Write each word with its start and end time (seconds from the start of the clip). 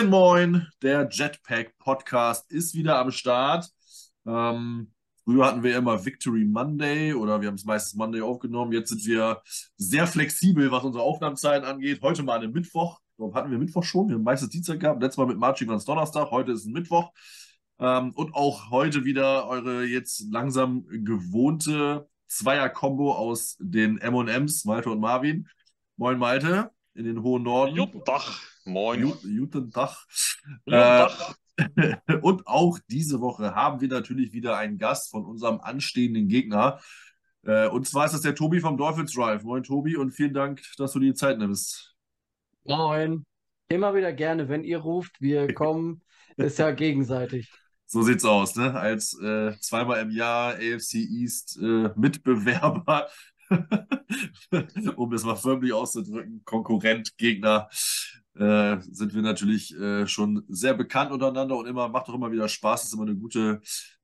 Guten 0.00 0.12
Moin, 0.12 0.66
der 0.80 1.10
Jetpack 1.10 1.76
Podcast 1.76 2.50
ist 2.50 2.74
wieder 2.74 2.98
am 2.98 3.10
Start. 3.10 3.68
Ähm, 4.26 4.92
früher 5.24 5.44
hatten 5.44 5.62
wir 5.62 5.76
immer 5.76 6.06
Victory 6.06 6.46
Monday 6.46 7.12
oder 7.12 7.42
wir 7.42 7.48
haben 7.48 7.56
es 7.56 7.66
meistens 7.66 7.98
Monday 7.98 8.22
aufgenommen. 8.22 8.72
Jetzt 8.72 8.88
sind 8.88 9.04
wir 9.04 9.42
sehr 9.76 10.06
flexibel, 10.06 10.70
was 10.70 10.84
unsere 10.84 11.04
Aufnahmezeiten 11.04 11.68
angeht. 11.68 12.00
Heute 12.00 12.22
mal 12.22 12.38
einen 12.38 12.50
Mittwoch. 12.50 12.98
Warum 13.18 13.34
hatten 13.34 13.50
wir 13.50 13.58
Mittwoch 13.58 13.82
schon? 13.82 14.08
Wir 14.08 14.14
haben 14.14 14.22
meistens 14.22 14.48
Dienstag 14.48 14.80
gehabt. 14.80 15.02
Letztes 15.02 15.18
Mal 15.18 15.26
mit 15.26 15.36
Marching 15.36 15.68
war 15.68 15.76
es 15.76 15.84
Donnerstag. 15.84 16.30
Heute 16.30 16.52
ist 16.52 16.64
ein 16.64 16.72
Mittwoch. 16.72 17.12
Ähm, 17.78 18.12
und 18.14 18.34
auch 18.34 18.70
heute 18.70 19.04
wieder 19.04 19.48
eure 19.48 19.84
jetzt 19.84 20.24
langsam 20.32 20.86
gewohnte 20.88 22.08
Zweier-Kombo 22.26 23.12
aus 23.12 23.58
den 23.60 23.98
M&Ms, 23.98 24.64
Malte 24.64 24.88
und 24.88 25.00
Marvin. 25.00 25.46
Moin 25.98 26.18
Malte 26.18 26.70
in 26.94 27.04
den 27.04 27.22
hohen 27.22 27.42
Norden. 27.42 27.76
Tag. 28.06 28.22
Moin. 28.70 29.02
Guten 29.02 29.70
Tag. 29.72 29.96
Guten 30.64 30.70
Tag. 30.70 31.36
Äh, 31.56 32.16
und 32.22 32.46
auch 32.46 32.78
diese 32.88 33.20
Woche 33.20 33.54
haben 33.54 33.80
wir 33.80 33.88
natürlich 33.88 34.32
wieder 34.32 34.56
einen 34.56 34.78
Gast 34.78 35.10
von 35.10 35.24
unserem 35.24 35.60
anstehenden 35.60 36.28
Gegner. 36.28 36.80
Äh, 37.44 37.68
und 37.68 37.86
zwar 37.88 38.06
ist 38.06 38.12
das 38.12 38.20
der 38.20 38.34
Tobi 38.34 38.60
vom 38.60 38.76
Dolphins 38.76 39.12
Drive. 39.12 39.42
Moin 39.42 39.64
Tobi 39.64 39.96
und 39.96 40.12
vielen 40.12 40.34
Dank, 40.34 40.62
dass 40.78 40.92
du 40.92 41.00
dir 41.00 41.08
die 41.08 41.14
Zeit 41.14 41.38
nimmst. 41.38 41.94
Moin. 42.64 43.24
Immer 43.68 43.94
wieder 43.94 44.12
gerne, 44.12 44.48
wenn 44.48 44.64
ihr 44.64 44.78
ruft, 44.78 45.20
wir 45.20 45.52
kommen, 45.54 46.02
ist 46.36 46.58
ja 46.58 46.70
gegenseitig. 46.70 47.50
So 47.86 48.02
sieht's 48.02 48.24
aus, 48.24 48.54
ne? 48.54 48.72
Als 48.74 49.18
äh, 49.20 49.52
zweimal 49.60 50.00
im 50.00 50.10
Jahr 50.10 50.54
AFC 50.54 50.94
East 50.94 51.58
äh, 51.60 51.90
Mitbewerber, 51.96 53.08
um 54.96 55.12
es 55.12 55.24
mal 55.24 55.34
förmlich 55.34 55.72
auszudrücken, 55.72 56.42
Konkurrent, 56.44 57.16
Gegner, 57.16 57.68
äh, 58.40 58.80
sind 58.90 59.14
wir 59.14 59.20
natürlich 59.20 59.78
äh, 59.78 60.06
schon 60.06 60.42
sehr 60.48 60.72
bekannt 60.72 61.12
untereinander 61.12 61.58
und 61.58 61.66
immer 61.66 61.88
macht 61.90 62.08
auch 62.08 62.14
immer 62.14 62.32
wieder 62.32 62.48
Spaß. 62.48 62.84
Ist 62.84 62.94
immer 62.94 63.02
eine 63.02 63.14
gute, 63.14 63.60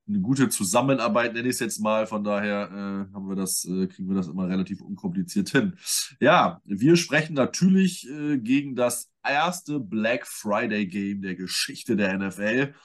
eine 0.07 0.19
gute 0.19 0.49
Zusammenarbeit, 0.49 1.33
nenne 1.33 1.47
ich 1.47 1.55
es 1.55 1.59
jetzt 1.59 1.79
mal. 1.79 2.05
Von 2.05 2.23
daher 2.23 2.69
äh, 2.69 3.13
haben 3.15 3.27
wir 3.27 3.35
das, 3.35 3.65
äh, 3.65 3.87
kriegen 3.87 4.07
wir 4.07 4.15
das 4.15 4.27
immer 4.27 4.47
relativ 4.47 4.81
unkompliziert 4.81 5.49
hin. 5.49 5.73
Ja, 6.19 6.61
wir 6.65 6.97
sprechen 6.97 7.33
natürlich 7.33 8.07
äh, 8.07 8.37
gegen 8.37 8.75
das 8.75 9.09
erste 9.23 9.79
Black 9.79 10.27
Friday 10.27 10.85
Game 10.85 11.23
der 11.23 11.35
Geschichte 11.35 11.95
der 11.95 12.15
NFL. 12.19 12.75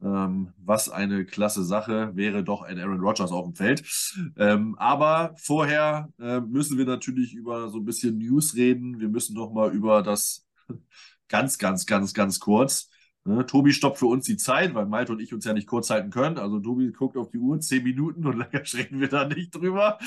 Ähm, 0.00 0.52
was 0.58 0.90
eine 0.90 1.24
klasse 1.24 1.64
Sache 1.64 2.14
wäre 2.14 2.44
doch 2.44 2.62
ein 2.62 2.78
Aaron 2.78 3.00
Rodgers 3.00 3.32
auf 3.32 3.46
dem 3.46 3.54
Feld. 3.54 3.82
Ähm, 4.36 4.76
aber 4.78 5.34
vorher 5.38 6.10
äh, 6.20 6.40
müssen 6.40 6.76
wir 6.76 6.84
natürlich 6.84 7.32
über 7.32 7.70
so 7.70 7.78
ein 7.78 7.84
bisschen 7.86 8.18
News 8.18 8.54
reden. 8.54 9.00
Wir 9.00 9.08
müssen 9.08 9.34
noch 9.34 9.52
mal 9.52 9.72
über 9.72 10.02
das 10.02 10.47
ganz, 11.28 11.58
ganz, 11.58 11.86
ganz, 11.86 12.14
ganz 12.14 12.40
kurz. 12.40 12.90
Ne? 13.24 13.44
Tobi 13.44 13.72
stoppt 13.72 13.98
für 13.98 14.06
uns 14.06 14.24
die 14.24 14.36
Zeit, 14.36 14.74
weil 14.74 14.86
Malte 14.86 15.12
und 15.12 15.20
ich 15.20 15.34
uns 15.34 15.44
ja 15.44 15.52
nicht 15.52 15.66
kurz 15.66 15.90
halten 15.90 16.10
können. 16.10 16.38
Also 16.38 16.60
Tobi 16.60 16.90
guckt 16.92 17.16
auf 17.16 17.30
die 17.30 17.38
Uhr, 17.38 17.60
zehn 17.60 17.82
Minuten 17.82 18.24
und 18.26 18.38
länger 18.38 18.64
sprechen 18.64 19.00
wir 19.00 19.08
da 19.08 19.26
nicht 19.26 19.54
drüber. 19.54 19.98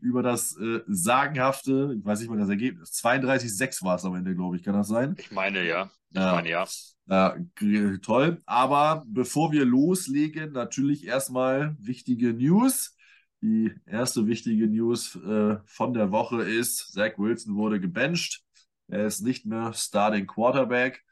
Über 0.00 0.22
das 0.22 0.56
äh, 0.58 0.80
sagenhafte, 0.86 1.94
ich 1.98 2.04
weiß 2.04 2.20
nicht 2.20 2.28
mal 2.28 2.38
das 2.38 2.48
Ergebnis, 2.48 2.92
32,6 2.92 3.82
war 3.82 3.96
es 3.96 4.04
am 4.04 4.14
Ende, 4.14 4.34
glaube 4.34 4.56
ich, 4.56 4.62
kann 4.62 4.74
das 4.74 4.88
sein? 4.88 5.14
Ich 5.18 5.30
meine 5.30 5.66
ja. 5.66 5.90
Ich 6.10 6.16
Ja. 6.18 6.32
meine 6.34 6.50
ja. 6.50 6.66
G- 7.54 7.98
toll. 7.98 8.38
Aber 8.46 9.04
bevor 9.06 9.52
wir 9.52 9.64
loslegen, 9.64 10.52
natürlich 10.52 11.06
erstmal 11.06 11.76
wichtige 11.78 12.32
News. 12.34 12.94
Die 13.42 13.72
erste 13.86 14.26
wichtige 14.26 14.66
News 14.66 15.14
äh, 15.16 15.56
von 15.66 15.92
der 15.94 16.10
Woche 16.10 16.42
ist, 16.42 16.92
Zach 16.92 17.12
Wilson 17.18 17.54
wurde 17.54 17.80
gebencht. 17.80 18.42
Er 18.88 19.06
ist 19.06 19.20
nicht 19.20 19.46
mehr 19.46 19.72
Starting 19.72 20.26
Quarterback. 20.26 21.04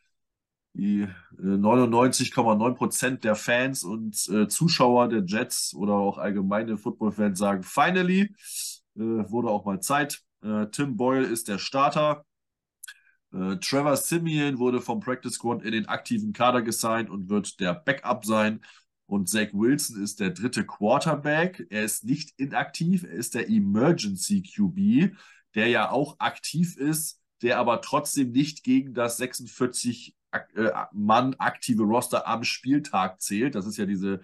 Die 0.75 1.03
äh, 1.03 1.09
99,9 1.39 2.75
Prozent 2.75 3.25
der 3.25 3.37
Fans 3.37 3.85
und 3.85 4.29
äh, 4.29 4.49
Zuschauer 4.49 5.09
der 5.09 5.25
Jets 5.25 5.73
oder 5.75 5.95
auch 5.95 6.19
allgemeine 6.19 6.77
Football-Fans 6.77 7.39
sagen, 7.39 7.63
finally, 7.63 8.35
äh, 8.97 9.01
wurde 9.01 9.51
auch 9.51 9.65
mal 9.65 9.81
Zeit. 9.81 10.23
Äh, 10.43 10.67
Tim 10.73 10.97
Boyle 10.97 11.27
ist 11.27 11.49
der 11.49 11.59
Starter. 11.59 12.25
Äh, 13.33 13.57
Trevor 13.59 13.97
Simeon 13.97 14.59
wurde 14.59 14.81
vom 14.81 15.01
Practice 15.01 15.35
Squad 15.35 15.63
in 15.63 15.73
den 15.73 15.87
aktiven 15.87 16.33
Kader 16.33 16.63
gesigned 16.63 17.11
und 17.11 17.29
wird 17.29 17.61
der 17.61 17.75
Backup 17.75 18.25
sein. 18.25 18.61
Und 19.07 19.29
Zach 19.29 19.49
Wilson 19.53 20.03
ist 20.03 20.21
der 20.21 20.31
dritte 20.31 20.65
Quarterback. 20.65 21.67
Er 21.71 21.85
ist 21.85 22.05
nicht 22.05 22.33
inaktiv, 22.37 23.05
er 23.05 23.13
ist 23.13 23.35
der 23.35 23.49
Emergency 23.49 24.43
QB, 24.43 25.17
der 25.55 25.69
ja 25.69 25.91
auch 25.91 26.19
aktiv 26.19 26.77
ist, 26.77 27.21
der 27.45 27.59
aber 27.59 27.81
trotzdem 27.83 28.33
nicht 28.33 28.65
gegen 28.65 28.95
das 28.95 29.19
46 29.19 30.17
ak- 30.31 30.57
äh, 30.57 30.73
Mann 30.93 31.35
aktive 31.35 31.85
Roster 31.85 32.27
am 32.27 32.43
Spieltag 32.45 33.21
zählt. 33.21 33.55
Das 33.55 33.67
ist 33.67 33.77
ja 33.77 33.87
diese 33.87 34.23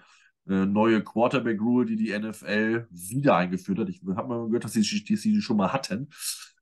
äh, 0.49 0.67
neue 0.67 1.05
Quarterback-Rule, 1.05 1.87
die 1.87 1.97
die 1.97 2.11
NFL 2.11 2.87
wieder 2.91 3.37
eingeführt 3.37 3.79
hat. 3.79 3.89
Ich 3.91 4.01
habe 4.17 4.29
mal 4.29 4.47
gehört, 4.47 4.65
dass 4.65 4.73
sie 4.73 4.81
dass 4.81 5.21
die 5.21 5.41
schon 5.43 5.59
mal 5.59 5.73
hatten. 5.73 6.09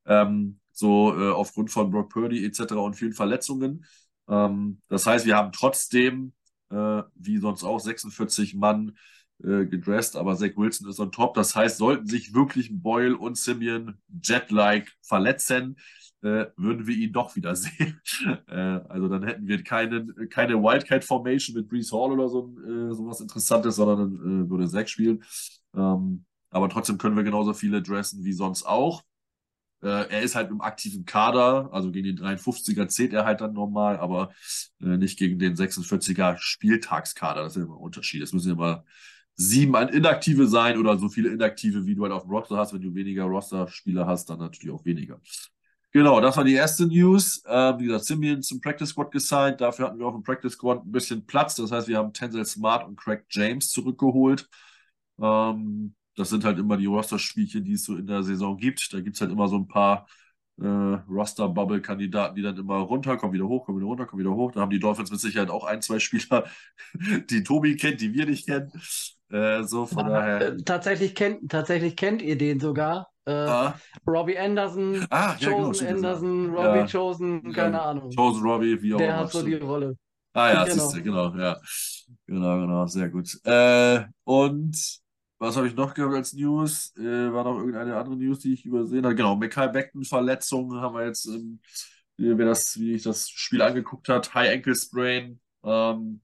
Ähm, 0.07 0.59
so 0.73 1.15
äh, 1.19 1.31
aufgrund 1.31 1.71
von 1.71 1.91
Brock 1.91 2.11
Purdy 2.11 2.45
etc. 2.45 2.85
und 2.85 2.95
vielen 2.95 3.13
Verletzungen. 3.13 3.85
Ähm, 4.29 4.81
das 4.89 5.07
heißt, 5.07 5.27
wir 5.27 5.37
haben 5.37 5.53
trotzdem, 5.53 6.33
äh, 6.71 7.03
wie 7.15 7.39
sonst 7.39 7.65
auch, 7.65 7.79
46 7.81 8.55
Mann 8.55 8.97
äh, 9.43 9.65
gedresst, 9.67 10.17
aber 10.17 10.37
Zach 10.37 10.57
Wilson 10.57 10.89
ist 10.89 11.01
on 11.01 11.13
top. 11.13 11.35
Das 11.35 11.55
heißt, 11.55 11.79
sollten 11.79 12.07
sich 12.07 12.35
wirklich 12.35 12.71
Boyle 12.73 13.17
und 13.17 13.39
Simeon 13.39 13.97
Jet-like 14.23 14.93
verletzen, 15.03 15.77
äh, 16.23 16.47
würden 16.57 16.87
wir 16.87 16.97
ihn 16.97 17.13
doch 17.13 17.37
wieder 17.37 17.55
sehen. 17.57 18.01
äh, 18.49 18.55
also 18.55 19.09
dann 19.09 19.23
hätten 19.25 19.47
wir 19.47 19.63
keinen, 19.63 20.29
keine 20.29 20.55
Wildcat-Formation 20.63 21.57
mit 21.57 21.69
Brees 21.69 21.93
Hall 21.93 22.13
oder 22.13 22.29
so, 22.29 22.55
äh, 22.67 22.95
sowas 22.95 23.21
Interessantes, 23.21 23.77
sondern 23.77 24.17
dann 24.17 24.47
äh, 24.47 24.51
würde 24.51 24.69
Zach 24.69 24.89
spielen. 24.89 25.23
Ähm, 25.75 26.25
aber 26.51 26.69
trotzdem 26.69 26.99
können 26.99 27.17
wir 27.17 27.25
genauso 27.25 27.53
viele 27.55 27.83
dressen 27.83 28.25
wie 28.25 28.33
sonst 28.33 28.65
auch. 28.65 29.03
Äh, 29.81 30.09
er 30.11 30.23
ist 30.23 30.35
halt 30.35 30.51
im 30.51 30.61
aktiven 30.61 31.05
Kader, 31.05 31.69
also 31.73 31.93
gegen 31.93 32.07
den 32.07 32.19
53er 32.19 32.89
zählt 32.89 33.13
er 33.13 33.25
halt 33.25 33.41
dann 33.41 33.53
normal, 33.53 33.99
aber 33.99 34.33
äh, 34.81 34.97
nicht 34.97 35.19
gegen 35.19 35.39
den 35.39 35.55
46er 35.55 36.37
Spieltagskader. 36.39 37.43
Das 37.45 37.57
ist 37.57 37.63
immer 37.63 37.77
ein 37.77 37.83
Unterschied. 37.83 38.23
Es 38.23 38.33
müssen 38.33 38.53
immer 38.53 38.85
sieben 39.37 39.77
an 39.77 39.89
Inaktive 39.89 40.49
sein 40.49 40.79
oder 40.79 40.99
so 40.99 41.09
viele 41.09 41.31
Inaktive, 41.31 41.87
wie 41.87 41.95
du 41.95 42.03
halt 42.03 42.13
auf 42.13 42.23
dem 42.23 42.33
Roster 42.33 42.57
hast. 42.57 42.73
Wenn 42.75 42.83
du 42.83 42.95
weniger 42.95 43.25
Roster-Spieler 43.25 44.07
hast, 44.07 44.29
dann 44.31 44.41
natürlich 44.41 44.75
auch 44.75 44.85
weniger. 44.85 45.21
Genau, 45.93 46.21
das 46.21 46.37
war 46.37 46.45
die 46.45 46.55
erste 46.55 46.87
News. 46.87 47.43
Ähm, 47.47 47.79
wie 47.79 47.87
gesagt, 47.87 48.05
Simeon 48.05 48.43
zum 48.43 48.61
Practice 48.61 48.91
Squad 48.91 49.11
gesigned. 49.11 49.61
Dafür 49.61 49.87
hatten 49.87 49.99
wir 49.99 50.07
auf 50.07 50.15
dem 50.15 50.23
Practice 50.23 50.53
Squad 50.53 50.85
ein 50.85 50.93
bisschen 50.93 51.25
Platz. 51.25 51.55
Das 51.55 51.73
heißt, 51.73 51.89
wir 51.89 51.97
haben 51.97 52.13
Tenzel 52.13 52.45
Smart 52.45 52.87
und 52.87 52.97
Craig 52.97 53.25
James 53.31 53.71
zurückgeholt. 53.71 54.49
Ähm, 55.21 55.95
das 56.15 56.31
sind 56.31 56.45
halt 56.45 56.59
immer 56.59 56.77
die 56.77 56.87
Roster-Spielchen, 56.87 57.65
die 57.65 57.73
es 57.73 57.85
so 57.85 57.97
in 57.97 58.07
der 58.07 58.23
Saison 58.23 58.57
gibt. 58.57 58.93
Da 58.93 59.01
gibt 59.01 59.17
es 59.17 59.21
halt 59.21 59.33
immer 59.33 59.49
so 59.49 59.57
ein 59.57 59.69
paar 59.69 60.07
äh, 60.61 60.67
Roster-Bubble-Kandidaten, 60.67 62.35
die 62.35 62.43
dann 62.43 62.57
immer 62.57 62.79
runter, 62.79 63.17
kommen 63.17 63.33
wieder 63.33 63.47
hoch, 63.47 63.65
kommen 63.65 63.79
wieder 63.79 63.87
runter, 63.87 64.07
kommen 64.07 64.21
wieder 64.21 64.35
hoch. 64.35 64.53
Da 64.53 64.61
haben 64.61 64.71
die 64.71 64.81
Dolphins 64.81 65.11
mit 65.11 65.21
Sicherheit 65.21 65.49
auch 65.51 65.65
ein, 65.65 65.81
zwei 65.81 66.01
Spieler, 66.01 66.45
die 67.31 67.43
Tobi 67.43 67.77
kennt, 67.77 68.01
die 68.01 68.13
wir 68.13 68.27
nicht 68.27 68.47
kennen. 68.47 68.71
Äh, 69.31 69.63
so, 69.65 69.87
von 69.87 70.07
daher. 70.07 70.41
Äh, 70.49 70.57
Tatsächlich 70.65 71.15
kennt, 71.15 71.51
tatsächlich 71.51 71.97
kennt 71.97 72.23
ihr 72.23 72.37
den 72.37 72.61
sogar. 72.61 73.11
Äh, 73.29 73.33
Ah, 73.33 73.75
Robbie 74.07 74.39
Anderson, 74.39 75.07
ah, 75.11 75.37
ja, 75.39 75.49
genau, 75.51 75.67
Chosen 75.67 75.87
war- 75.87 75.95
Anderson, 75.95 76.51
Robbie 76.55 76.79
Ja. 76.79 76.87
Chosen, 76.87 77.53
keine 77.53 77.83
Ahnung. 77.83 78.11
Chosen 78.17 78.43
Robbie, 78.43 78.81
wie 78.83 78.95
auch 78.95 78.99
Der 78.99 79.09
immer. 79.09 79.19
hat 79.19 79.31
so 79.33 79.43
die. 79.43 79.55
Rolle. 79.55 79.97
Ah 80.33 80.51
ja, 80.53 80.65
Genau. 80.65 80.75
siehst 80.75 80.97
du, 80.97 81.03
genau, 81.03 81.35
ja. 81.37 81.59
Genau, 82.27 82.61
genau, 82.61 82.87
sehr 82.87 83.09
gut. 83.11 83.29
Äh, 83.45 84.05
und 84.25 84.99
was 85.39 85.57
habe 85.57 85.69
ich 85.69 85.75
noch 85.77 85.95
gehabt 85.95 86.15
als 86.15 86.33
News? 86.33 86.93
Äh, 86.97 87.33
war 87.33 87.45
noch 87.45 87.59
irgendeine 87.59 87.97
andere 87.97 88.17
News, 88.17 88.41
die 88.41 88.55
ich 88.55 88.65
übersehen 88.65 89.05
habe? 89.05 89.15
Genau, 89.15 89.37
Mekhi 89.37 89.69
Beckton 89.69 90.05
Verletzung 90.05 90.75
haben 90.81 90.95
wir 90.95 91.05
jetzt, 91.07 91.27
ähm, 91.27 91.61
wer 92.17 92.47
das, 92.47 92.79
wie 92.79 92.95
ich 92.95 93.03
das 93.03 93.29
Spiel 93.29 93.63
angeguckt 93.63 94.09
hat, 94.09 94.35
High 94.35 94.55
Ankle 94.57 94.75
Sprain. 94.75 95.39
Ähm, 95.65 96.21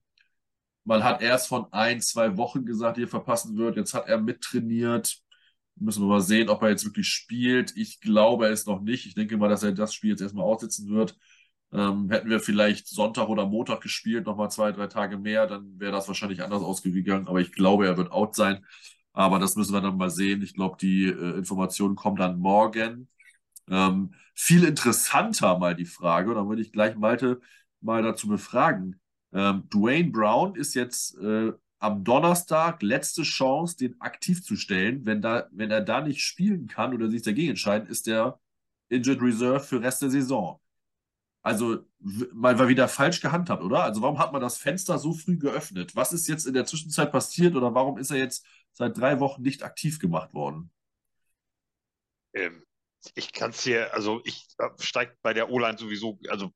man 0.84 1.02
hat 1.04 1.22
erst 1.22 1.48
von 1.48 1.66
ein, 1.72 2.00
zwei 2.00 2.36
Wochen 2.36 2.64
gesagt, 2.66 2.96
die 2.98 3.02
er 3.04 3.08
verpassen 3.08 3.56
wird. 3.56 3.76
Jetzt 3.76 3.94
hat 3.94 4.06
er 4.08 4.18
mittrainiert. 4.20 5.18
Müssen 5.76 6.02
wir 6.02 6.08
mal 6.08 6.20
sehen, 6.20 6.48
ob 6.48 6.62
er 6.62 6.70
jetzt 6.70 6.84
wirklich 6.84 7.08
spielt. 7.08 7.76
Ich 7.76 8.00
glaube 8.00 8.46
es 8.46 8.66
noch 8.66 8.80
nicht. 8.80 9.06
Ich 9.06 9.14
denke 9.14 9.36
mal, 9.36 9.48
dass 9.48 9.62
er 9.62 9.72
das 9.72 9.92
Spiel 9.94 10.10
jetzt 10.10 10.22
erstmal 10.22 10.44
aussitzen 10.44 10.88
wird. 10.88 11.16
Ähm, 11.72 12.08
hätten 12.10 12.30
wir 12.30 12.38
vielleicht 12.40 12.86
Sonntag 12.86 13.28
oder 13.28 13.46
Montag 13.46 13.80
gespielt, 13.80 14.26
nochmal 14.26 14.50
zwei, 14.50 14.70
drei 14.70 14.86
Tage 14.86 15.18
mehr, 15.18 15.46
dann 15.48 15.78
wäre 15.80 15.90
das 15.90 16.06
wahrscheinlich 16.06 16.42
anders 16.42 16.62
ausgegangen. 16.62 17.26
Aber 17.26 17.40
ich 17.40 17.50
glaube, 17.52 17.86
er 17.86 17.96
wird 17.96 18.12
out 18.12 18.36
sein. 18.36 18.64
Aber 19.12 19.38
das 19.40 19.56
müssen 19.56 19.72
wir 19.74 19.80
dann 19.80 19.96
mal 19.96 20.10
sehen. 20.10 20.42
Ich 20.42 20.54
glaube, 20.54 20.76
die 20.80 21.06
äh, 21.06 21.36
Informationen 21.36 21.96
kommen 21.96 22.16
dann 22.16 22.38
morgen. 22.38 23.08
Ähm, 23.68 24.14
viel 24.34 24.64
interessanter 24.64 25.58
mal 25.58 25.74
die 25.74 25.84
Frage, 25.86 26.30
und 26.30 26.36
dann 26.36 26.48
würde 26.48 26.62
ich 26.62 26.72
gleich 26.72 26.96
Malte 26.96 27.40
mal 27.80 28.02
dazu 28.02 28.28
befragen. 28.28 29.00
Ähm, 29.32 29.68
Dwayne 29.70 30.10
Brown 30.10 30.54
ist 30.56 30.74
jetzt 30.74 31.16
äh, 31.18 31.52
am 31.84 32.02
Donnerstag 32.02 32.82
letzte 32.82 33.24
Chance, 33.24 33.76
den 33.76 34.00
aktiv 34.00 34.42
zu 34.42 34.56
stellen. 34.56 35.04
Wenn, 35.04 35.20
da, 35.20 35.48
wenn 35.52 35.70
er 35.70 35.82
da 35.82 36.00
nicht 36.00 36.22
spielen 36.22 36.66
kann 36.66 36.94
oder 36.94 37.10
sich 37.10 37.20
dagegen 37.20 37.50
entscheiden, 37.50 37.88
ist 37.88 38.06
der 38.06 38.40
Injured 38.88 39.20
Reserve 39.20 39.60
für 39.60 39.82
Rest 39.82 40.00
der 40.00 40.08
Saison. 40.08 40.58
Also 41.42 41.84
mal 42.32 42.58
war 42.58 42.68
wieder 42.68 42.88
falsch 42.88 43.20
gehandhabt, 43.20 43.62
oder? 43.62 43.84
Also 43.84 44.00
warum 44.00 44.18
hat 44.18 44.32
man 44.32 44.40
das 44.40 44.56
Fenster 44.56 44.98
so 44.98 45.12
früh 45.12 45.36
geöffnet? 45.36 45.94
Was 45.94 46.14
ist 46.14 46.26
jetzt 46.26 46.46
in 46.46 46.54
der 46.54 46.64
Zwischenzeit 46.64 47.12
passiert 47.12 47.54
oder 47.54 47.74
warum 47.74 47.98
ist 47.98 48.10
er 48.10 48.16
jetzt 48.16 48.46
seit 48.72 48.96
drei 48.96 49.20
Wochen 49.20 49.42
nicht 49.42 49.62
aktiv 49.62 49.98
gemacht 49.98 50.32
worden? 50.32 50.70
Ähm, 52.32 52.64
ich 53.14 53.30
kann 53.30 53.50
es 53.50 53.62
hier, 53.62 53.92
also 53.92 54.22
ich 54.24 54.46
äh, 54.56 54.70
steigt 54.78 55.20
bei 55.20 55.34
der 55.34 55.50
O-Line 55.50 55.76
sowieso, 55.76 56.18
also 56.30 56.50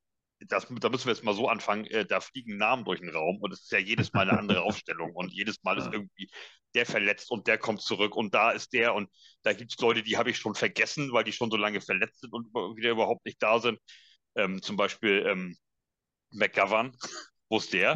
das, 0.47 0.67
da 0.69 0.89
müssen 0.89 1.05
wir 1.05 1.13
jetzt 1.13 1.23
mal 1.23 1.35
so 1.35 1.47
anfangen, 1.47 1.85
äh, 1.87 2.05
da 2.05 2.21
fliegen 2.21 2.57
Namen 2.57 2.85
durch 2.85 3.01
den 3.01 3.09
Raum 3.09 3.37
und 3.41 3.51
es 3.51 3.61
ist 3.61 3.71
ja 3.71 3.79
jedes 3.79 4.13
Mal 4.13 4.29
eine 4.29 4.39
andere 4.39 4.61
Aufstellung 4.63 5.11
und 5.13 5.31
jedes 5.33 5.63
Mal 5.63 5.77
ist 5.77 5.89
irgendwie 5.91 6.29
der 6.75 6.85
verletzt 6.85 7.31
und 7.31 7.47
der 7.47 7.57
kommt 7.57 7.81
zurück 7.81 8.15
und 8.15 8.33
da 8.33 8.51
ist 8.51 8.73
der 8.73 8.93
und 8.93 9.09
da 9.43 9.53
gibt 9.53 9.71
es 9.71 9.79
Leute, 9.79 10.03
die 10.03 10.17
habe 10.17 10.29
ich 10.29 10.37
schon 10.37 10.55
vergessen, 10.55 11.11
weil 11.11 11.23
die 11.23 11.31
schon 11.33 11.51
so 11.51 11.57
lange 11.57 11.81
verletzt 11.81 12.21
sind 12.21 12.33
und 12.33 12.45
wieder 12.75 12.91
überhaupt 12.91 13.25
nicht 13.25 13.41
da 13.41 13.59
sind. 13.59 13.79
Ähm, 14.35 14.61
zum 14.61 14.77
Beispiel 14.77 15.25
ähm, 15.27 15.57
McGovern, 16.31 16.95
wo 17.49 17.57
ist 17.57 17.73
der? 17.73 17.95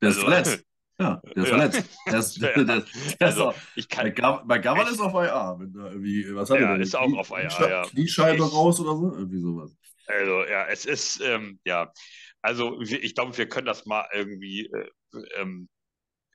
Der 0.00 0.08
ist 0.10 0.16
also, 0.16 0.20
verletzt. 0.22 0.64
Ja, 0.98 1.20
der 1.34 1.42
ist 1.42 1.48
verletzt. 1.48 1.98
Der 2.06 2.18
ist, 2.18 2.36
der, 2.42 2.64
der, 2.64 2.64
der 2.64 3.26
also, 3.26 3.50
ist 3.50 3.58
ich 3.76 3.88
kann, 3.88 4.06
McGovern 4.46 4.88
ist 4.88 5.00
auf 5.00 5.12
IA. 5.12 5.58
Wenn 5.58 5.72
da 5.72 5.90
irgendwie, 5.90 6.34
was 6.34 6.50
hat 6.50 6.60
ja, 6.60 6.74
er 6.74 6.80
ist 6.80 6.96
auch 6.96 7.12
auf 7.16 7.30
IA, 7.30 7.68
ja. 7.68 7.82
Kniescheibe 7.82 8.42
raus 8.42 8.80
oder 8.80 8.96
so? 8.96 9.14
Irgendwie 9.14 9.40
sowas. 9.40 9.76
Also, 10.06 10.44
ja, 10.44 10.66
es 10.68 10.84
ist, 10.86 11.20
ähm, 11.20 11.58
ja, 11.64 11.92
also 12.40 12.80
ich 12.80 13.14
glaube, 13.14 13.36
wir 13.36 13.48
können 13.48 13.66
das 13.66 13.86
mal 13.86 14.06
irgendwie 14.12 14.66
äh, 14.66 14.88
ähm, 15.36 15.68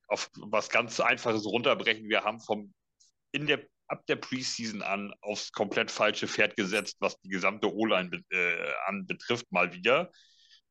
auf 0.08 0.30
was 0.36 0.70
ganz 0.70 1.00
Einfaches 1.00 1.46
runterbrechen. 1.46 2.10
Wir 2.10 2.24
haben 2.24 2.42
vom 2.42 2.74
in 3.32 3.48
der 3.48 3.62
ab 3.88 4.06
der 4.08 4.18
Preseason 4.18 4.82
an 4.82 5.14
aufs 5.22 5.52
komplett 5.52 5.92
falsche 5.92 6.28
Pferd 6.28 6.56
gesetzt, 6.56 6.98
was 7.00 7.20
die 7.22 7.30
gesamte 7.30 7.74
O-Line 7.74 8.24
äh, 8.30 8.74
anbetrifft, 8.86 9.52
mal 9.52 9.74
wieder 9.74 10.12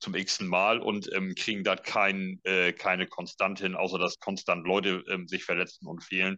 zum 0.00 0.14
x 0.14 0.40
Mal 0.40 0.80
und 0.80 1.12
ähm, 1.14 1.34
kriegen 1.34 1.62
da 1.62 1.76
kein, 1.76 2.40
äh, 2.44 2.72
keine 2.72 3.06
Konstante 3.06 3.64
hin, 3.64 3.76
außer 3.76 3.98
dass 3.98 4.18
konstant 4.18 4.66
Leute 4.66 5.04
ähm, 5.08 5.28
sich 5.28 5.44
verletzen 5.44 5.86
und 5.86 6.02
fehlen. 6.02 6.36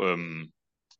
Ähm, 0.00 0.52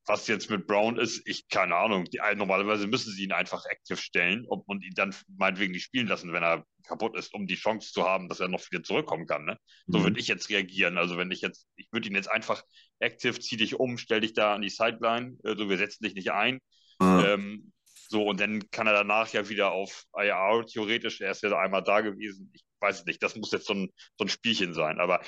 was 0.08 0.26
jetzt 0.26 0.48
mit 0.48 0.66
Brown 0.66 0.98
ist, 0.98 1.22
ich 1.26 1.48
keine 1.48 1.76
Ahnung. 1.76 2.04
Die, 2.06 2.20
also 2.20 2.38
normalerweise 2.38 2.86
müssen 2.86 3.12
sie 3.12 3.24
ihn 3.24 3.32
einfach 3.32 3.64
aktiv 3.66 4.00
stellen 4.00 4.46
und, 4.46 4.66
und 4.66 4.82
ihn 4.82 4.94
dann 4.94 5.14
meinetwegen 5.36 5.72
nicht 5.72 5.84
spielen 5.84 6.08
lassen, 6.08 6.32
wenn 6.32 6.42
er 6.42 6.64
kaputt 6.84 7.16
ist, 7.16 7.34
um 7.34 7.46
die 7.46 7.56
Chance 7.56 7.92
zu 7.92 8.04
haben, 8.04 8.28
dass 8.28 8.40
er 8.40 8.48
noch 8.48 8.62
wieder 8.70 8.82
zurückkommen 8.82 9.26
kann. 9.26 9.44
Ne? 9.44 9.58
So 9.86 9.98
mhm. 9.98 10.04
würde 10.04 10.20
ich 10.20 10.26
jetzt 10.26 10.48
reagieren. 10.48 10.96
Also 10.96 11.18
wenn 11.18 11.30
ich 11.30 11.42
jetzt, 11.42 11.68
ich 11.76 11.92
würde 11.92 12.08
ihn 12.08 12.14
jetzt 12.14 12.30
einfach 12.30 12.62
aktiv, 13.00 13.38
zieh 13.40 13.58
dich 13.58 13.78
um, 13.78 13.98
stell 13.98 14.20
dich 14.20 14.32
da 14.32 14.54
an 14.54 14.62
die 14.62 14.70
Sideline, 14.70 15.36
äh, 15.44 15.54
so 15.56 15.68
wir 15.68 15.76
setzen 15.76 16.02
dich 16.04 16.14
nicht 16.14 16.32
ein. 16.32 16.58
Mhm. 17.00 17.24
Ähm, 17.26 17.72
so, 18.08 18.24
und 18.24 18.40
dann 18.40 18.70
kann 18.70 18.86
er 18.86 18.94
danach 18.94 19.28
ja 19.28 19.48
wieder 19.48 19.70
auf 19.70 20.04
IR 20.16 20.64
theoretisch, 20.66 21.20
er 21.20 21.30
ist 21.30 21.42
ja 21.42 21.56
einmal 21.58 21.82
da 21.82 22.00
gewesen. 22.00 22.50
Ich 22.54 22.64
weiß 22.80 23.00
es 23.00 23.06
nicht, 23.06 23.22
das 23.22 23.36
muss 23.36 23.52
jetzt 23.52 23.66
so 23.66 23.74
ein, 23.74 23.90
so 24.16 24.24
ein 24.24 24.28
Spielchen 24.28 24.72
sein, 24.72 24.98
aber 24.98 25.20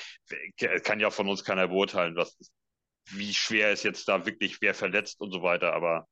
kann 0.83 0.99
ja 0.99 1.11
von 1.11 1.29
uns 1.29 1.45
keiner 1.45 1.69
beurteilen, 1.69 2.17
was 2.17 2.39
wie 3.13 3.35
schwer 3.35 3.73
ist 3.73 3.83
jetzt 3.83 4.09
da 4.09 4.25
wirklich 4.25 4.61
wer 4.61 4.75
verletzt 4.75 5.21
und 5.21 5.33
so 5.33 5.43
weiter, 5.43 5.75
aber. 5.75 6.07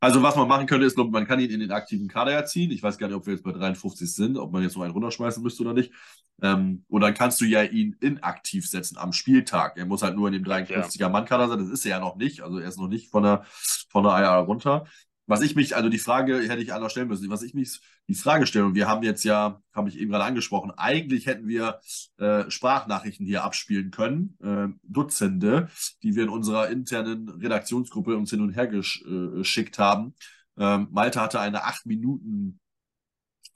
Also 0.00 0.22
was 0.22 0.36
man 0.36 0.46
machen 0.46 0.66
könnte, 0.66 0.86
ist, 0.86 0.96
man 0.96 1.26
kann 1.26 1.40
ihn 1.40 1.50
in 1.50 1.58
den 1.58 1.72
aktiven 1.72 2.06
Kader 2.06 2.32
erziehen. 2.32 2.70
Ich 2.70 2.82
weiß 2.82 2.98
gar 2.98 3.08
nicht, 3.08 3.16
ob 3.16 3.26
wir 3.26 3.34
jetzt 3.34 3.42
bei 3.42 3.50
53 3.50 4.12
sind, 4.14 4.38
ob 4.38 4.52
man 4.52 4.62
jetzt 4.62 4.76
noch 4.76 4.84
einen 4.84 4.92
runterschmeißen 4.92 5.42
müsste 5.42 5.62
oder 5.62 5.74
nicht. 5.74 5.92
Ähm, 6.40 6.84
und 6.88 7.00
dann 7.00 7.14
kannst 7.14 7.40
du 7.40 7.44
ja 7.44 7.64
ihn 7.64 7.96
inaktiv 8.00 8.68
setzen 8.68 8.96
am 8.96 9.12
Spieltag. 9.12 9.76
Er 9.76 9.86
muss 9.86 10.02
halt 10.02 10.14
nur 10.14 10.28
in 10.28 10.34
dem 10.34 10.44
53er 10.44 11.08
Mann-Kader 11.08 11.48
sein. 11.48 11.58
Das 11.58 11.68
ist 11.68 11.84
er 11.84 11.90
ja 11.90 11.98
noch 11.98 12.14
nicht. 12.14 12.42
Also 12.42 12.58
er 12.58 12.68
ist 12.68 12.78
noch 12.78 12.86
nicht 12.86 13.10
von 13.10 13.24
der, 13.24 13.44
von 13.90 14.04
der 14.04 14.12
IR 14.12 14.44
runter 14.44 14.86
was 15.28 15.42
ich 15.42 15.54
mich, 15.54 15.76
also 15.76 15.90
die 15.90 15.98
Frage 15.98 16.38
hätte 16.38 16.62
ich 16.62 16.72
anders 16.72 16.90
stellen 16.90 17.06
müssen, 17.06 17.28
was 17.28 17.42
ich 17.42 17.54
mich 17.54 17.80
die 18.08 18.14
Frage 18.14 18.46
stelle, 18.46 18.64
und 18.64 18.74
wir 18.74 18.88
haben 18.88 19.02
jetzt 19.02 19.24
ja, 19.24 19.60
habe 19.74 19.90
ich 19.90 19.98
eben 19.98 20.10
gerade 20.10 20.24
angesprochen, 20.24 20.72
eigentlich 20.76 21.26
hätten 21.26 21.46
wir 21.46 21.80
äh, 22.16 22.50
Sprachnachrichten 22.50 23.26
hier 23.26 23.44
abspielen 23.44 23.90
können, 23.90 24.36
äh, 24.42 24.68
Dutzende, 24.82 25.68
die 26.02 26.16
wir 26.16 26.24
in 26.24 26.28
unserer 26.30 26.70
internen 26.70 27.28
Redaktionsgruppe 27.28 28.16
uns 28.16 28.30
hin 28.30 28.40
und 28.40 28.54
her 28.54 28.72
äh, 28.72 28.80
geschickt 28.80 29.78
haben. 29.78 30.14
Ähm, 30.56 30.88
Malte 30.90 31.20
hatte 31.20 31.40
eine 31.40 31.64
acht 31.64 31.84
Minuten 31.84 32.58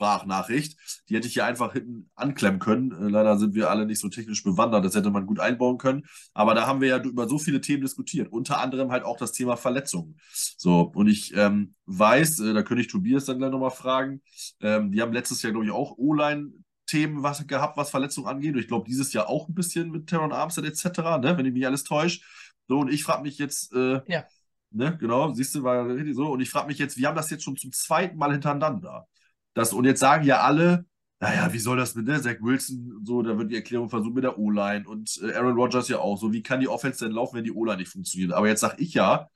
Sprachnachricht. 0.02 0.76
Die 1.08 1.16
hätte 1.16 1.28
ich 1.28 1.34
hier 1.34 1.44
einfach 1.44 1.72
hinten 1.72 2.10
anklemmen 2.14 2.58
können. 2.58 2.90
Äh, 2.90 3.08
leider 3.08 3.38
sind 3.38 3.54
wir 3.54 3.70
alle 3.70 3.86
nicht 3.86 4.00
so 4.00 4.08
technisch 4.08 4.42
bewandert, 4.42 4.84
das 4.84 4.94
hätte 4.94 5.10
man 5.10 5.26
gut 5.26 5.38
einbauen 5.38 5.78
können. 5.78 6.04
Aber 6.34 6.54
da 6.54 6.66
haben 6.66 6.80
wir 6.80 6.88
ja 6.88 7.02
über 7.02 7.28
so 7.28 7.38
viele 7.38 7.60
Themen 7.60 7.82
diskutiert. 7.82 8.32
Unter 8.32 8.60
anderem 8.60 8.90
halt 8.90 9.04
auch 9.04 9.16
das 9.16 9.32
Thema 9.32 9.56
Verletzungen. 9.56 10.18
So, 10.56 10.90
und 10.94 11.06
ich 11.06 11.34
ähm, 11.36 11.74
weiß, 11.86 12.40
äh, 12.40 12.52
da 12.52 12.62
könnte 12.62 12.82
ich 12.82 12.88
Tobias 12.88 13.26
dann 13.26 13.38
gleich 13.38 13.52
nochmal 13.52 13.70
fragen. 13.70 14.22
Ähm, 14.60 14.90
die 14.90 15.00
haben 15.00 15.12
letztes 15.12 15.42
Jahr, 15.42 15.52
glaube 15.52 15.66
ich, 15.66 15.72
auch 15.72 15.96
O-Line 15.96 16.52
Themen 16.86 17.22
was, 17.22 17.46
gehabt, 17.46 17.76
was 17.76 17.90
Verletzungen 17.90 18.26
angeht. 18.26 18.54
Und 18.54 18.60
ich 18.60 18.68
glaube, 18.68 18.86
dieses 18.88 19.12
Jahr 19.12 19.28
auch 19.28 19.48
ein 19.48 19.54
bisschen 19.54 19.90
mit 19.90 20.08
Teron 20.08 20.32
Armstead 20.32 20.64
etc., 20.64 20.98
ne, 21.20 21.34
wenn 21.36 21.46
ich 21.46 21.52
mich 21.52 21.66
alles 21.66 21.84
täusche. 21.84 22.20
So, 22.68 22.80
und 22.80 22.92
ich 22.92 23.04
frage 23.04 23.22
mich 23.22 23.38
jetzt, 23.38 23.72
äh, 23.72 24.00
ja. 24.08 24.24
ne, 24.70 24.96
genau, 24.98 25.32
siehst 25.32 25.54
du, 25.54 25.62
war 25.62 25.86
richtig 25.86 26.16
so. 26.16 26.26
Und 26.32 26.40
ich 26.40 26.50
frage 26.50 26.66
mich 26.66 26.78
jetzt, 26.78 26.98
wir 26.98 27.06
haben 27.06 27.16
das 27.16 27.30
jetzt 27.30 27.44
schon 27.44 27.56
zum 27.56 27.72
zweiten 27.72 28.18
Mal 28.18 28.32
hintereinander. 28.32 29.06
Das, 29.54 29.72
und 29.72 29.84
jetzt 29.84 30.00
sagen 30.00 30.24
ja 30.24 30.40
alle, 30.40 30.86
naja, 31.20 31.52
wie 31.52 31.58
soll 31.58 31.76
das 31.76 31.94
mit 31.94 32.06
ne? 32.06 32.20
Zach 32.20 32.36
Wilson 32.40 33.00
so, 33.04 33.22
da 33.22 33.38
wird 33.38 33.50
die 33.50 33.56
Erklärung 33.56 33.88
versucht 33.88 34.14
mit 34.14 34.24
der 34.24 34.38
O-Line 34.38 34.88
und 34.88 35.20
äh, 35.22 35.34
Aaron 35.34 35.54
Rodgers 35.54 35.88
ja 35.88 35.98
auch 35.98 36.16
so. 36.16 36.32
Wie 36.32 36.42
kann 36.42 36.60
die 36.60 36.68
Offense 36.68 37.04
denn 37.04 37.14
laufen, 37.14 37.36
wenn 37.36 37.44
die 37.44 37.52
O-Line 37.52 37.78
nicht 37.78 37.92
funktioniert? 37.92 38.32
Aber 38.32 38.48
jetzt 38.48 38.60
sage 38.60 38.82
ich 38.82 38.94
ja, 38.94 39.28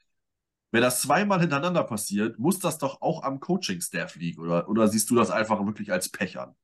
wenn 0.73 0.82
das 0.82 1.00
zweimal 1.02 1.40
hintereinander 1.40 1.85
passiert, 1.85 2.38
muss 2.38 2.58
das 2.58 2.78
doch 2.78 3.00
auch 3.02 3.23
am 3.23 3.40
Coaching-Staff 3.40 4.16
liegen, 4.16 4.40
oder, 4.42 4.68
oder 4.68 4.88
siehst 4.88 5.08
du 5.11 5.14
das 5.14 5.30
einfach 5.30 5.64
wirklich 5.64 5.92
als 5.92 6.08
Pech 6.08 6.38
an? 6.38 6.56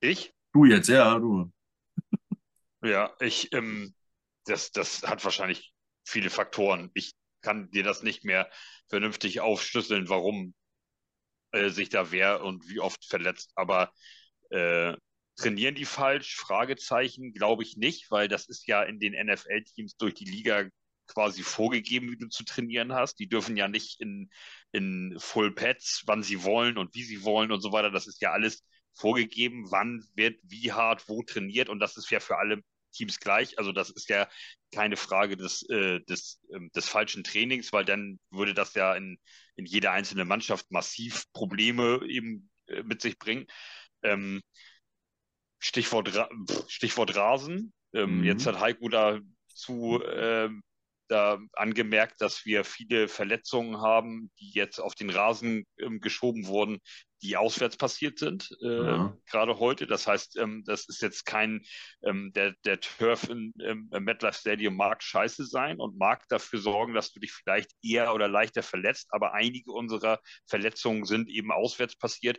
Ich? 0.00 0.34
Du 0.52 0.64
jetzt, 0.64 0.88
ja, 0.88 1.18
du. 1.18 1.50
Ja, 2.82 3.10
ich, 3.20 3.52
ähm, 3.52 3.94
das, 4.44 4.72
das 4.72 5.02
hat 5.02 5.24
wahrscheinlich 5.24 5.72
viele 6.04 6.30
Faktoren. 6.30 6.90
Ich 6.94 7.14
kann 7.40 7.70
dir 7.70 7.82
das 7.82 8.02
nicht 8.02 8.24
mehr 8.24 8.50
vernünftig 8.88 9.40
aufschlüsseln, 9.40 10.08
warum 10.08 10.54
äh, 11.52 11.70
sich 11.70 11.88
da 11.88 12.10
wer 12.12 12.42
und 12.42 12.68
wie 12.68 12.80
oft 12.80 13.04
verletzt. 13.04 13.52
Aber 13.54 13.92
äh, 14.50 14.94
trainieren 15.36 15.74
die 15.74 15.84
falsch? 15.84 16.36
Fragezeichen, 16.36 17.32
glaube 17.32 17.62
ich 17.62 17.76
nicht, 17.76 18.10
weil 18.10 18.28
das 18.28 18.48
ist 18.48 18.66
ja 18.66 18.82
in 18.82 19.00
den 19.00 19.14
NFL-Teams 19.14 19.96
durch 19.96 20.14
die 20.14 20.24
Liga 20.24 20.68
quasi 21.06 21.42
vorgegeben, 21.42 22.10
wie 22.10 22.16
du 22.16 22.28
zu 22.28 22.44
trainieren 22.44 22.92
hast. 22.92 23.18
Die 23.18 23.28
dürfen 23.28 23.56
ja 23.56 23.68
nicht 23.68 24.00
in, 24.00 24.30
in 24.72 25.16
Full 25.18 25.52
Pads, 25.54 26.02
wann 26.06 26.22
sie 26.22 26.44
wollen 26.44 26.78
und 26.78 26.94
wie 26.94 27.02
sie 27.02 27.24
wollen 27.24 27.52
und 27.52 27.60
so 27.60 27.72
weiter. 27.72 27.90
Das 27.90 28.06
ist 28.06 28.20
ja 28.20 28.32
alles 28.32 28.64
vorgegeben, 28.94 29.70
wann 29.70 30.04
wird 30.14 30.38
wie 30.42 30.72
hart 30.72 31.08
wo 31.08 31.22
trainiert 31.22 31.68
und 31.68 31.80
das 31.80 31.96
ist 31.96 32.10
ja 32.10 32.20
für 32.20 32.38
alle 32.38 32.62
Teams 32.90 33.18
gleich. 33.20 33.58
Also 33.58 33.72
das 33.72 33.90
ist 33.90 34.08
ja 34.08 34.28
keine 34.72 34.96
Frage 34.96 35.36
des, 35.36 35.62
äh, 35.68 36.00
des, 36.00 36.40
äh, 36.50 36.60
des 36.74 36.88
falschen 36.88 37.24
Trainings, 37.24 37.72
weil 37.72 37.84
dann 37.84 38.18
würde 38.30 38.54
das 38.54 38.74
ja 38.74 38.94
in, 38.94 39.18
in 39.56 39.66
jeder 39.66 39.92
einzelnen 39.92 40.28
Mannschaft 40.28 40.70
massiv 40.70 41.24
Probleme 41.32 42.00
eben 42.06 42.50
äh, 42.66 42.82
mit 42.82 43.02
sich 43.02 43.18
bringen. 43.18 43.46
Ähm, 44.02 44.40
Stichwort, 45.58 46.10
Stichwort 46.68 47.14
Rasen. 47.16 47.72
Ähm, 47.92 48.18
mhm. 48.18 48.24
Jetzt 48.24 48.46
hat 48.46 48.60
Heiko 48.60 48.88
dazu 48.88 50.02
ähm, 50.06 50.62
da 51.10 51.38
angemerkt, 51.52 52.20
dass 52.20 52.44
wir 52.44 52.64
viele 52.64 53.08
Verletzungen 53.08 53.80
haben, 53.80 54.30
die 54.38 54.50
jetzt 54.52 54.78
auf 54.78 54.94
den 54.94 55.10
Rasen 55.10 55.66
ähm, 55.78 56.00
geschoben 56.00 56.46
wurden, 56.46 56.78
die 57.22 57.36
auswärts 57.36 57.76
passiert 57.76 58.18
sind, 58.18 58.50
äh, 58.62 58.84
ja. 58.84 59.16
gerade 59.26 59.58
heute. 59.58 59.86
Das 59.86 60.06
heißt, 60.06 60.36
ähm, 60.38 60.62
das 60.64 60.88
ist 60.88 61.02
jetzt 61.02 61.26
kein, 61.26 61.62
ähm, 62.02 62.32
der, 62.34 62.54
der 62.64 62.80
Turf 62.80 63.28
im, 63.28 63.52
im 63.58 63.88
MetLife 63.90 64.38
Stadium 64.38 64.76
mag 64.76 65.02
scheiße 65.02 65.44
sein 65.44 65.78
und 65.80 65.98
mag 65.98 66.26
dafür 66.28 66.60
sorgen, 66.60 66.94
dass 66.94 67.12
du 67.12 67.20
dich 67.20 67.32
vielleicht 67.32 67.70
eher 67.82 68.14
oder 68.14 68.28
leichter 68.28 68.62
verletzt, 68.62 69.08
aber 69.10 69.34
einige 69.34 69.72
unserer 69.72 70.20
Verletzungen 70.46 71.04
sind 71.04 71.28
eben 71.28 71.52
auswärts 71.52 71.96
passiert. 71.96 72.38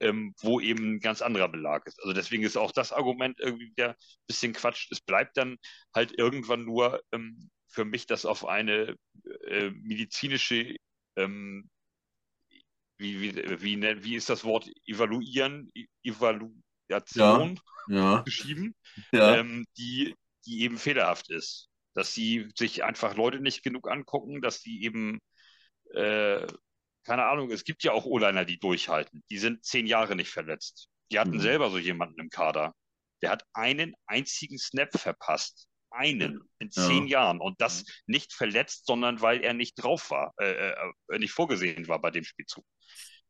Ähm, 0.00 0.34
wo 0.40 0.58
eben 0.58 0.96
ein 0.96 1.00
ganz 1.00 1.22
anderer 1.22 1.48
Belag 1.48 1.86
ist. 1.86 2.02
Also 2.02 2.12
deswegen 2.12 2.42
ist 2.42 2.56
auch 2.56 2.72
das 2.72 2.92
Argument 2.92 3.38
irgendwie 3.38 3.70
wieder 3.70 3.90
ein 3.90 4.26
bisschen 4.26 4.52
Quatsch. 4.52 4.88
Es 4.90 5.00
bleibt 5.00 5.36
dann 5.36 5.56
halt 5.94 6.18
irgendwann 6.18 6.64
nur 6.64 7.00
ähm, 7.12 7.48
für 7.74 7.84
mich 7.84 8.06
das 8.06 8.24
auf 8.24 8.46
eine 8.46 8.96
äh, 9.46 9.70
medizinische, 9.70 10.76
ähm, 11.16 11.68
wie, 12.98 13.20
wie, 13.20 13.62
wie, 13.62 14.04
wie 14.04 14.14
ist 14.14 14.30
das 14.30 14.44
Wort, 14.44 14.70
evaluieren, 14.86 15.72
Evaluation 16.04 17.60
ja, 17.88 17.96
ja. 17.96 18.20
geschrieben, 18.22 18.74
ja. 19.12 19.36
Ähm, 19.36 19.66
die, 19.76 20.14
die 20.46 20.62
eben 20.62 20.78
fehlerhaft 20.78 21.30
ist. 21.30 21.68
Dass 21.94 22.14
sie 22.14 22.48
sich 22.56 22.82
einfach 22.84 23.16
Leute 23.16 23.40
nicht 23.40 23.62
genug 23.62 23.88
angucken, 23.88 24.40
dass 24.40 24.60
sie 24.60 24.82
eben, 24.82 25.20
äh, 25.94 26.46
keine 27.04 27.26
Ahnung, 27.26 27.50
es 27.50 27.64
gibt 27.64 27.82
ja 27.82 27.92
auch 27.92 28.04
O-Liner, 28.04 28.44
die 28.44 28.58
durchhalten. 28.58 29.22
Die 29.30 29.38
sind 29.38 29.64
zehn 29.64 29.86
Jahre 29.86 30.16
nicht 30.16 30.30
verletzt. 30.30 30.88
Die 31.10 31.18
hatten 31.18 31.36
mhm. 31.36 31.40
selber 31.40 31.70
so 31.70 31.78
jemanden 31.78 32.20
im 32.20 32.30
Kader. 32.30 32.74
Der 33.22 33.30
hat 33.30 33.44
einen 33.52 33.94
einzigen 34.06 34.58
Snap 34.58 34.98
verpasst 34.98 35.68
einen 35.94 36.40
in 36.58 36.70
zehn 36.70 37.06
ja. 37.06 37.20
Jahren 37.20 37.40
und 37.40 37.60
das 37.60 37.84
nicht 38.06 38.32
verletzt, 38.32 38.86
sondern 38.86 39.20
weil 39.20 39.42
er 39.42 39.54
nicht 39.54 39.74
drauf 39.76 40.10
war, 40.10 40.34
äh, 40.38 40.70
äh, 40.70 41.18
nicht 41.18 41.32
vorgesehen 41.32 41.88
war 41.88 42.00
bei 42.00 42.10
dem 42.10 42.24
Spielzug. 42.24 42.64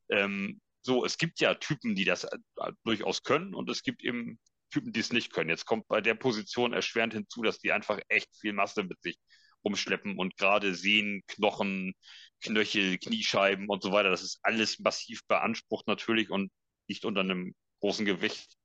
Ähm, 0.08 0.60
so, 0.82 1.04
es 1.04 1.18
gibt 1.18 1.40
ja 1.40 1.54
Typen, 1.54 1.94
die 1.94 2.04
das 2.04 2.24
äh, 2.24 2.38
durchaus 2.84 3.22
können 3.22 3.54
und 3.54 3.70
es 3.70 3.82
gibt 3.82 4.02
eben 4.02 4.38
Typen, 4.70 4.92
die 4.92 5.00
es 5.00 5.12
nicht 5.12 5.32
können. 5.32 5.50
Jetzt 5.50 5.66
kommt 5.66 5.86
bei 5.88 6.00
der 6.00 6.14
Position 6.14 6.72
erschwerend 6.72 7.14
hinzu, 7.14 7.42
dass 7.42 7.58
die 7.58 7.72
einfach 7.72 8.00
echt 8.08 8.28
viel 8.40 8.52
Masse 8.52 8.82
mit 8.82 9.00
sich 9.00 9.16
umschleppen 9.62 10.18
und 10.18 10.36
gerade 10.36 10.74
Sehnen, 10.74 11.22
Knochen, 11.26 11.94
Knöchel, 12.42 12.98
Kniescheiben 12.98 13.68
und 13.68 13.82
so 13.82 13.92
weiter, 13.92 14.10
das 14.10 14.22
ist 14.22 14.38
alles 14.42 14.78
massiv 14.78 15.26
beansprucht 15.26 15.86
natürlich 15.86 16.30
und 16.30 16.52
liegt 16.86 17.04
unter 17.04 17.20
einem 17.20 17.54
großen 17.80 18.04
Gewicht, 18.04 18.56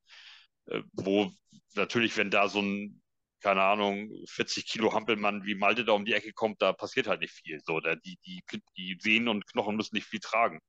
äh, 0.66 0.82
wo 0.94 1.32
natürlich, 1.76 2.18
wenn 2.18 2.32
da 2.32 2.50
so 2.50 2.62
ein, 2.62 2.99
keine 3.42 3.64
Ahnung, 3.64 4.12
40 4.28 4.66
Kilo 4.66 4.94
Hampelmann 4.94 5.46
wie 5.46 5.56
Malte 5.56 5.86
da 5.86 5.94
um 5.94 6.06
die 6.06 6.14
Ecke 6.14 6.34
kommt, 6.34 6.62
da 6.62 6.74
passiert 6.74 7.08
halt 7.08 7.22
nicht 7.22 7.34
viel. 7.34 7.60
So, 7.66 7.80
da, 7.80 7.96
die, 7.96 8.18
die, 8.26 8.44
die 8.78 8.98
Sehnen 9.00 9.28
und 9.28 9.48
Knochen 9.48 9.76
müssen 9.76 9.96
nicht 9.96 10.08
viel 10.08 10.20
tragen 10.20 10.60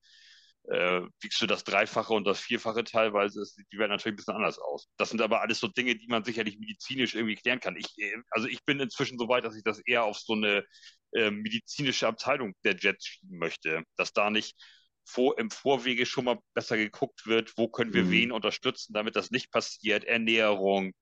äh, 0.68 1.02
wiegst 1.20 1.40
du 1.40 1.46
das 1.46 1.64
Dreifache 1.64 2.12
und 2.12 2.24
das 2.24 2.40
Vierfache 2.40 2.84
teilweise, 2.84 3.40
ist, 3.42 3.60
die 3.72 3.78
werden 3.78 3.90
natürlich 3.90 4.14
ein 4.14 4.16
bisschen 4.16 4.34
anders 4.34 4.58
aus. 4.58 4.88
Das 4.96 5.10
sind 5.10 5.20
aber 5.20 5.40
alles 5.40 5.58
so 5.58 5.68
Dinge, 5.68 5.96
die 5.96 6.06
man 6.06 6.24
sicherlich 6.24 6.58
medizinisch 6.58 7.14
irgendwie 7.14 7.34
klären 7.34 7.60
kann. 7.60 7.76
Ich, 7.76 7.98
äh, 7.98 8.16
also 8.30 8.46
ich 8.48 8.64
bin 8.64 8.80
inzwischen 8.80 9.18
so 9.18 9.28
weit, 9.28 9.44
dass 9.44 9.56
ich 9.56 9.64
das 9.64 9.80
eher 9.80 10.04
auf 10.04 10.18
so 10.18 10.34
eine 10.34 10.64
äh, 11.12 11.30
medizinische 11.30 12.06
Abteilung 12.06 12.54
der 12.64 12.76
Jets 12.76 13.06
schieben 13.06 13.38
möchte, 13.38 13.82
dass 13.96 14.12
da 14.12 14.30
nicht 14.30 14.56
vor, 15.04 15.38
im 15.38 15.50
Vorwege 15.50 16.06
schon 16.06 16.26
mal 16.26 16.38
besser 16.54 16.76
geguckt 16.76 17.26
wird, 17.26 17.56
wo 17.56 17.68
können 17.68 17.94
wir 17.94 18.04
mhm. 18.04 18.10
wen 18.10 18.32
unterstützen, 18.32 18.92
damit 18.92 19.16
das 19.16 19.30
nicht 19.30 19.50
passiert, 19.50 20.04
Ernährung, 20.04 20.92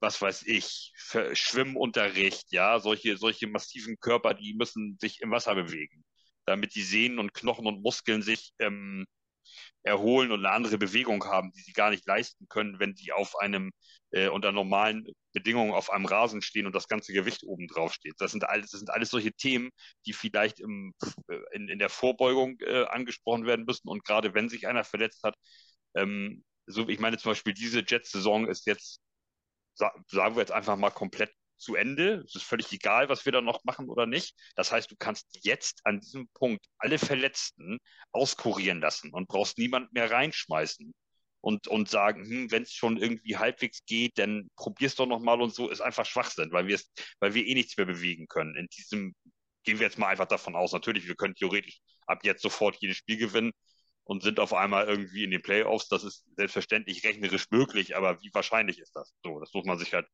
was 0.00 0.20
weiß 0.20 0.44
ich, 0.46 0.92
Schwimmunterricht, 1.32 2.52
ja, 2.52 2.80
solche, 2.80 3.16
solche 3.16 3.46
massiven 3.48 3.98
Körper, 4.00 4.34
die 4.34 4.54
müssen 4.54 4.98
sich 5.00 5.20
im 5.20 5.30
Wasser 5.30 5.54
bewegen 5.54 6.04
damit 6.46 6.74
die 6.74 6.82
Sehnen 6.82 7.18
und 7.18 7.32
Knochen 7.32 7.66
und 7.66 7.82
Muskeln 7.82 8.22
sich 8.22 8.52
ähm, 8.58 9.06
erholen 9.82 10.32
und 10.32 10.44
eine 10.44 10.54
andere 10.54 10.78
Bewegung 10.78 11.24
haben, 11.24 11.52
die 11.52 11.62
sie 11.62 11.72
gar 11.72 11.90
nicht 11.90 12.06
leisten 12.06 12.46
können, 12.48 12.78
wenn 12.80 12.94
sie 12.94 13.12
auf 13.12 13.38
einem 13.38 13.72
äh, 14.10 14.28
unter 14.28 14.52
normalen 14.52 15.06
Bedingungen 15.32 15.72
auf 15.72 15.90
einem 15.90 16.06
Rasen 16.06 16.42
stehen 16.42 16.66
und 16.66 16.74
das 16.74 16.88
ganze 16.88 17.12
Gewicht 17.12 17.44
oben 17.44 17.66
drauf 17.68 17.94
steht. 17.94 18.14
Das 18.18 18.32
sind 18.32 18.44
alles, 18.44 18.70
das 18.72 18.80
sind 18.80 18.90
alles 18.90 19.10
solche 19.10 19.32
Themen, 19.32 19.70
die 20.06 20.12
vielleicht 20.12 20.60
im, 20.60 20.92
äh, 21.28 21.38
in, 21.52 21.68
in 21.68 21.78
der 21.78 21.88
Vorbeugung 21.88 22.58
äh, 22.60 22.84
angesprochen 22.84 23.46
werden 23.46 23.64
müssen. 23.64 23.88
Und 23.88 24.04
gerade 24.04 24.34
wenn 24.34 24.48
sich 24.48 24.66
einer 24.66 24.84
verletzt 24.84 25.22
hat, 25.22 25.36
ähm, 25.94 26.44
so 26.66 26.88
ich 26.88 26.98
meine 27.00 27.18
zum 27.18 27.30
Beispiel 27.32 27.54
diese 27.54 27.84
Jets-Saison 27.86 28.48
ist 28.48 28.66
jetzt, 28.66 29.00
sagen 29.74 30.36
wir 30.36 30.40
jetzt 30.40 30.52
einfach 30.52 30.76
mal 30.76 30.90
komplett 30.90 31.32
zu 31.60 31.74
Ende. 31.74 32.24
Es 32.26 32.34
ist 32.34 32.44
völlig 32.44 32.72
egal, 32.72 33.08
was 33.08 33.24
wir 33.24 33.32
da 33.32 33.40
noch 33.40 33.64
machen 33.64 33.88
oder 33.88 34.06
nicht. 34.06 34.34
Das 34.56 34.72
heißt, 34.72 34.90
du 34.90 34.96
kannst 34.96 35.26
jetzt 35.42 35.80
an 35.84 36.00
diesem 36.00 36.28
Punkt 36.34 36.64
alle 36.78 36.98
Verletzten 36.98 37.78
auskurieren 38.12 38.80
lassen 38.80 39.12
und 39.12 39.28
brauchst 39.28 39.58
niemand 39.58 39.92
mehr 39.92 40.10
reinschmeißen 40.10 40.92
und, 41.40 41.68
und 41.68 41.88
sagen, 41.88 42.24
hm, 42.24 42.50
wenn 42.50 42.62
es 42.64 42.72
schon 42.72 42.96
irgendwie 42.96 43.36
halbwegs 43.36 43.84
geht, 43.86 44.18
dann 44.18 44.48
probier's 44.56 44.94
doch 44.94 45.06
nochmal 45.06 45.40
und 45.40 45.54
so, 45.54 45.68
ist 45.68 45.80
einfach 45.80 46.06
Schwachsinn, 46.06 46.52
weil 46.52 46.66
wir 46.66 46.80
weil 47.20 47.34
wir 47.34 47.46
eh 47.46 47.54
nichts 47.54 47.76
mehr 47.76 47.86
bewegen 47.86 48.26
können. 48.26 48.56
In 48.56 48.66
diesem 48.68 49.14
gehen 49.64 49.78
wir 49.78 49.86
jetzt 49.86 49.98
mal 49.98 50.08
einfach 50.08 50.26
davon 50.26 50.56
aus. 50.56 50.72
Natürlich, 50.72 51.06
wir 51.06 51.16
können 51.16 51.34
theoretisch 51.34 51.80
ab 52.06 52.24
jetzt 52.24 52.42
sofort 52.42 52.76
jedes 52.80 52.96
Spiel 52.96 53.18
gewinnen 53.18 53.52
und 54.10 54.24
sind 54.24 54.40
auf 54.40 54.52
einmal 54.52 54.88
irgendwie 54.88 55.22
in 55.22 55.30
den 55.30 55.40
Playoffs. 55.40 55.86
Das 55.86 56.02
ist 56.02 56.24
selbstverständlich 56.34 57.04
rechnerisch 57.04 57.48
möglich, 57.52 57.96
aber 57.96 58.20
wie 58.22 58.30
wahrscheinlich 58.32 58.80
ist 58.80 58.96
das? 58.96 59.14
So, 59.22 59.38
das 59.38 59.54
muss 59.54 59.64
man 59.66 59.78
sich 59.78 59.94
halt 59.94 60.08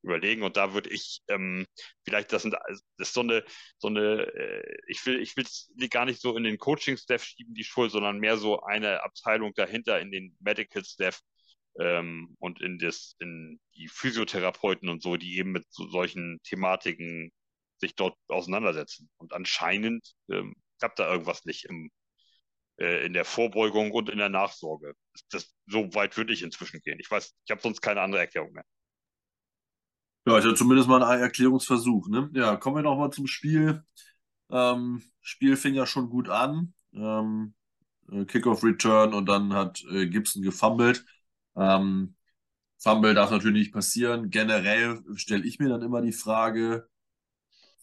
überlegen. 0.00 0.42
Und 0.42 0.56
da 0.56 0.72
würde 0.72 0.88
ich 0.88 1.20
ähm, 1.28 1.66
vielleicht, 2.02 2.32
das, 2.32 2.42
sind, 2.42 2.54
das 2.54 2.82
ist 2.96 3.12
so 3.12 3.20
eine, 3.20 3.44
so 3.76 3.88
eine, 3.88 4.22
äh, 4.22 4.78
ich 4.86 5.04
will, 5.04 5.20
ich 5.20 5.36
will 5.36 5.44
es 5.44 5.70
gar 5.90 6.06
nicht 6.06 6.22
so 6.22 6.34
in 6.34 6.44
den 6.44 6.56
Coaching-Staff 6.56 7.24
schieben, 7.24 7.52
die 7.52 7.64
Schuld, 7.64 7.92
sondern 7.92 8.20
mehr 8.20 8.38
so 8.38 8.62
eine 8.62 9.02
Abteilung 9.04 9.52
dahinter 9.54 10.00
in 10.00 10.10
den 10.10 10.34
Medical-Staff 10.40 11.20
ähm, 11.78 12.34
und 12.38 12.62
in 12.62 12.78
das, 12.78 13.16
in 13.18 13.60
die 13.76 13.88
Physiotherapeuten 13.88 14.88
und 14.88 15.02
so, 15.02 15.18
die 15.18 15.36
eben 15.36 15.52
mit 15.52 15.66
so, 15.68 15.86
solchen 15.90 16.40
Thematiken 16.42 17.30
sich 17.76 17.94
dort 17.96 18.16
auseinandersetzen. 18.28 19.10
Und 19.18 19.34
anscheinend 19.34 20.14
ähm, 20.30 20.54
klappt 20.78 21.00
da 21.00 21.12
irgendwas 21.12 21.44
nicht 21.44 21.66
im, 21.66 21.90
äh, 22.78 23.06
in 23.06 23.12
der 23.12 23.24
Vorbeugung 23.24 23.90
und 23.92 24.08
in 24.08 24.18
der 24.18 24.28
Nachsorge. 24.28 24.94
Das, 25.30 25.54
so 25.66 25.92
weit 25.94 26.16
würde 26.16 26.32
ich 26.32 26.42
inzwischen 26.42 26.80
gehen. 26.80 26.98
Ich 27.00 27.10
weiß, 27.10 27.34
ich 27.44 27.50
habe 27.50 27.60
sonst 27.60 27.80
keine 27.80 28.00
andere 28.00 28.20
Erklärung 28.20 28.52
mehr. 28.52 28.64
Ja, 30.26 30.38
ist 30.38 30.44
ja 30.44 30.54
zumindest 30.54 30.88
mal 30.88 31.02
ein 31.02 31.20
Erklärungsversuch. 31.20 32.08
Ne? 32.08 32.30
Ja, 32.34 32.56
kommen 32.56 32.76
wir 32.76 32.82
nochmal 32.82 33.10
zum 33.10 33.26
Spiel. 33.26 33.82
Ähm, 34.50 35.02
Spiel 35.20 35.56
fing 35.56 35.74
ja 35.74 35.86
schon 35.86 36.10
gut 36.10 36.28
an. 36.28 36.74
Ähm, 36.94 37.54
äh, 38.10 38.24
Kickoff 38.24 38.62
Return 38.62 39.14
und 39.14 39.26
dann 39.26 39.52
hat 39.52 39.82
äh, 39.90 40.06
Gibson 40.06 40.42
gefummelt. 40.42 41.04
Ähm, 41.56 42.14
Fumble 42.78 43.14
darf 43.14 43.30
natürlich 43.30 43.58
nicht 43.58 43.72
passieren. 43.72 44.30
Generell 44.30 45.02
stelle 45.14 45.44
ich 45.44 45.58
mir 45.58 45.68
dann 45.68 45.82
immer 45.82 46.02
die 46.02 46.12
Frage, 46.12 46.88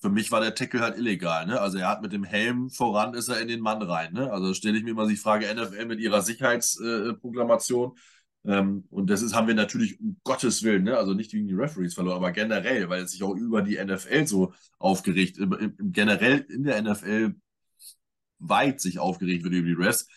für 0.02 0.10
mich 0.10 0.32
war 0.32 0.42
der 0.42 0.56
Tackle 0.56 0.82
halt 0.82 0.98
illegal, 0.98 1.46
ne? 1.46 1.60
Also 1.60 1.78
er 1.78 1.90
hat 1.90 2.02
mit 2.02 2.14
dem 2.14 2.24
Helm 2.24 2.70
voran, 2.70 3.14
ist 3.14 3.30
er 3.30 3.42
in 3.42 3.48
den 3.48 3.60
Mann 3.60 3.82
rein, 3.82 4.14
ne? 4.14 4.32
Also 4.32 4.54
stelle 4.54 4.78
ich 4.78 4.84
mir 4.84 4.92
immer 4.92 5.08
die 5.08 5.18
Frage, 5.18 5.54
NFL 5.54 5.86
mit 5.86 6.00
ihrer 6.00 6.22
Sicherheitsproklamation, 6.22 7.92
äh, 7.96 8.00
ähm, 8.46 8.86
und 8.90 9.10
das 9.10 9.22
ist, 9.22 9.36
haben 9.36 9.48
wir 9.48 9.56
natürlich 9.56 10.00
um 10.00 10.18
Gottes 10.24 10.64
Willen, 10.64 10.84
ne? 10.84 10.98
also 10.98 11.14
nicht 11.14 11.34
wegen 11.34 11.48
die 11.48 11.54
Referees 11.54 11.94
verloren, 11.94 12.18
aber 12.18 12.32
generell, 12.32 12.90
weil 12.90 13.04
es 13.04 13.12
sich 13.12 13.24
auch 13.24 13.36
über 13.36 13.62
die 13.62 13.78
NFL 13.84 14.28
so 14.28 14.54
aufgeregt, 14.78 15.38
im, 15.38 15.54
im, 15.54 15.76
generell 15.92 16.40
in 16.50 16.64
der 16.64 16.82
NFL 16.82 17.36
weit 18.40 18.80
sich 18.80 19.00
aufgeregt 19.00 19.44
wird 19.44 19.54
über 19.54 19.68
die 19.68 19.74
Refs. 19.74 20.08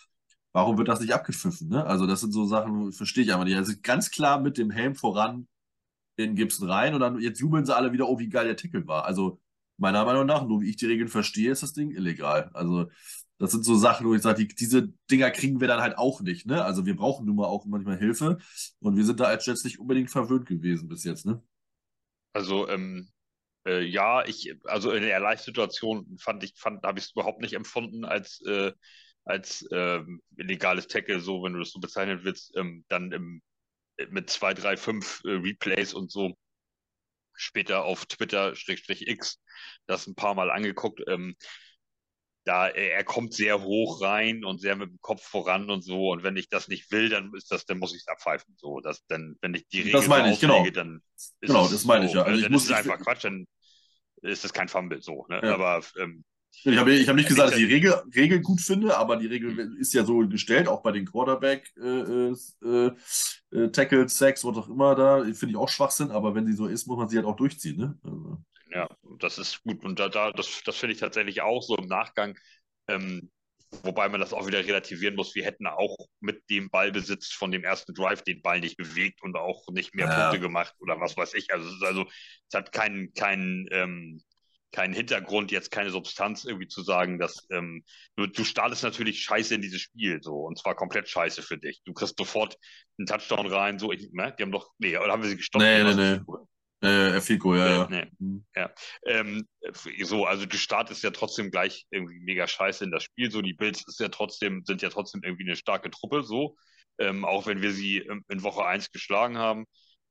Warum 0.53 0.79
wird 0.79 0.89
das 0.89 1.01
nicht 1.01 1.15
abgepfiffen? 1.15 1.69
Ne? 1.69 1.85
Also 1.85 2.07
das 2.07 2.21
sind 2.21 2.33
so 2.33 2.47
Sachen, 2.47 2.93
verstehe 2.93 3.25
ich 3.25 3.33
einfach 3.33 3.45
nicht. 3.45 3.57
Also 3.57 3.73
ganz 3.83 4.11
klar 4.11 4.41
mit 4.41 4.59
dem 4.59 4.71
Helm 4.71 4.95
voran 4.95 5.49
in 6.17 6.37
Gibson 6.37 6.71
rein 6.71 6.95
und 6.95 7.01
dann 7.01 7.19
jetzt 7.21 7.41
jubeln 7.41 7.67
sie 7.67 7.75
alle 7.75 7.93
wieder, 7.93 8.09
oh 8.09 8.19
wie 8.19 8.29
geil 8.29 8.47
der 8.47 8.57
Tackle 8.57 8.87
war. 8.87 9.05
Also 9.07 9.41
meiner 9.83 10.05
Meinung 10.07 10.25
nach, 10.25 10.47
nur 10.47 10.63
wie 10.63 10.71
ich 10.71 10.77
die 10.77 10.87
Regeln 10.87 11.09
verstehe, 11.09 11.53
ist 11.53 11.63
das 11.63 11.75
Ding 11.75 11.91
illegal. 11.91 12.51
Also 12.55 12.89
das 13.39 13.51
sind 13.51 13.65
so 13.65 13.75
Sachen, 13.75 14.07
wo 14.07 14.15
ich 14.15 14.23
sage, 14.23 14.47
die, 14.47 14.55
diese 14.55 14.89
Dinger 15.11 15.31
kriegen 15.31 15.61
wir 15.61 15.69
dann 15.69 15.81
halt 15.81 15.99
auch 15.99 16.21
nicht. 16.21 16.47
Ne? 16.47 16.65
Also 16.65 16.87
wir 16.87 16.97
brauchen 16.97 17.27
nun 17.27 17.37
mal 17.37 17.47
auch 17.47 17.67
manchmal 17.67 17.99
Hilfe. 17.99 18.39
Und 18.79 18.97
wir 18.97 19.05
sind 19.05 19.21
da 19.21 19.25
als 19.25 19.45
Jets 19.45 19.65
nicht 19.65 19.81
unbedingt 19.81 20.11
verwöhnt 20.11 20.47
gewesen 20.47 20.89
bis 20.89 21.05
jetzt. 21.05 21.27
Ne? 21.27 21.43
Also 22.33 22.69
ähm, 22.69 23.11
äh, 23.67 23.83
ja, 23.83 24.25
ich, 24.25 24.55
also 24.65 24.93
in 24.93 25.03
der 25.03 25.21
Live-Situation 25.21 26.17
fand 26.19 26.45
ich, 26.45 26.55
fand, 26.57 26.85
habe 26.85 27.01
ich 27.01 27.07
es 27.07 27.13
überhaupt 27.13 27.41
nicht 27.41 27.55
empfunden 27.55 28.05
als, 28.05 28.41
äh, 28.47 28.73
als 29.25 29.67
ähm, 29.73 30.23
illegales 30.37 30.87
Tackle, 30.87 31.21
so 31.21 31.43
wenn 31.43 31.53
du 31.53 31.59
das 31.59 31.73
so 31.73 31.81
bezeichnen 31.81 32.21
willst, 32.23 32.57
ähm, 32.57 32.85
dann 32.89 33.11
im, 33.13 33.43
mit 34.11 34.31
zwei, 34.31 34.55
drei, 34.55 34.77
fünf 34.77 35.23
äh, 35.25 35.31
Replays 35.31 35.95
und 35.95 36.11
so 36.11 36.37
später 37.35 37.85
auf 37.85 38.07
Twitter-X 38.07 39.41
das 39.87 40.07
ein 40.07 40.15
paar 40.15 40.35
Mal 40.35 40.51
angeguckt. 40.51 41.03
Ähm, 41.07 41.37
da 42.45 42.69
er 42.69 43.05
kommt 43.05 43.35
sehr 43.35 43.63
hoch 43.63 44.03
rein 44.03 44.45
und 44.45 44.61
sehr 44.61 44.75
mit 44.75 44.91
dem 44.91 45.01
Kopf 45.01 45.23
voran 45.23 45.71
und 45.71 45.83
so. 45.83 46.11
Und 46.11 46.25
wenn 46.25 46.37
ich 46.37 46.49
das 46.49 46.69
nicht 46.69 46.91
will, 46.91 47.09
dann 47.09 47.33
ist 47.35 47.53
das, 47.53 47.67
dann 47.67 47.79
muss 47.79 47.95
ich 47.95 48.01
es 48.01 48.09
abpfeifen. 48.09 48.57
So, 48.59 48.81
dass 48.81 49.07
dann, 49.07 49.37
wenn 49.41 49.55
ich 49.55 49.69
die 49.69 49.79
Regel 49.79 49.93
das 49.93 50.09
meine 50.09 50.33
ich, 50.33 50.41
genau. 50.41 50.69
dann 50.71 51.03
ist 51.15 51.35
genau, 51.41 51.69
das 51.69 51.85
meine 51.85 52.09
so, 52.09 52.11
ich 52.11 52.15
ja. 52.15 52.23
Also 52.23 52.37
ich 52.37 52.43
dann 52.43 52.53
muss, 52.53 52.65
ist 52.65 52.71
es 52.71 52.77
einfach 52.77 52.99
Quatsch, 52.99 53.25
dann 53.25 53.47
ist 54.23 54.45
das 54.45 54.53
kein 54.53 54.69
Fumble 54.69 55.03
so. 55.03 55.27
Ne? 55.29 55.41
Ja. 55.43 55.55
Aber 55.55 55.83
ähm, 55.99 56.25
ich 56.65 56.77
habe 56.77 56.93
ich 56.93 57.09
hab 57.09 57.17
nicht 57.17 57.29
gesagt, 57.29 57.53
dass 57.53 57.59
ich 57.59 57.67
die 57.67 57.73
Regel, 57.73 57.93
Regel 58.15 58.41
gut 58.41 58.61
finde, 58.61 58.97
aber 58.97 59.17
die 59.17 59.27
Regel 59.27 59.77
ist 59.79 59.95
ja 59.95 60.05
so 60.05 60.19
gestellt, 60.29 60.69
auch 60.69 60.83
bei 60.83 60.93
den 60.93 61.07
Quarterback 61.07 61.73
äh, 61.77 62.33
äh, 62.65 62.93
äh, 63.53 63.71
Tackles, 63.71 64.17
Sacks, 64.17 64.45
was 64.45 64.57
auch 64.57 64.69
immer 64.69 64.95
da, 64.95 65.25
finde 65.25 65.51
ich 65.51 65.57
auch 65.57 65.69
Schwachsinn, 65.69 66.11
aber 66.11 66.35
wenn 66.35 66.47
sie 66.47 66.55
so 66.55 66.67
ist, 66.67 66.87
muss 66.87 66.99
man 66.99 67.09
sie 67.09 67.17
halt 67.17 67.27
auch 67.27 67.37
durchziehen. 67.37 67.77
Ne? 67.79 67.99
Also. 68.05 68.39
Ja, 68.73 68.89
das 69.19 69.39
ist 69.39 69.63
gut. 69.63 69.85
Und 69.85 69.99
da, 69.99 70.09
da 70.09 70.33
das, 70.33 70.63
das 70.65 70.77
finde 70.77 70.95
ich 70.95 71.01
tatsächlich 71.01 71.43
auch 71.43 71.63
so 71.63 71.77
im 71.77 71.87
Nachgang. 71.87 72.39
Ähm, 72.89 73.31
wobei 73.83 74.09
man 74.09 74.21
das 74.21 74.33
auch 74.33 74.47
wieder 74.47 74.59
relativieren 74.59 75.15
muss. 75.15 75.35
Wir 75.35 75.45
hätten 75.45 75.67
auch 75.67 75.97
mit 76.21 76.49
dem 76.51 76.71
Ballbesitz 76.71 77.33
von 77.33 77.51
dem 77.51 77.65
ersten 77.65 77.95
Drive 77.95 78.23
den 78.23 78.43
Ball 78.43 78.61
nicht 78.61 78.77
bewegt 78.77 79.23
und 79.23 79.37
auch 79.37 79.67
nicht 79.71 79.95
mehr 79.95 80.07
ja. 80.07 80.23
Punkte 80.23 80.41
gemacht 80.41 80.75
oder 80.79 81.01
was 81.01 81.17
weiß 81.17 81.35
ich. 81.35 81.53
Also, 81.53 81.69
es, 81.69 81.83
also, 81.83 82.05
es 82.49 82.55
hat 82.55 82.73
keinen, 82.73 83.13
keinen, 83.15 83.67
ähm, 83.71 84.23
keinen 84.73 84.95
Hintergrund, 84.95 85.53
jetzt 85.53 85.71
keine 85.71 85.91
Substanz 85.91 86.45
irgendwie 86.45 86.69
zu 86.69 86.83
sagen, 86.83 87.19
dass 87.19 87.47
ähm, 87.51 87.85
du, 88.17 88.27
du 88.27 88.45
startest 88.45 88.83
natürlich 88.83 89.23
scheiße 89.23 89.55
in 89.55 89.63
dieses 89.63 89.83
Spiel, 89.83 90.23
so 90.23 90.41
und 90.41 90.59
zwar 90.59 90.75
komplett 90.75 91.09
scheiße 91.09 91.43
für 91.43 91.59
dich. 91.59 91.83
Du 91.85 91.93
kriegst 91.93 92.17
sofort 92.19 92.57
einen 92.99 93.07
Touchdown 93.07 93.47
rein, 93.47 93.79
so, 93.79 93.93
ich, 93.93 94.11
ne, 94.13 94.35
die 94.37 94.43
haben 94.43 94.53
doch, 94.53 94.71
nee, 94.79 94.97
oder 94.97 95.13
haben 95.13 95.23
wir 95.23 95.29
sie 95.29 95.37
gestoppt? 95.37 95.65
Nee, 95.65 95.85
nee, 95.85 95.95
nee. 95.95 96.21
Äh, 96.83 97.21
Fico, 97.21 97.55
ja, 97.55 97.69
ja. 97.69 97.89
Nee. 97.89 98.07
Mhm. 98.19 98.45
ja. 98.57 98.75
Ähm, 99.07 99.47
so, 100.03 100.25
also 100.27 100.47
du 100.47 100.57
startest 100.57 101.05
ja 101.05 101.11
trotzdem 101.13 101.53
gleich 101.53 101.87
irgendwie 101.91 102.19
mega 102.19 102.49
scheiße 102.49 102.83
in 102.83 102.91
das 102.91 103.05
Spiel. 103.05 103.31
So, 103.31 103.41
die 103.41 103.53
Bills 103.53 103.87
ist 103.87 104.01
ja 104.01 104.09
trotzdem, 104.09 104.65
sind 104.65 104.83
ja 104.83 104.89
trotzdem 104.89 105.23
irgendwie 105.23 105.45
eine 105.45 105.55
starke 105.55 105.91
Truppe, 105.91 106.25
so. 106.25 106.57
Ähm, 106.99 107.25
auch 107.25 107.47
wenn 107.47 107.63
wir 107.63 107.73
sie 107.73 107.99
in 107.99 108.43
Woche 108.43 108.65
1 108.67 108.91
geschlagen 108.91 109.39
haben. 109.39 109.65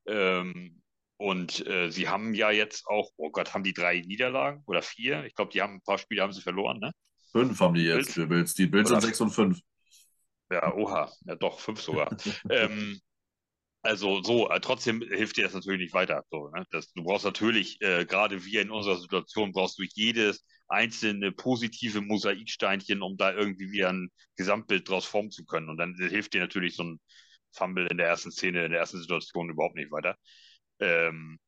Ähm, 0.07 0.80
und 1.21 1.65
äh, 1.67 1.91
sie 1.91 2.09
haben 2.09 2.33
ja 2.33 2.49
jetzt 2.49 2.87
auch, 2.87 3.11
oh 3.15 3.29
Gott, 3.29 3.53
haben 3.53 3.63
die 3.63 3.73
drei 3.73 4.01
Niederlagen 4.01 4.63
oder 4.65 4.81
vier? 4.81 5.23
Ich 5.25 5.35
glaube, 5.35 5.51
die 5.51 5.61
haben 5.61 5.75
ein 5.75 5.81
paar 5.81 5.99
Spiele 5.99 6.23
haben 6.23 6.33
sie 6.33 6.41
verloren, 6.41 6.79
ne? 6.79 6.91
Fünf 7.31 7.59
haben 7.59 7.75
die 7.75 7.83
jetzt 7.83 8.13
für 8.13 8.25
Bills. 8.25 8.55
Die 8.55 8.65
Bills 8.65 8.89
sind 8.89 9.01
sechs 9.01 9.21
und 9.21 9.29
fünf. 9.29 9.59
Ja, 10.51 10.73
oha, 10.73 11.11
ja 11.25 11.35
doch, 11.35 11.59
fünf 11.59 11.79
sogar. 11.79 12.17
ähm, 12.49 12.99
also 13.83 14.23
so, 14.23 14.49
äh, 14.49 14.59
trotzdem 14.59 15.01
hilft 15.01 15.37
dir 15.37 15.43
das 15.43 15.53
natürlich 15.53 15.79
nicht 15.79 15.93
weiter. 15.93 16.23
So, 16.31 16.49
ne? 16.49 16.65
das, 16.71 16.91
du 16.93 17.03
brauchst 17.03 17.23
natürlich, 17.23 17.79
äh, 17.81 18.05
gerade 18.05 18.43
wir 18.43 18.63
in 18.63 18.71
unserer 18.71 18.97
Situation, 18.97 19.51
brauchst 19.51 19.77
du 19.77 19.83
jedes 19.93 20.43
einzelne 20.69 21.31
positive 21.31 22.01
Mosaiksteinchen, 22.01 23.03
um 23.03 23.15
da 23.15 23.31
irgendwie 23.31 23.71
wieder 23.71 23.89
ein 23.89 24.09
Gesamtbild 24.37 24.89
draus 24.89 25.05
formen 25.05 25.29
zu 25.29 25.45
können. 25.45 25.69
Und 25.69 25.77
dann 25.77 25.93
hilft 25.93 26.33
dir 26.33 26.41
natürlich 26.41 26.75
so 26.75 26.83
ein 26.83 26.99
Fumble 27.51 27.85
in 27.87 27.97
der 27.97 28.07
ersten 28.07 28.31
Szene, 28.31 28.65
in 28.65 28.71
der 28.71 28.79
ersten 28.79 28.99
Situation 28.99 29.51
überhaupt 29.51 29.75
nicht 29.75 29.91
weiter. 29.91 30.17
Ähm, 30.81 31.39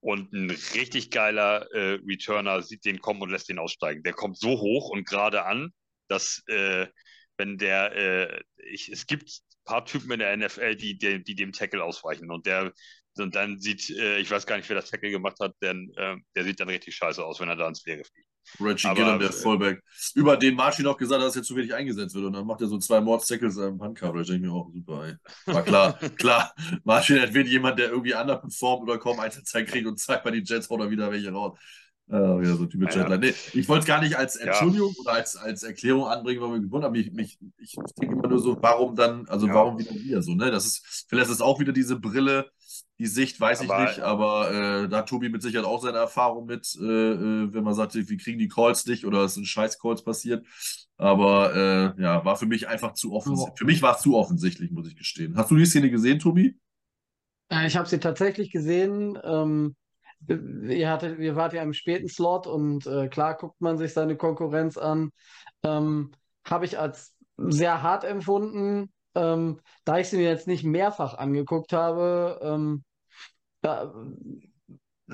und 0.00 0.32
ein 0.34 0.50
richtig 0.74 1.10
geiler 1.10 1.66
äh, 1.72 1.98
Returner 2.06 2.62
sieht 2.62 2.84
den 2.84 3.00
kommen 3.00 3.22
und 3.22 3.30
lässt 3.30 3.48
den 3.48 3.58
aussteigen. 3.58 4.02
Der 4.02 4.12
kommt 4.12 4.38
so 4.38 4.50
hoch 4.60 4.90
und 4.90 5.06
gerade 5.06 5.46
an, 5.46 5.70
dass 6.08 6.42
äh, 6.46 6.86
wenn 7.38 7.56
der, 7.58 7.92
äh, 7.96 8.42
ich, 8.56 8.90
es 8.90 9.06
gibt 9.06 9.28
ein 9.30 9.64
paar 9.64 9.86
Typen 9.86 10.12
in 10.12 10.18
der 10.18 10.36
NFL, 10.36 10.76
die, 10.76 10.98
die, 10.98 11.24
die 11.24 11.34
dem 11.34 11.52
Tackle 11.52 11.82
ausweichen 11.82 12.30
und 12.30 12.46
der 12.46 12.72
und 13.16 13.34
dann 13.34 13.60
sieht, 13.60 13.90
äh, 13.90 14.18
ich 14.18 14.30
weiß 14.30 14.46
gar 14.46 14.56
nicht, 14.56 14.68
wer 14.68 14.76
das 14.76 14.90
Tackle 14.90 15.10
gemacht 15.10 15.38
hat, 15.40 15.54
denn 15.62 15.92
äh, 15.96 16.16
der 16.34 16.44
sieht 16.44 16.60
dann 16.60 16.68
richtig 16.68 16.96
scheiße 16.96 17.24
aus, 17.24 17.40
wenn 17.40 17.48
er 17.48 17.56
da 17.56 17.68
ins 17.68 17.84
Leere 17.84 18.04
fliegt. 18.04 18.28
Reggie 18.60 18.86
Aber, 18.86 18.96
Gillen, 18.96 19.18
der 19.18 19.32
Fullback, 19.32 19.82
über 20.14 20.36
den 20.36 20.54
Martin 20.54 20.86
auch 20.86 20.96
gesagt 20.96 21.20
hat, 21.20 21.28
dass 21.28 21.36
er 21.36 21.42
zu 21.42 21.56
wenig 21.56 21.74
eingesetzt 21.74 22.14
wird. 22.14 22.24
Und 22.24 22.32
dann 22.34 22.46
macht 22.46 22.60
er 22.60 22.68
so 22.68 22.78
zwei 22.78 23.00
Mords-Tackles 23.00 23.56
im 23.56 23.80
Handcoverage. 23.82 24.32
denke 24.32 24.46
ich 24.46 24.52
mir 24.52 24.56
auch, 24.56 24.70
super, 24.72 25.06
ey. 25.06 25.52
War 25.52 25.62
klar, 25.62 25.98
klar. 26.16 26.54
Martin 26.84 27.18
entweder 27.18 27.48
jemand, 27.48 27.78
der 27.78 27.90
irgendwie 27.90 28.14
underperformt 28.14 28.88
oder 28.88 28.98
kaum 28.98 29.20
Einzelzeit 29.20 29.66
kriegt 29.66 29.86
und 29.86 29.98
zeigt 29.98 30.24
bei 30.24 30.30
den 30.30 30.44
Jets 30.44 30.68
haut 30.70 30.80
er 30.80 30.90
wieder 30.90 31.10
welche 31.10 31.32
raus. 31.32 31.58
Uh, 32.06 32.38
wieder 32.38 32.54
so 32.54 32.66
ja, 32.66 33.16
Nee, 33.16 33.32
ich 33.54 33.66
wollte 33.66 33.80
es 33.80 33.86
gar 33.86 34.02
nicht 34.02 34.18
als 34.18 34.36
Entschuldigung 34.36 34.92
ja. 34.94 35.00
oder 35.00 35.12
als, 35.14 35.36
als 35.36 35.62
Erklärung 35.62 36.04
anbringen, 36.04 36.42
weil 36.42 36.52
wir 36.52 36.60
gewundert 36.60 36.90
haben. 36.90 36.92
Mich, 36.92 37.12
mich, 37.12 37.38
ich 37.56 37.76
denke 37.98 38.14
immer 38.16 38.28
nur 38.28 38.40
so, 38.40 38.58
warum 38.60 38.94
dann, 38.94 39.26
also 39.26 39.46
ja. 39.46 39.54
warum 39.54 39.78
wieder 39.78 39.94
wir 39.94 40.20
so, 40.20 40.34
ne? 40.34 40.50
Das 40.50 40.66
ist, 40.66 41.06
vielleicht 41.08 41.28
ist 41.28 41.36
es 41.36 41.40
auch 41.40 41.60
wieder 41.60 41.72
diese 41.72 41.98
Brille, 41.98 42.50
die 42.98 43.06
Sicht 43.06 43.40
weiß 43.40 43.62
aber, 43.62 43.82
ich 43.82 43.96
nicht, 43.96 44.00
aber 44.00 44.50
äh, 44.84 44.88
da 44.88 44.98
hat 44.98 45.08
Tobi 45.08 45.28
mit 45.28 45.42
Sicherheit 45.42 45.66
auch 45.66 45.82
seine 45.82 45.98
Erfahrung 45.98 46.46
mit, 46.46 46.76
äh, 46.80 46.84
äh 46.84 47.52
wenn 47.52 47.64
man 47.64 47.74
sagt, 47.74 47.94
wir 47.94 48.16
kriegen 48.16 48.38
die 48.38 48.48
Calls 48.48 48.86
nicht 48.86 49.04
oder 49.04 49.24
es 49.24 49.34
sind 49.34 49.46
scheiß 49.46 49.80
Calls 49.80 50.04
passiert. 50.04 50.46
Aber 50.96 51.94
äh, 51.96 52.02
ja, 52.02 52.24
war 52.24 52.36
für 52.36 52.46
mich 52.46 52.68
einfach 52.68 52.92
zu 52.92 53.12
offensichtlich. 53.12 53.58
Für 53.58 53.64
mich 53.64 53.82
war 53.82 53.96
es 53.96 54.02
zu 54.02 54.16
offensichtlich, 54.16 54.70
muss 54.70 54.86
ich 54.86 54.96
gestehen. 54.96 55.36
Hast 55.36 55.50
du 55.50 55.56
die 55.56 55.66
Szene 55.66 55.90
gesehen, 55.90 56.20
Tobi? 56.20 56.56
Äh, 57.48 57.66
ich 57.66 57.76
habe 57.76 57.88
sie 57.88 57.98
tatsächlich 57.98 58.52
gesehen. 58.52 59.18
Ähm, 59.24 59.74
ihr, 60.28 60.90
hattet, 60.90 61.18
ihr 61.18 61.34
wart 61.34 61.52
ja 61.52 61.62
im 61.62 61.72
späten 61.72 62.08
Slot 62.08 62.46
und 62.46 62.86
äh, 62.86 63.08
klar 63.08 63.36
guckt 63.36 63.60
man 63.60 63.76
sich 63.76 63.92
seine 63.92 64.16
Konkurrenz 64.16 64.76
an. 64.76 65.10
Ähm, 65.64 66.12
Habe 66.44 66.64
ich 66.64 66.78
als 66.78 67.16
sehr 67.36 67.82
hart 67.82 68.04
empfunden, 68.04 68.92
ähm, 69.14 69.60
da 69.84 69.98
ich 69.98 70.08
sie 70.08 70.16
mir 70.16 70.28
jetzt 70.28 70.46
nicht 70.46 70.64
mehrfach 70.64 71.14
angeguckt 71.14 71.72
habe. 71.72 72.40
Ähm, 72.42 72.84
da, 73.62 73.92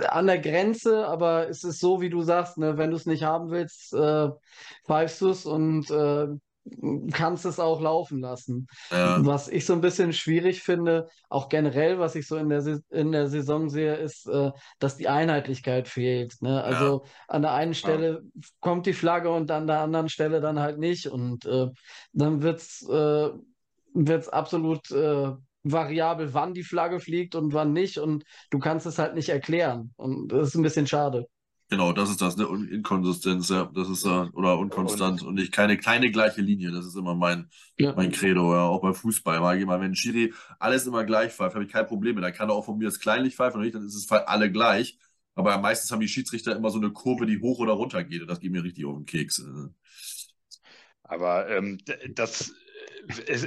an 0.08 0.26
der 0.26 0.38
Grenze, 0.38 1.06
aber 1.06 1.48
es 1.48 1.64
ist 1.64 1.80
so, 1.80 2.00
wie 2.00 2.10
du 2.10 2.22
sagst, 2.22 2.58
ne, 2.58 2.78
wenn 2.78 2.90
du 2.90 2.96
es 2.96 3.06
nicht 3.06 3.24
haben 3.24 3.50
willst, 3.50 3.92
äh, 3.92 4.28
pfeifst 4.86 5.20
du 5.20 5.30
es 5.30 5.46
und 5.46 5.90
äh, 5.90 6.28
kannst 7.12 7.44
es 7.46 7.58
auch 7.58 7.80
laufen 7.80 8.20
lassen. 8.20 8.66
Ja. 8.90 9.24
Was 9.24 9.48
ich 9.48 9.66
so 9.66 9.72
ein 9.72 9.80
bisschen 9.80 10.12
schwierig 10.12 10.62
finde, 10.62 11.08
auch 11.28 11.48
generell, 11.48 11.98
was 11.98 12.14
ich 12.14 12.26
so 12.26 12.36
in 12.36 12.48
der, 12.48 12.80
in 12.90 13.12
der 13.12 13.28
Saison 13.28 13.68
sehe, 13.68 13.96
ist, 13.96 14.28
äh, 14.28 14.50
dass 14.78 14.96
die 14.96 15.08
Einheitlichkeit 15.08 15.88
fehlt. 15.88 16.40
Ne? 16.40 16.62
Also 16.62 17.02
ja. 17.04 17.10
an 17.28 17.42
der 17.42 17.52
einen 17.52 17.74
Stelle 17.74 18.22
ja. 18.22 18.40
kommt 18.60 18.86
die 18.86 18.92
Flagge 18.92 19.30
und 19.30 19.50
an 19.50 19.66
der 19.66 19.80
anderen 19.80 20.08
Stelle 20.08 20.40
dann 20.40 20.60
halt 20.60 20.78
nicht. 20.78 21.06
Und 21.06 21.46
äh, 21.46 21.68
dann 22.12 22.42
wird 22.42 22.60
es 22.60 22.86
äh, 22.88 23.30
wird's 23.94 24.28
absolut 24.28 24.90
äh, 24.90 25.32
variabel, 25.62 26.32
wann 26.34 26.54
die 26.54 26.62
Flagge 26.62 27.00
fliegt 27.00 27.34
und 27.34 27.52
wann 27.52 27.72
nicht. 27.72 27.98
Und 27.98 28.24
du 28.50 28.58
kannst 28.58 28.86
es 28.86 28.98
halt 28.98 29.14
nicht 29.14 29.28
erklären. 29.28 29.92
Und 29.96 30.28
das 30.28 30.48
ist 30.48 30.54
ein 30.54 30.62
bisschen 30.62 30.86
schade. 30.86 31.26
Genau, 31.70 31.92
das 31.92 32.10
ist 32.10 32.20
das, 32.20 32.36
ne? 32.36 32.48
Inkonsistenz, 32.72 33.48
ja. 33.48 33.70
Das 33.72 33.88
ist 33.88 34.04
äh, 34.04 34.08
oder 34.08 34.58
unkonstant 34.58 35.22
und, 35.22 35.28
und 35.28 35.34
nicht 35.36 35.52
keine, 35.52 35.76
keine 35.76 36.10
gleiche 36.10 36.40
Linie. 36.40 36.72
Das 36.72 36.84
ist 36.84 36.96
immer 36.96 37.14
mein, 37.14 37.48
ja. 37.78 37.94
mein 37.94 38.10
Credo, 38.10 38.52
ja. 38.52 38.64
Auch 38.64 38.82
beim 38.82 38.94
Fußball. 38.94 39.38
Mal 39.38 39.56
jemand, 39.56 39.80
wenn 39.80 39.94
Schiri 39.94 40.34
alles 40.58 40.86
immer 40.88 41.04
gleich 41.04 41.32
pfeift, 41.32 41.54
habe 41.54 41.64
ich 41.64 41.70
kein 41.70 41.86
Problem 41.86 42.16
mit. 42.16 42.24
Da 42.24 42.32
kann 42.32 42.48
er 42.48 42.56
auch 42.56 42.64
von 42.64 42.76
mir 42.76 42.86
das 42.86 42.98
kleinlich 42.98 43.36
pfeifen 43.36 43.58
und 43.58 43.64
nicht, 43.64 43.76
dann 43.76 43.86
ist 43.86 43.94
es 43.94 44.10
alle 44.10 44.50
gleich. 44.50 44.98
Aber 45.36 45.56
meistens 45.58 45.92
haben 45.92 46.00
die 46.00 46.08
Schiedsrichter 46.08 46.56
immer 46.56 46.70
so 46.70 46.78
eine 46.78 46.90
Kurve, 46.90 47.24
die 47.24 47.40
hoch 47.40 47.60
oder 47.60 47.74
runter 47.74 48.02
geht. 48.02 48.22
Und 48.22 48.28
das 48.28 48.40
geht 48.40 48.50
mir 48.50 48.64
richtig 48.64 48.84
auf 48.84 48.96
den 48.96 49.06
Keks. 49.06 49.40
Aber 51.04 51.48
ähm, 51.48 51.78
das 52.16 52.52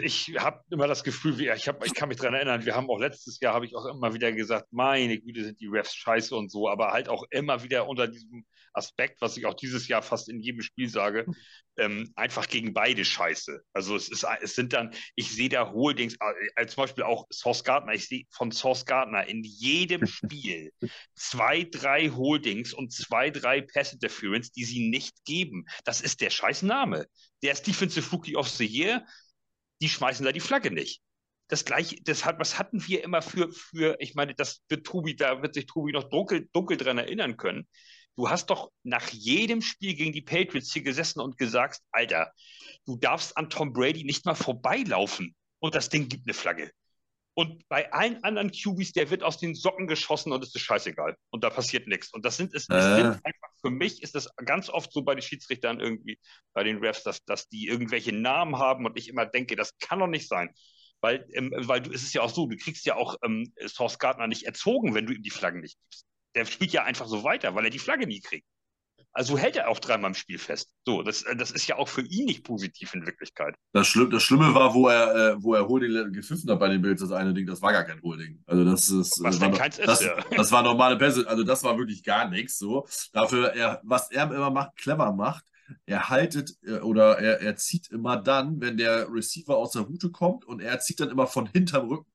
ich 0.02 0.36
habe 0.38 0.62
immer 0.70 0.88
das 0.88 1.04
Gefühl, 1.04 1.40
ich, 1.40 1.68
hab, 1.68 1.86
ich 1.86 1.94
kann 1.94 2.10
mich 2.10 2.18
daran 2.18 2.34
erinnern, 2.34 2.66
wir 2.66 2.76
haben 2.76 2.90
auch 2.90 3.00
letztes 3.00 3.40
Jahr, 3.40 3.54
habe 3.54 3.66
ich 3.66 3.76
auch 3.76 3.86
immer 3.86 4.14
wieder 4.14 4.32
gesagt, 4.32 4.68
meine 4.72 5.20
Güte, 5.20 5.44
sind 5.44 5.60
die 5.60 5.68
Refs 5.68 5.96
scheiße 5.96 6.36
und 6.36 6.52
so, 6.52 6.70
aber 6.70 6.92
halt 6.92 7.10
auch 7.10 7.24
immer 7.30 7.64
wieder 7.64 7.88
unter 7.88 8.08
diesem 8.08 8.46
Aspekt, 8.74 9.22
was 9.22 9.38
ich 9.38 9.46
auch 9.46 9.54
dieses 9.54 9.88
Jahr 9.88 10.02
fast 10.02 10.30
in 10.30 10.40
jedem 10.40 10.62
Spiel 10.62 10.90
sage, 10.90 11.26
ähm, 11.78 12.12
einfach 12.16 12.48
gegen 12.48 12.74
beide 12.74 13.06
scheiße. 13.06 13.62
Also 13.74 13.96
es, 13.96 14.10
ist, 14.10 14.26
es 14.42 14.56
sind 14.56 14.74
dann, 14.74 14.94
ich 15.16 15.32
sehe 15.32 15.50
da 15.50 15.72
Holdings, 15.72 16.18
äh, 16.56 16.66
zum 16.68 16.84
Beispiel 16.84 17.04
auch 17.04 17.26
Source 17.32 17.64
Gardner, 17.64 17.94
ich 17.94 18.08
sehe 18.08 18.26
von 18.32 18.52
Source 18.52 18.86
Gardner 18.86 19.28
in 19.28 19.44
jedem 19.44 20.06
Spiel 20.08 20.72
zwei, 21.16 21.64
drei 21.64 22.10
Holdings 22.10 22.74
und 22.74 22.92
zwei, 22.92 23.30
drei 23.30 23.62
Pass 23.62 23.94
Interference, 23.94 24.52
die 24.52 24.66
sie 24.66 24.90
nicht 24.90 25.24
geben. 25.26 25.66
Das 25.86 26.02
ist 26.02 26.22
der 26.22 26.30
scheiß 26.30 26.64
Name. 26.64 27.08
Der 27.42 27.54
ist 27.54 27.68
Defensive 27.68 28.10
Rookie 28.12 28.36
of 28.36 28.48
the 28.50 28.66
Year, 28.66 29.06
die 29.84 29.90
schmeißen 29.90 30.26
da 30.26 30.32
die 30.32 30.40
Flagge 30.40 30.72
nicht. 30.72 31.02
Das 31.50 31.66
gleiche, 31.66 32.02
das 32.04 32.24
hat, 32.24 32.40
was 32.40 32.58
hatten 32.58 32.88
wir 32.88 33.04
immer 33.04 33.22
für, 33.22 33.52
für, 33.52 33.98
ich 34.00 34.16
meine, 34.16 34.34
das 34.34 34.62
wird 34.70 34.88
Tobi, 34.88 35.14
da 35.14 35.42
wird 35.42 35.56
sich 35.56 35.66
Tobi 35.66 35.92
noch 35.92 36.06
dunkel, 36.06 36.48
dunkel 36.54 36.78
dran 36.78 36.98
erinnern 36.98 37.36
können. 37.36 37.68
Du 38.16 38.30
hast 38.30 38.46
doch 38.46 38.72
nach 38.84 39.10
jedem 39.10 39.62
Spiel 39.62 39.94
gegen 39.94 40.14
die 40.14 40.22
Patriots 40.22 40.72
hier 40.72 40.84
gesessen 40.84 41.20
und 41.20 41.38
gesagt, 41.38 41.82
Alter, 41.92 42.32
du 42.86 42.96
darfst 42.96 43.36
an 43.36 43.50
Tom 43.50 43.74
Brady 43.74 44.06
nicht 44.06 44.26
mal 44.26 44.36
vorbeilaufen 44.36 45.36
und 45.60 45.76
das 45.76 45.90
Ding 45.90 46.08
gibt 46.08 46.28
eine 46.28 46.34
Flagge. 46.34 46.72
Und 47.36 47.68
bei 47.68 47.92
allen 47.92 48.24
anderen 48.24 48.52
QBs, 48.52 48.92
der 48.92 49.10
wird 49.10 49.24
aus 49.24 49.40
den 49.40 49.56
Socken 49.56 49.88
geschossen 49.88 50.32
und 50.32 50.44
es 50.44 50.54
ist 50.54 50.62
scheißegal. 50.62 51.18
Und 51.32 51.44
da 51.44 51.50
passiert 51.50 51.88
nichts. 51.88 52.14
Und 52.14 52.26
das 52.26 52.38
sind 52.38 52.54
es, 52.54 52.70
äh. 52.70 52.96
sind 52.96 53.08
einfach, 53.24 53.50
für 53.60 53.72
mich 53.72 54.04
ist 54.04 54.14
das 54.14 54.30
ganz 54.46 54.70
oft 54.70 54.92
so 54.92 55.02
bei 55.02 55.16
den 55.16 55.24
Schiedsrichtern 55.24 55.80
irgendwie, 55.80 56.20
bei 56.54 56.64
den 56.64 56.78
Refs, 56.78 57.04
dass, 57.04 57.24
dass 57.26 57.50
die 57.50 57.68
irgendwelche 57.68 58.14
Namen 58.14 58.60
haben 58.60 58.86
und 58.86 58.98
ich 59.00 59.10
immer 59.10 59.26
denke, 59.26 59.56
das 59.56 59.78
kann 59.80 60.00
doch 60.00 60.08
nicht 60.08 60.28
sein. 60.28 60.54
Weil, 61.02 61.28
ähm, 61.34 61.54
weil 61.58 61.82
du, 61.82 61.92
es 61.92 62.04
ist 62.04 62.14
ja 62.14 62.22
auch 62.22 62.30
so, 62.30 62.48
du 62.48 62.56
kriegst 62.56 62.86
ja 62.86 62.96
auch 62.96 63.16
ähm, 63.24 63.52
Source 63.66 63.98
Gardner 63.98 64.28
nicht 64.28 64.44
erzogen, 64.44 64.94
wenn 64.94 65.08
du 65.08 65.14
ihm 65.14 65.24
die 65.24 65.32
Flaggen 65.32 65.62
nicht 65.62 65.78
gibst. 65.82 66.06
Der 66.36 66.46
spielt 66.46 66.72
ja 66.72 66.84
einfach 66.84 67.08
so 67.08 67.24
weiter, 67.24 67.56
weil 67.56 67.66
er 67.66 67.72
die 67.72 67.80
Flagge 67.80 68.08
nie 68.08 68.22
kriegt. 68.22 68.48
Also 69.14 69.38
hält 69.38 69.56
er 69.56 69.70
auch 69.70 69.80
dreimal 69.80 70.10
im 70.10 70.16
Spiel 70.16 70.40
fest. 70.40 70.72
So, 70.86 71.04
das, 71.04 71.22
äh, 71.24 71.36
das 71.36 71.52
ist 71.52 71.68
ja 71.68 71.78
auch 71.78 71.88
für 71.88 72.02
ihn 72.02 72.26
nicht 72.26 72.44
positiv 72.44 72.94
in 72.96 73.06
Wirklichkeit. 73.06 73.56
Das, 73.72 73.88
Schlimm, 73.88 74.10
das 74.10 74.24
Schlimme 74.24 74.54
war, 74.56 74.74
wo 74.74 74.88
er, 74.88 75.16
äh, 75.16 75.44
wo 75.44 75.54
er 75.54 75.68
Holding 75.68 76.12
gepfiffen 76.12 76.50
hat 76.50 76.60
bei 76.60 76.70
den 76.70 76.82
Bills, 76.82 77.00
das 77.00 77.12
eine 77.12 77.34
Ding, 77.34 77.46
das 77.46 77.62
war 77.62 77.72
gar 77.72 77.84
kein 77.84 78.02
Holding. 78.02 78.42
Also 78.48 78.66
das 78.66 78.90
ist. 78.90 79.24
Was 79.24 79.40
war, 79.40 79.52
keins 79.52 79.78
das, 79.78 80.02
ist, 80.02 80.08
ja. 80.08 80.16
das 80.36 80.52
war 80.52 80.64
normale 80.64 80.98
Pässe, 80.98 81.28
also 81.28 81.44
das 81.44 81.64
war 81.64 81.78
wirklich 81.78 82.04
gar 82.04 82.28
nichts. 82.28 82.58
So. 82.58 82.88
Dafür, 83.12 83.54
er, 83.54 83.82
was 83.84 84.10
er 84.12 84.24
immer 84.32 84.50
macht, 84.50 84.76
clever 84.78 85.14
macht, 85.14 85.46
er 85.86 86.10
haltet 86.10 86.58
äh, 86.64 86.80
oder 86.80 87.20
er, 87.20 87.42
er 87.42 87.56
zieht 87.56 87.92
immer 87.92 88.18
dann, 88.18 88.62
wenn 88.62 88.78
der 88.78 89.08
Receiver 89.12 89.56
aus 89.56 89.72
der 89.72 89.84
Route 89.84 90.10
kommt 90.10 90.46
und 90.46 90.60
er 90.60 90.80
zieht 90.80 91.00
dann 91.00 91.10
immer 91.10 91.28
von 91.28 91.48
hinterm 91.48 91.88
Rücken. 91.88 92.13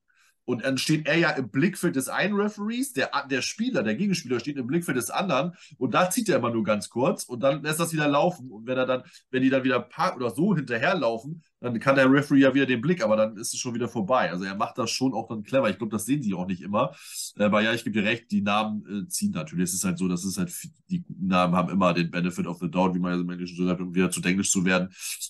Und 0.49 0.65
dann 0.65 0.79
steht 0.79 1.05
er 1.05 1.15
ja 1.15 1.29
im 1.29 1.49
Blickfeld 1.49 1.95
des 1.95 2.09
einen 2.09 2.33
Referees, 2.33 2.91
der, 2.93 3.11
der 3.29 3.43
Spieler, 3.43 3.83
der 3.83 3.93
Gegenspieler 3.93 4.39
steht 4.39 4.57
im 4.57 4.65
Blickfeld 4.65 4.97
des 4.97 5.11
anderen 5.11 5.53
und 5.77 5.93
da 5.93 6.09
zieht 6.09 6.27
er 6.27 6.37
immer 6.37 6.49
nur 6.49 6.63
ganz 6.63 6.89
kurz 6.89 7.23
und 7.25 7.41
dann 7.41 7.61
lässt 7.61 7.79
das 7.79 7.93
wieder 7.93 8.07
laufen. 8.07 8.49
Und 8.49 8.65
wenn 8.65 8.75
er 8.75 8.87
dann, 8.87 9.03
wenn 9.29 9.43
die 9.43 9.51
dann 9.51 9.63
wieder 9.63 9.79
park 9.79 10.15
oder 10.15 10.31
so 10.31 10.55
hinterherlaufen, 10.55 11.43
dann 11.61 11.79
kann 11.79 11.95
der 11.95 12.11
Referee 12.11 12.39
ja 12.39 12.53
wieder 12.53 12.65
den 12.65 12.81
Blick, 12.81 13.03
aber 13.03 13.17
dann 13.17 13.35
ist 13.37 13.53
es 13.53 13.59
schon 13.59 13.73
wieder 13.73 13.89
vorbei. 13.89 14.31
Also 14.31 14.45
er 14.45 14.55
macht 14.55 14.77
das 14.77 14.91
schon 14.91 15.13
auch 15.13 15.27
dann 15.27 15.43
clever. 15.43 15.69
Ich 15.69 15.77
glaube, 15.77 15.91
das 15.91 16.05
sehen 16.05 16.21
sie 16.21 16.33
auch 16.33 16.47
nicht 16.47 16.61
immer. 16.61 16.95
Aber 17.37 17.61
ja, 17.61 17.73
ich 17.73 17.83
gebe 17.83 17.99
dir 17.99 18.07
recht, 18.07 18.31
die 18.31 18.41
Namen 18.41 18.85
äh, 18.85 19.07
ziehen 19.07 19.31
natürlich. 19.31 19.65
Es 19.65 19.73
ist 19.73 19.83
halt 19.83 19.97
so, 19.97 20.07
das 20.07 20.23
ist 20.23 20.37
halt, 20.37 20.53
die 20.89 21.03
Namen 21.19 21.55
haben 21.55 21.69
immer 21.69 21.93
den 21.93 22.11
Benefit 22.11 22.47
of 22.47 22.59
the 22.59 22.71
doubt, 22.71 22.95
wie 22.95 22.99
man 22.99 23.13
ja 23.13 23.19
im 23.19 23.29
Englischen 23.29 23.57
so 23.57 23.65
sagt, 23.65 23.81
um 23.81 23.93
wieder 23.93 24.09
zu 24.09 24.21
Englisch 24.21 24.51
zu 24.51 24.63
werden. 24.63 24.89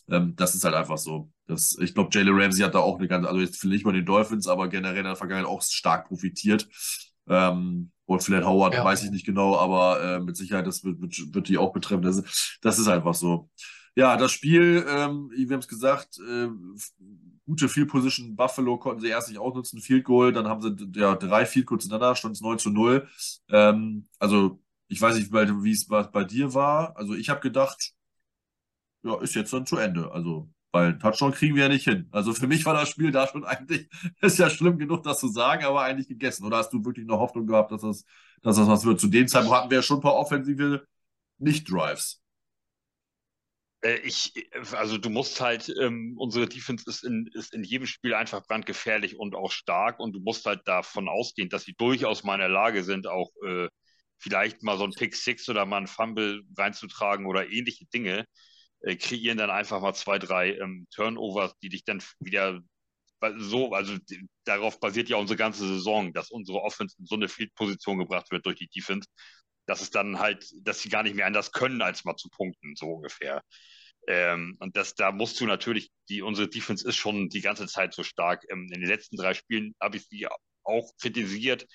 Ähm, 0.09 0.35
das 0.35 0.53
ist 0.53 0.63
halt 0.63 0.75
einfach 0.75 0.97
so. 0.97 1.31
Das, 1.47 1.75
ich 1.79 1.95
glaube, 1.95 2.09
Jalen 2.13 2.39
Ramsey 2.39 2.63
hat 2.63 2.75
da 2.75 2.79
auch 2.79 2.99
eine 2.99 3.07
ganze, 3.07 3.27
also 3.27 3.41
jetzt 3.41 3.59
vielleicht 3.59 3.79
nicht 3.79 3.85
mal 3.85 3.93
den 3.93 4.05
Dolphins, 4.05 4.47
aber 4.47 4.67
generell 4.67 4.97
in 4.97 5.05
der 5.05 5.15
Vergangenheit 5.15 5.49
auch 5.49 5.63
stark 5.63 6.07
profitiert. 6.07 6.67
Ähm, 7.27 7.91
und 8.05 8.23
vielleicht 8.23 8.45
Howard, 8.45 8.73
ja. 8.73 8.83
weiß 8.83 9.03
ich 9.03 9.11
nicht 9.11 9.25
genau, 9.25 9.55
aber 9.55 10.01
äh, 10.01 10.19
mit 10.19 10.35
Sicherheit, 10.35 10.65
das 10.65 10.83
wird, 10.83 10.99
wird, 11.01 11.33
wird 11.33 11.47
die 11.47 11.57
auch 11.57 11.73
betreffen. 11.73 12.01
Das, 12.01 12.57
das 12.61 12.79
ist 12.79 12.87
einfach 12.87 13.13
so. 13.13 13.49
Ja, 13.99 14.15
das 14.15 14.31
Spiel, 14.31 14.85
ähm, 14.87 15.29
wir 15.35 15.53
haben 15.53 15.59
es 15.59 15.67
gesagt, 15.67 16.19
äh, 16.19 16.47
gute 17.45 17.67
Field 17.67 17.89
Position 17.89 18.33
Buffalo 18.37 18.77
konnten 18.77 19.01
sie 19.01 19.09
erst 19.09 19.27
nicht 19.27 19.39
ausnutzen, 19.39 19.81
Field 19.81 20.05
Goal, 20.05 20.31
dann 20.31 20.47
haben 20.47 20.61
sie 20.61 20.73
ja 20.97 21.15
drei 21.15 21.45
Field 21.45 21.65
Goals 21.65 21.83
hintereinander, 21.83 22.15
stand 22.15 22.35
es 22.35 22.41
9 22.41 22.59
zu 22.59 22.69
0. 22.69 23.09
Ähm, 23.49 24.07
also, 24.17 24.61
ich 24.87 25.01
weiß 25.01 25.17
nicht, 25.17 25.33
wie 25.33 25.71
es 25.71 25.85
bei 25.87 26.23
dir 26.23 26.53
war. 26.53 26.95
Also, 26.95 27.13
ich 27.13 27.29
habe 27.29 27.41
gedacht, 27.41 27.93
ja, 29.03 29.19
ist 29.21 29.35
jetzt 29.35 29.53
dann 29.53 29.65
zu 29.65 29.77
Ende. 29.77 30.11
Also, 30.11 30.49
Weil 30.71 30.97
Touchdown 30.99 31.31
kriegen 31.33 31.55
wir 31.55 31.63
ja 31.63 31.69
nicht 31.69 31.83
hin. 31.85 32.07
Also 32.11 32.33
für 32.33 32.47
mich 32.47 32.65
war 32.65 32.73
das 32.75 32.89
Spiel 32.89 33.11
da 33.11 33.27
schon 33.27 33.43
eigentlich, 33.45 33.89
ist 34.21 34.37
ja 34.39 34.49
schlimm 34.49 34.77
genug, 34.77 35.03
das 35.03 35.19
zu 35.19 35.27
sagen, 35.27 35.65
aber 35.65 35.81
eigentlich 35.83 36.07
gegessen. 36.07 36.45
Oder 36.45 36.57
hast 36.57 36.71
du 36.73 36.85
wirklich 36.85 37.05
noch 37.05 37.19
Hoffnung 37.19 37.47
gehabt, 37.47 37.71
dass 37.71 37.81
das, 37.81 38.05
dass 38.41 38.57
das 38.57 38.67
was 38.67 38.85
wird? 38.85 38.99
Zu 38.99 39.07
dem 39.07 39.27
Zeitpunkt 39.27 39.57
hatten 39.57 39.69
wir 39.71 39.77
ja 39.79 39.83
schon 39.83 39.97
ein 39.97 40.01
paar 40.01 40.15
offensive 40.15 40.85
Nicht-Drives. 41.39 42.21
Äh, 43.81 43.97
ich, 43.99 44.33
also 44.73 44.97
du 44.97 45.09
musst 45.09 45.39
halt, 45.41 45.69
ähm, 45.79 46.15
unsere 46.17 46.47
Defense 46.47 46.83
ist 46.87 47.03
in, 47.03 47.27
ist 47.33 47.53
in 47.53 47.63
jedem 47.63 47.87
Spiel 47.87 48.13
einfach 48.13 48.45
brandgefährlich 48.45 49.17
und 49.17 49.35
auch 49.35 49.51
stark 49.51 49.99
und 49.99 50.13
du 50.13 50.19
musst 50.19 50.45
halt 50.45 50.61
davon 50.67 51.07
ausgehen, 51.09 51.49
dass 51.49 51.63
sie 51.63 51.73
durchaus 51.73 52.23
mal 52.23 52.35
in 52.35 52.41
der 52.41 52.49
Lage 52.49 52.83
sind, 52.83 53.07
auch 53.07 53.29
äh, 53.45 53.67
vielleicht 54.17 54.63
mal 54.63 54.77
so 54.77 54.83
ein 54.85 54.91
Pick 54.93 55.15
Six 55.15 55.47
oder 55.49 55.65
mal 55.65 55.77
ein 55.77 55.87
Fumble 55.87 56.43
reinzutragen 56.57 57.25
oder 57.25 57.49
ähnliche 57.49 57.85
Dinge 57.87 58.25
äh, 58.81 58.95
kreieren 58.97 59.37
dann 59.37 59.49
einfach 59.51 59.81
mal 59.81 59.93
zwei, 59.93 60.19
drei 60.19 60.55
ähm, 60.57 60.87
Turnovers, 60.93 61.53
die 61.61 61.69
dich 61.69 61.85
dann 61.85 62.01
wieder 62.19 62.61
so, 63.37 63.73
also 63.73 63.97
darauf 64.45 64.79
basiert 64.79 65.09
ja 65.09 65.17
unsere 65.17 65.37
ganze 65.37 65.67
Saison, 65.67 66.13
dass 66.13 66.31
unsere 66.31 66.61
Offense 66.61 66.95
in 66.99 67.05
so 67.05 67.15
eine 67.15 67.27
Field-Position 67.27 67.99
gebracht 67.99 68.31
wird 68.31 68.45
durch 68.45 68.57
die 68.57 68.67
Defense, 68.67 69.09
dass 69.69 69.81
es 69.81 69.91
dann 69.91 70.19
halt, 70.19 70.51
dass 70.63 70.81
sie 70.81 70.89
gar 70.89 71.03
nicht 71.03 71.15
mehr 71.15 71.27
anders 71.27 71.51
können, 71.51 71.81
als 71.83 72.03
mal 72.03 72.15
zu 72.15 72.27
punkten, 72.29 72.75
so 72.75 72.87
ungefähr. 72.87 73.43
Ähm, 74.07 74.57
und 74.59 74.75
das, 74.75 74.95
da 74.95 75.11
musst 75.11 75.39
du 75.39 75.45
natürlich, 75.45 75.91
die, 76.09 76.23
unsere 76.23 76.49
Defense 76.49 76.87
ist 76.87 76.95
schon 76.95 77.29
die 77.29 77.41
ganze 77.41 77.67
Zeit 77.67 77.93
so 77.93 78.03
stark. 78.03 78.43
Ähm, 78.49 78.67
in 78.73 78.81
den 78.81 78.89
letzten 78.89 79.15
drei 79.15 79.35
Spielen 79.35 79.75
habe 79.79 79.97
ich 79.97 80.07
sie 80.07 80.27
auch 80.63 80.91
kritisiert 80.99 81.67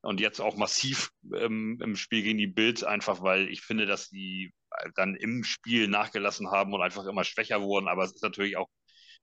und 0.00 0.18
jetzt 0.20 0.40
auch 0.40 0.56
massiv 0.56 1.10
ähm, 1.34 1.78
im 1.82 1.96
Spiel 1.96 2.22
gegen 2.22 2.38
die 2.38 2.46
Bills, 2.46 2.84
einfach 2.84 3.22
weil 3.22 3.50
ich 3.50 3.60
finde, 3.60 3.84
dass 3.84 4.08
sie 4.08 4.52
dann 4.94 5.14
im 5.14 5.44
Spiel 5.44 5.88
nachgelassen 5.88 6.50
haben 6.50 6.72
und 6.72 6.80
einfach 6.80 7.04
immer 7.04 7.24
schwächer 7.24 7.60
wurden. 7.60 7.88
Aber 7.88 8.04
es 8.04 8.14
ist 8.14 8.22
natürlich 8.22 8.56
auch, 8.56 8.68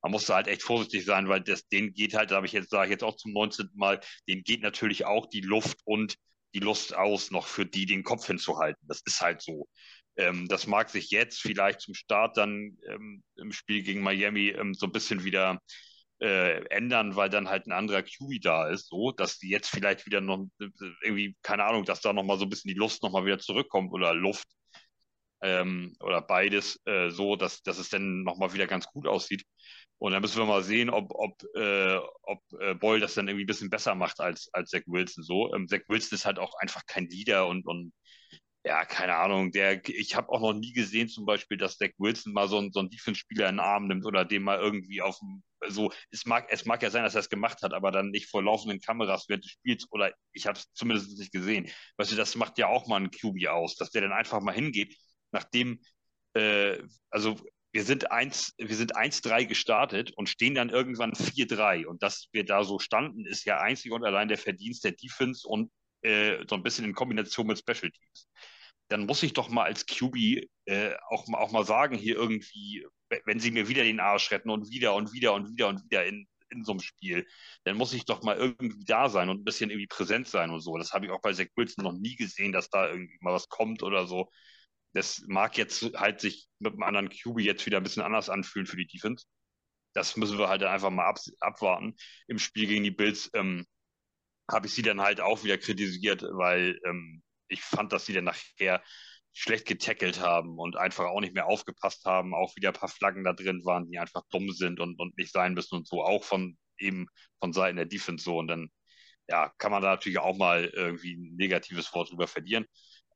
man 0.04 0.12
muss 0.12 0.26
da 0.28 0.36
halt 0.36 0.48
echt 0.48 0.62
vorsichtig 0.62 1.06
sein, 1.06 1.30
weil 1.30 1.42
das, 1.42 1.68
denen 1.68 1.94
geht 1.94 2.14
halt, 2.14 2.30
da 2.30 2.36
habe 2.36 2.46
ich 2.46 2.52
jetzt, 2.54 2.70
sage 2.70 2.86
ich 2.86 2.92
jetzt 2.92 3.04
auch 3.04 3.16
zum 3.16 3.34
19. 3.34 3.70
Mal, 3.74 4.02
denen 4.28 4.44
geht 4.44 4.62
natürlich 4.62 5.06
auch 5.06 5.26
die 5.26 5.42
Luft 5.42 5.80
und 5.86 6.18
die 6.54 6.60
Lust 6.60 6.96
aus, 6.96 7.32
noch 7.32 7.48
für 7.48 7.66
die 7.66 7.86
den 7.86 8.04
Kopf 8.04 8.28
hinzuhalten. 8.28 8.86
Das 8.88 9.02
ist 9.06 9.22
halt 9.22 9.42
so. 9.42 9.68
Ähm, 10.16 10.48
das 10.48 10.68
mag 10.68 10.90
sich 10.90 11.10
jetzt 11.12 11.42
vielleicht 11.42 11.82
zum 11.82 11.96
Start 11.96 12.38
dann 12.38 12.78
ähm, 12.88 13.24
im 13.36 13.52
Spiel 13.52 13.84
gegen 13.84 14.02
Miami 14.02 14.50
ähm, 14.50 14.74
so 14.74 14.86
ein 14.86 14.92
bisschen 14.92 15.24
wieder 15.24 15.60
äh, 16.22 16.64
ändern, 16.68 17.16
weil 17.16 17.30
dann 17.30 17.50
halt 17.50 17.68
ein 17.68 17.72
anderer 17.72 18.04
QB 18.04 18.42
da 18.42 18.68
ist, 18.70 18.88
so, 18.90 19.12
dass 19.12 19.40
die 19.40 19.50
jetzt 19.50 19.70
vielleicht 19.70 20.06
wieder 20.06 20.22
noch 20.22 20.48
äh, 20.60 20.68
irgendwie, 21.02 21.36
keine 21.42 21.66
Ahnung, 21.66 21.86
dass 21.86 22.02
da 22.02 22.14
nochmal 22.14 22.38
so 22.38 22.46
ein 22.46 22.50
bisschen 22.50 22.70
die 22.70 22.80
Lust 22.80 23.04
nochmal 23.04 23.26
wieder 23.26 23.40
zurückkommt 23.40 23.92
oder 23.92 24.14
Luft 24.14 24.48
ähm, 25.42 25.96
oder 26.00 26.22
beides 26.22 26.80
äh, 26.86 27.10
so, 27.10 27.36
dass, 27.36 27.62
dass 27.64 27.78
es 27.78 27.90
dann 27.90 28.24
nochmal 28.24 28.54
wieder 28.54 28.68
ganz 28.68 28.86
gut 28.88 29.08
aussieht. 29.08 29.44
Und 30.04 30.12
dann 30.12 30.22
müssen 30.22 30.38
wir 30.38 30.46
mal 30.46 30.64
sehen, 30.64 30.90
ob, 30.90 31.12
ob, 31.16 31.42
äh, 31.56 31.98
ob 32.24 32.42
äh, 32.60 32.74
Boyle 32.76 33.00
das 33.00 33.14
dann 33.14 33.30
irgendwie 33.30 33.46
ein 33.46 33.48
bisschen 33.48 33.70
besser 33.70 33.96
macht 33.96 34.20
als, 34.20 34.50
als 34.54 34.72
Zach 34.72 34.82
Wilson. 34.86 35.24
So, 35.24 35.54
ähm, 35.56 35.66
Zach 35.70 35.80
Wilson 35.88 36.16
ist 36.18 36.26
halt 36.26 36.40
auch 36.40 36.56
einfach 36.60 36.86
kein 36.88 37.08
Leader 37.08 37.48
und, 37.48 37.66
und 37.66 37.94
ja, 38.66 38.84
keine 38.86 39.16
Ahnung. 39.16 39.54
Der, 39.54 39.88
ich 39.88 40.16
habe 40.16 40.28
auch 40.30 40.42
noch 40.42 40.54
nie 40.54 40.74
gesehen, 40.74 41.08
zum 41.08 41.26
Beispiel, 41.26 41.58
dass 41.58 41.78
Zach 41.78 41.92
Wilson 42.00 42.34
mal 42.34 42.50
so, 42.50 42.62
so 42.72 42.82
einen 42.82 42.90
Defense-Spieler 42.90 43.48
in 43.48 43.56
den 43.56 43.60
Arm 43.62 43.88
nimmt 43.88 44.06
oder 44.06 44.26
dem 44.26 44.44
mal 44.44 44.60
irgendwie 44.60 45.02
auf 45.02 45.18
so, 45.70 45.94
es 46.12 46.26
mag, 46.26 46.48
es 46.50 46.66
mag 46.66 46.84
ja 46.84 46.90
sein, 46.90 47.04
dass 47.04 47.16
er 47.16 47.22
es 47.22 47.30
gemacht 47.30 47.62
hat, 47.62 47.74
aber 47.74 47.92
dann 47.92 48.10
nicht 48.10 48.30
vor 48.30 48.44
laufenden 48.44 48.82
Kameras 48.82 49.30
während 49.30 49.46
des 49.46 49.52
Spiels 49.52 49.88
oder 49.90 50.12
ich 50.34 50.48
habe 50.48 50.60
es 50.60 50.66
zumindest 50.74 51.18
nicht 51.18 51.32
gesehen. 51.32 51.70
Weißt 51.98 52.12
du, 52.12 52.18
das 52.18 52.36
macht 52.36 52.58
ja 52.58 52.68
auch 52.68 52.88
mal 52.88 53.00
ein 53.00 53.12
QB 53.12 53.48
aus, 53.48 53.78
dass 53.78 53.92
der 53.92 54.02
dann 54.02 54.12
einfach 54.12 54.42
mal 54.42 54.54
hingeht 54.54 54.98
nachdem, 55.32 55.80
äh, 56.34 56.78
also 57.10 57.38
wir 57.74 57.84
sind 57.84 58.12
1, 58.12 58.54
wir 58.58 58.76
sind 58.76 58.96
1-3 58.96 59.46
gestartet 59.46 60.12
und 60.16 60.30
stehen 60.30 60.54
dann 60.54 60.70
irgendwann 60.70 61.14
4-3. 61.14 61.88
Und 61.88 62.04
dass 62.04 62.28
wir 62.32 62.46
da 62.46 62.64
so 62.64 62.78
standen, 62.78 63.26
ist 63.26 63.46
ja 63.46 63.58
einzig 63.60 63.92
und 63.92 64.06
allein 64.06 64.28
der 64.28 64.38
Verdienst 64.38 64.84
der 64.84 64.92
Defense 64.92 65.48
und 65.48 65.72
äh, 66.04 66.46
so 66.48 66.56
ein 66.56 66.62
bisschen 66.62 66.86
in 66.86 66.94
Kombination 66.94 67.48
mit 67.48 67.58
Special 67.58 67.92
Teams. 67.92 68.30
Dann 68.90 69.08
muss 69.08 69.24
ich 69.24 69.34
doch 69.34 69.50
mal 69.50 69.64
als 69.64 69.88
QB 69.88 70.46
äh, 70.66 70.94
auch, 71.10 71.28
auch 71.34 71.52
mal 71.52 71.66
sagen, 71.66 71.98
hier 71.98 72.16
irgendwie, 72.16 72.86
wenn 73.26 73.40
sie 73.40 73.50
mir 73.50 73.68
wieder 73.68 73.84
den 73.84 74.00
Arsch 74.00 74.30
retten 74.32 74.52
und 74.52 74.70
wieder 74.70 74.94
und 74.94 75.12
wieder 75.12 75.34
und 75.34 75.50
wieder 75.50 75.68
und 75.70 75.84
wieder 75.84 76.06
in, 76.06 76.28
in 76.52 76.64
so 76.64 76.74
einem 76.74 76.82
Spiel, 76.82 77.26
dann 77.64 77.76
muss 77.76 77.94
ich 77.94 78.06
doch 78.06 78.22
mal 78.22 78.38
irgendwie 78.38 78.86
da 78.86 79.10
sein 79.10 79.30
und 79.30 79.42
ein 79.42 79.46
bisschen 79.46 79.72
irgendwie 79.72 79.88
präsent 79.88 80.28
sein 80.28 80.52
und 80.52 80.60
so. 80.62 80.78
Das 80.78 80.94
habe 80.94 81.08
ich 81.08 81.12
auch 81.12 81.22
bei 81.22 81.34
Zach 81.34 81.48
Wilson 81.56 81.86
noch 81.86 81.94
nie 81.94 82.16
gesehen, 82.16 82.52
dass 82.52 82.70
da 82.70 82.88
irgendwie 82.88 83.18
mal 83.22 83.34
was 83.34 83.50
kommt 83.50 83.82
oder 83.82 84.06
so. 84.06 84.30
Das 84.94 85.24
mag 85.28 85.58
jetzt 85.58 85.84
halt 85.96 86.22
sich 86.22 86.48
mit 86.60 86.74
einem 86.74 86.84
anderen 86.84 87.10
QB 87.10 87.40
jetzt 87.40 87.66
wieder 87.66 87.78
ein 87.78 87.84
bisschen 87.84 88.04
anders 88.04 88.30
anfühlen 88.30 88.68
für 88.68 88.78
die 88.78 88.88
Defense. 88.88 89.26
Das 89.94 90.18
müssen 90.18 90.38
wir 90.38 90.50
halt 90.50 90.64
einfach 90.64 90.90
mal 90.90 91.08
ab, 91.08 91.20
abwarten. 91.40 91.96
Im 92.28 92.40
Spiel 92.40 92.68
gegen 92.68 92.84
die 92.84 92.92
Bills 92.92 93.30
ähm, 93.34 93.66
habe 94.52 94.68
ich 94.68 94.74
sie 94.74 94.82
dann 94.82 95.02
halt 95.02 95.22
auch 95.22 95.44
wieder 95.44 95.58
kritisiert, 95.58 96.24
weil 96.24 96.80
ähm, 96.86 97.24
ich 97.48 97.62
fand, 97.62 97.94
dass 97.94 98.06
sie 98.06 98.14
dann 98.14 98.26
nachher 98.26 98.84
schlecht 99.34 99.68
getackelt 99.68 100.20
haben 100.20 100.60
und 100.60 100.78
einfach 100.78 101.06
auch 101.06 101.22
nicht 101.22 101.34
mehr 101.34 101.48
aufgepasst 101.48 102.06
haben. 102.06 102.36
Auch 102.36 102.56
wieder 102.56 102.70
ein 102.70 102.76
paar 102.76 102.90
Flaggen 102.90 103.24
da 103.24 103.34
drin 103.34 103.66
waren, 103.66 103.90
die 103.90 103.98
einfach 103.98 104.24
dumm 104.30 104.52
sind 104.52 104.80
und, 104.80 105.00
und 105.00 105.18
nicht 105.18 105.32
sein 105.32 105.54
müssen 105.54 105.76
und 105.76 105.88
so. 105.88 106.04
Auch 106.04 106.24
von 106.24 106.58
eben 106.78 107.08
von 107.40 107.54
Seiten 107.54 107.78
der 107.78 107.86
Defense 107.86 108.24
so. 108.24 108.38
Und 108.38 108.48
dann 108.48 108.70
ja, 109.28 109.50
kann 109.58 109.72
man 109.72 109.82
da 109.82 109.92
natürlich 109.92 110.20
auch 110.20 110.38
mal 110.38 110.66
irgendwie 110.66 111.16
ein 111.16 111.36
negatives 111.36 111.94
Wort 111.94 112.12
drüber 112.12 112.28
verlieren. 112.28 112.66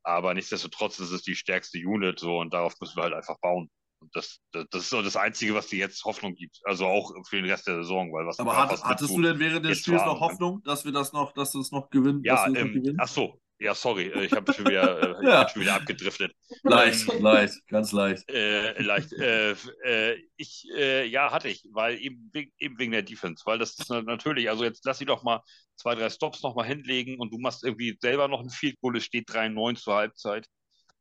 Aber 0.08 0.34
nichtsdestotrotz 0.34 1.00
ist 1.00 1.12
es 1.12 1.22
die 1.22 1.36
stärkste 1.36 1.80
Unit 1.80 2.18
so 2.18 2.40
und 2.40 2.54
darauf 2.54 2.80
müssen 2.80 2.96
wir 2.96 3.04
halt 3.04 3.14
einfach 3.14 3.38
bauen. 3.42 3.70
Und 4.00 4.16
das, 4.16 4.40
das, 4.54 4.66
das 4.70 4.84
ist 4.84 4.90
so 4.90 5.02
das 5.02 5.18
Einzige, 5.18 5.54
was 5.54 5.68
dir 5.68 5.80
jetzt 5.80 6.06
Hoffnung 6.06 6.34
gibt. 6.34 6.62
Also 6.64 6.86
auch 6.86 7.12
für 7.28 7.36
den 7.36 7.46
Rest 7.46 7.68
der 7.68 7.76
Saison. 7.76 8.14
Weil 8.14 8.26
was 8.26 8.40
Aber 8.40 8.56
hat, 8.56 8.82
hattest 8.84 9.12
du 9.12 9.22
denn 9.22 9.38
während 9.38 9.66
des 9.66 9.80
Spiels 9.80 10.06
noch 10.06 10.22
Hoffnung, 10.22 10.64
dass 10.64 10.86
wir 10.86 10.94
das 10.94 11.12
noch, 11.12 11.34
dass 11.34 11.54
es 11.56 11.74
noch 11.74 11.90
gewinnen? 11.90 12.22
Ja, 12.24 12.48
ähm, 12.48 12.96
ach 13.00 13.10
so, 13.10 13.38
ja, 13.60 13.74
sorry, 13.74 14.08
äh, 14.08 14.26
ich 14.26 14.32
habe 14.34 14.54
schon 14.54 14.66
wieder, 14.68 15.20
äh, 15.20 15.26
ja. 15.26 15.50
schon 15.50 15.62
wieder 15.62 15.76
abgedriftet. 15.76 16.32
Leicht, 16.64 17.12
ähm, 17.12 17.22
leicht, 17.22 17.56
ganz 17.68 17.92
leicht. 17.92 18.30
Äh, 18.30 18.82
leicht. 18.82 19.14
Äh, 19.14 19.56
äh, 19.84 20.18
ich, 20.38 20.68
äh, 20.76 21.06
ja, 21.06 21.32
hatte 21.32 21.50
ich, 21.50 21.68
weil 21.72 22.00
eben, 22.00 22.32
eben 22.60 22.78
wegen 22.78 22.92
der 22.92 23.04
Defense, 23.04 23.44
weil 23.46 23.58
das 23.58 23.78
ist 23.78 23.90
natürlich, 23.90 24.50
also 24.50 24.64
jetzt 24.64 24.86
lass 24.86 25.00
sie 25.00 25.06
doch 25.06 25.24
mal 25.24 25.42
zwei, 25.76 25.96
drei 25.96 26.10
Stops 26.10 26.44
nochmal 26.44 26.68
hinlegen 26.68 27.20
und 27.20 27.32
du 27.34 27.40
machst 27.40 27.64
irgendwie 27.64 27.98
selber 28.00 28.28
noch 28.28 28.42
ein 28.42 28.50
Field 28.50 28.80
Goal, 28.82 28.98
es 28.98 29.06
steht 29.06 29.30
3-9 29.30 29.76
zur 29.76 29.96
Halbzeit 29.96 30.48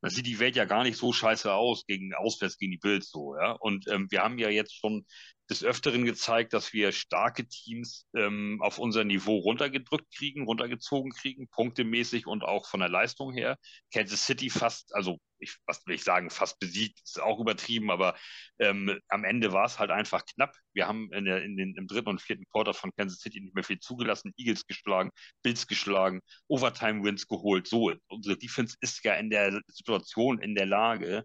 dann 0.03 0.11
sieht 0.11 0.27
die 0.27 0.39
Welt 0.39 0.57
ja 0.57 0.65
gar 0.65 0.83
nicht 0.83 0.99
so 0.99 1.13
scheiße 1.13 1.53
aus 1.53 1.87
gegen 1.87 2.15
auswärts 2.15 2.59
gegen 2.59 2.73
die 2.73 2.79
Bills 2.79 3.11
so, 3.11 3.37
ja. 3.37 3.53
Und 3.53 3.89
ähm, 3.89 4.07
wir 4.11 4.23
haben 4.23 4.39
ja 4.39 4.49
jetzt 4.49 4.75
schon 4.75 5.07
des 5.49 5.63
Öfteren 5.63 6.05
gezeigt, 6.05 6.53
dass 6.53 6.73
wir 6.73 6.93
starke 6.93 7.47
Teams 7.47 8.07
ähm, 8.15 8.59
auf 8.61 8.79
unser 8.79 9.05
Niveau 9.05 9.39
runtergedrückt 9.39 10.13
kriegen, 10.15 10.45
runtergezogen 10.45 11.13
kriegen, 11.13 11.49
punktemäßig 11.49 12.27
und 12.27 12.43
auch 12.43 12.67
von 12.67 12.81
der 12.81 12.89
Leistung 12.89 13.33
her. 13.33 13.57
Kansas 13.93 14.27
City 14.27 14.51
fast, 14.51 14.95
also 14.95 15.19
ich, 15.39 15.57
was 15.67 15.87
will 15.87 15.95
ich 15.95 16.03
sagen, 16.03 16.31
fast 16.31 16.59
besiegt, 16.59 17.01
ist 17.05 17.21
auch 17.21 17.39
übertrieben, 17.39 17.91
aber 17.91 18.17
ähm, 18.59 18.99
am 19.09 19.25
Ende 19.25 19.53
war 19.53 19.67
es 19.67 19.79
halt 19.79 19.91
einfach 19.91 20.25
knapp. 20.25 20.55
Wir 20.73 20.89
haben 20.89 21.13
in 21.13 21.25
der, 21.25 21.43
in 21.43 21.57
den, 21.57 21.75
im 21.77 21.87
dritten 21.87 22.09
und 22.09 22.23
vierten 22.23 22.47
Quarter 22.51 22.75
von 22.75 22.91
Kansas 22.97 23.21
City 23.21 23.41
nicht 23.41 23.55
mehr 23.55 23.65
viel 23.65 23.79
zugelassen, 23.79 24.33
Eagles 24.37 24.67
geschlagen, 24.67 25.11
Bills 25.43 25.67
geschlagen, 25.67 26.21
Overtime-Wins 26.49 27.27
geholt. 27.29 27.69
So, 27.69 27.93
unsere 28.09 28.37
Defense 28.37 28.77
ist 28.81 29.05
ja 29.05 29.15
in 29.15 29.31
der 29.31 29.61
Situation, 29.69 30.41
in 30.41 30.55
der 30.55 30.67
Lage, 30.67 31.25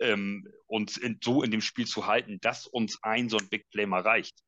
ähm, 0.00 0.46
uns 0.66 0.96
in, 0.96 1.18
so 1.22 1.42
in 1.42 1.50
dem 1.50 1.60
Spiel 1.60 1.86
zu 1.86 2.06
halten, 2.06 2.38
dass 2.40 2.66
uns 2.66 3.02
ein 3.02 3.28
so 3.28 3.38
ein 3.38 3.48
Big 3.48 3.68
Play 3.70 3.86
mal 3.86 4.02
reicht, 4.02 4.38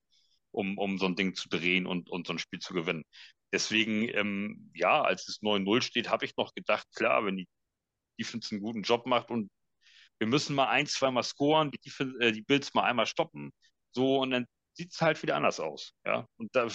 um, 0.52 0.78
um 0.78 0.98
so 0.98 1.06
ein 1.06 1.16
Ding 1.16 1.34
zu 1.34 1.48
drehen 1.48 1.86
und, 1.86 2.10
und 2.10 2.26
so 2.26 2.34
ein 2.34 2.38
Spiel 2.38 2.60
zu 2.60 2.74
gewinnen. 2.74 3.04
Deswegen, 3.52 4.08
ähm, 4.08 4.70
ja, 4.74 5.02
als 5.02 5.28
es 5.28 5.42
9-0 5.42 5.82
steht, 5.82 6.08
habe 6.08 6.24
ich 6.24 6.36
noch 6.36 6.54
gedacht, 6.54 6.86
klar, 6.94 7.24
wenn 7.24 7.36
die 7.36 7.48
Defense 8.18 8.54
einen 8.54 8.62
guten 8.62 8.82
Job 8.82 9.06
macht 9.06 9.30
und 9.30 9.50
wir 10.18 10.26
müssen 10.28 10.54
mal 10.54 10.68
ein, 10.68 10.86
zweimal 10.86 11.24
scoren, 11.24 11.70
die, 11.70 11.78
Defense, 11.78 12.18
äh, 12.20 12.32
die 12.32 12.42
Bills 12.42 12.74
mal 12.74 12.84
einmal 12.84 13.06
stoppen, 13.06 13.50
so 13.92 14.20
und 14.20 14.30
dann 14.30 14.46
sieht 14.74 14.92
es 14.92 15.00
halt 15.00 15.22
wieder 15.22 15.36
anders 15.36 15.58
aus. 15.60 15.94
Ja, 16.04 16.26
und 16.36 16.54
da, 16.54 16.68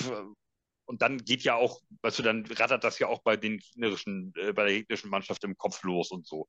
und 0.86 1.02
dann 1.02 1.18
geht 1.18 1.44
ja 1.44 1.56
auch, 1.56 1.82
weißt 2.02 2.20
du, 2.20 2.24
dann 2.24 2.46
rattert 2.46 2.84
das 2.84 3.00
ja 3.00 3.08
auch 3.08 3.22
bei 3.24 3.38
den 3.38 3.58
gegnerischen, 3.58 4.34
äh, 4.38 4.54
bei 4.54 4.66
der 4.66 4.74
gegnerischen 4.74 5.10
Mannschaft 5.10 5.44
im 5.44 5.58
Kopf 5.58 5.84
los 5.84 6.12
und 6.12 6.28
so. 6.28 6.48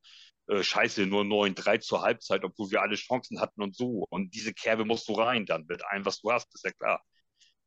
Äh, 0.49 0.63
scheiße, 0.63 1.07
nur 1.07 1.25
9-3 1.25 1.81
zur 1.81 2.03
Halbzeit, 2.03 2.45
obwohl 2.45 2.71
wir 2.71 2.83
alle 2.83 2.97
Chancen 2.97 3.41
hatten 3.41 3.63
und 3.63 3.75
so. 3.75 4.07
Und 4.11 4.35
diese 4.35 4.53
Kerbe 4.53 4.85
musst 4.85 5.09
du 5.09 5.15
rein 5.15 5.47
dann 5.47 5.65
mit 5.67 5.85
allem, 5.87 6.05
was 6.05 6.21
du 6.21 6.31
hast, 6.31 6.55
ist 6.55 6.65
ja 6.65 6.73
klar. 6.73 7.03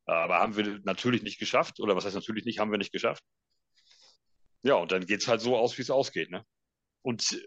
Aber 0.06 0.38
haben 0.38 0.56
wir 0.56 0.80
natürlich 0.84 1.22
nicht 1.22 1.38
geschafft, 1.38 1.80
oder 1.80 1.96
was 1.96 2.04
heißt 2.04 2.14
natürlich 2.14 2.44
nicht, 2.44 2.58
haben 2.58 2.70
wir 2.70 2.78
nicht 2.78 2.92
geschafft. 2.92 3.22
Ja, 4.62 4.74
und 4.74 4.92
dann 4.92 5.06
geht's 5.06 5.28
halt 5.28 5.40
so 5.40 5.56
aus, 5.56 5.76
wie 5.78 5.82
es 5.82 5.90
ausgeht, 5.90 6.30
ne? 6.30 6.44
Und 7.02 7.40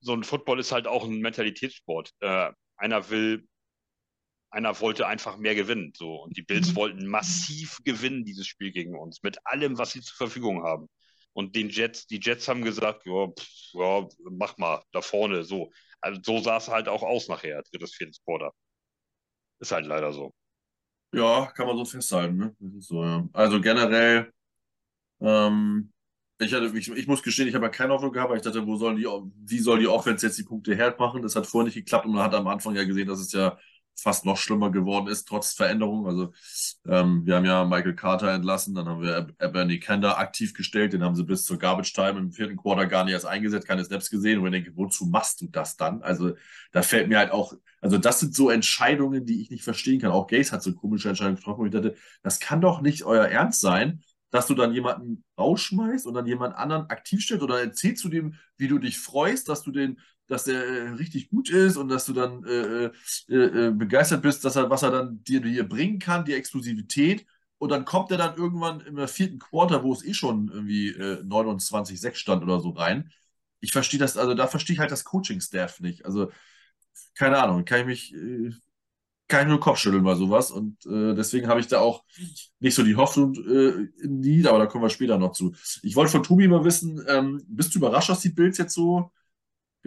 so 0.00 0.12
ein 0.12 0.24
Football 0.24 0.60
ist 0.60 0.72
halt 0.72 0.86
auch 0.86 1.04
ein 1.04 1.20
Mentalitätssport. 1.20 2.12
Äh, 2.20 2.52
einer 2.76 3.10
will 3.10 3.47
einer 4.50 4.80
wollte 4.80 5.06
einfach 5.06 5.36
mehr 5.36 5.54
gewinnen. 5.54 5.92
So. 5.96 6.22
Und 6.22 6.36
die 6.36 6.42
Bills 6.42 6.70
mhm. 6.70 6.76
wollten 6.76 7.06
massiv 7.06 7.78
gewinnen, 7.84 8.24
dieses 8.24 8.46
Spiel 8.46 8.72
gegen 8.72 8.96
uns, 8.96 9.22
mit 9.22 9.38
allem, 9.44 9.78
was 9.78 9.92
sie 9.92 10.00
zur 10.00 10.16
Verfügung 10.16 10.62
haben. 10.64 10.88
Und 11.32 11.54
den 11.54 11.68
Jets, 11.68 12.06
die 12.06 12.20
Jets 12.20 12.48
haben 12.48 12.62
gesagt, 12.62 13.06
ja, 13.06 13.28
pff, 13.28 13.74
ja 13.74 14.08
mach 14.30 14.56
mal, 14.58 14.82
da 14.92 15.00
vorne, 15.00 15.44
so. 15.44 15.70
Also 16.00 16.20
so 16.22 16.40
sah 16.40 16.56
es 16.56 16.68
halt 16.68 16.88
auch 16.88 17.02
aus 17.02 17.28
nachher, 17.28 17.62
drittes, 17.70 17.94
viertes 17.94 18.22
Quarter. 18.24 18.52
Ist 19.60 19.72
halt 19.72 19.86
leider 19.86 20.12
so. 20.12 20.32
Ja, 21.12 21.46
kann 21.54 21.66
man 21.66 21.76
so 21.76 21.84
festhalten. 21.84 22.36
Ne? 22.36 22.56
Das 22.58 22.74
ist 22.74 22.88
so, 22.88 23.04
ja. 23.04 23.28
Also 23.32 23.60
generell, 23.60 24.32
ähm, 25.20 25.92
ich, 26.38 26.52
hatte, 26.52 26.76
ich, 26.76 26.88
ich 26.90 27.06
muss 27.06 27.22
gestehen, 27.22 27.48
ich 27.48 27.54
habe 27.54 27.66
ja 27.66 27.70
keine 27.70 27.92
Hoffnung 27.92 28.12
gehabt, 28.12 28.30
weil 28.30 28.36
ich 28.38 28.42
dachte, 28.42 28.66
wo 28.66 28.76
sollen 28.76 28.96
die, 28.96 29.06
wie 29.06 29.58
soll 29.58 29.80
die 29.80 29.88
Offense 29.88 30.26
jetzt 30.26 30.38
die 30.38 30.44
Punkte 30.44 30.76
hart 30.78 30.98
machen? 30.98 31.22
Das 31.22 31.34
hat 31.34 31.46
vorher 31.46 31.66
nicht 31.66 31.74
geklappt 31.74 32.06
und 32.06 32.12
man 32.12 32.24
hat 32.24 32.34
am 32.34 32.46
Anfang 32.46 32.74
ja 32.76 32.84
gesehen, 32.84 33.08
dass 33.08 33.20
es 33.20 33.32
ja 33.32 33.58
fast 34.00 34.24
noch 34.24 34.36
schlimmer 34.36 34.70
geworden 34.70 35.08
ist, 35.08 35.26
trotz 35.26 35.52
Veränderung. 35.52 36.06
Also 36.06 36.32
ähm, 36.86 37.26
wir 37.26 37.36
haben 37.36 37.44
ja 37.44 37.64
Michael 37.64 37.94
Carter 37.94 38.32
entlassen, 38.32 38.74
dann 38.74 38.86
haben 38.86 39.02
wir 39.02 39.28
Bernie 39.50 39.80
Kender 39.80 40.18
aktiv 40.18 40.54
gestellt, 40.54 40.92
den 40.92 41.02
haben 41.02 41.16
sie 41.16 41.24
bis 41.24 41.44
zur 41.44 41.58
Garbage 41.58 41.92
Time 41.92 42.18
im 42.18 42.32
vierten 42.32 42.56
Quarter 42.56 42.86
gar 42.86 43.04
nicht 43.04 43.14
erst 43.14 43.26
eingesetzt, 43.26 43.66
keine 43.66 43.84
Snaps 43.84 44.10
gesehen. 44.10 44.38
Und 44.38 44.46
ich 44.46 44.64
denke, 44.64 44.76
wozu 44.76 45.06
machst 45.06 45.40
du 45.40 45.48
das 45.48 45.76
dann? 45.76 46.02
Also 46.02 46.34
da 46.72 46.82
fällt 46.82 47.08
mir 47.08 47.18
halt 47.18 47.32
auch, 47.32 47.54
also 47.80 47.98
das 47.98 48.20
sind 48.20 48.34
so 48.34 48.50
Entscheidungen, 48.50 49.26
die 49.26 49.42
ich 49.42 49.50
nicht 49.50 49.64
verstehen 49.64 50.00
kann. 50.00 50.12
Auch 50.12 50.26
Gaze 50.26 50.52
hat 50.52 50.62
so 50.62 50.72
komische 50.74 51.08
Entscheidungen 51.08 51.36
getroffen, 51.36 51.60
wo 51.60 51.66
ich 51.66 51.72
dachte, 51.72 51.96
das 52.22 52.40
kann 52.40 52.60
doch 52.60 52.80
nicht 52.80 53.04
euer 53.04 53.26
Ernst 53.26 53.60
sein, 53.60 54.02
dass 54.30 54.46
du 54.46 54.54
dann 54.54 54.74
jemanden 54.74 55.24
rausschmeißt 55.38 56.06
und 56.06 56.14
dann 56.14 56.26
jemand 56.26 56.54
anderen 56.56 56.90
aktiv 56.90 57.22
stellst 57.22 57.42
oder 57.42 57.60
erzählst 57.60 58.04
du 58.04 58.08
dem, 58.08 58.34
wie 58.56 58.68
du 58.68 58.78
dich 58.78 58.98
freust, 58.98 59.48
dass 59.48 59.62
du 59.62 59.70
den 59.70 59.98
dass 60.28 60.44
der 60.44 60.64
äh, 60.64 60.88
richtig 60.90 61.30
gut 61.30 61.50
ist 61.50 61.76
und 61.76 61.88
dass 61.88 62.04
du 62.04 62.12
dann 62.12 62.44
äh, 62.44 62.90
äh, 63.28 63.34
äh, 63.34 63.70
begeistert 63.72 64.22
bist, 64.22 64.44
dass 64.44 64.56
er, 64.56 64.70
was 64.70 64.82
er 64.82 64.90
dann 64.90 65.24
dir, 65.24 65.40
dir 65.40 65.68
bringen 65.68 65.98
kann, 65.98 66.24
die 66.24 66.34
Exklusivität. 66.34 67.26
Und 67.56 67.70
dann 67.70 67.84
kommt 67.84 68.12
er 68.12 68.18
dann 68.18 68.36
irgendwann 68.36 68.80
im 68.80 69.08
vierten 69.08 69.38
Quarter, 69.40 69.82
wo 69.82 69.92
es 69.92 70.04
eh 70.04 70.14
schon 70.14 70.48
irgendwie 70.52 70.90
äh, 70.90 71.22
29-6 71.24 72.14
stand 72.14 72.42
oder 72.44 72.60
so 72.60 72.70
rein. 72.70 73.10
Ich 73.60 73.72
verstehe 73.72 73.98
das, 73.98 74.16
also 74.16 74.34
da 74.34 74.46
verstehe 74.46 74.74
ich 74.74 74.80
halt 74.80 74.92
das 74.92 75.04
Coaching-Staff 75.04 75.80
nicht. 75.80 76.04
Also, 76.04 76.30
keine 77.16 77.38
Ahnung, 77.42 77.64
kann 77.64 77.80
ich 77.80 77.86
mich, 77.86 78.14
äh, 78.14 78.52
kann 79.28 79.42
ich 79.42 79.48
nur 79.48 79.60
Kopfschütteln 79.60 80.04
bei 80.04 80.14
sowas. 80.14 80.50
Und 80.50 80.84
äh, 80.86 81.14
deswegen 81.14 81.48
habe 81.48 81.60
ich 81.60 81.66
da 81.68 81.80
auch 81.80 82.04
nicht 82.60 82.74
so 82.74 82.84
die 82.84 82.96
Hoffnung 82.96 83.34
äh, 83.34 83.88
in 84.02 84.22
die, 84.22 84.46
aber 84.46 84.58
da 84.58 84.66
kommen 84.66 84.84
wir 84.84 84.90
später 84.90 85.18
noch 85.18 85.32
zu. 85.32 85.54
Ich 85.82 85.96
wollte 85.96 86.12
von 86.12 86.22
Tobi 86.22 86.48
mal 86.48 86.64
wissen, 86.64 87.04
ähm, 87.08 87.42
bist 87.48 87.74
du 87.74 87.78
überrascht, 87.78 88.10
dass 88.10 88.20
die 88.20 88.30
Bills 88.30 88.58
jetzt 88.58 88.74
so 88.74 89.10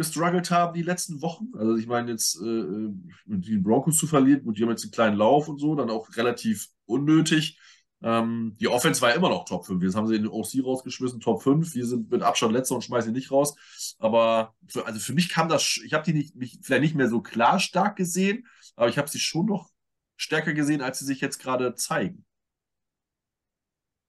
gestruggelt 0.01 0.51
haben 0.51 0.73
die 0.73 0.81
letzten 0.81 1.21
Wochen. 1.21 1.47
Also 1.57 1.75
ich 1.75 1.87
meine 1.87 2.11
jetzt 2.11 2.41
äh, 2.41 2.45
äh 2.45 2.93
die 3.25 3.57
Broncos 3.57 3.97
zu 3.97 4.07
verlieren, 4.07 4.41
und 4.41 4.57
die 4.57 4.63
haben 4.63 4.69
jetzt 4.69 4.83
einen 4.83 4.91
kleinen 4.91 5.17
Lauf 5.17 5.47
und 5.47 5.59
so, 5.59 5.75
dann 5.75 5.89
auch 5.89 6.15
relativ 6.15 6.67
unnötig. 6.85 7.59
Ähm, 8.03 8.55
die 8.59 8.67
Offense 8.67 9.01
war 9.01 9.09
ja 9.09 9.15
immer 9.15 9.29
noch 9.29 9.45
Top 9.45 9.65
5. 9.65 9.83
Jetzt 9.83 9.95
haben 9.95 10.07
sie 10.07 10.17
den 10.17 10.27
OC 10.27 10.63
rausgeschmissen, 10.63 11.19
Top 11.19 11.43
5. 11.43 11.75
Wir 11.75 11.85
sind 11.85 12.09
mit 12.09 12.23
Abstand 12.23 12.53
letzter 12.53 12.75
und 12.75 12.83
schmeißen 12.83 13.11
ihn 13.11 13.15
nicht 13.15 13.31
raus. 13.31 13.55
Aber 13.99 14.55
für, 14.67 14.85
also 14.85 14.99
für 14.99 15.13
mich 15.13 15.29
kam 15.29 15.49
das, 15.49 15.79
ich 15.85 15.93
habe 15.93 16.03
die 16.03 16.13
nicht, 16.13 16.35
mich 16.35 16.59
vielleicht 16.63 16.81
nicht 16.81 16.95
mehr 16.95 17.09
so 17.09 17.21
klar 17.21 17.59
stark 17.59 17.95
gesehen, 17.95 18.47
aber 18.75 18.89
ich 18.89 18.97
habe 18.97 19.09
sie 19.09 19.19
schon 19.19 19.45
noch 19.45 19.69
stärker 20.17 20.53
gesehen, 20.53 20.81
als 20.81 20.99
sie 20.99 21.05
sich 21.05 21.21
jetzt 21.21 21.39
gerade 21.39 21.75
zeigen. 21.75 22.25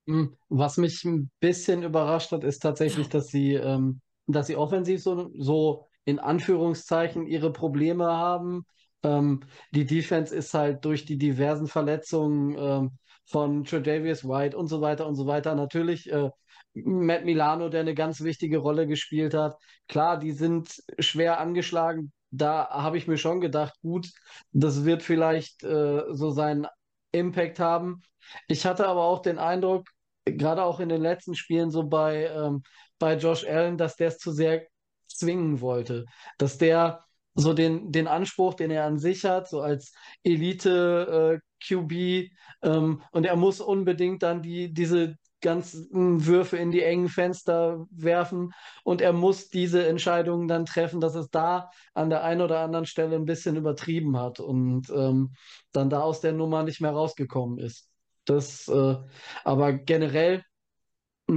Hm, 0.07 0.37
was 0.49 0.79
mich 0.79 1.05
ein 1.05 1.31
bisschen 1.39 1.83
überrascht 1.83 2.33
hat, 2.33 2.45
ist 2.45 2.61
tatsächlich, 2.61 3.09
dass 3.09 3.29
sie 3.29 3.55
ähm, 3.55 4.01
dass 4.27 4.47
sie 4.47 4.57
offensiv 4.57 5.03
so, 5.03 5.31
so 5.37 5.87
in 6.05 6.19
Anführungszeichen 6.19 7.27
ihre 7.27 7.53
Probleme 7.53 8.07
haben. 8.07 8.65
Ähm, 9.03 9.41
die 9.73 9.87
Defense 9.87 10.35
ist 10.35 10.55
halt 10.55 10.85
durch 10.85 11.05
die 11.05 11.19
diversen 11.19 11.67
Verletzungen 11.67 12.57
ähm, 12.59 12.99
von 13.27 13.65
Tredavious 13.65 14.25
White 14.25 14.57
und 14.57 14.69
so 14.69 14.81
weiter 14.81 15.07
und 15.07 15.15
so 15.15 15.27
weiter 15.27 15.55
natürlich 15.55 16.11
äh, 16.11 16.31
Matt 16.75 17.25
Milano, 17.25 17.69
der 17.69 17.81
eine 17.81 17.95
ganz 17.95 18.23
wichtige 18.23 18.59
Rolle 18.59 18.87
gespielt 18.87 19.35
hat. 19.35 19.57
Klar, 19.89 20.19
die 20.19 20.33
sind 20.33 20.83
schwer 20.99 21.39
angeschlagen. 21.39 22.13
Da 22.31 22.69
habe 22.71 22.97
ich 22.97 23.07
mir 23.07 23.19
schon 23.19 23.41
gedacht, 23.41 23.75
gut, 23.83 24.09
das 24.53 24.85
wird 24.85 25.03
vielleicht 25.03 25.63
äh, 25.65 26.03
so 26.11 26.31
seinen 26.31 26.67
Impact 27.13 27.59
haben. 27.59 28.03
Ich 28.49 28.65
hatte 28.65 28.89
aber 28.89 29.03
auch 29.03 29.21
den 29.21 29.39
Eindruck, 29.39 29.89
gerade 30.25 30.65
auch 30.65 30.81
in 30.81 30.89
den 30.89 31.03
letzten 31.03 31.35
Spielen 31.35 31.71
so 31.71 31.85
bei 31.85 32.27
ähm, 32.27 32.63
bei 33.03 33.17
Josh 33.17 33.45
Allen, 33.45 33.77
dass 33.77 33.97
der 33.97 34.09
es 34.09 34.19
zu 34.19 34.31
sehr 34.31 34.63
zwingen 35.09 35.61
wollte, 35.61 36.05
dass 36.39 36.57
der 36.57 37.05
so 37.35 37.53
den, 37.53 37.91
den 37.91 38.07
Anspruch, 38.07 38.55
den 38.55 38.71
er 38.71 38.85
an 38.85 39.01
sich 39.01 39.25
hat, 39.25 39.49
so 39.49 39.61
als 39.61 39.93
Elite-QB, 40.23 41.93
äh, 41.93 42.31
ähm, 42.63 43.03
und 43.11 43.27
er 43.27 43.35
muss 43.35 43.61
unbedingt 43.61 44.23
dann 44.23 44.41
die, 44.41 44.73
diese 44.73 45.17
ganzen 45.41 46.25
Würfe 46.27 46.59
in 46.59 46.71
die 46.71 46.83
engen 46.83 47.09
Fenster 47.09 47.85
werfen 47.91 48.53
und 48.85 49.01
er 49.01 49.13
muss 49.13 49.49
diese 49.49 49.85
Entscheidungen 49.89 50.47
dann 50.47 50.65
treffen, 50.65 51.01
dass 51.01 51.17
es 51.17 51.29
da 51.29 51.71
an 51.95 52.09
der 52.09 52.23
einen 52.23 52.41
oder 52.41 52.61
anderen 52.61 52.87
Stelle 52.87 53.17
ein 53.17 53.25
bisschen 53.25 53.57
übertrieben 53.57 54.17
hat 54.17 54.39
und 54.39 54.91
ähm, 54.91 55.35
dann 55.73 55.91
da 55.91 56.03
aus 56.03 56.21
der 56.21 56.35
Nummer 56.35 56.63
nicht 56.63 56.81
mehr 56.81 56.93
rausgekommen 56.93 57.59
ist. 57.59 57.89
Das, 58.27 58.69
äh, 58.69 58.97
aber 59.43 59.73
generell 59.73 60.45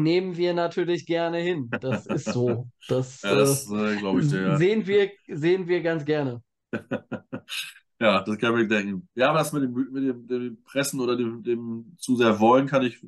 nehmen 0.03 0.37
wir 0.37 0.53
natürlich 0.53 1.05
gerne 1.05 1.39
hin. 1.39 1.69
Das 1.81 2.05
ist 2.05 2.31
so. 2.31 2.67
Das, 2.87 3.21
ja, 3.23 3.35
das 3.35 3.69
äh, 3.71 3.97
glaube 3.97 4.21
ich 4.21 4.29
dir, 4.29 4.41
ja. 4.41 4.57
sehen, 4.57 4.85
wir, 4.85 5.11
sehen 5.27 5.67
wir 5.67 5.81
ganz 5.81 6.05
gerne. 6.05 6.41
ja, 7.99 8.21
das 8.21 8.37
kann 8.37 8.59
ich 8.59 8.67
denken. 8.67 9.07
Ja, 9.15 9.29
aber 9.29 9.39
das 9.39 9.53
mit 9.53 9.63
dem, 9.63 9.73
mit 9.73 10.03
dem, 10.03 10.27
dem 10.27 10.63
Pressen 10.63 10.99
oder 10.99 11.15
dem, 11.15 11.43
dem, 11.43 11.95
zu 11.97 12.15
sehr 12.15 12.39
wollen, 12.39 12.67
kann 12.67 12.83
ich, 12.83 12.99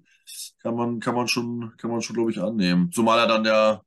kann 0.60 0.76
man, 0.76 1.00
kann 1.00 1.15
man 1.15 1.28
schon, 1.28 1.73
kann 1.78 1.91
man 1.91 2.02
schon, 2.02 2.15
glaube 2.15 2.32
ich, 2.32 2.39
annehmen. 2.39 2.91
Zumal 2.91 3.19
er 3.19 3.28
dann 3.28 3.45
ja 3.45 3.82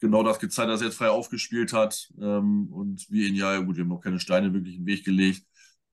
genau 0.00 0.22
das 0.22 0.38
gezeigt 0.38 0.68
hat, 0.68 0.74
dass 0.74 0.80
er 0.80 0.88
jetzt 0.88 0.96
frei 0.96 1.10
aufgespielt 1.10 1.72
hat. 1.72 2.10
Ähm, 2.20 2.68
und 2.72 3.08
wir 3.10 3.28
ihn 3.28 3.36
ja, 3.36 3.58
gut, 3.58 3.76
wir 3.76 3.84
haben 3.84 3.90
noch 3.90 4.00
keine 4.00 4.18
Steine 4.20 4.52
wirklich 4.52 4.76
in 4.76 4.82
den 4.82 4.86
Weg 4.86 5.04
gelegt. 5.04 5.44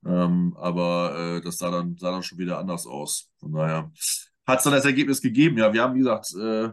Ähm, 0.04 0.56
aber 0.56 1.36
äh, 1.36 1.40
das 1.40 1.58
sah 1.58 1.70
dann, 1.70 1.96
sah 1.98 2.10
dann 2.10 2.22
schon 2.22 2.38
wieder 2.38 2.58
anders 2.58 2.86
aus. 2.86 3.30
Von 3.38 3.52
daher 3.52 3.90
hat 4.48 4.58
es 4.58 4.64
dann 4.64 4.72
das 4.72 4.86
Ergebnis 4.86 5.20
gegeben. 5.20 5.58
Ja, 5.58 5.72
wir 5.72 5.82
haben, 5.82 5.94
wie 5.94 5.98
gesagt, 5.98 6.34
äh, 6.34 6.70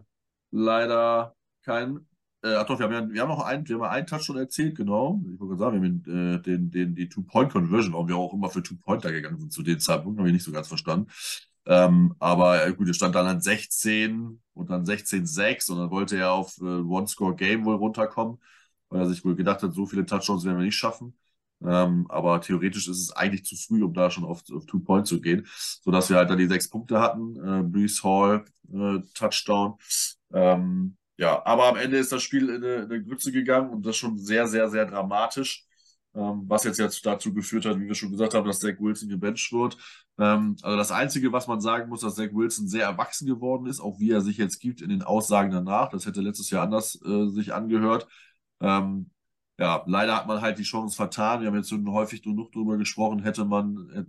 leider 0.52 1.36
kein. 1.64 2.08
Äh, 2.42 2.56
ach 2.56 2.66
doch, 2.66 2.80
wir 2.80 2.86
haben, 2.86 2.94
ja, 2.94 3.14
wir 3.14 3.22
haben 3.22 3.32
auch 3.32 3.46
einen, 3.46 3.68
wir 3.68 3.76
haben 3.76 3.84
einen 3.84 4.08
Touch 4.08 4.24
schon 4.24 4.38
erzählt, 4.38 4.76
genau. 4.78 5.22
Ich 5.34 5.40
wollte 5.40 5.58
sagen, 5.58 5.82
wir 5.82 5.90
haben 5.90 6.36
äh, 6.36 6.42
den, 6.42 6.72
den, 6.72 6.96
die 6.96 7.10
Two-Point-Conversion, 7.10 7.94
warum 7.94 8.08
wir 8.08 8.16
auch 8.16 8.34
immer 8.34 8.50
für 8.50 8.64
Two-Pointer 8.64 9.12
gegangen 9.12 9.40
sind 9.40 9.52
zu 9.52 9.62
dem 9.62 9.80
Zeitpunkt, 9.80 10.18
habe 10.20 10.30
ich 10.30 10.34
nicht 10.34 10.46
so 10.46 10.54
ganz 10.54 10.70
verstanden. 10.70 11.12
Ähm, 11.66 12.16
aber 12.20 12.66
äh, 12.66 12.74
gut, 12.74 12.88
es 12.90 12.96
stand 12.96 13.16
dann 13.16 13.28
an 13.28 13.42
16 13.42 14.40
und 14.54 14.70
dann 14.70 14.86
16-6 14.86 15.72
und 15.72 15.80
dann 15.80 15.92
wollte 15.92 16.18
er 16.18 16.32
auf 16.32 16.58
äh, 16.60 16.64
One-Score-Game 16.64 17.66
wohl 17.66 17.76
runterkommen, 17.76 18.40
weil 18.90 19.02
er 19.02 19.10
sich 19.10 19.26
wohl 19.26 19.36
gedacht 19.36 19.64
hat, 19.64 19.74
so 19.74 19.86
viele 19.86 20.06
Touchdowns 20.06 20.46
werden 20.46 20.60
wir 20.60 20.66
nicht 20.66 20.78
schaffen. 20.78 21.18
Ähm, 21.68 22.06
aber 22.10 22.42
theoretisch 22.42 22.88
ist 22.88 23.00
es 23.00 23.12
eigentlich 23.12 23.46
zu 23.46 23.56
früh, 23.56 23.84
um 23.84 23.94
da 23.94 24.10
schon 24.12 24.26
auf, 24.26 24.44
auf 24.54 24.66
Two 24.66 24.80
Point 24.80 25.08
zu 25.08 25.22
gehen, 25.22 25.46
sodass 25.82 26.10
wir 26.10 26.18
halt 26.18 26.30
dann 26.30 26.38
die 26.38 26.48
sechs 26.48 26.70
Punkte 26.70 27.00
hatten. 27.00 27.36
Äh, 27.36 27.64
Brees 27.64 28.04
Hall, 28.04 28.46
äh, 28.72 29.00
Touchdown. 29.14 29.76
Ähm, 30.34 30.98
ja, 31.18 31.46
aber 31.46 31.68
am 31.68 31.78
Ende 31.78 31.98
ist 31.98 32.12
das 32.12 32.24
Spiel 32.24 32.50
in 32.50 32.64
eine, 32.64 32.76
in 32.76 32.92
eine 32.92 33.04
Grütze 33.04 33.32
gegangen 33.32 33.70
und 33.70 33.86
das 33.86 33.96
schon 33.98 34.18
sehr, 34.18 34.48
sehr, 34.48 34.70
sehr 34.70 34.86
dramatisch. 34.86 35.66
Ähm, 36.14 36.44
was 36.48 36.64
jetzt, 36.64 36.80
jetzt 36.80 37.06
dazu 37.06 37.34
geführt 37.34 37.66
hat, 37.66 37.78
wie 37.78 37.88
wir 37.88 37.96
schon 37.96 38.12
gesagt 38.12 38.34
haben, 38.34 38.48
dass 38.48 38.60
Zach 38.60 38.76
Wilson 38.80 39.10
gebencht 39.10 39.52
wird. 39.52 39.78
Ähm, 40.18 40.56
also 40.62 40.78
das 40.78 40.92
Einzige, 40.92 41.32
was 41.34 41.48
man 41.48 41.60
sagen 41.60 41.90
muss, 41.90 42.02
dass 42.02 42.16
Zach 42.16 42.30
Wilson 42.32 42.68
sehr 42.70 42.86
erwachsen 42.86 43.28
geworden 43.28 43.66
ist, 43.68 43.82
auch 43.82 44.00
wie 44.00 44.12
er 44.12 44.22
sich 44.22 44.38
jetzt 44.38 44.60
gibt 44.60 44.82
in 44.82 44.90
den 44.90 45.04
Aussagen 45.04 45.52
danach. 45.52 45.90
Das 45.90 46.06
hätte 46.06 46.22
letztes 46.22 46.50
Jahr 46.50 46.64
anders 46.64 46.98
äh, 47.06 47.28
sich 47.28 47.54
angehört. 47.54 48.08
Ähm, 48.62 49.12
ja, 49.58 49.84
leider 49.88 50.18
hat 50.18 50.28
man 50.28 50.42
halt 50.42 50.60
die 50.60 50.64
Chance 50.64 50.96
vertan. 50.96 51.40
Wir 51.40 51.48
haben 51.48 51.56
jetzt 51.56 51.72
häufig 51.72 52.22
genug 52.22 52.52
drüber 52.52 52.78
gesprochen, 52.78 53.24
hätte 53.24 53.46
man 53.46 53.90
äh, 53.92 54.04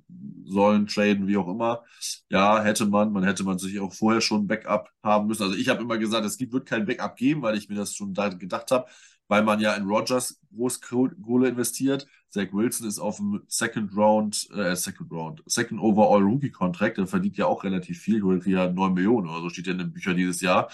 sollen 0.45 0.87
traden, 0.89 1.29
wie 1.29 1.37
auch 1.37 1.49
immer. 1.49 1.85
Ja, 2.29 2.63
hätte 2.63 2.87
man. 2.87 3.13
Man 3.13 3.23
hätte 3.23 3.45
man 3.45 3.59
sich 3.59 3.79
auch 3.79 3.93
vorher 3.93 4.21
schon 4.21 4.49
Backup 4.49 4.91
haben 5.05 5.29
müssen. 5.29 5.45
Also 5.45 5.55
ich 5.55 5.69
habe 5.69 5.83
immer 5.83 5.99
gesagt, 5.99 6.27
es 6.27 6.37
gibt, 6.37 6.53
wird 6.53 6.67
kein 6.67 6.85
Backup 6.85 7.17
geben, 7.17 7.43
weil 7.43 7.57
ich 7.57 7.69
mir 7.69 7.77
das 7.77 7.95
schon 7.95 8.13
da 8.13 8.29
gedacht 8.29 8.73
habe, 8.73 8.87
weil 9.29 9.45
man 9.45 9.61
ja 9.61 9.75
in 9.75 9.87
Rogers 9.87 10.41
groß 10.53 10.81
Kohle 10.81 11.49
investiert. 11.49 12.09
Zach 12.29 12.49
Wilson 12.53 12.89
ist 12.89 12.99
auf 12.99 13.19
dem 13.19 13.43
Second 13.47 13.97
Round, 13.97 14.49
äh, 14.53 14.75
Second 14.75 15.13
Round, 15.13 15.43
Second 15.47 15.81
Overall 15.81 16.23
Rookie 16.23 16.51
Contract. 16.51 16.99
Der 16.99 17.07
verdient 17.07 17.37
ja 17.37 17.47
auch 17.47 17.63
relativ 17.63 18.01
viel, 18.01 18.23
holt 18.23 18.45
ja 18.47 18.69
9 18.69 18.95
Millionen 18.95 19.29
oder 19.29 19.43
so 19.43 19.49
steht 19.49 19.69
ja 19.69 19.73
in 19.73 19.79
den 19.79 19.93
Büchern 19.93 20.17
dieses 20.17 20.41
Jahr 20.41 20.69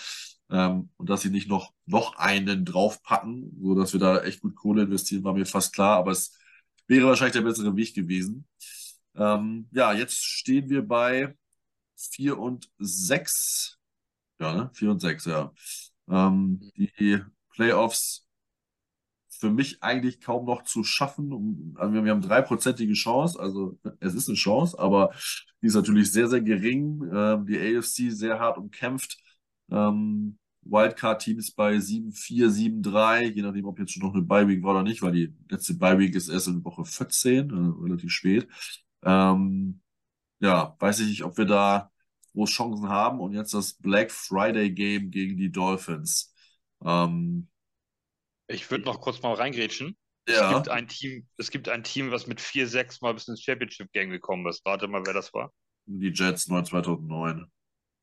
ähm, 0.53 0.91
und 0.99 1.09
dass 1.09 1.23
sie 1.23 1.31
nicht 1.31 1.49
noch, 1.49 1.73
noch 1.87 2.17
einen 2.17 2.65
draufpacken, 2.65 3.59
so 3.61 3.75
dass 3.75 3.95
wir 3.95 4.01
da 4.01 4.23
echt 4.23 4.43
gut 4.43 4.55
Kohle 4.55 4.83
investieren, 4.83 5.25
war 5.25 5.33
mir 5.33 5.47
fast 5.47 5.75
klar, 5.75 5.97
aber 5.97 6.13
es 6.13 6.39
wäre 6.87 7.07
wahrscheinlich 7.07 7.33
der 7.35 7.43
bessere 7.43 7.75
Weg 7.75 7.95
gewesen. 7.95 8.47
Ähm, 9.17 9.69
ja, 9.73 9.93
jetzt 9.95 10.23
stehen 10.23 10.69
wir 10.69 10.87
bei 10.87 11.35
4 11.97 12.39
und 12.39 12.71
6. 12.79 13.79
Ja, 14.41 14.55
ne? 14.55 14.71
4 14.75 14.91
und 14.91 15.01
6, 15.01 15.25
ja. 15.25 15.53
Ähm, 16.09 16.61
die 16.77 17.23
Playoffs 17.51 18.27
für 19.31 19.51
mich 19.51 19.83
eigentlich 19.83 20.21
kaum 20.21 20.47
noch 20.47 20.63
zu 20.65 20.85
schaffen. 20.85 21.75
Also 21.77 22.05
wir 22.05 22.11
haben 22.13 22.21
dreiprozentige 22.21 22.93
Chance, 22.93 23.41
also 23.41 23.79
es 24.01 24.15
ist 24.15 24.29
eine 24.29 24.37
Chance, 24.37 24.79
aber 24.79 25.13
die 25.61 25.67
ist 25.67 25.75
natürlich 25.75 26.13
sehr, 26.13 26.29
sehr 26.29 26.43
gering. 26.43 27.03
Ähm, 27.13 27.47
die 27.47 27.59
AFC 27.59 28.13
sehr 28.13 28.39
hart 28.39 28.59
umkämpft. 28.59 29.19
Ähm, 29.71 30.39
Wildcard-Team 30.63 31.39
ist 31.39 31.53
bei 31.57 31.79
7-4, 31.81 32.51
7-3, 32.51 33.33
je 33.35 33.43
nachdem, 33.43 33.67
ob 33.67 33.79
jetzt 33.79 33.93
schon 33.93 34.03
noch 34.03 34.15
eine 34.15 34.23
Bye-Week 34.23 34.63
war 34.63 34.73
oder 34.73 34.83
nicht, 34.83 35.03
weil 35.03 35.13
die 35.13 35.35
letzte 35.51 35.75
Bye-Week 35.75 36.15
ist 36.15 36.29
erst 36.29 36.49
in 36.49 36.65
Woche 36.65 36.85
14, 36.85 37.51
äh, 37.51 37.83
relativ 37.85 38.11
spät. 38.13 38.49
Ähm, 39.05 39.81
ja, 40.41 40.77
weiß 40.81 41.01
ich 41.01 41.09
nicht, 41.09 41.25
ob 41.25 41.37
wir 41.39 41.47
da 41.47 41.91
groß 42.35 42.51
Chancen 42.51 42.89
haben. 42.89 43.21
Und 43.21 43.33
jetzt 43.35 43.55
das 43.55 43.75
Black 43.75 44.11
Friday 44.13 44.71
Game 44.73 45.11
gegen 45.11 45.37
die 45.37 45.51
Dolphins. 45.53 46.35
Ähm, 46.85 47.49
Ich 48.47 48.71
würde 48.71 48.85
noch 48.85 49.01
kurz 49.01 49.21
mal 49.23 49.35
reingrätschen. 49.35 49.97
Es 50.27 50.37
ja, 50.37 50.49
gibt 50.49 50.69
ein 50.69 50.87
Team, 50.87 51.27
es 51.39 51.51
gibt 51.51 51.69
ein 51.69 51.83
Team, 51.83 52.11
was 52.13 52.27
mit 52.29 52.41
4-6 52.41 53.01
mal 53.03 53.13
bis 53.15 53.27
ins 53.29 53.43
Championship 53.43 53.91
Game 53.93 54.11
gekommen 54.11 54.47
ist. 54.47 54.65
Warte 54.65 54.87
mal, 54.89 55.05
wer 55.05 55.15
das 55.15 55.35
war. 55.35 55.53
die 55.87 56.11
Jets 56.13 56.49
9 56.49 56.65
2009. 56.65 57.47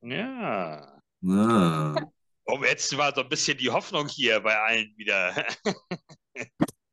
Ja. 0.01 0.99
Ja. 1.21 2.09
Oh, 2.51 2.63
jetzt 2.63 2.97
war 2.97 3.13
so 3.13 3.21
ein 3.21 3.29
bisschen 3.29 3.57
die 3.57 3.69
Hoffnung 3.69 4.07
hier 4.07 4.39
bei 4.39 4.57
allen 4.59 4.93
wieder. 4.97 5.33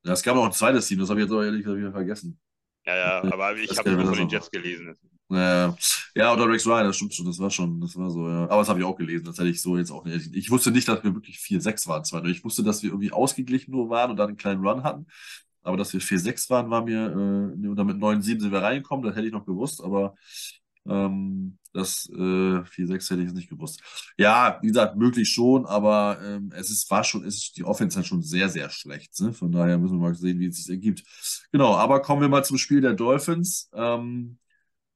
Es 0.08 0.22
gab 0.22 0.36
noch 0.36 0.44
ein 0.44 0.52
zweites 0.52 0.86
Team, 0.86 1.00
das 1.00 1.10
habe 1.10 1.18
ich 1.18 1.24
jetzt 1.24 1.32
aber 1.32 1.44
ehrlich 1.44 1.62
gesagt 1.64 1.78
wieder 1.80 1.90
vergessen. 1.90 2.38
Ja, 2.86 2.96
ja, 2.96 3.32
aber 3.32 3.56
ich 3.56 3.76
habe 3.76 3.90
nur 3.90 4.06
von 4.06 4.14
den. 4.14 4.28
Jets 4.28 4.48
gelesen. 4.48 4.94
Ja, 5.28 5.76
ja, 6.14 6.32
oder 6.32 6.48
Rex 6.48 6.64
Ryan, 6.64 6.86
das 6.86 6.96
stimmt 6.96 7.12
schon, 7.12 7.26
das 7.26 7.40
war 7.40 7.50
schon, 7.50 7.80
das 7.80 7.96
war 7.96 8.08
so, 8.08 8.28
ja. 8.28 8.44
Aber 8.44 8.58
das 8.58 8.68
habe 8.68 8.78
ich 8.78 8.84
auch 8.84 8.96
gelesen, 8.96 9.24
das 9.24 9.38
hätte 9.38 9.48
ich 9.48 9.60
so 9.60 9.76
jetzt 9.76 9.90
auch 9.90 10.04
nicht. 10.04 10.32
Ich 10.36 10.48
wusste 10.50 10.70
nicht, 10.70 10.86
dass 10.86 11.02
wir 11.02 11.12
wirklich 11.12 11.38
4-6 11.38 11.88
waren 11.88 12.04
zwar, 12.04 12.22
nur 12.22 12.30
ich 12.30 12.44
wusste, 12.44 12.62
dass 12.62 12.84
wir 12.84 12.90
irgendwie 12.90 13.10
ausgeglichen 13.10 13.72
nur 13.72 13.90
waren 13.90 14.12
und 14.12 14.16
dann 14.16 14.28
einen 14.28 14.36
kleinen 14.36 14.64
Run 14.64 14.84
hatten. 14.84 15.06
Aber 15.62 15.76
dass 15.76 15.92
wir 15.92 16.00
4-6 16.00 16.48
waren, 16.50 16.70
war 16.70 16.84
mir, 16.84 17.06
äh, 17.10 17.66
und 17.66 17.74
dann 17.74 17.86
mit 17.88 17.96
9-7 17.96 18.40
sind 18.40 18.52
wir 18.52 18.62
reingekommen, 18.62 19.04
das 19.04 19.16
hätte 19.16 19.26
ich 19.26 19.32
noch 19.32 19.44
gewusst, 19.44 19.82
aber 19.82 20.14
ähm, 20.88 21.58
das 21.72 22.08
äh, 22.10 22.64
4-6 22.64 23.10
hätte 23.10 23.20
ich 23.20 23.28
jetzt 23.28 23.36
nicht 23.36 23.50
gewusst. 23.50 23.82
Ja, 24.16 24.58
wie 24.62 24.68
gesagt, 24.68 24.96
möglich 24.96 25.28
schon, 25.28 25.66
aber 25.66 26.18
ähm, 26.24 26.52
es 26.56 26.70
ist, 26.70 26.90
war 26.90 27.04
schon, 27.04 27.24
ist 27.24 27.56
die 27.56 27.64
Offense 27.64 27.96
halt 27.96 28.06
schon 28.06 28.22
sehr, 28.22 28.48
sehr 28.48 28.70
schlecht. 28.70 29.18
Ne? 29.20 29.32
Von 29.32 29.52
daher 29.52 29.78
müssen 29.78 29.96
wir 29.96 30.08
mal 30.08 30.14
sehen, 30.14 30.40
wie 30.40 30.46
es 30.46 30.56
sich 30.56 30.70
ergibt. 30.70 31.02
Genau, 31.52 31.74
aber 31.74 32.00
kommen 32.00 32.22
wir 32.22 32.28
mal 32.28 32.44
zum 32.44 32.58
Spiel 32.58 32.80
der 32.80 32.94
Dolphins. 32.94 33.70
Ähm, 33.74 34.38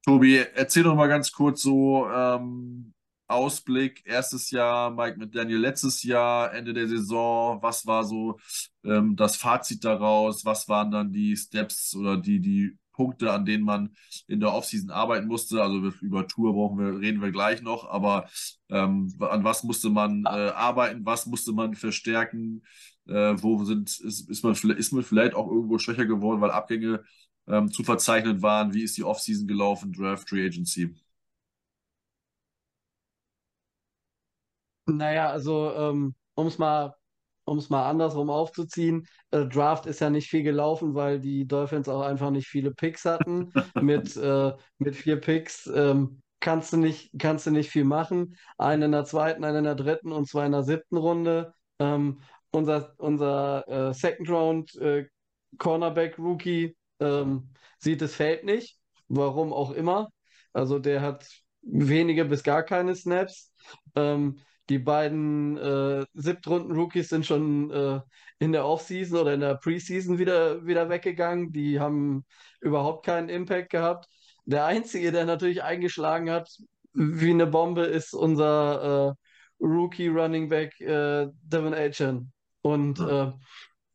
Tobi, 0.04 0.38
erzähl 0.54 0.82
doch 0.82 0.94
mal 0.94 1.08
ganz 1.08 1.30
kurz 1.30 1.62
so 1.62 2.08
ähm, 2.10 2.94
Ausblick, 3.28 4.02
erstes 4.06 4.50
Jahr, 4.50 4.90
Mike 4.90 5.18
mit 5.18 5.34
Daniel 5.34 5.58
letztes 5.60 6.02
Jahr, 6.02 6.52
Ende 6.52 6.72
der 6.72 6.88
Saison, 6.88 7.62
was 7.62 7.86
war 7.86 8.04
so 8.04 8.38
ähm, 8.84 9.14
das 9.14 9.36
Fazit 9.36 9.84
daraus, 9.84 10.44
was 10.44 10.68
waren 10.68 10.90
dann 10.90 11.12
die 11.12 11.36
Steps 11.36 11.94
oder 11.94 12.16
die, 12.16 12.40
die 12.40 12.76
Punkte, 13.00 13.32
an 13.32 13.46
denen 13.46 13.64
man 13.64 13.96
in 14.26 14.40
der 14.40 14.52
Offseason 14.52 14.90
arbeiten 14.90 15.26
musste, 15.26 15.62
also 15.62 15.78
über 16.02 16.28
Tour 16.28 16.52
brauchen 16.52 16.78
wir, 16.78 17.00
reden 17.00 17.22
wir 17.22 17.32
gleich 17.32 17.62
noch, 17.62 17.88
aber 17.88 18.28
ähm, 18.68 19.10
an 19.20 19.42
was 19.42 19.64
musste 19.64 19.88
man 19.88 20.24
äh, 20.26 20.28
arbeiten, 20.28 21.06
was 21.06 21.24
musste 21.24 21.52
man 21.52 21.74
verstärken, 21.74 22.62
äh, 23.08 23.34
wo 23.40 23.64
sind, 23.64 23.88
ist, 23.88 24.28
ist, 24.28 24.44
man, 24.44 24.52
ist 24.52 24.92
man 24.92 25.02
vielleicht 25.02 25.32
auch 25.34 25.50
irgendwo 25.50 25.78
schwächer 25.78 26.04
geworden, 26.04 26.42
weil 26.42 26.50
Abgänge 26.50 27.02
ähm, 27.48 27.72
zu 27.72 27.84
verzeichnen 27.84 28.42
waren? 28.42 28.74
Wie 28.74 28.82
ist 28.82 28.98
die 28.98 29.04
Offseason 29.04 29.48
gelaufen, 29.48 29.94
Draft, 29.94 30.28
Free 30.28 30.44
Agency? 30.44 30.94
Naja, 34.84 35.30
also 35.30 35.72
ähm, 35.74 36.14
um 36.34 36.46
es 36.48 36.58
mal, 36.58 36.94
um 37.50 37.58
es 37.58 37.68
mal 37.68 37.90
andersrum 37.90 38.30
aufzuziehen, 38.30 39.08
äh, 39.32 39.44
Draft 39.44 39.86
ist 39.86 40.00
ja 40.00 40.08
nicht 40.08 40.30
viel 40.30 40.44
gelaufen, 40.44 40.94
weil 40.94 41.18
die 41.18 41.48
Dolphins 41.48 41.88
auch 41.88 42.02
einfach 42.02 42.30
nicht 42.30 42.46
viele 42.46 42.70
Picks 42.72 43.04
hatten. 43.04 43.52
Mit, 43.80 44.16
äh, 44.16 44.52
mit 44.78 44.94
vier 44.94 45.20
Picks 45.20 45.66
ähm, 45.66 46.22
kannst 46.38 46.72
du 46.72 46.76
nicht, 46.76 47.10
kannst 47.18 47.46
du 47.46 47.50
nicht 47.50 47.68
viel 47.68 47.84
machen. 47.84 48.36
Einen 48.56 48.82
in 48.82 48.92
der 48.92 49.04
zweiten, 49.04 49.42
einen 49.42 49.58
in 49.58 49.64
der 49.64 49.74
dritten 49.74 50.12
und 50.12 50.28
zwei 50.28 50.46
in 50.46 50.52
der 50.52 50.62
siebten 50.62 50.96
Runde. 50.96 51.52
Ähm, 51.80 52.20
unser 52.52 52.94
unser 52.98 53.66
äh, 53.68 53.94
Second 53.94 54.30
Round 54.30 54.76
äh, 54.76 55.06
Cornerback 55.58 56.18
Rookie 56.18 56.76
ähm, 57.00 57.50
sieht 57.78 58.00
das 58.00 58.14
Feld 58.14 58.44
nicht, 58.44 58.78
warum 59.08 59.52
auch 59.52 59.72
immer. 59.72 60.10
Also 60.52 60.78
der 60.78 61.00
hat 61.00 61.26
wenige 61.62 62.24
bis 62.26 62.44
gar 62.44 62.62
keine 62.62 62.94
Snaps. 62.94 63.52
Ähm, 63.96 64.38
die 64.70 64.78
beiden 64.78 65.58
äh, 65.58 66.06
Siebtrunden-Rookies 66.14 67.08
sind 67.08 67.26
schon 67.26 67.70
äh, 67.72 68.00
in 68.38 68.52
der 68.52 68.64
Offseason 68.64 69.18
oder 69.18 69.34
in 69.34 69.40
der 69.40 69.56
Preseason 69.56 70.18
wieder, 70.18 70.64
wieder 70.64 70.88
weggegangen. 70.88 71.52
Die 71.52 71.80
haben 71.80 72.24
überhaupt 72.60 73.04
keinen 73.04 73.28
Impact 73.28 73.70
gehabt. 73.70 74.06
Der 74.44 74.64
Einzige, 74.64 75.12
der 75.12 75.26
natürlich 75.26 75.62
eingeschlagen 75.62 76.30
hat 76.30 76.48
wie 76.92 77.30
eine 77.30 77.46
Bombe, 77.46 77.82
ist 77.82 78.14
unser 78.14 79.16
äh, 79.60 79.64
Rookie 79.64 80.08
Running 80.08 80.48
Back 80.48 80.80
äh, 80.80 81.26
Devin 81.42 81.74
Achan. 81.74 82.32
Und 82.62 82.98
Ja. 83.00 83.28
äh, 83.28 83.32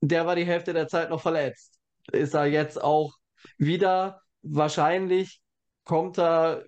der 0.01 0.25
war 0.27 0.35
die 0.35 0.45
Hälfte 0.45 0.73
der 0.73 0.87
Zeit 0.87 1.09
noch 1.09 1.21
verletzt. 1.21 1.79
Ist 2.11 2.33
er 2.35 2.45
jetzt 2.45 2.81
auch 2.81 3.13
wieder. 3.57 4.21
Wahrscheinlich 4.41 5.41
kommt 5.85 6.19
er 6.19 6.65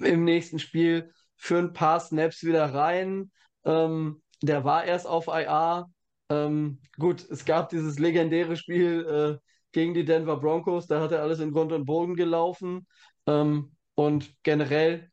im 0.00 0.24
nächsten 0.24 0.58
Spiel 0.58 1.12
für 1.42 1.58
ein 1.58 1.72
paar 1.72 1.98
Snaps 1.98 2.44
wieder 2.44 2.72
rein. 2.72 3.32
Ähm, 3.64 4.22
der 4.42 4.62
war 4.62 4.84
erst 4.84 5.08
auf 5.08 5.26
IR. 5.26 5.86
Ähm, 6.28 6.78
gut, 6.98 7.28
es 7.28 7.44
gab 7.44 7.68
dieses 7.68 7.98
legendäre 7.98 8.56
Spiel 8.56 9.40
äh, 9.40 9.48
gegen 9.72 9.92
die 9.92 10.04
Denver 10.04 10.36
Broncos, 10.36 10.86
da 10.86 11.00
hat 11.00 11.10
er 11.10 11.20
alles 11.20 11.40
in 11.40 11.50
Grund 11.50 11.72
und 11.72 11.84
Boden 11.84 12.14
gelaufen. 12.14 12.86
Ähm, 13.26 13.74
und 13.96 14.32
generell 14.44 15.10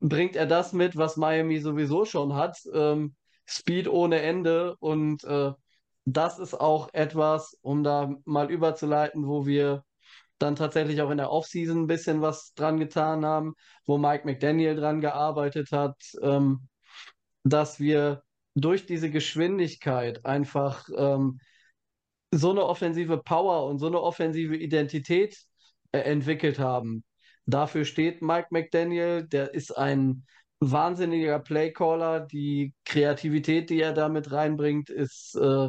bringt 0.00 0.34
er 0.34 0.46
das 0.46 0.72
mit, 0.72 0.96
was 0.96 1.18
Miami 1.18 1.60
sowieso 1.60 2.06
schon 2.06 2.32
hat. 2.34 2.56
Ähm, 2.72 3.14
Speed 3.44 3.86
ohne 3.86 4.22
Ende. 4.22 4.76
Und 4.78 5.24
äh, 5.24 5.52
das 6.06 6.38
ist 6.38 6.58
auch 6.58 6.88
etwas, 6.94 7.54
um 7.60 7.84
da 7.84 8.14
mal 8.24 8.50
überzuleiten, 8.50 9.26
wo 9.26 9.44
wir 9.44 9.84
dann 10.38 10.56
tatsächlich 10.56 11.02
auch 11.02 11.10
in 11.10 11.18
der 11.18 11.30
Offseason 11.30 11.82
ein 11.82 11.86
bisschen 11.86 12.20
was 12.22 12.54
dran 12.54 12.78
getan 12.78 13.24
haben, 13.24 13.54
wo 13.86 13.98
Mike 13.98 14.26
McDaniel 14.26 14.76
dran 14.76 15.00
gearbeitet 15.00 15.72
hat, 15.72 15.96
ähm, 16.22 16.68
dass 17.44 17.80
wir 17.80 18.22
durch 18.54 18.86
diese 18.86 19.10
Geschwindigkeit 19.10 20.24
einfach 20.24 20.88
ähm, 20.96 21.40
so 22.32 22.50
eine 22.50 22.64
offensive 22.64 23.18
Power 23.18 23.66
und 23.66 23.78
so 23.78 23.86
eine 23.86 24.00
offensive 24.00 24.56
Identität 24.56 25.36
äh, 25.92 26.00
entwickelt 26.00 26.58
haben. 26.58 27.04
Dafür 27.46 27.84
steht 27.84 28.20
Mike 28.20 28.48
McDaniel, 28.50 29.26
der 29.26 29.54
ist 29.54 29.76
ein 29.76 30.26
wahnsinniger 30.60 31.38
Playcaller. 31.38 32.20
Die 32.20 32.74
Kreativität, 32.84 33.70
die 33.70 33.80
er 33.80 33.92
damit 33.92 34.32
reinbringt, 34.32 34.90
ist 34.90 35.34
äh, 35.36 35.68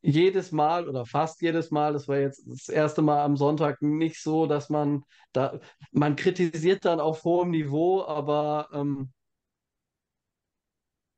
jedes 0.00 0.52
Mal 0.52 0.88
oder 0.88 1.06
fast 1.06 1.40
jedes 1.42 1.70
Mal, 1.70 1.92
das 1.92 2.08
war 2.08 2.18
jetzt 2.18 2.42
das 2.46 2.68
erste 2.68 3.02
Mal 3.02 3.22
am 3.22 3.36
Sonntag 3.36 3.82
nicht 3.82 4.22
so, 4.22 4.46
dass 4.46 4.70
man 4.70 5.02
da, 5.32 5.58
man 5.92 6.16
kritisiert 6.16 6.84
dann 6.84 7.00
auf 7.00 7.24
hohem 7.24 7.50
Niveau, 7.50 8.04
aber 8.04 8.68
ähm, 8.72 9.12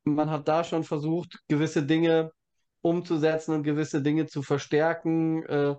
man 0.03 0.29
hat 0.29 0.47
da 0.47 0.63
schon 0.63 0.83
versucht, 0.83 1.39
gewisse 1.47 1.83
Dinge 1.85 2.31
umzusetzen 2.81 3.53
und 3.55 3.63
gewisse 3.63 4.01
Dinge 4.01 4.25
zu 4.27 4.41
verstärken. 4.41 5.43
Äh, 5.45 5.75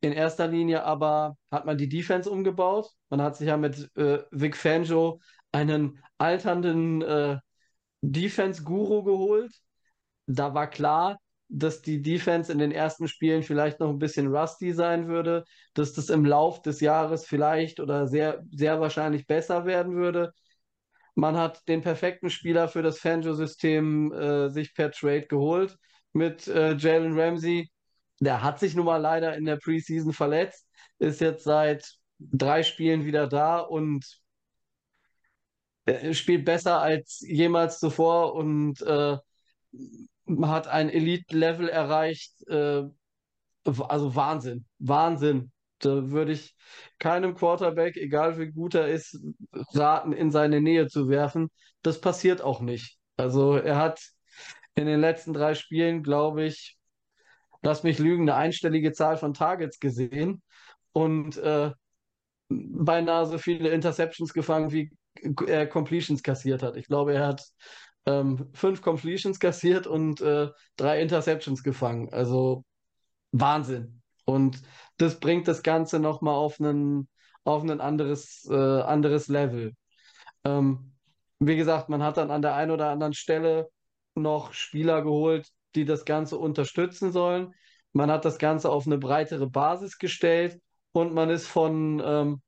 in 0.00 0.12
erster 0.12 0.46
Linie 0.46 0.84
aber 0.84 1.36
hat 1.50 1.66
man 1.66 1.76
die 1.78 1.88
Defense 1.88 2.30
umgebaut. 2.30 2.90
Man 3.08 3.22
hat 3.22 3.36
sich 3.36 3.48
ja 3.48 3.56
mit 3.56 3.90
äh, 3.96 4.20
Vic 4.30 4.56
Fangio 4.56 5.20
einen 5.50 6.02
alternden 6.18 7.02
äh, 7.02 7.38
Defense-Guru 8.02 9.02
geholt. 9.02 9.52
Da 10.26 10.54
war 10.54 10.68
klar, 10.68 11.18
dass 11.48 11.82
die 11.82 12.02
Defense 12.02 12.52
in 12.52 12.58
den 12.58 12.72
ersten 12.72 13.08
Spielen 13.08 13.42
vielleicht 13.42 13.80
noch 13.80 13.88
ein 13.90 13.98
bisschen 13.98 14.34
rusty 14.34 14.72
sein 14.72 15.08
würde, 15.08 15.44
dass 15.74 15.94
das 15.94 16.10
im 16.10 16.24
Lauf 16.24 16.62
des 16.62 16.80
Jahres 16.80 17.26
vielleicht 17.26 17.80
oder 17.80 18.06
sehr, 18.06 18.44
sehr 18.50 18.80
wahrscheinlich 18.80 19.26
besser 19.26 19.64
werden 19.64 19.94
würde. 19.94 20.32
Man 21.14 21.36
hat 21.36 21.66
den 21.68 21.82
perfekten 21.82 22.30
Spieler 22.30 22.68
für 22.68 22.82
das 22.82 22.98
Fangio-System 23.00 24.12
äh, 24.12 24.50
sich 24.50 24.74
per 24.74 24.92
Trade 24.92 25.26
geholt 25.26 25.76
mit 26.12 26.46
äh, 26.48 26.74
Jalen 26.76 27.18
Ramsey. 27.18 27.70
Der 28.20 28.42
hat 28.42 28.60
sich 28.60 28.74
nun 28.74 28.86
mal 28.86 28.98
leider 28.98 29.36
in 29.36 29.44
der 29.44 29.56
Preseason 29.56 30.12
verletzt, 30.12 30.66
ist 30.98 31.20
jetzt 31.20 31.44
seit 31.44 31.92
drei 32.18 32.62
Spielen 32.62 33.04
wieder 33.04 33.26
da 33.26 33.60
und 33.60 34.04
äh, 35.86 36.12
spielt 36.14 36.44
besser 36.44 36.80
als 36.80 37.20
jemals 37.26 37.78
zuvor 37.78 38.34
und 38.34 38.80
äh, 38.82 39.16
hat 40.42 40.68
ein 40.68 40.90
Elite-Level 40.90 41.68
erreicht. 41.68 42.32
Äh, 42.48 42.84
also 43.64 44.14
Wahnsinn, 44.14 44.64
Wahnsinn. 44.78 45.52
Da 45.80 46.10
würde 46.10 46.32
ich 46.32 46.56
keinem 46.98 47.34
Quarterback, 47.34 47.96
egal 47.96 48.38
wie 48.38 48.50
gut 48.50 48.74
er 48.74 48.88
ist, 48.88 49.16
raten, 49.74 50.12
in 50.12 50.30
seine 50.30 50.60
Nähe 50.60 50.88
zu 50.88 51.08
werfen. 51.08 51.50
Das 51.82 52.00
passiert 52.00 52.42
auch 52.42 52.60
nicht. 52.60 52.98
Also 53.16 53.56
er 53.56 53.76
hat 53.76 54.00
in 54.74 54.86
den 54.86 55.00
letzten 55.00 55.32
drei 55.32 55.54
Spielen, 55.54 56.02
glaube 56.02 56.44
ich, 56.44 56.76
lass 57.62 57.82
mich 57.82 57.98
lügen, 57.98 58.28
eine 58.28 58.34
einstellige 58.34 58.92
Zahl 58.92 59.16
von 59.16 59.34
Targets 59.34 59.78
gesehen 59.78 60.42
und 60.92 61.36
äh, 61.36 61.70
beinahe 62.48 63.26
so 63.26 63.38
viele 63.38 63.70
Interceptions 63.70 64.32
gefangen, 64.32 64.72
wie 64.72 64.90
er 65.46 65.66
Completions 65.66 66.22
kassiert 66.22 66.62
hat. 66.62 66.76
Ich 66.76 66.86
glaube, 66.86 67.14
er 67.14 67.26
hat 67.26 67.42
ähm, 68.06 68.48
fünf 68.52 68.82
Completions 68.82 69.38
kassiert 69.40 69.86
und 69.86 70.20
äh, 70.20 70.48
drei 70.76 71.00
Interceptions 71.00 71.62
gefangen. 71.62 72.08
Also 72.12 72.64
Wahnsinn. 73.32 74.02
Und 74.24 74.62
das 74.98 75.20
bringt 75.20 75.48
das 75.48 75.62
Ganze 75.62 75.98
nochmal 75.98 76.34
auf 76.34 76.60
einen, 76.60 77.08
auf 77.44 77.62
ein 77.62 77.80
anderes, 77.80 78.46
äh, 78.50 78.54
anderes 78.54 79.28
Level. 79.28 79.74
Ähm, 80.44 80.92
wie 81.38 81.56
gesagt, 81.56 81.88
man 81.88 82.02
hat 82.02 82.16
dann 82.16 82.30
an 82.30 82.42
der 82.42 82.54
einen 82.54 82.70
oder 82.70 82.90
anderen 82.90 83.14
Stelle 83.14 83.68
noch 84.14 84.52
Spieler 84.52 85.02
geholt, 85.02 85.48
die 85.74 85.84
das 85.84 86.04
Ganze 86.04 86.38
unterstützen 86.38 87.12
sollen. 87.12 87.54
Man 87.92 88.10
hat 88.10 88.24
das 88.24 88.38
Ganze 88.38 88.70
auf 88.70 88.86
eine 88.86 88.98
breitere 88.98 89.48
Basis 89.48 89.98
gestellt 89.98 90.60
und 90.92 91.14
man 91.14 91.30
ist 91.30 91.46
von, 91.46 92.02
ähm, 92.04 92.42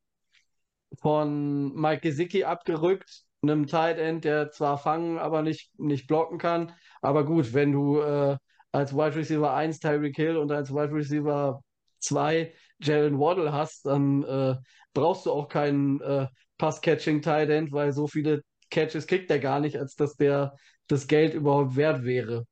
von 1.00 1.72
Mike 1.74 2.02
Gesicki 2.02 2.44
abgerückt, 2.44 3.24
einem 3.42 3.66
Tight 3.66 3.98
End, 3.98 4.24
der 4.24 4.50
zwar 4.50 4.78
fangen, 4.78 5.18
aber 5.18 5.42
nicht, 5.42 5.78
nicht 5.78 6.06
blocken 6.06 6.38
kann. 6.38 6.72
Aber 7.00 7.24
gut, 7.24 7.54
wenn 7.54 7.72
du 7.72 8.00
äh, 8.00 8.36
als 8.72 8.94
Wide 8.94 9.16
Receiver 9.16 9.52
1 9.54 9.80
Tyreek 9.80 10.16
Hill 10.16 10.36
und 10.36 10.52
als 10.52 10.72
Wide 10.72 10.92
Receiver 10.92 11.62
2 12.00 12.52
Jalen 12.80 13.18
Waddle 13.18 13.52
hast, 13.52 13.86
dann 13.86 14.22
äh, 14.24 14.56
brauchst 14.94 15.26
du 15.26 15.32
auch 15.32 15.48
keinen 15.48 16.00
äh, 16.00 16.26
Pass-Catching 16.58 17.22
Tight 17.22 17.50
End, 17.50 17.72
weil 17.72 17.92
so 17.92 18.06
viele 18.06 18.42
Catches 18.70 19.06
kriegt 19.06 19.30
er 19.30 19.38
gar 19.38 19.60
nicht, 19.60 19.76
als 19.76 19.96
dass 19.96 20.16
der 20.16 20.56
das 20.86 21.06
Geld 21.06 21.34
überhaupt 21.34 21.76
wert 21.76 22.04
wäre. 22.04 22.46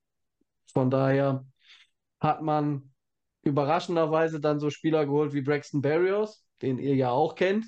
Von 0.73 0.91
daher 0.91 1.45
hat 2.21 2.43
man 2.43 2.93
überraschenderweise 3.43 4.41
dann 4.41 4.61
so 4.61 4.71
Spieler 4.71 5.07
geholt 5.07 5.33
wie 5.33 5.43
Braxton 5.43 5.81
Berrios, 5.81 6.45
den 6.63 6.79
ihr 6.79 6.95
ja 6.95 7.11
auch 7.11 7.35
kennt. 7.35 7.67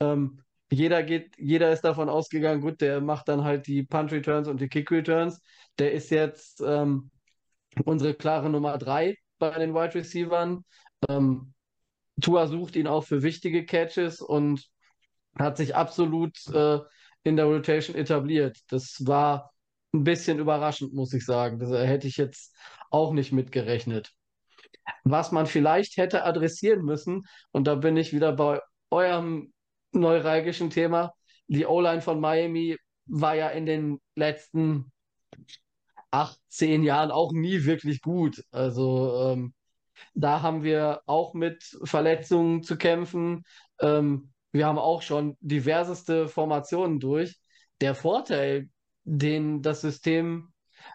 Ähm, 0.00 0.42
jeder 0.70 1.02
geht, 1.02 1.36
jeder 1.36 1.72
ist 1.72 1.82
davon 1.82 2.08
ausgegangen, 2.08 2.60
gut, 2.60 2.80
der 2.80 3.00
macht 3.00 3.28
dann 3.28 3.44
halt 3.44 3.66
die 3.66 3.82
Punt 3.82 4.12
Returns 4.12 4.48
und 4.48 4.60
die 4.60 4.68
Kick 4.68 4.90
Returns. 4.90 5.40
Der 5.78 5.92
ist 5.92 6.10
jetzt 6.10 6.62
ähm, 6.64 7.10
unsere 7.84 8.14
klare 8.14 8.48
Nummer 8.50 8.78
drei 8.78 9.16
bei 9.38 9.50
den 9.58 9.74
Wide 9.74 9.94
Receivers. 9.94 10.58
Ähm, 11.08 11.54
Tua 12.20 12.46
sucht 12.46 12.76
ihn 12.76 12.86
auch 12.86 13.04
für 13.04 13.22
wichtige 13.22 13.64
Catches 13.64 14.20
und 14.20 14.68
hat 15.38 15.56
sich 15.56 15.74
absolut 15.74 16.36
äh, 16.52 16.78
in 17.22 17.36
der 17.36 17.46
Rotation 17.46 17.96
etabliert. 17.96 18.58
Das 18.68 18.96
war 19.06 19.52
ein 19.92 20.04
bisschen 20.04 20.38
überraschend, 20.38 20.94
muss 20.94 21.12
ich 21.14 21.24
sagen. 21.24 21.58
Das 21.58 21.70
hätte 21.70 22.06
ich 22.06 22.16
jetzt 22.16 22.54
auch 22.90 23.12
nicht 23.12 23.32
mitgerechnet. 23.32 24.12
Was 25.04 25.32
man 25.32 25.46
vielleicht 25.46 25.96
hätte 25.96 26.24
adressieren 26.24 26.82
müssen, 26.82 27.22
und 27.52 27.66
da 27.66 27.74
bin 27.76 27.96
ich 27.96 28.12
wieder 28.12 28.32
bei 28.32 28.60
eurem 28.90 29.52
neuralgischen 29.92 30.70
Thema, 30.70 31.12
die 31.48 31.66
O-Line 31.66 32.00
von 32.02 32.20
Miami 32.20 32.76
war 33.06 33.34
ja 33.34 33.48
in 33.48 33.66
den 33.66 34.00
letzten 34.14 34.92
acht, 36.10 36.38
zehn 36.48 36.82
Jahren 36.82 37.10
auch 37.10 37.32
nie 37.32 37.64
wirklich 37.64 38.00
gut. 38.00 38.44
Also 38.50 39.32
ähm, 39.32 39.54
da 40.14 40.42
haben 40.42 40.62
wir 40.62 41.02
auch 41.06 41.34
mit 41.34 41.64
Verletzungen 41.84 42.62
zu 42.62 42.76
kämpfen. 42.76 43.44
Ähm, 43.80 44.32
wir 44.52 44.66
haben 44.66 44.78
auch 44.78 45.02
schon 45.02 45.36
diverseste 45.40 46.28
Formationen 46.28 47.00
durch. 47.00 47.38
Der 47.80 47.94
Vorteil, 47.94 48.68
den 49.04 49.62
das 49.62 49.80
System 49.80 50.52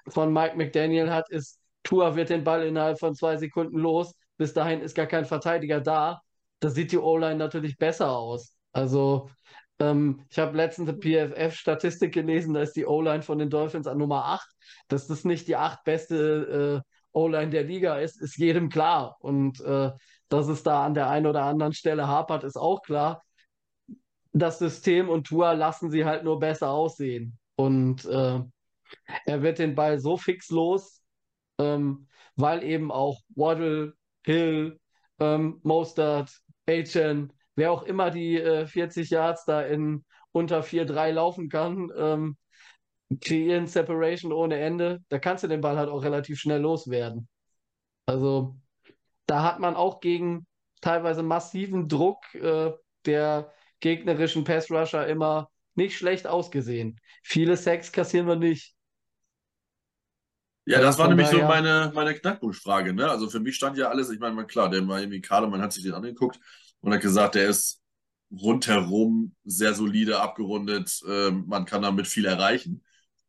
von 0.08 0.34
Mike 0.34 0.58
McDaniel 0.58 1.12
hat, 1.12 1.30
ist, 1.30 1.60
Tua 1.84 2.16
wird 2.16 2.30
den 2.30 2.44
Ball 2.44 2.66
innerhalb 2.66 3.00
von 3.00 3.16
zwei 3.16 3.38
Sekunden 3.38 3.78
los. 3.78 4.14
Bis 4.38 4.54
dahin 4.54 4.82
ist 4.82 4.96
gar 4.96 5.06
kein 5.06 5.26
Verteidiger 5.26 5.82
da. 5.82 6.22
Da 6.60 6.70
sieht 6.70 6.92
die 6.92 6.98
O-Line 6.98 7.36
natürlich 7.36 7.78
besser 7.78 8.12
aus. 8.12 8.55
Also, 8.76 9.30
ähm, 9.80 10.26
ich 10.30 10.38
habe 10.38 10.58
letztens 10.58 10.90
eine 10.90 10.98
PFF-Statistik 10.98 12.14
gelesen, 12.14 12.54
da 12.54 12.62
ist 12.62 12.76
die 12.76 12.86
O-Line 12.86 13.24
von 13.24 13.40
den 13.40 13.50
Dolphins 13.50 13.88
an 13.88 13.98
Nummer 13.98 14.26
8. 14.26 14.50
Dass 14.90 15.08
das 15.08 15.24
nicht 15.24 15.48
die 15.48 15.56
acht 15.56 15.84
beste 15.86 16.84
äh, 16.84 16.92
O-Line 17.14 17.52
der 17.52 17.64
Liga 17.64 17.98
ist, 17.98 18.22
ist 18.22 18.38
jedem 18.38 18.68
klar. 18.68 19.16
Und 19.22 19.62
äh, 19.62 19.92
dass 20.28 20.48
es 20.50 20.64
da 20.64 20.86
an 20.86 20.94
der 20.94 21.10
einen 21.10 21.26
oder 21.26 21.44
anderen 21.44 21.72
Stelle 21.72 22.08
hapert, 22.08 22.44
ist 22.44 22.58
auch 22.58 22.82
klar. 22.82 23.24
Das 24.34 24.60
System 24.60 25.08
und 25.08 25.28
Tour 25.28 25.54
lassen 25.54 25.90
sie 25.90 26.04
halt 26.04 26.26
nur 26.26 26.40
besser 26.40 26.70
aussehen. 26.72 27.40
Und 27.56 28.04
äh, 28.04 28.42
er 29.26 29.42
wird 29.42 29.60
den 29.60 29.76
Ball 29.76 30.00
so 30.00 30.18
fix 30.18 30.50
los, 30.50 31.02
ähm, 31.60 32.08
weil 32.36 32.62
eben 32.64 32.92
auch 32.92 33.22
Waddle, 33.36 33.94
Hill, 34.26 34.82
ähm, 35.20 35.62
Mostert, 35.64 36.42
Achen, 36.70 37.32
wer 37.56 37.72
auch 37.72 37.84
immer 37.84 38.12
die 38.12 38.38
äh, 38.38 38.68
40 38.68 39.10
Yards 39.10 39.46
da 39.46 39.62
in 39.62 40.06
unter 40.32 40.62
4-3 40.64 41.12
laufen 41.12 41.50
kann, 41.50 41.92
ähm, 41.96 42.38
kreieren 43.22 43.68
Separation 43.68 44.34
ohne 44.34 44.60
Ende. 44.60 45.02
Da 45.10 45.20
kannst 45.20 45.44
du 45.44 45.48
den 45.48 45.62
Ball 45.62 45.78
halt 45.78 45.90
auch 45.90 46.04
relativ 46.04 46.40
schnell 46.40 46.62
loswerden. 46.62 47.28
Also 48.06 48.58
da 49.26 49.44
hat 49.44 49.60
man 49.60 49.76
auch 49.76 50.02
gegen 50.02 50.46
teilweise 50.82 51.24
massiven 51.24 51.88
Druck 51.88 52.34
äh, 52.36 52.72
der 53.06 53.52
gegnerischen 53.80 54.44
Pass-Rusher 54.44 55.08
immer 55.08 55.50
nicht 55.76 55.98
schlecht 55.98 56.28
ausgesehen. 56.28 57.00
Viele 57.24 57.58
Sacks 57.58 57.92
kassieren 57.92 58.28
wir 58.28 58.36
nicht. 58.36 58.76
Ja, 60.68 60.82
das 60.82 60.98
war 60.98 61.08
nämlich 61.08 61.28
so 61.28 61.38
meine, 61.44 61.92
meine 61.94 62.16
Knackpunktfrage. 62.16 62.94
Ne? 62.94 63.08
Also 63.08 63.30
für 63.30 63.40
mich 63.40 63.56
stand 63.56 63.78
ja 63.78 63.90
alles, 63.90 64.10
ich 64.10 64.20
meine, 64.20 64.46
klar, 64.46 64.70
der 64.70 64.82
Miami 64.82 65.22
Kader, 65.22 65.48
man 65.48 65.62
hat 65.62 65.72
sich 65.72 65.84
den 65.84 65.94
angeguckt 65.94 66.40
und 66.86 66.94
hat 66.94 67.02
gesagt, 67.02 67.34
der 67.34 67.50
ist 67.50 67.82
rundherum 68.32 69.34
sehr 69.44 69.74
solide 69.74 70.22
abgerundet. 70.22 71.02
Ähm, 71.10 71.46
man 71.48 71.66
kann 71.66 71.82
damit 71.82 72.06
viel 72.06 72.26
erreichen. 72.26 72.84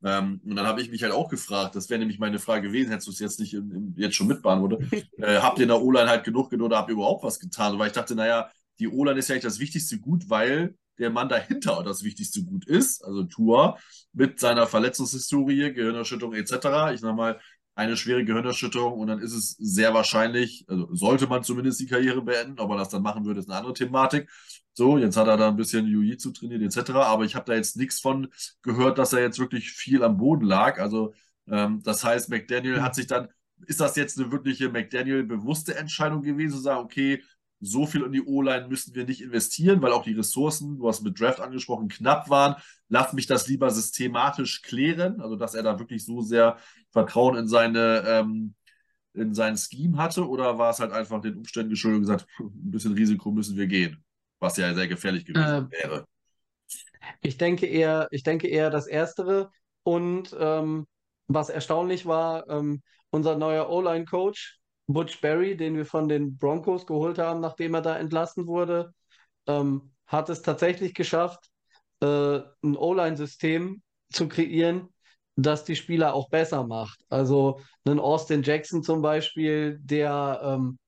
Ähm, 0.04 0.42
und 0.44 0.56
dann 0.56 0.66
habe 0.66 0.82
ich 0.82 0.90
mich 0.90 1.02
halt 1.02 1.14
auch 1.14 1.30
gefragt, 1.30 1.74
das 1.74 1.88
wäre 1.88 1.98
nämlich 1.98 2.18
meine 2.18 2.38
Frage 2.38 2.68
gewesen, 2.68 2.90
hättest 2.90 3.08
du 3.08 3.12
es 3.12 3.18
jetzt 3.18 3.40
nicht 3.40 3.54
in, 3.54 3.70
in, 3.70 3.94
jetzt 3.96 4.14
schon 4.14 4.26
mitbeantwortet, 4.26 4.92
äh, 5.18 5.38
habt 5.38 5.58
ihr 5.58 5.62
in 5.62 5.68
der 5.68 5.80
O-Line 5.80 6.08
halt 6.08 6.24
genug 6.24 6.50
genug 6.50 6.66
oder 6.66 6.76
habt 6.76 6.90
ihr 6.90 6.94
überhaupt 6.94 7.24
was 7.24 7.40
getan? 7.40 7.78
Weil 7.78 7.86
ich 7.86 7.94
dachte, 7.94 8.14
naja, 8.14 8.50
die 8.78 8.88
O-Line 8.88 9.18
ist 9.18 9.28
ja 9.28 9.34
eigentlich 9.34 9.44
das 9.44 9.58
wichtigste 9.58 9.98
Gut, 9.98 10.28
weil 10.28 10.74
der 10.98 11.08
Mann 11.08 11.30
dahinter 11.30 11.82
das 11.82 12.04
wichtigste 12.04 12.44
Gut 12.44 12.66
ist, 12.66 13.02
also 13.02 13.24
Tour, 13.24 13.78
mit 14.12 14.38
seiner 14.38 14.66
Verletzungshistorie, 14.66 15.72
Gehirnerschütterung 15.72 16.34
etc. 16.34 16.92
Ich 16.92 17.00
sag 17.00 17.16
mal, 17.16 17.40
eine 17.76 17.96
schwere 17.96 18.24
Gehirnerschütterung 18.24 18.98
und 18.98 19.06
dann 19.08 19.20
ist 19.20 19.34
es 19.34 19.50
sehr 19.58 19.92
wahrscheinlich, 19.94 20.64
also 20.66 20.88
sollte 20.94 21.26
man 21.26 21.44
zumindest 21.44 21.78
die 21.78 21.86
Karriere 21.86 22.22
beenden, 22.22 22.58
ob 22.58 22.70
er 22.70 22.78
das 22.78 22.88
dann 22.88 23.02
machen 23.02 23.26
würde, 23.26 23.40
ist 23.40 23.50
eine 23.50 23.58
andere 23.58 23.74
Thematik. 23.74 24.30
So, 24.72 24.98
jetzt 24.98 25.16
hat 25.16 25.28
er 25.28 25.36
da 25.36 25.48
ein 25.48 25.56
bisschen 25.56 25.86
Jiu-Jitsu 25.86 26.32
trainiert 26.32 26.62
etc. 26.62 26.90
Aber 26.92 27.24
ich 27.24 27.34
habe 27.34 27.44
da 27.44 27.54
jetzt 27.54 27.76
nichts 27.76 28.00
von 28.00 28.28
gehört, 28.62 28.98
dass 28.98 29.12
er 29.12 29.20
jetzt 29.20 29.38
wirklich 29.38 29.72
viel 29.72 30.02
am 30.02 30.16
Boden 30.16 30.46
lag. 30.46 30.78
Also 30.80 31.12
ähm, 31.48 31.82
das 31.82 32.02
heißt, 32.02 32.30
McDaniel 32.30 32.82
hat 32.82 32.94
sich 32.94 33.06
dann, 33.06 33.28
ist 33.66 33.80
das 33.80 33.96
jetzt 33.96 34.18
eine 34.18 34.32
wirkliche 34.32 34.70
McDaniel-bewusste 34.70 35.76
Entscheidung 35.76 36.22
gewesen, 36.22 36.56
zu 36.56 36.62
sagen, 36.62 36.80
okay, 36.80 37.22
so 37.60 37.86
viel 37.86 38.02
in 38.02 38.12
die 38.12 38.22
O-Line 38.22 38.68
müssen 38.68 38.94
wir 38.94 39.04
nicht 39.04 39.22
investieren, 39.22 39.80
weil 39.82 39.92
auch 39.92 40.02
die 40.02 40.12
Ressourcen, 40.12 40.78
du 40.78 40.88
hast 40.88 41.02
mit 41.02 41.18
Draft 41.18 41.40
angesprochen, 41.40 41.88
knapp 41.88 42.28
waren. 42.28 42.56
Lass 42.88 43.12
mich 43.12 43.26
das 43.26 43.48
lieber 43.48 43.70
systematisch 43.70 44.62
klären, 44.62 45.20
also 45.20 45.36
dass 45.36 45.54
er 45.54 45.62
da 45.62 45.78
wirklich 45.78 46.04
so 46.04 46.20
sehr 46.20 46.58
Vertrauen 46.90 47.36
in 47.36 47.48
seine 47.48 48.04
ähm, 48.06 48.54
in 49.14 49.32
sein 49.34 49.56
Scheme 49.56 49.96
hatte, 49.96 50.28
oder 50.28 50.58
war 50.58 50.70
es 50.70 50.78
halt 50.78 50.92
einfach 50.92 51.22
den 51.22 51.38
Umständen 51.38 51.70
geschuldet 51.70 52.00
und 52.00 52.06
gesagt, 52.06 52.26
ein 52.38 52.70
bisschen 52.70 52.92
Risiko 52.92 53.30
müssen 53.30 53.56
wir 53.56 53.66
gehen, 53.66 54.04
was 54.38 54.58
ja 54.58 54.74
sehr 54.74 54.88
gefährlich 54.88 55.24
gewesen 55.24 55.70
äh, 55.70 55.82
wäre. 55.82 56.04
Ich 57.22 57.38
denke 57.38 57.66
eher, 57.66 58.08
ich 58.10 58.22
denke 58.22 58.48
eher 58.48 58.70
das 58.70 58.86
Erstere. 58.86 59.50
Und 59.82 60.34
ähm, 60.38 60.86
was 61.28 61.48
erstaunlich 61.48 62.06
war, 62.06 62.48
ähm, 62.50 62.82
unser 63.10 63.36
neuer 63.36 63.70
O-Line-Coach, 63.70 64.58
Butch 64.86 65.20
Berry, 65.20 65.56
den 65.56 65.76
wir 65.76 65.86
von 65.86 66.08
den 66.08 66.36
Broncos 66.36 66.86
geholt 66.86 67.18
haben, 67.18 67.40
nachdem 67.40 67.74
er 67.74 67.82
da 67.82 67.98
entlassen 67.98 68.46
wurde, 68.46 68.92
ähm, 69.46 69.92
hat 70.06 70.28
es 70.28 70.42
tatsächlich 70.42 70.94
geschafft, 70.94 71.50
äh, 72.00 72.40
ein 72.62 72.76
O-Line-System 72.76 73.82
zu 74.12 74.28
kreieren, 74.28 74.88
das 75.36 75.64
die 75.64 75.76
Spieler 75.76 76.14
auch 76.14 76.30
besser 76.30 76.66
macht. 76.66 77.00
Also 77.08 77.60
einen 77.84 78.00
Austin 78.00 78.42
Jackson 78.42 78.82
zum 78.82 79.02
Beispiel, 79.02 79.78
der 79.80 80.40
ähm, 80.42 80.78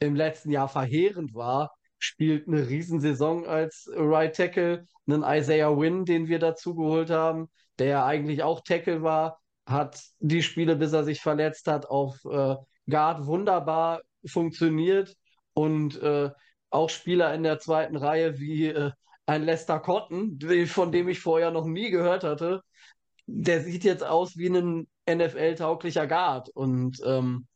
im 0.00 0.16
letzten 0.16 0.50
Jahr 0.50 0.68
verheerend 0.68 1.34
war, 1.34 1.72
spielt 1.98 2.48
eine 2.48 2.68
Riesensaison 2.68 3.46
als 3.46 3.88
Right 3.94 4.34
Tackle. 4.34 4.86
Einen 5.06 5.22
Isaiah 5.22 5.76
Wynn, 5.78 6.04
den 6.04 6.28
wir 6.28 6.38
dazu 6.38 6.74
geholt 6.74 7.10
haben, 7.10 7.48
der 7.78 7.86
ja 7.88 8.06
eigentlich 8.06 8.42
auch 8.42 8.62
Tackle 8.62 9.02
war, 9.02 9.38
hat 9.66 10.02
die 10.18 10.42
Spiele, 10.42 10.76
bis 10.76 10.92
er 10.92 11.04
sich 11.04 11.20
verletzt 11.20 11.66
hat, 11.68 11.86
auf 11.86 12.24
äh, 12.24 12.56
Guard 12.88 13.26
wunderbar 13.26 14.02
funktioniert 14.26 15.16
und 15.52 16.00
äh, 16.02 16.30
auch 16.70 16.90
Spieler 16.90 17.34
in 17.34 17.42
der 17.42 17.58
zweiten 17.58 17.96
Reihe 17.96 18.38
wie 18.38 18.66
äh, 18.66 18.90
ein 19.26 19.44
Lester 19.44 19.80
Cotton, 19.80 20.38
von 20.66 20.92
dem 20.92 21.08
ich 21.08 21.20
vorher 21.20 21.50
noch 21.50 21.66
nie 21.66 21.90
gehört 21.90 22.24
hatte, 22.24 22.62
der 23.26 23.62
sieht 23.62 23.84
jetzt 23.84 24.04
aus 24.04 24.36
wie 24.36 24.48
ein 24.48 24.86
NFL-tauglicher 25.08 26.06
Guard 26.06 26.50
und 26.50 27.00
ähm, 27.04 27.46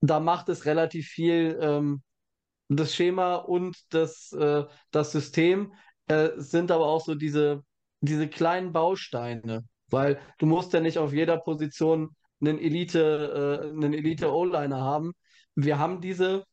da 0.00 0.18
macht 0.18 0.48
es 0.48 0.66
relativ 0.66 1.06
viel 1.08 1.58
ähm, 1.60 2.02
das 2.68 2.94
Schema 2.94 3.36
und 3.36 3.76
das, 3.90 4.32
äh, 4.32 4.64
das 4.90 5.12
System. 5.12 5.72
Äh, 6.08 6.30
sind 6.36 6.70
aber 6.70 6.86
auch 6.86 7.04
so 7.04 7.14
diese, 7.14 7.62
diese 8.00 8.28
kleinen 8.28 8.72
Bausteine, 8.72 9.64
weil 9.88 10.18
du 10.38 10.46
musst 10.46 10.72
ja 10.72 10.80
nicht 10.80 10.98
auf 10.98 11.12
jeder 11.12 11.38
Position 11.38 12.16
einen 12.42 12.58
Elite, 12.58 13.62
äh, 13.64 13.68
einen 13.68 13.94
Elite 13.94 14.32
O-Liner 14.32 14.80
haben. 14.80 15.12
Wir 15.54 15.78
haben 15.78 16.00
diese, 16.00 16.44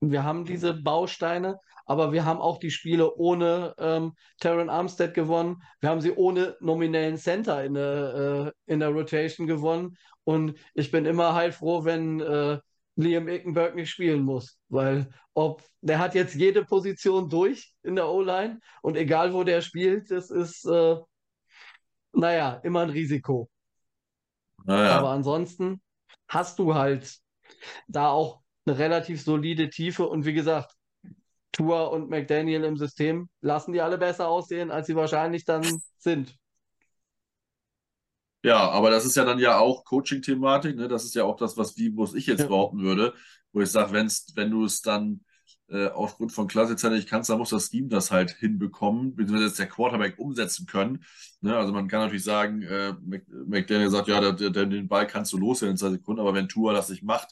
wir 0.00 0.24
haben 0.24 0.44
diese 0.44 0.74
Bausteine, 0.74 1.58
aber 1.86 2.12
wir 2.12 2.24
haben 2.24 2.40
auch 2.40 2.58
die 2.58 2.70
Spiele 2.70 3.14
ohne 3.16 3.74
ähm, 3.78 4.12
Terran 4.40 4.68
Armstead 4.68 5.14
gewonnen. 5.14 5.62
Wir 5.80 5.90
haben 5.90 6.00
sie 6.00 6.12
ohne 6.12 6.56
nominellen 6.60 7.16
Center 7.16 7.64
in 7.64 7.74
der, 7.74 8.52
äh, 8.66 8.72
in 8.72 8.80
der 8.80 8.90
Rotation 8.90 9.46
gewonnen. 9.46 9.96
Und 10.24 10.58
ich 10.74 10.90
bin 10.90 11.06
immer 11.06 11.34
heilfroh, 11.34 11.84
wenn 11.84 12.20
äh, 12.20 12.58
Liam 12.96 13.28
Ickenberg 13.28 13.74
nicht 13.76 13.90
spielen 13.90 14.22
muss, 14.22 14.58
weil 14.68 15.08
ob 15.32 15.62
der 15.80 16.00
hat 16.00 16.14
jetzt 16.14 16.34
jede 16.34 16.64
Position 16.64 17.28
durch 17.28 17.72
in 17.82 17.94
der 17.94 18.08
O-Line 18.08 18.58
und 18.82 18.96
egal 18.96 19.32
wo 19.32 19.44
der 19.44 19.62
spielt, 19.62 20.10
das 20.10 20.30
ist 20.30 20.64
äh, 20.66 20.96
naja 22.12 22.60
immer 22.64 22.80
ein 22.80 22.90
Risiko. 22.90 23.48
Naja. 24.66 24.98
Aber 24.98 25.10
ansonsten 25.10 25.82
hast 26.28 26.58
du 26.58 26.74
halt 26.74 27.18
da 27.88 28.10
auch 28.10 28.42
eine 28.66 28.78
relativ 28.78 29.22
solide 29.22 29.70
Tiefe 29.70 30.08
und 30.08 30.24
wie 30.26 30.34
gesagt, 30.34 30.74
Tour 31.52 31.92
und 31.92 32.10
McDaniel 32.10 32.64
im 32.64 32.76
System 32.78 33.28
lassen 33.42 33.72
die 33.74 33.80
alle 33.82 33.98
besser 33.98 34.28
aussehen, 34.28 34.70
als 34.70 34.88
sie 34.88 34.96
wahrscheinlich 34.96 35.44
dann 35.44 35.82
sind. 35.98 36.36
Ja, 38.44 38.70
aber 38.70 38.90
das 38.90 39.04
ist 39.04 39.16
ja 39.16 39.24
dann 39.24 39.38
ja 39.40 39.58
auch 39.58 39.84
Coaching-Thematik, 39.84 40.76
ne? 40.76 40.88
Das 40.88 41.04
ist 41.04 41.14
ja 41.14 41.24
auch 41.24 41.36
das, 41.36 41.56
was 41.56 41.76
wie, 41.76 41.96
was 41.96 42.14
ich 42.14 42.26
jetzt 42.26 42.46
Ja. 42.46 42.48
behaupten 42.48 42.80
würde, 42.82 43.14
wo 43.52 43.60
ich 43.60 43.70
sage, 43.70 43.92
wenn's, 43.92 44.32
wenn 44.36 44.50
du 44.50 44.64
es 44.64 44.80
dann 44.80 45.24
äh, 45.70 45.88
aufgrund 45.88 46.32
von 46.32 46.48
Klassezeit 46.48 46.92
nicht 46.92 47.08
kannst, 47.08 47.30
dann 47.30 47.38
muss 47.38 47.50
das 47.50 47.68
Scheme 47.70 47.88
das 47.88 48.10
halt 48.10 48.30
hinbekommen, 48.30 49.14
beziehungsweise 49.14 49.56
der 49.56 49.66
Quarterback 49.66 50.18
umsetzen 50.18 50.66
können. 50.66 51.04
Ne? 51.40 51.56
Also 51.56 51.72
man 51.72 51.88
kann 51.88 52.00
natürlich 52.00 52.24
sagen, 52.24 52.62
äh, 52.62 52.94
Mc- 53.06 53.46
McDaniel 53.46 53.90
sagt, 53.90 54.08
ja, 54.08 54.20
der, 54.20 54.32
der, 54.32 54.50
der, 54.50 54.66
den 54.66 54.88
Ball 54.88 55.06
kannst 55.06 55.32
du 55.32 55.38
loswerden 55.38 55.72
in 55.72 55.76
zwei 55.78 55.90
Sekunden, 55.90 56.20
aber 56.20 56.34
wenn 56.34 56.48
Tua 56.48 56.72
das 56.72 56.88
nicht 56.88 57.02
macht, 57.02 57.28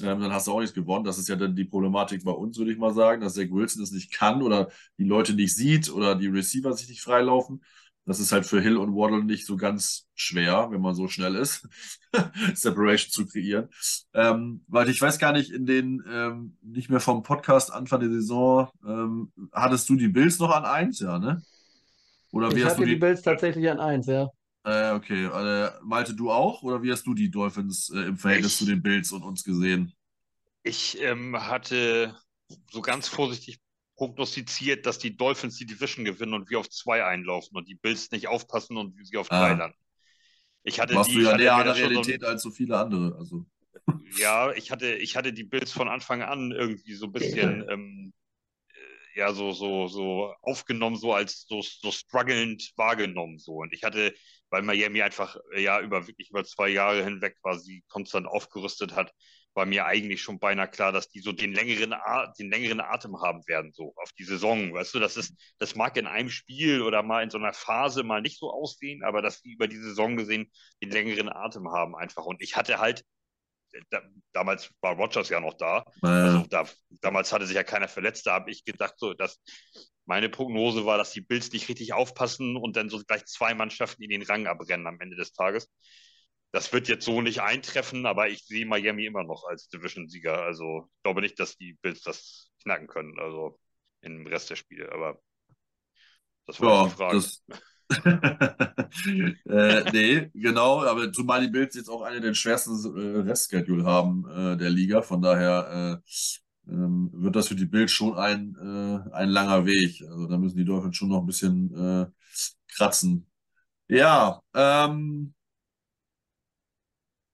ähm, 0.00 0.20
dann 0.20 0.32
hast 0.32 0.46
du 0.46 0.52
auch 0.52 0.60
nichts 0.60 0.74
gewonnen. 0.74 1.04
Das 1.04 1.18
ist 1.18 1.28
ja 1.28 1.36
dann 1.36 1.56
die 1.56 1.64
Problematik 1.64 2.24
bei 2.24 2.30
uns, 2.32 2.58
würde 2.58 2.72
ich 2.72 2.78
mal 2.78 2.94
sagen, 2.94 3.20
dass 3.20 3.34
Zach 3.34 3.50
Wilson 3.50 3.82
es 3.82 3.90
nicht 3.90 4.12
kann 4.12 4.42
oder 4.42 4.70
die 4.98 5.04
Leute 5.04 5.34
nicht 5.34 5.56
sieht 5.56 5.90
oder 5.90 6.14
die 6.14 6.28
Receiver 6.28 6.72
sich 6.72 6.88
nicht 6.88 7.00
freilaufen. 7.00 7.62
Das 8.08 8.20
ist 8.20 8.32
halt 8.32 8.46
für 8.46 8.60
Hill 8.60 8.78
und 8.78 8.94
Waddle 8.96 9.24
nicht 9.24 9.46
so 9.46 9.56
ganz 9.56 10.08
schwer, 10.14 10.68
wenn 10.72 10.80
man 10.80 10.94
so 10.96 11.08
schnell 11.08 11.36
ist, 11.36 11.68
Separation 12.54 13.12
zu 13.12 13.26
kreieren. 13.26 13.68
Ähm, 14.14 14.64
weil 14.68 14.88
ich 14.90 15.00
weiß 15.02 15.18
gar 15.18 15.32
nicht, 15.32 15.50
in 15.52 15.66
den, 15.66 16.02
ähm, 16.10 16.56
nicht 16.62 16.90
mehr 16.90 17.00
vom 17.00 17.22
Podcast 17.22 17.72
Anfang 17.72 18.00
der 18.00 18.10
Saison, 18.10 18.70
ähm, 18.86 19.32
hattest 19.52 19.88
du 19.90 19.96
die 19.96 20.08
Bills 20.08 20.38
noch 20.40 20.50
an 20.50 20.64
eins, 20.64 21.00
ja, 21.00 21.18
ne? 21.20 21.42
Oder 22.32 22.54
wie 22.54 22.60
Ich 22.60 22.66
hast 22.66 22.76
hatte 22.76 22.80
du 22.80 22.84
die 22.84 22.96
die, 22.96 22.96
Bills 22.96 23.22
tatsächlich 23.22 23.70
an 23.70 23.80
eins, 23.80 24.06
ja. 24.06 24.28
äh, 24.64 24.92
okay, 24.92 25.24
äh, 25.26 25.70
Malte, 25.82 26.14
du 26.14 26.30
auch? 26.30 26.62
Oder 26.62 26.82
wie 26.82 26.92
hast 26.92 27.06
du 27.06 27.14
die 27.14 27.30
Dolphins 27.30 27.90
äh, 27.90 28.00
im 28.00 28.18
Verhältnis 28.18 28.56
Ich- 28.56 28.58
zu 28.58 28.66
den 28.66 28.82
Bills 28.82 29.12
und 29.12 29.22
uns 29.22 29.44
gesehen? 29.44 29.92
Ich 30.62 31.00
ähm, 31.00 31.36
hatte 31.48 32.16
so 32.70 32.80
ganz 32.82 33.08
vorsichtig 33.08 33.60
prognostiziert, 33.98 34.86
dass 34.86 34.98
die 34.98 35.16
Dolphins 35.16 35.56
die 35.56 35.66
Division 35.66 36.04
gewinnen 36.04 36.32
und 36.32 36.48
wir 36.48 36.60
auf 36.60 36.70
zwei 36.70 37.04
einlaufen 37.04 37.56
und 37.56 37.68
die 37.68 37.74
Bills 37.74 38.10
nicht 38.12 38.28
aufpassen 38.28 38.76
und 38.76 38.96
wir 38.96 39.04
sie 39.04 39.16
auf 39.18 39.30
Ah. 39.30 39.40
drei 39.40 39.54
landen. 39.54 39.76
Ich 40.62 40.80
hatte 40.80 40.94
Warst 40.94 41.10
die, 41.10 41.16
du 41.16 41.22
ja 41.22 41.36
näher 41.36 41.54
an 41.56 41.64
der 41.66 41.74
so, 41.74 41.80
Realität 41.80 42.24
als 42.24 42.42
so 42.42 42.50
viele 42.50 42.78
andere. 42.78 43.16
Also, 43.18 43.44
ja, 44.18 44.52
ich 44.52 44.70
hatte, 44.70 44.94
ich 44.94 45.16
hatte 45.16 45.32
die 45.32 45.44
Bills 45.44 45.72
von 45.72 45.88
Anfang 45.88 46.22
an 46.22 46.52
irgendwie 46.52 46.94
so 46.94 47.06
ein 47.06 47.12
bisschen, 47.12 47.66
ähm, 47.68 48.12
äh, 48.68 49.18
ja, 49.18 49.32
so, 49.32 49.50
so, 49.50 49.88
so 49.88 50.32
aufgenommen, 50.42 50.96
so 50.96 51.12
als 51.12 51.46
so, 51.48 51.60
so 51.60 51.90
strugglend 51.90 52.72
wahrgenommen, 52.76 53.38
so. 53.38 53.54
Und 53.54 53.72
ich 53.72 53.82
hatte, 53.82 54.14
weil 54.50 54.62
Miami 54.62 55.02
einfach, 55.02 55.36
ja, 55.56 55.80
über 55.80 56.06
wirklich 56.06 56.30
über 56.30 56.44
zwei 56.44 56.68
Jahre 56.68 57.02
hinweg 57.02 57.36
quasi 57.42 57.82
konstant 57.88 58.28
aufgerüstet 58.28 58.94
hat, 58.94 59.12
war 59.58 59.66
mir 59.66 59.86
eigentlich 59.86 60.22
schon 60.22 60.38
beinahe 60.38 60.68
klar, 60.68 60.92
dass 60.92 61.08
die 61.10 61.18
so 61.18 61.32
den 61.32 61.52
längeren, 61.52 61.92
den 62.38 62.48
längeren 62.48 62.80
Atem 62.80 63.20
haben 63.20 63.46
werden, 63.48 63.72
so 63.74 63.92
auf 63.96 64.12
die 64.12 64.22
Saison. 64.22 64.72
Weißt 64.72 64.94
du, 64.94 65.00
das 65.00 65.16
ist, 65.16 65.34
das 65.58 65.74
mag 65.74 65.96
in 65.96 66.06
einem 66.06 66.30
Spiel 66.30 66.80
oder 66.80 67.02
mal 67.02 67.24
in 67.24 67.30
so 67.30 67.38
einer 67.38 67.52
Phase 67.52 68.04
mal 68.04 68.22
nicht 68.22 68.38
so 68.38 68.52
aussehen, 68.52 69.02
aber 69.02 69.20
dass 69.20 69.42
die 69.42 69.52
über 69.52 69.66
die 69.66 69.76
Saison 69.76 70.16
gesehen 70.16 70.50
den 70.80 70.90
längeren 70.90 71.28
Atem 71.28 71.68
haben 71.72 71.96
einfach. 71.96 72.24
Und 72.24 72.40
ich 72.40 72.56
hatte 72.56 72.78
halt, 72.78 73.04
da, 73.90 74.00
damals 74.32 74.72
war 74.80 74.94
Rogers 74.94 75.28
ja 75.28 75.40
noch 75.40 75.54
da, 75.54 75.84
also 76.00 76.46
da, 76.48 76.64
damals 77.02 77.32
hatte 77.32 77.46
sich 77.46 77.56
ja 77.56 77.64
keiner 77.64 77.88
verletzt, 77.88 78.26
da 78.26 78.34
habe 78.34 78.52
ich 78.52 78.64
gedacht, 78.64 78.94
so, 78.96 79.12
dass 79.12 79.40
meine 80.06 80.28
Prognose 80.28 80.86
war, 80.86 80.98
dass 80.98 81.10
die 81.10 81.20
Bills 81.20 81.50
nicht 81.52 81.68
richtig 81.68 81.92
aufpassen 81.94 82.56
und 82.56 82.76
dann 82.76 82.90
so 82.90 83.02
gleich 83.04 83.26
zwei 83.26 83.54
Mannschaften 83.54 84.04
in 84.04 84.10
den 84.10 84.22
Rang 84.22 84.46
abrennen 84.46 84.86
am 84.86 85.00
Ende 85.00 85.16
des 85.16 85.32
Tages. 85.32 85.68
Das 86.52 86.72
wird 86.72 86.88
jetzt 86.88 87.04
so 87.04 87.20
nicht 87.22 87.40
eintreffen, 87.42 88.06
aber 88.06 88.28
ich 88.28 88.44
sehe 88.46 88.66
Miami 88.66 89.06
immer 89.06 89.24
noch 89.24 89.44
als 89.44 89.68
Division-Sieger. 89.68 90.42
Also 90.42 90.88
ich 90.96 91.02
glaube 91.02 91.20
nicht, 91.20 91.38
dass 91.38 91.56
die 91.56 91.74
Bills 91.82 92.02
das 92.02 92.50
knacken 92.62 92.86
können, 92.88 93.18
also 93.20 93.60
im 94.02 94.26
Rest 94.26 94.50
der 94.50 94.56
Spiele. 94.56 94.90
Aber 94.92 95.20
das 96.46 96.60
war 96.60 96.66
Ja, 96.66 96.78
die 96.78 96.88
Frage. 96.88 97.22
das. 97.22 97.42
äh, 99.48 99.84
nee, 99.92 100.30
genau, 100.34 100.82
aber 100.84 101.12
zumal 101.12 101.40
die 101.40 101.48
Bills 101.48 101.74
jetzt 101.74 101.88
auch 101.88 102.02
eine 102.02 102.20
der 102.20 102.34
schwersten 102.34 102.72
äh, 102.96 103.20
Restschedule 103.30 103.84
haben 103.84 104.26
äh, 104.28 104.56
der 104.56 104.68
Liga, 104.70 105.00
von 105.02 105.22
daher 105.22 106.00
äh, 106.68 106.72
ähm, 106.72 107.10
wird 107.14 107.36
das 107.36 107.48
für 107.48 107.54
die 107.54 107.64
Bills 107.66 107.92
schon 107.92 108.14
ein, 108.18 108.54
äh, 108.56 109.10
ein 109.14 109.30
langer 109.30 109.64
Weg. 109.66 110.02
Also 110.02 110.26
da 110.26 110.36
müssen 110.36 110.58
die 110.58 110.64
Dolphins 110.66 110.96
schon 110.96 111.08
noch 111.08 111.20
ein 111.20 111.26
bisschen 111.26 111.74
äh, 111.74 112.06
kratzen. 112.74 113.26
Ja, 113.88 114.42
ähm, 114.54 115.34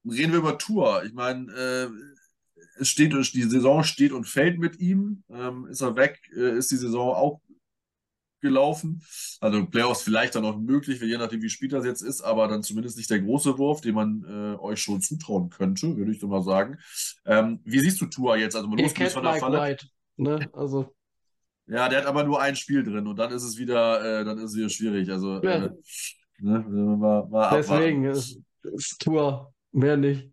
reden 0.08 0.32
wir 0.32 0.38
über 0.40 0.58
Tour. 0.58 1.04
Ich 1.04 1.12
meine, 1.12 1.52
äh, 1.52 1.88
es 2.78 2.88
steht, 2.88 3.12
die 3.12 3.42
Saison 3.42 3.84
steht 3.84 4.12
und 4.12 4.24
fällt 4.24 4.58
mit 4.58 4.80
ihm. 4.80 5.22
Ähm, 5.30 5.66
ist 5.66 5.80
er 5.80 5.96
weg, 5.96 6.20
äh, 6.36 6.56
ist 6.56 6.70
die 6.70 6.76
Saison 6.76 7.14
auch 7.14 7.40
gelaufen. 8.44 9.02
Also 9.40 9.64
Playoffs 9.66 10.02
vielleicht 10.02 10.34
dann 10.34 10.42
noch 10.42 10.58
möglich, 10.58 11.00
je 11.00 11.16
nachdem, 11.16 11.40
wie 11.40 11.48
spät 11.48 11.72
das 11.72 11.86
jetzt 11.86 12.02
ist, 12.02 12.20
aber 12.20 12.46
dann 12.46 12.62
zumindest 12.62 12.98
nicht 12.98 13.08
der 13.10 13.20
große 13.20 13.56
Wurf, 13.56 13.80
den 13.80 13.94
man 13.94 14.22
äh, 14.28 14.60
euch 14.60 14.82
schon 14.82 15.00
zutrauen 15.00 15.48
könnte, 15.48 15.96
würde 15.96 16.12
ich 16.12 16.18
doch 16.18 16.28
mal 16.28 16.42
sagen. 16.42 16.78
Ähm, 17.24 17.60
wie 17.64 17.78
siehst 17.78 18.00
du 18.02 18.06
Tua 18.06 18.36
jetzt? 18.36 18.54
Also 18.54 18.68
losgelöst 18.68 18.96
kennt 18.96 19.12
von 19.12 19.22
der 19.22 19.32
Mike 19.32 19.40
Falle. 19.40 19.60
White, 19.62 19.86
ne? 20.16 20.50
Also, 20.52 20.94
Ja, 21.66 21.88
der 21.88 22.00
hat 22.00 22.06
aber 22.06 22.24
nur 22.24 22.42
ein 22.42 22.54
Spiel 22.54 22.84
drin 22.84 23.06
und 23.06 23.16
dann 23.16 23.32
ist 23.32 23.44
es 23.44 23.56
wieder, 23.56 24.20
äh, 24.20 24.24
dann 24.26 24.36
ist 24.36 24.50
es 24.50 24.56
wieder 24.56 24.68
schwierig. 24.68 25.10
Also 25.10 25.42
Ja. 25.42 25.64
äh, 25.64 25.70
ne, 26.40 26.60
mal, 26.68 27.26
mal 27.26 27.44
abwarten. 27.46 27.54
deswegen 27.56 28.04
ist, 28.04 28.38
ist 28.62 29.00
Tour, 29.00 29.53
mehr 29.74 29.96
nicht. 29.96 30.30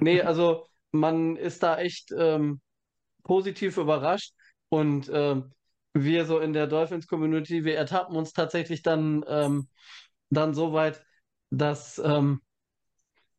Nee, 0.00 0.22
also 0.22 0.66
man 0.92 1.36
ist 1.36 1.62
da 1.62 1.78
echt 1.78 2.12
ähm, 2.16 2.60
positiv 3.24 3.76
überrascht 3.76 4.32
und 4.68 5.10
ähm, 5.12 5.52
wir 5.92 6.24
so 6.24 6.38
in 6.38 6.52
der 6.52 6.66
Dolphins-Community, 6.68 7.64
wir 7.64 7.76
ertappen 7.76 8.16
uns 8.16 8.32
tatsächlich 8.32 8.82
dann, 8.82 9.24
ähm, 9.28 9.68
dann 10.30 10.54
so 10.54 10.72
weit, 10.72 11.04
dass 11.50 11.98
ähm, 11.98 12.40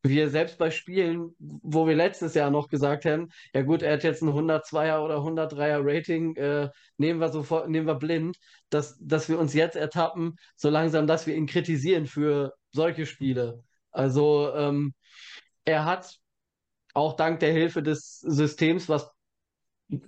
wir 0.03 0.29
selbst 0.29 0.57
bei 0.57 0.71
Spielen, 0.71 1.35
wo 1.39 1.87
wir 1.87 1.95
letztes 1.95 2.33
Jahr 2.33 2.49
noch 2.49 2.67
gesagt 2.67 3.05
haben, 3.05 3.29
ja 3.53 3.61
gut, 3.61 3.83
er 3.83 3.93
hat 3.93 4.03
jetzt 4.03 4.21
ein 4.23 4.29
102er 4.29 5.03
oder 5.03 5.21
103er 5.21 5.79
Rating, 5.83 6.35
äh, 6.35 6.69
nehmen 6.97 7.19
wir 7.19 7.29
sofort, 7.29 7.69
nehmen 7.69 7.87
wir 7.87 7.95
blind, 7.95 8.37
dass, 8.69 8.97
dass 8.99 9.29
wir 9.29 9.39
uns 9.39 9.53
jetzt 9.53 9.75
ertappen, 9.75 10.35
so 10.55 10.69
langsam, 10.69 11.07
dass 11.07 11.27
wir 11.27 11.35
ihn 11.35 11.45
kritisieren 11.45 12.07
für 12.07 12.53
solche 12.71 13.05
Spiele. 13.05 13.63
Also 13.91 14.53
ähm, 14.55 14.93
er 15.65 15.85
hat 15.85 16.17
auch 16.93 17.15
dank 17.15 17.39
der 17.41 17.53
Hilfe 17.53 17.83
des 17.83 18.19
Systems, 18.19 18.89
was 18.89 19.09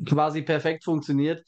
quasi 0.05 0.41
perfekt 0.41 0.83
funktioniert, 0.83 1.45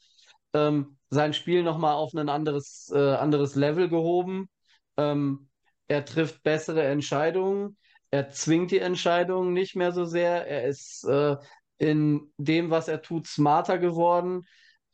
ähm, 0.52 0.96
sein 1.10 1.32
Spiel 1.34 1.62
nochmal 1.62 1.94
auf 1.94 2.12
ein 2.14 2.28
anderes, 2.28 2.90
äh, 2.94 2.98
anderes 3.14 3.54
Level 3.54 3.88
gehoben. 3.88 4.48
Ähm, 4.96 5.48
er 5.88 6.04
trifft 6.04 6.42
bessere 6.42 6.84
Entscheidungen. 6.84 7.76
Er 8.10 8.30
zwingt 8.30 8.70
die 8.70 8.78
Entscheidungen 8.80 9.52
nicht 9.52 9.76
mehr 9.76 9.92
so 9.92 10.04
sehr. 10.04 10.46
Er 10.46 10.64
ist 10.66 11.04
äh, 11.04 11.36
in 11.78 12.32
dem, 12.38 12.70
was 12.70 12.88
er 12.88 13.02
tut, 13.02 13.26
smarter 13.26 13.78
geworden. 13.78 14.42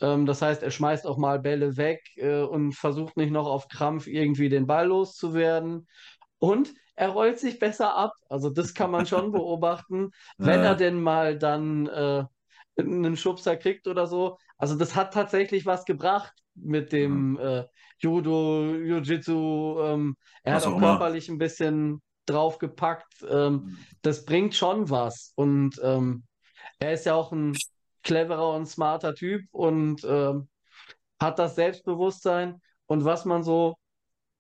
Ähm, 0.01 0.27
das 0.27 0.43
heißt, 0.43 0.63
er 0.63 0.71
schmeißt 0.71 1.07
auch 1.07 1.17
mal 1.17 1.39
Bälle 1.39 1.77
weg 1.77 2.03
äh, 2.17 2.43
und 2.43 2.73
versucht 2.75 3.17
nicht 3.17 3.31
noch 3.31 3.47
auf 3.47 3.69
Krampf 3.69 4.07
irgendwie 4.07 4.49
den 4.49 4.67
Ball 4.67 4.87
loszuwerden. 4.89 5.89
Und 6.39 6.75
er 6.95 7.09
rollt 7.11 7.39
sich 7.39 7.59
besser 7.59 7.95
ab. 7.95 8.13
Also 8.29 8.51
das 8.51 8.75
kann 8.75 8.91
man 8.91 9.07
schon 9.07 9.33
beobachten, 9.33 10.11
wenn 10.39 10.63
Ja. 10.63 10.65
er 10.65 10.75
denn 10.77 11.01
mal 11.01 11.39
dann 11.39 11.87
äh, 11.89 12.25
einen 12.79 13.17
Schubser 13.17 13.57
kriegt 13.57 13.87
oder 13.87 14.07
so. 14.07 14.39
Also 14.59 14.77
das 14.77 14.95
hat 14.95 15.13
tatsächlich 15.15 15.67
was 15.67 15.85
gebracht 15.85 16.33
mit 16.55 16.93
dem 16.93 17.39
äh, 17.39 17.65
Judo, 17.99 18.65
Jiu-Jitsu. 18.75 19.81
Ähm, 19.83 20.17
er 20.43 20.55
Was 20.55 20.65
hat 20.65 20.65
auch 20.65 20.77
körperlich 20.79 21.29
ein 21.29 21.39
bisschen 21.39 22.03
draufgepackt. 22.27 23.25
Ähm, 23.29 23.69
das 24.03 24.25
bringt 24.25 24.55
schon 24.55 24.91
was. 24.91 25.33
Und 25.35 25.81
ähm, 25.83 26.25
er 26.79 26.93
ist 26.95 27.07
ja 27.07 27.15
auch 27.15 27.33
ein 27.33 27.57
cleverer 28.05 28.55
und 28.55 28.67
smarter 28.67 29.15
Typ 29.15 29.43
und 29.53 30.05
ähm, 30.05 30.49
hat 31.21 31.39
das 31.39 31.55
Selbstbewusstsein. 31.57 32.61
Und 32.87 33.05
was 33.05 33.25
man 33.25 33.43
so 33.43 33.77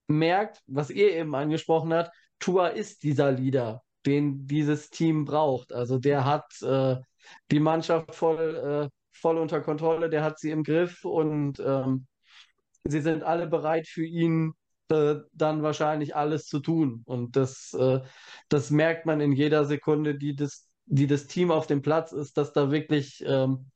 merkt, 0.08 0.62
was 0.66 0.90
ihr 0.90 1.12
eben 1.14 1.34
angesprochen 1.34 1.92
habt, 1.94 2.10
Tua 2.42 2.68
ist 2.68 3.04
dieser 3.04 3.30
Leader, 3.32 3.82
den 4.04 4.46
dieses 4.46 4.90
Team 4.90 5.24
braucht. 5.24 5.72
Also 5.72 5.98
der 5.98 6.24
hat 6.24 6.60
äh, 6.62 6.96
die 7.50 7.60
Mannschaft 7.60 8.14
voll, 8.14 8.90
äh, 8.90 8.96
voll 9.12 9.38
unter 9.38 9.60
Kontrolle, 9.60 10.10
der 10.10 10.24
hat 10.24 10.38
sie 10.40 10.50
im 10.50 10.64
Griff 10.64 11.04
und 11.04 11.60
ähm, 11.60 12.06
sie 12.84 13.00
sind 13.00 13.22
alle 13.22 13.46
bereit 13.46 13.86
für 13.86 14.04
ihn 14.04 14.54
äh, 14.88 15.20
dann 15.32 15.62
wahrscheinlich 15.62 16.16
alles 16.16 16.46
zu 16.46 16.58
tun. 16.58 17.02
Und 17.06 17.36
das, 17.36 17.72
äh, 17.74 18.00
das 18.48 18.70
merkt 18.70 19.06
man 19.06 19.20
in 19.20 19.32
jeder 19.32 19.64
Sekunde, 19.64 20.16
die 20.16 20.34
das, 20.34 20.68
die 20.86 21.06
das 21.06 21.28
Team 21.28 21.52
auf 21.52 21.68
dem 21.68 21.80
Platz 21.80 22.10
ist, 22.12 22.36
dass 22.36 22.52
da 22.52 22.72
wirklich 22.72 23.22
ähm, 23.24 23.70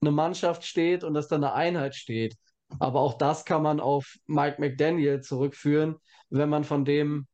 eine 0.00 0.12
Mannschaft 0.12 0.64
steht 0.64 1.02
und 1.02 1.14
dass 1.14 1.26
da 1.28 1.36
eine 1.36 1.54
Einheit 1.54 1.96
steht. 1.96 2.36
Aber 2.78 3.00
auch 3.00 3.14
das 3.14 3.44
kann 3.44 3.62
man 3.62 3.80
auf 3.80 4.16
Mike 4.26 4.60
McDaniel 4.60 5.20
zurückführen, 5.22 5.96
wenn 6.30 6.48
man 6.48 6.64
von 6.64 6.84
dem 6.84 7.26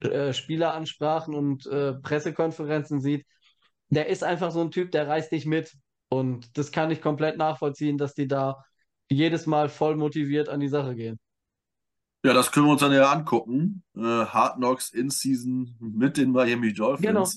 äh, 0.00 0.32
Spieleransprachen 0.32 1.34
und 1.34 1.66
äh, 1.66 1.94
Pressekonferenzen 1.94 3.00
sieht. 3.00 3.26
Der 3.90 4.08
ist 4.08 4.22
einfach 4.22 4.50
so 4.50 4.60
ein 4.60 4.70
Typ, 4.70 4.92
der 4.92 5.08
reißt 5.08 5.32
dich 5.32 5.46
mit. 5.46 5.72
Und 6.08 6.56
das 6.56 6.72
kann 6.72 6.90
ich 6.90 7.00
komplett 7.00 7.36
nachvollziehen, 7.36 7.98
dass 7.98 8.14
die 8.14 8.28
da 8.28 8.64
jedes 9.10 9.46
Mal 9.46 9.68
voll 9.68 9.96
motiviert 9.96 10.48
an 10.48 10.60
die 10.60 10.68
Sache 10.68 10.94
gehen. 10.94 11.18
Ja, 12.24 12.34
das 12.34 12.50
können 12.50 12.66
wir 12.66 12.72
uns 12.72 12.80
dann 12.80 12.92
ja 12.92 13.10
angucken. 13.10 13.84
Äh, 13.96 14.00
Hard 14.00 14.56
Knocks 14.56 14.90
In-Season 14.90 15.76
mit 15.78 16.16
den 16.16 16.32
Miami 16.32 16.72
Dolphins. 16.72 17.06
Genau. 17.06 17.28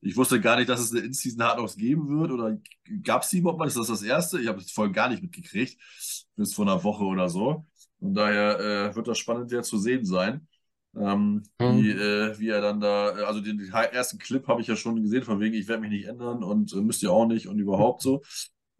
Ich 0.00 0.16
wusste 0.16 0.40
gar 0.40 0.56
nicht, 0.56 0.68
dass 0.68 0.80
es 0.80 0.92
eine 0.92 1.00
In-Season 1.00 1.42
Hard 1.42 1.58
Knocks 1.58 1.76
geben 1.76 2.08
wird. 2.08 2.30
Oder 2.32 2.58
gab 3.02 3.22
es 3.22 3.28
die 3.30 3.38
überhaupt 3.38 3.58
mal? 3.58 3.68
Ist 3.68 3.76
das 3.76 3.88
das 3.88 4.02
erste? 4.02 4.40
Ich 4.40 4.48
habe 4.48 4.58
es 4.58 4.72
voll 4.72 4.90
gar 4.92 5.10
nicht 5.10 5.22
mitgekriegt. 5.22 5.78
Bis 6.36 6.54
vor 6.54 6.64
einer 6.66 6.82
Woche 6.82 7.04
oder 7.04 7.28
so. 7.28 7.66
Und 7.98 8.14
daher 8.14 8.58
äh, 8.58 8.96
wird 8.96 9.08
das 9.08 9.18
spannend 9.18 9.52
ja 9.52 9.62
zu 9.62 9.78
sehen 9.78 10.06
sein. 10.06 10.48
Ähm, 10.96 11.42
mhm. 11.60 11.82
wie, 11.82 11.90
äh, 11.90 12.38
wie 12.38 12.48
er 12.48 12.60
dann 12.60 12.80
da, 12.80 13.10
also 13.26 13.40
den, 13.40 13.58
den 13.58 13.70
ersten 13.70 14.18
Clip 14.18 14.46
habe 14.48 14.60
ich 14.60 14.66
ja 14.66 14.74
schon 14.74 15.00
gesehen, 15.00 15.22
von 15.22 15.38
wegen, 15.38 15.54
ich 15.54 15.68
werde 15.68 15.82
mich 15.82 15.90
nicht 15.90 16.06
ändern 16.06 16.42
und 16.42 16.72
äh, 16.72 16.80
müsst 16.80 17.02
ihr 17.02 17.12
auch 17.12 17.26
nicht 17.26 17.46
und 17.46 17.58
überhaupt 17.58 18.02
so. 18.02 18.22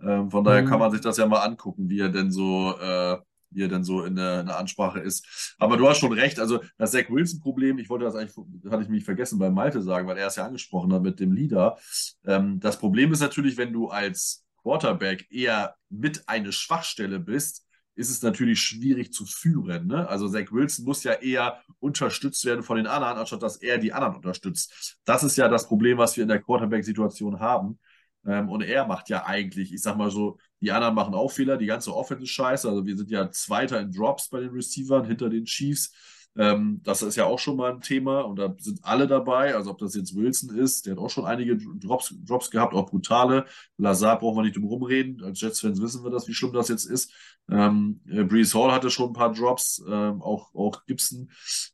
Ähm, 0.03 0.31
von 0.31 0.43
daher 0.43 0.63
mhm. 0.63 0.67
kann 0.67 0.81
man 0.81 0.91
sich 0.91 1.01
das 1.01 1.19
ja 1.19 1.27
mal 1.27 1.41
angucken, 1.41 1.89
wie 1.89 2.01
er 2.01 2.09
denn 2.09 2.33
so 2.33 2.75
äh, 2.81 3.19
wie 3.51 3.63
er 3.63 3.69
denn 3.69 3.85
so 3.85 4.05
in 4.05 4.15
der, 4.15 4.41
in 4.41 4.47
der, 4.47 4.59
Ansprache 4.59 5.01
ist. 5.01 5.55
Aber 5.59 5.77
du 5.77 5.89
hast 5.89 5.99
schon 5.99 6.13
recht, 6.13 6.39
also 6.39 6.61
das 6.79 6.93
Zach 6.93 7.11
Wilson-Problem, 7.11 7.79
ich 7.79 7.91
wollte 7.91 8.05
das 8.05 8.15
eigentlich, 8.15 8.37
hatte 8.71 8.83
ich 8.83 8.89
mich 8.89 9.05
vergessen 9.05 9.39
bei 9.39 9.51
Malte 9.51 9.83
sagen, 9.83 10.07
weil 10.07 10.19
er 10.19 10.29
es 10.29 10.37
ja 10.37 10.47
angesprochen 10.47 10.93
hat 10.93 11.03
mit 11.03 11.21
dem 11.21 11.33
Leader. 11.33 11.77
Ähm, 12.25 12.61
das 12.61 12.79
Problem 12.79 13.13
ist 13.13 13.21
natürlich, 13.21 13.57
wenn 13.57 13.73
du 13.73 13.89
als 13.89 14.45
Quarterback 14.63 15.27
eher 15.31 15.75
mit 15.89 16.29
eine 16.29 16.53
Schwachstelle 16.53 17.19
bist, 17.19 17.67
ist 18.01 18.11
es 18.11 18.23
natürlich 18.23 18.61
schwierig 18.61 19.13
zu 19.13 19.27
führen. 19.27 19.87
Ne? 19.87 20.09
Also 20.09 20.27
Zach 20.29 20.51
Wilson 20.51 20.87
muss 20.87 21.05
ja 21.05 21.13
eher 21.13 21.61
unterstützt 21.79 22.45
werden 22.47 22.63
von 22.63 22.79
den 22.79 22.87
anderen, 22.87 23.19
anstatt 23.19 23.43
dass 23.43 23.57
er 23.57 23.79
die 23.79 23.93
anderen 23.93 24.17
unterstützt. 24.17 24.99
Das 25.05 25.23
ist 25.23 25.37
ja 25.37 25.49
das 25.49 25.69
Problem, 25.69 25.99
was 25.99 26.17
wir 26.17 26.23
in 26.23 26.29
der 26.29 26.41
Quarterback-Situation 26.41 27.41
haben. 27.41 27.79
Ähm, 28.27 28.49
und 28.49 28.63
er 28.63 28.87
macht 28.87 29.09
ja 29.11 29.27
eigentlich, 29.27 29.73
ich 29.73 29.83
sag 29.83 29.97
mal 29.97 30.11
so, 30.11 30.39
die 30.61 30.73
anderen 30.73 30.95
machen 30.95 31.15
auch 31.15 31.31
Fehler, 31.31 31.57
die 31.57 31.67
ganze 31.67 31.95
Offense 31.95 32.25
ist 32.25 32.31
scheiße. 32.31 32.69
Also 32.69 32.87
wir 32.87 32.97
sind 32.97 33.11
ja 33.11 33.31
Zweiter 33.31 33.81
in 33.81 33.93
Drops 33.93 34.29
bei 34.31 34.41
den 34.41 34.51
Receivern 34.51 35.05
hinter 35.05 35.29
den 35.29 35.45
Chiefs. 35.45 35.93
Ähm, 36.37 36.81
das 36.85 37.03
ist 37.03 37.17
ja 37.17 37.25
auch 37.25 37.39
schon 37.39 37.57
mal 37.57 37.73
ein 37.73 37.81
Thema 37.81 38.21
und 38.21 38.39
da 38.39 38.55
sind 38.59 38.81
alle 38.83 39.07
dabei. 39.07 39.55
Also 39.55 39.71
ob 39.71 39.79
das 39.79 39.95
jetzt 39.95 40.15
Wilson 40.15 40.57
ist, 40.57 40.87
der 40.87 40.93
hat 40.93 40.99
auch 40.99 41.11
schon 41.11 41.25
einige 41.25 41.57
Drops, 41.57 42.15
Drops 42.25 42.51
gehabt, 42.51 42.75
auch 42.75 42.89
brutale. 42.89 43.47
Lazar 43.77 44.19
brauchen 44.19 44.39
wir 44.39 44.43
nicht 44.43 44.57
drum 44.57 44.65
rumreden. 44.65 45.23
Als 45.25 45.41
Jets-Fans 45.41 45.81
wissen 45.81 46.05
wir 46.05 46.11
das, 46.11 46.29
wie 46.29 46.35
schlimm 46.35 46.53
das 46.53 46.69
jetzt 46.69 46.85
ist. 46.85 47.13
Ähm, 47.51 48.01
äh, 48.09 48.23
Brees 48.23 48.55
Hall 48.55 48.71
hatte 48.71 48.91
schon 48.91 49.11
ein 49.11 49.15
paar 49.15 49.33
Drops, 49.33 49.83
ähm, 49.89 50.23
auch, 50.23 50.55
auch 50.55 50.87
Gibson 50.87 51.31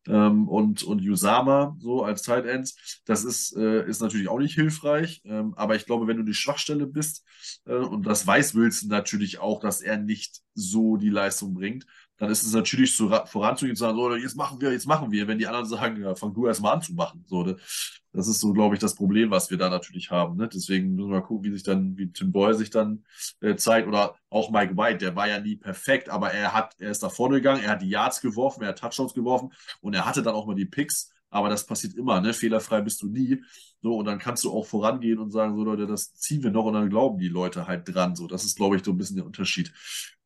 ähm, 0.06 0.48
und, 0.48 0.82
und 0.82 1.02
Usama 1.02 1.76
so 1.78 2.02
als 2.02 2.22
Tight 2.22 2.46
Ends. 2.46 3.02
Das 3.04 3.24
ist, 3.24 3.54
äh, 3.56 3.86
ist 3.86 4.00
natürlich 4.00 4.28
auch 4.28 4.38
nicht 4.38 4.54
hilfreich. 4.54 5.20
Ähm, 5.24 5.52
aber 5.54 5.76
ich 5.76 5.84
glaube, 5.84 6.06
wenn 6.06 6.16
du 6.16 6.22
die 6.22 6.34
Schwachstelle 6.34 6.86
bist, 6.86 7.24
äh, 7.66 7.74
und 7.74 8.06
das 8.06 8.26
weiß 8.26 8.54
Wilson 8.54 8.88
natürlich 8.88 9.38
auch, 9.38 9.60
dass 9.60 9.82
er 9.82 9.98
nicht 9.98 10.40
so 10.54 10.96
die 10.96 11.10
Leistung 11.10 11.52
bringt, 11.52 11.86
dann 12.18 12.30
ist 12.30 12.42
es 12.42 12.52
natürlich 12.52 12.96
so 12.96 13.08
voranzugehen 13.26 13.72
und 13.72 13.76
sagen, 13.76 13.96
so, 13.96 14.14
jetzt 14.14 14.36
machen 14.36 14.60
wir, 14.60 14.72
jetzt 14.72 14.86
machen 14.86 15.10
wir, 15.10 15.28
wenn 15.28 15.38
die 15.38 15.46
anderen 15.46 15.66
sagen, 15.66 16.00
ja, 16.00 16.14
fang 16.14 16.32
du 16.32 16.46
erstmal 16.46 16.74
an 16.74 16.82
zu 16.82 16.94
machen. 16.94 17.24
So, 17.26 17.42
ne? 17.42 17.56
das 18.16 18.28
ist 18.28 18.40
so, 18.40 18.52
glaube 18.52 18.74
ich, 18.74 18.80
das 18.80 18.94
Problem, 18.94 19.30
was 19.30 19.50
wir 19.50 19.58
da 19.58 19.68
natürlich 19.68 20.10
haben. 20.10 20.36
Ne? 20.36 20.48
Deswegen 20.48 20.94
müssen 20.94 21.10
wir 21.10 21.20
mal 21.20 21.26
gucken, 21.26 21.44
wie 21.44 21.52
sich 21.52 21.62
dann, 21.62 21.96
wie 21.98 22.10
Tim 22.10 22.32
Boyle 22.32 22.54
sich 22.54 22.70
dann 22.70 23.04
äh, 23.40 23.56
zeigt. 23.56 23.86
Oder 23.86 24.16
auch 24.30 24.50
Mike 24.50 24.76
White, 24.76 24.98
der 24.98 25.14
war 25.14 25.28
ja 25.28 25.38
nie 25.38 25.56
perfekt, 25.56 26.08
aber 26.08 26.32
er 26.32 26.54
hat, 26.54 26.74
er 26.78 26.90
ist 26.90 27.02
da 27.02 27.10
vorne 27.10 27.36
gegangen, 27.36 27.62
er 27.62 27.72
hat 27.72 27.82
die 27.82 27.90
Yards 27.90 28.20
geworfen, 28.22 28.62
er 28.62 28.70
hat 28.70 28.78
Touchdowns 28.78 29.12
geworfen 29.12 29.52
und 29.80 29.94
er 29.94 30.06
hatte 30.06 30.22
dann 30.22 30.34
auch 30.34 30.46
mal 30.46 30.56
die 30.56 30.64
Picks. 30.64 31.12
Aber 31.28 31.50
das 31.50 31.66
passiert 31.66 31.94
immer, 31.94 32.20
ne? 32.20 32.32
Fehlerfrei 32.32 32.80
bist 32.80 33.02
du 33.02 33.08
nie. 33.08 33.42
So, 33.82 33.96
und 33.96 34.06
dann 34.06 34.18
kannst 34.18 34.44
du 34.44 34.52
auch 34.52 34.64
vorangehen 34.64 35.18
und 35.18 35.30
sagen, 35.30 35.54
so 35.54 35.64
Leute, 35.64 35.86
das 35.86 36.14
ziehen 36.14 36.42
wir 36.42 36.50
noch 36.50 36.64
und 36.64 36.72
dann 36.72 36.88
glauben 36.88 37.18
die 37.18 37.28
Leute 37.28 37.66
halt 37.66 37.92
dran. 37.92 38.16
So, 38.16 38.26
das 38.26 38.44
ist, 38.44 38.56
glaube 38.56 38.76
ich, 38.76 38.84
so 38.84 38.92
ein 38.92 38.96
bisschen 38.96 39.16
der 39.16 39.26
Unterschied. 39.26 39.72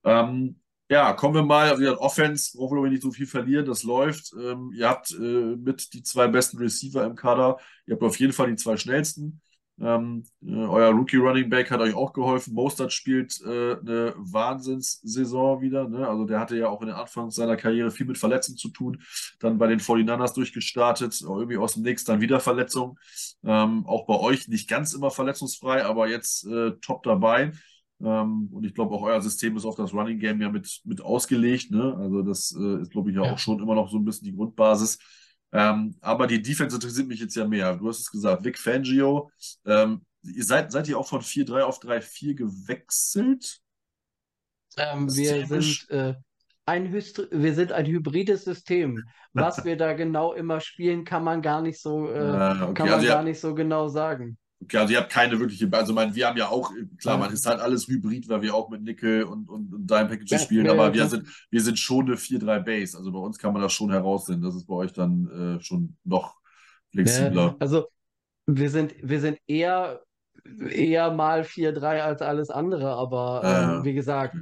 Ähm, 0.04 0.60
ja, 0.90 1.12
kommen 1.12 1.36
wir 1.36 1.44
mal, 1.44 1.70
also 1.70 2.00
Offense, 2.00 2.58
brauchen 2.58 2.82
wir 2.82 2.90
nicht 2.90 3.02
so 3.02 3.12
viel 3.12 3.26
verlieren, 3.26 3.64
das 3.64 3.84
läuft. 3.84 4.32
Ähm, 4.34 4.72
ihr 4.74 4.88
habt 4.88 5.12
äh, 5.12 5.56
mit 5.56 5.92
die 5.94 6.02
zwei 6.02 6.26
besten 6.26 6.58
Receiver 6.58 7.04
im 7.04 7.14
Kader, 7.14 7.58
ihr 7.86 7.94
habt 7.94 8.02
auf 8.02 8.18
jeden 8.18 8.32
Fall 8.32 8.48
die 8.48 8.56
zwei 8.56 8.76
schnellsten. 8.76 9.40
Ähm, 9.80 10.24
äh, 10.44 10.50
euer 10.52 10.90
Rookie 10.90 11.16
Running 11.16 11.48
Back 11.48 11.70
hat 11.70 11.80
euch 11.80 11.94
auch 11.94 12.12
geholfen. 12.12 12.54
Mostert 12.54 12.92
spielt 12.92 13.40
äh, 13.42 13.76
eine 13.78 14.14
Wahnsinnssaison 14.16 15.62
wieder. 15.62 15.88
Ne? 15.88 16.06
Also 16.06 16.24
der 16.24 16.40
hatte 16.40 16.58
ja 16.58 16.68
auch 16.68 16.82
in 16.82 16.88
den 16.88 16.96
Anfang 16.96 17.30
seiner 17.30 17.56
Karriere 17.56 17.92
viel 17.92 18.06
mit 18.06 18.18
Verletzungen 18.18 18.58
zu 18.58 18.68
tun. 18.68 19.00
Dann 19.38 19.58
bei 19.58 19.68
den 19.68 19.80
49ers 19.80 20.34
durchgestartet, 20.34 21.20
irgendwie 21.22 21.56
aus 21.56 21.74
dem 21.74 21.84
Nix 21.84 22.04
dann 22.04 22.20
wieder 22.20 22.40
Verletzungen. 22.40 22.96
Ähm, 23.44 23.86
auch 23.86 24.06
bei 24.06 24.18
euch 24.18 24.48
nicht 24.48 24.68
ganz 24.68 24.92
immer 24.92 25.10
verletzungsfrei, 25.10 25.84
aber 25.84 26.08
jetzt 26.08 26.46
äh, 26.46 26.72
top 26.82 27.04
dabei. 27.04 27.52
Ähm, 28.02 28.48
und 28.52 28.64
ich 28.64 28.74
glaube, 28.74 28.94
auch 28.94 29.02
euer 29.02 29.20
System 29.20 29.56
ist 29.56 29.64
auf 29.64 29.76
das 29.76 29.92
Running 29.92 30.18
Game 30.18 30.40
ja 30.40 30.48
mit, 30.48 30.80
mit 30.84 31.00
ausgelegt. 31.00 31.70
Ne? 31.70 31.94
Also, 31.98 32.22
das 32.22 32.56
äh, 32.58 32.82
ist, 32.82 32.90
glaube 32.90 33.10
ich, 33.10 33.16
ja, 33.16 33.24
ja, 33.24 33.32
auch 33.32 33.38
schon 33.38 33.60
immer 33.60 33.74
noch 33.74 33.90
so 33.90 33.98
ein 33.98 34.04
bisschen 34.04 34.26
die 34.26 34.34
Grundbasis. 34.34 34.98
Ähm, 35.52 35.96
aber 36.00 36.26
die 36.26 36.40
Defense 36.40 36.76
interessiert 36.76 37.08
mich 37.08 37.20
jetzt 37.20 37.34
ja 37.34 37.46
mehr. 37.46 37.76
Du 37.76 37.88
hast 37.88 38.00
es 38.00 38.10
gesagt, 38.10 38.44
Vic 38.44 38.58
Fangio. 38.58 39.30
Ähm, 39.66 40.04
ihr 40.22 40.44
seid, 40.44 40.70
seid 40.72 40.88
ihr 40.88 40.98
auch 40.98 41.08
von 41.08 41.22
4-3 41.22 41.62
auf 41.62 41.80
3-4 41.80 42.34
gewechselt? 42.34 43.60
Ähm, 44.76 45.12
wir 45.14 45.46
sind. 45.46 45.90
Äh, 45.90 46.14
ein 46.66 46.92
wir 46.92 47.54
sind 47.54 47.72
ein 47.72 47.86
hybrides 47.86 48.44
System. 48.44 49.02
Was 49.32 49.64
wir 49.64 49.76
da 49.76 49.92
genau 49.92 50.32
immer 50.32 50.60
spielen, 50.60 51.04
kann 51.04 51.24
man 51.24 51.42
gar 51.42 51.62
nicht 51.62 51.80
so, 51.80 52.08
äh, 52.08 52.18
ah, 52.18 52.62
okay. 52.62 52.74
kann 52.74 52.86
man 52.86 52.94
also 52.96 53.08
gar 53.08 53.22
nicht 53.24 53.40
so 53.40 53.54
genau 53.54 53.88
sagen. 53.88 54.38
Okay, 54.62 54.76
also 54.76 54.92
ihr 54.92 54.98
habt 54.98 55.10
keine 55.10 55.38
wirkliche, 55.40 55.68
also 55.72 55.94
mein, 55.94 56.14
wir 56.14 56.26
haben 56.26 56.36
ja 56.36 56.48
auch, 56.48 56.70
klar, 56.98 57.16
man 57.16 57.32
ist 57.32 57.46
halt 57.46 57.60
alles 57.60 57.88
Hybrid, 57.88 58.28
weil 58.28 58.42
wir 58.42 58.54
auch 58.54 58.68
mit 58.68 58.82
Nickel 58.82 59.24
und, 59.24 59.48
und, 59.48 59.72
und 59.72 59.90
Dime 59.90 60.06
Package 60.06 60.32
ja, 60.32 60.38
spielen, 60.38 60.66
ja, 60.66 60.72
aber 60.72 60.88
ja, 60.88 60.94
wir 60.94 61.06
sind, 61.06 61.26
wir 61.50 61.60
sind 61.62 61.78
schon 61.78 62.06
eine 62.06 62.16
4-3 62.16 62.60
Base. 62.60 62.96
Also 62.96 63.10
bei 63.10 63.18
uns 63.18 63.38
kann 63.38 63.54
man 63.54 63.62
das 63.62 63.72
schon 63.72 63.90
heraussehen. 63.90 64.42
Das 64.42 64.54
ist 64.54 64.66
bei 64.66 64.74
euch 64.74 64.92
dann 64.92 65.56
äh, 65.58 65.64
schon 65.64 65.96
noch 66.04 66.36
flexibler. 66.90 67.56
also 67.58 67.86
wir 68.46 68.70
sind, 68.70 68.94
wir 69.02 69.20
sind 69.20 69.38
eher, 69.46 70.02
eher 70.44 71.10
mal 71.10 71.42
4-3 71.42 72.00
als 72.02 72.20
alles 72.20 72.50
andere, 72.50 72.92
aber 72.92 73.42
ähm, 73.44 73.84
wie 73.84 73.94
gesagt, 73.94 74.36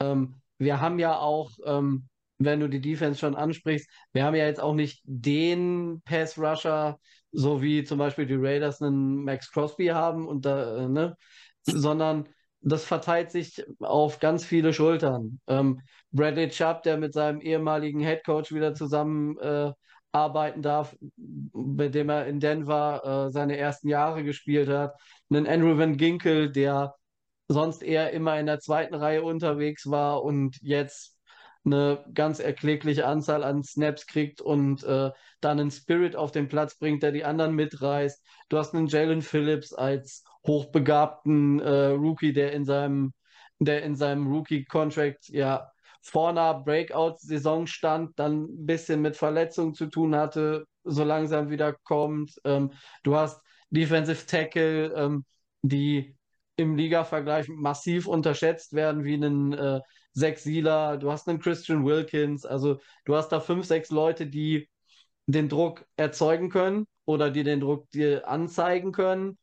ähm, 0.00 0.40
wir 0.58 0.80
haben 0.80 0.98
ja 0.98 1.16
auch, 1.16 1.52
ähm, 1.64 2.08
wenn 2.38 2.60
du 2.60 2.68
die 2.68 2.80
Defense 2.80 3.20
schon 3.20 3.36
ansprichst, 3.36 3.88
wir 4.12 4.24
haben 4.24 4.34
ja 4.34 4.46
jetzt 4.46 4.60
auch 4.60 4.74
nicht 4.74 5.02
den 5.04 6.00
Pass-Rusher, 6.04 6.98
so 7.32 7.62
wie 7.62 7.84
zum 7.84 7.98
Beispiel 7.98 8.26
die 8.26 8.36
Raiders 8.36 8.82
einen 8.82 9.24
Max 9.24 9.50
Crosby 9.52 9.86
haben 9.86 10.26
und 10.26 10.44
da, 10.44 10.84
äh, 10.84 10.88
ne, 10.88 11.16
sondern 11.64 12.28
das 12.62 12.84
verteilt 12.84 13.30
sich 13.30 13.64
auf 13.80 14.18
ganz 14.18 14.44
viele 14.44 14.72
Schultern. 14.72 15.40
Ähm, 15.46 15.80
Bradley 16.12 16.48
Chubb, 16.50 16.82
der 16.82 16.98
mit 16.98 17.14
seinem 17.14 17.40
ehemaligen 17.40 18.00
Head 18.00 18.24
Coach 18.24 18.52
wieder 18.52 18.74
zusammen 18.74 19.38
äh, 19.38 19.72
arbeiten 20.12 20.60
darf, 20.62 20.96
mit 21.16 21.94
dem 21.94 22.08
er 22.08 22.26
in 22.26 22.40
Denver 22.40 23.28
äh, 23.28 23.30
seine 23.32 23.56
ersten 23.56 23.88
Jahre 23.88 24.24
gespielt 24.24 24.68
hat. 24.68 24.94
Einen 25.30 25.46
Andrew 25.46 25.78
Van 25.78 25.96
Ginkel, 25.96 26.50
der 26.50 26.94
sonst 27.48 27.82
eher 27.82 28.12
immer 28.12 28.38
in 28.38 28.46
der 28.46 28.60
zweiten 28.60 28.94
Reihe 28.94 29.22
unterwegs 29.22 29.90
war 29.90 30.22
und 30.22 30.56
jetzt 30.62 31.16
eine 31.64 32.04
ganz 32.14 32.40
erklägliche 32.40 33.06
Anzahl 33.06 33.44
an 33.44 33.62
Snaps 33.62 34.06
kriegt 34.06 34.40
und 34.40 34.82
äh, 34.84 35.10
dann 35.40 35.60
einen 35.60 35.70
Spirit 35.70 36.16
auf 36.16 36.32
den 36.32 36.48
Platz 36.48 36.76
bringt, 36.78 37.02
der 37.02 37.12
die 37.12 37.24
anderen 37.24 37.54
mitreißt. 37.54 38.22
Du 38.48 38.58
hast 38.58 38.74
einen 38.74 38.86
Jalen 38.86 39.22
Phillips 39.22 39.72
als 39.72 40.24
hochbegabten 40.46 41.60
äh, 41.60 41.86
Rookie, 41.88 42.32
der 42.32 42.52
in 42.52 42.64
seinem, 42.64 43.12
der 43.58 43.82
in 43.82 43.94
seinem 43.94 44.26
Rookie-Contract 44.32 45.28
ja 45.28 45.70
vor 46.02 46.30
einer 46.30 46.54
Breakout-Saison 46.54 47.66
stand, 47.66 48.18
dann 48.18 48.44
ein 48.44 48.66
bisschen 48.66 49.02
mit 49.02 49.16
Verletzungen 49.16 49.74
zu 49.74 49.86
tun 49.86 50.16
hatte, 50.16 50.64
so 50.84 51.04
langsam 51.04 51.50
wieder 51.50 51.74
kommt. 51.84 52.40
Ähm, 52.44 52.72
du 53.02 53.16
hast 53.16 53.42
Defensive 53.70 54.26
Tackle, 54.26 54.94
ähm, 54.94 55.24
die 55.62 56.16
im 56.56 56.76
Liga-Vergleich 56.76 57.48
massiv 57.48 58.06
unterschätzt 58.06 58.72
werden, 58.72 59.04
wie 59.04 59.14
einen 59.14 59.52
äh, 59.52 59.80
Zach 60.12 60.36
Sieler, 60.38 60.96
du 60.98 61.10
hast 61.10 61.28
einen 61.28 61.40
Christian 61.40 61.84
Wilkins, 61.84 62.44
also 62.44 62.80
du 63.04 63.16
hast 63.16 63.28
da 63.28 63.40
fünf, 63.40 63.66
sechs 63.66 63.90
Leute, 63.90 64.26
die 64.26 64.68
den 65.26 65.48
Druck 65.48 65.86
erzeugen 65.96 66.50
können 66.50 66.86
oder 67.04 67.30
die 67.30 67.44
den 67.44 67.60
Druck 67.60 67.90
dir 67.90 68.28
anzeigen 68.28 68.92
können. 68.92 69.38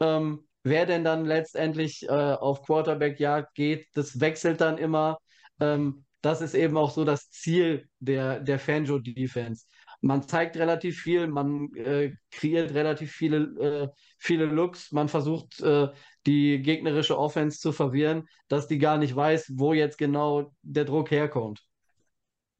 Ähm, 0.00 0.46
wer 0.62 0.86
denn 0.86 1.04
dann 1.04 1.24
letztendlich 1.24 2.04
äh, 2.08 2.12
auf 2.12 2.62
Quarterback-Jagd 2.62 3.54
geht, 3.54 3.88
das 3.94 4.20
wechselt 4.20 4.60
dann 4.60 4.78
immer. 4.78 5.18
Ähm, 5.60 6.04
das 6.22 6.40
ist 6.40 6.54
eben 6.54 6.76
auch 6.76 6.90
so 6.90 7.04
das 7.04 7.30
Ziel 7.30 7.88
der, 8.00 8.40
der 8.40 8.58
Fanjo-Defense. 8.58 9.66
Man 10.06 10.22
zeigt 10.28 10.56
relativ 10.56 11.00
viel, 11.00 11.26
man 11.26 11.74
äh, 11.74 12.14
kreiert 12.30 12.74
relativ 12.74 13.10
viele, 13.10 13.38
äh, 13.58 13.88
viele 14.18 14.46
Looks, 14.46 14.92
man 14.92 15.08
versucht 15.08 15.60
äh, 15.60 15.88
die 16.26 16.62
gegnerische 16.62 17.18
Offense 17.18 17.58
zu 17.58 17.72
verwirren, 17.72 18.28
dass 18.46 18.68
die 18.68 18.78
gar 18.78 18.98
nicht 18.98 19.16
weiß, 19.16 19.54
wo 19.56 19.72
jetzt 19.72 19.98
genau 19.98 20.54
der 20.62 20.84
Druck 20.84 21.10
herkommt. 21.10 21.60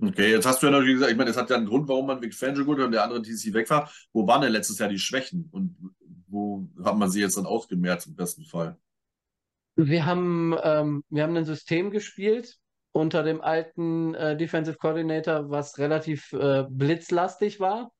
Okay, 0.03 0.33
jetzt 0.33 0.45
hast 0.45 0.61
du 0.61 0.67
ja 0.67 0.73
natürlich 0.73 0.95
gesagt, 0.95 1.13
ich 1.13 1.17
meine, 1.17 1.31
es 1.31 1.37
hat 1.37 1.49
ja 1.49 1.57
einen 1.57 1.67
Grund, 1.67 1.89
warum 1.89 2.09
man 2.09 2.21
Vic 2.21 2.35
Fangio 2.35 2.65
gut 2.65 2.81
und 2.81 2.91
der 2.91 3.05
andere 3.05 3.23
TC 3.23 3.55
weg 3.55 3.71
war. 3.71 3.91
Wo 4.13 4.27
waren 4.27 4.43
denn 4.43 4.53
letztes 4.53 4.81
Jahr 4.81 4.89
die 4.89 4.99
Schwächen 4.99 5.49
und 5.53 5.77
wo 6.27 6.69
hat 6.85 6.97
man 6.97 7.11
sie 7.11 7.21
jetzt 7.21 7.37
dann 7.37 7.47
ausgemerzt 7.47 8.09
im 8.09 8.17
besten 8.17 8.45
Fall? 8.45 8.77
Wir 9.77 10.05
haben, 10.05 10.53
ähm, 10.65 11.05
wir 11.11 11.23
haben 11.23 11.37
ein 11.37 11.45
System 11.45 11.93
gespielt 11.93 12.59
unter 12.97 13.23
dem 13.23 13.43
alten 13.43 14.15
äh, 14.15 14.39
Defensive 14.39 14.79
Coordinator, 14.79 15.51
was 15.51 15.77
relativ 15.77 16.33
äh, 16.33 16.65
blitzlastig 16.71 17.61
war, 17.61 17.93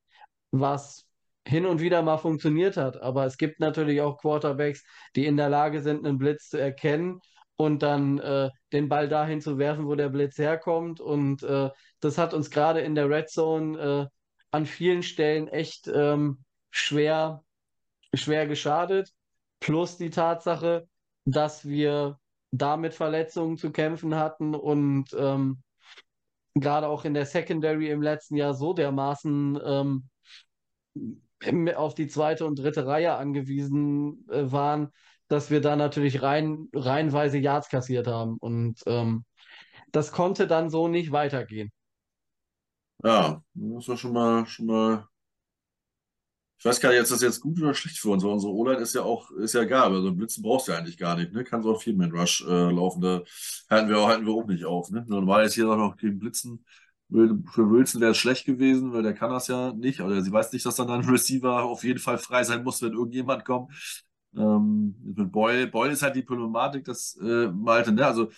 was 0.49 1.05
hin 1.47 1.67
und 1.67 1.79
wieder 1.81 2.01
mal 2.01 2.17
funktioniert 2.17 2.77
hat. 2.77 2.99
Aber 2.99 3.25
es 3.25 3.37
gibt 3.37 3.59
natürlich 3.59 4.01
auch 4.01 4.17
Quarterbacks, 4.17 4.83
die 5.15 5.27
in 5.27 5.37
der 5.37 5.49
Lage 5.49 5.81
sind, 5.81 6.03
einen 6.03 6.17
Blitz 6.17 6.49
zu 6.49 6.57
erkennen 6.59 7.19
und 7.57 7.83
dann 7.83 8.17
äh, 8.17 8.49
den 8.73 8.89
Ball 8.89 9.07
dahin 9.07 9.39
zu 9.39 9.59
werfen, 9.59 9.85
wo 9.85 9.93
der 9.93 10.09
Blitz 10.09 10.39
herkommt. 10.39 10.99
Und 10.99 11.43
äh, 11.43 11.69
das 11.99 12.17
hat 12.17 12.33
uns 12.33 12.49
gerade 12.49 12.81
in 12.81 12.95
der 12.95 13.07
Red 13.07 13.29
Zone 13.29 13.79
äh, 13.79 14.07
an 14.49 14.65
vielen 14.65 15.03
Stellen 15.03 15.47
echt 15.47 15.87
ähm, 15.93 16.43
schwer, 16.71 17.43
schwer 18.15 18.47
geschadet. 18.47 19.11
Plus 19.59 19.97
die 19.97 20.09
Tatsache, 20.09 20.87
dass 21.25 21.67
wir 21.67 22.17
damit 22.51 22.93
Verletzungen 22.93 23.57
zu 23.57 23.71
kämpfen 23.71 24.15
hatten 24.15 24.55
und 24.55 25.13
ähm, 25.17 25.61
gerade 26.55 26.87
auch 26.87 27.05
in 27.05 27.13
der 27.13 27.25
Secondary 27.25 27.89
im 27.89 28.01
letzten 28.01 28.35
Jahr 28.35 28.53
so 28.53 28.73
dermaßen 28.73 29.59
ähm, 29.63 30.09
auf 31.75 31.93
die 31.93 32.07
zweite 32.07 32.45
und 32.45 32.57
dritte 32.57 32.85
Reihe 32.85 33.15
angewiesen 33.15 34.27
äh, 34.29 34.51
waren, 34.51 34.91
dass 35.27 35.51
wir 35.51 35.61
da 35.61 35.75
natürlich 35.75 36.21
rein, 36.21 36.69
reihenweise 36.73 37.37
Yards 37.37 37.69
kassiert 37.69 38.07
haben. 38.07 38.37
Und 38.37 38.81
ähm, 38.87 39.25
das 39.91 40.11
konnte 40.11 40.47
dann 40.47 40.69
so 40.69 40.87
nicht 40.87 41.11
weitergehen. 41.11 41.71
Ja, 43.03 43.43
das 43.53 43.87
war 43.87 43.97
schon 43.97 44.13
mal, 44.13 44.45
schon 44.47 44.65
mal. 44.65 45.07
Ich 46.59 46.65
weiß 46.65 46.79
gar 46.79 46.89
nicht, 46.89 46.99
ist 46.99 47.11
das 47.11 47.21
jetzt 47.21 47.39
gut 47.39 47.61
oder 47.61 47.73
schlecht 47.73 47.99
für 47.99 48.09
uns, 48.09 48.23
weil 48.23 48.31
unsere 48.31 48.51
O-Line 48.51 48.81
ist 48.81 48.95
ja 48.95 49.03
auch, 49.03 49.29
ist 49.31 49.53
ja 49.53 49.61
egal, 49.61 49.93
also 49.93 50.11
Blitzen 50.11 50.41
brauchst 50.41 50.67
du 50.67 50.71
ja 50.71 50.79
eigentlich 50.79 50.97
gar 50.97 51.15
nicht, 51.15 51.31
ne? 51.31 51.43
Kannst 51.43 51.67
auch 51.67 51.81
Vier-Man-Rush 51.81 52.45
äh, 52.47 52.71
laufen, 52.71 53.01
da 53.01 53.21
halten 53.69 53.89
wir, 53.89 54.07
halten 54.07 54.25
wir 54.25 54.33
auch 54.33 54.47
nicht 54.47 54.65
auf, 54.65 54.89
ne? 54.89 55.05
Normal 55.07 55.45
ist 55.45 55.53
hier 55.53 55.69
auch 55.69 55.77
noch 55.77 55.97
gegen 55.97 56.17
Blitzen. 56.17 56.65
Für 57.09 57.69
Wilson 57.69 58.01
wäre 58.01 58.11
es 58.11 58.17
schlecht 58.17 58.45
gewesen, 58.45 58.91
weil 58.91 59.03
der 59.03 59.13
kann 59.13 59.29
das 59.29 59.47
ja 59.47 59.71
nicht, 59.73 60.01
oder 60.01 60.21
sie 60.21 60.31
weiß 60.31 60.51
nicht, 60.51 60.65
dass 60.65 60.75
dann 60.75 60.89
ein 60.89 61.05
Receiver 61.05 61.63
auf 61.63 61.83
jeden 61.83 61.99
Fall 61.99 62.17
frei 62.17 62.43
sein 62.43 62.63
muss, 62.63 62.81
wenn 62.81 62.93
irgendjemand 62.93 63.45
kommt. 63.45 63.71
Ähm, 64.35 64.95
mit 65.15 65.31
Boyle, 65.31 65.67
Boyle 65.67 65.91
ist 65.93 66.01
halt 66.01 66.15
die 66.15 66.21
Problematik, 66.23 66.83
dass 66.85 67.15
äh, 67.21 67.47
Malte, 67.47 67.91
ne? 67.93 68.05
Also 68.05 68.29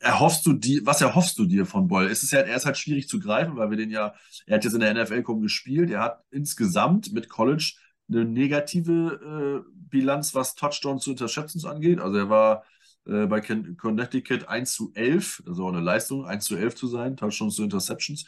erhoffst 0.00 0.44
du 0.46 0.52
die, 0.52 0.80
was 0.84 1.00
erhoffst 1.00 1.38
du 1.38 1.46
dir 1.46 1.66
von 1.66 1.88
Boyle? 1.88 2.10
Es 2.10 2.22
ist 2.22 2.32
ja, 2.32 2.40
er 2.40 2.56
ist 2.56 2.66
halt 2.66 2.76
schwierig 2.76 3.08
zu 3.08 3.20
greifen, 3.20 3.56
weil 3.56 3.70
wir 3.70 3.76
den 3.76 3.90
ja, 3.90 4.14
er 4.46 4.56
hat 4.56 4.64
jetzt 4.64 4.74
in 4.74 4.80
der 4.80 4.94
NFL 4.94 5.22
kaum 5.22 5.40
gespielt, 5.40 5.90
er 5.90 6.00
hat 6.00 6.24
insgesamt 6.30 7.12
mit 7.12 7.28
College 7.28 7.74
eine 8.08 8.24
negative 8.24 9.64
äh, 9.66 9.70
Bilanz, 9.88 10.34
was 10.34 10.54
Touchdowns 10.54 11.04
zu 11.04 11.12
Interceptions 11.12 11.64
angeht. 11.64 12.00
Also 12.00 12.18
er 12.18 12.28
war 12.28 12.64
äh, 13.06 13.26
bei 13.26 13.40
Connecticut 13.40 14.48
1 14.48 14.72
zu 14.74 14.92
11, 14.94 15.42
also 15.46 15.64
auch 15.64 15.72
eine 15.72 15.80
Leistung, 15.80 16.26
1 16.26 16.44
zu 16.44 16.56
11 16.56 16.74
zu 16.74 16.86
sein, 16.86 17.16
Touchdowns 17.16 17.56
zu 17.56 17.64
Interceptions. 17.64 18.26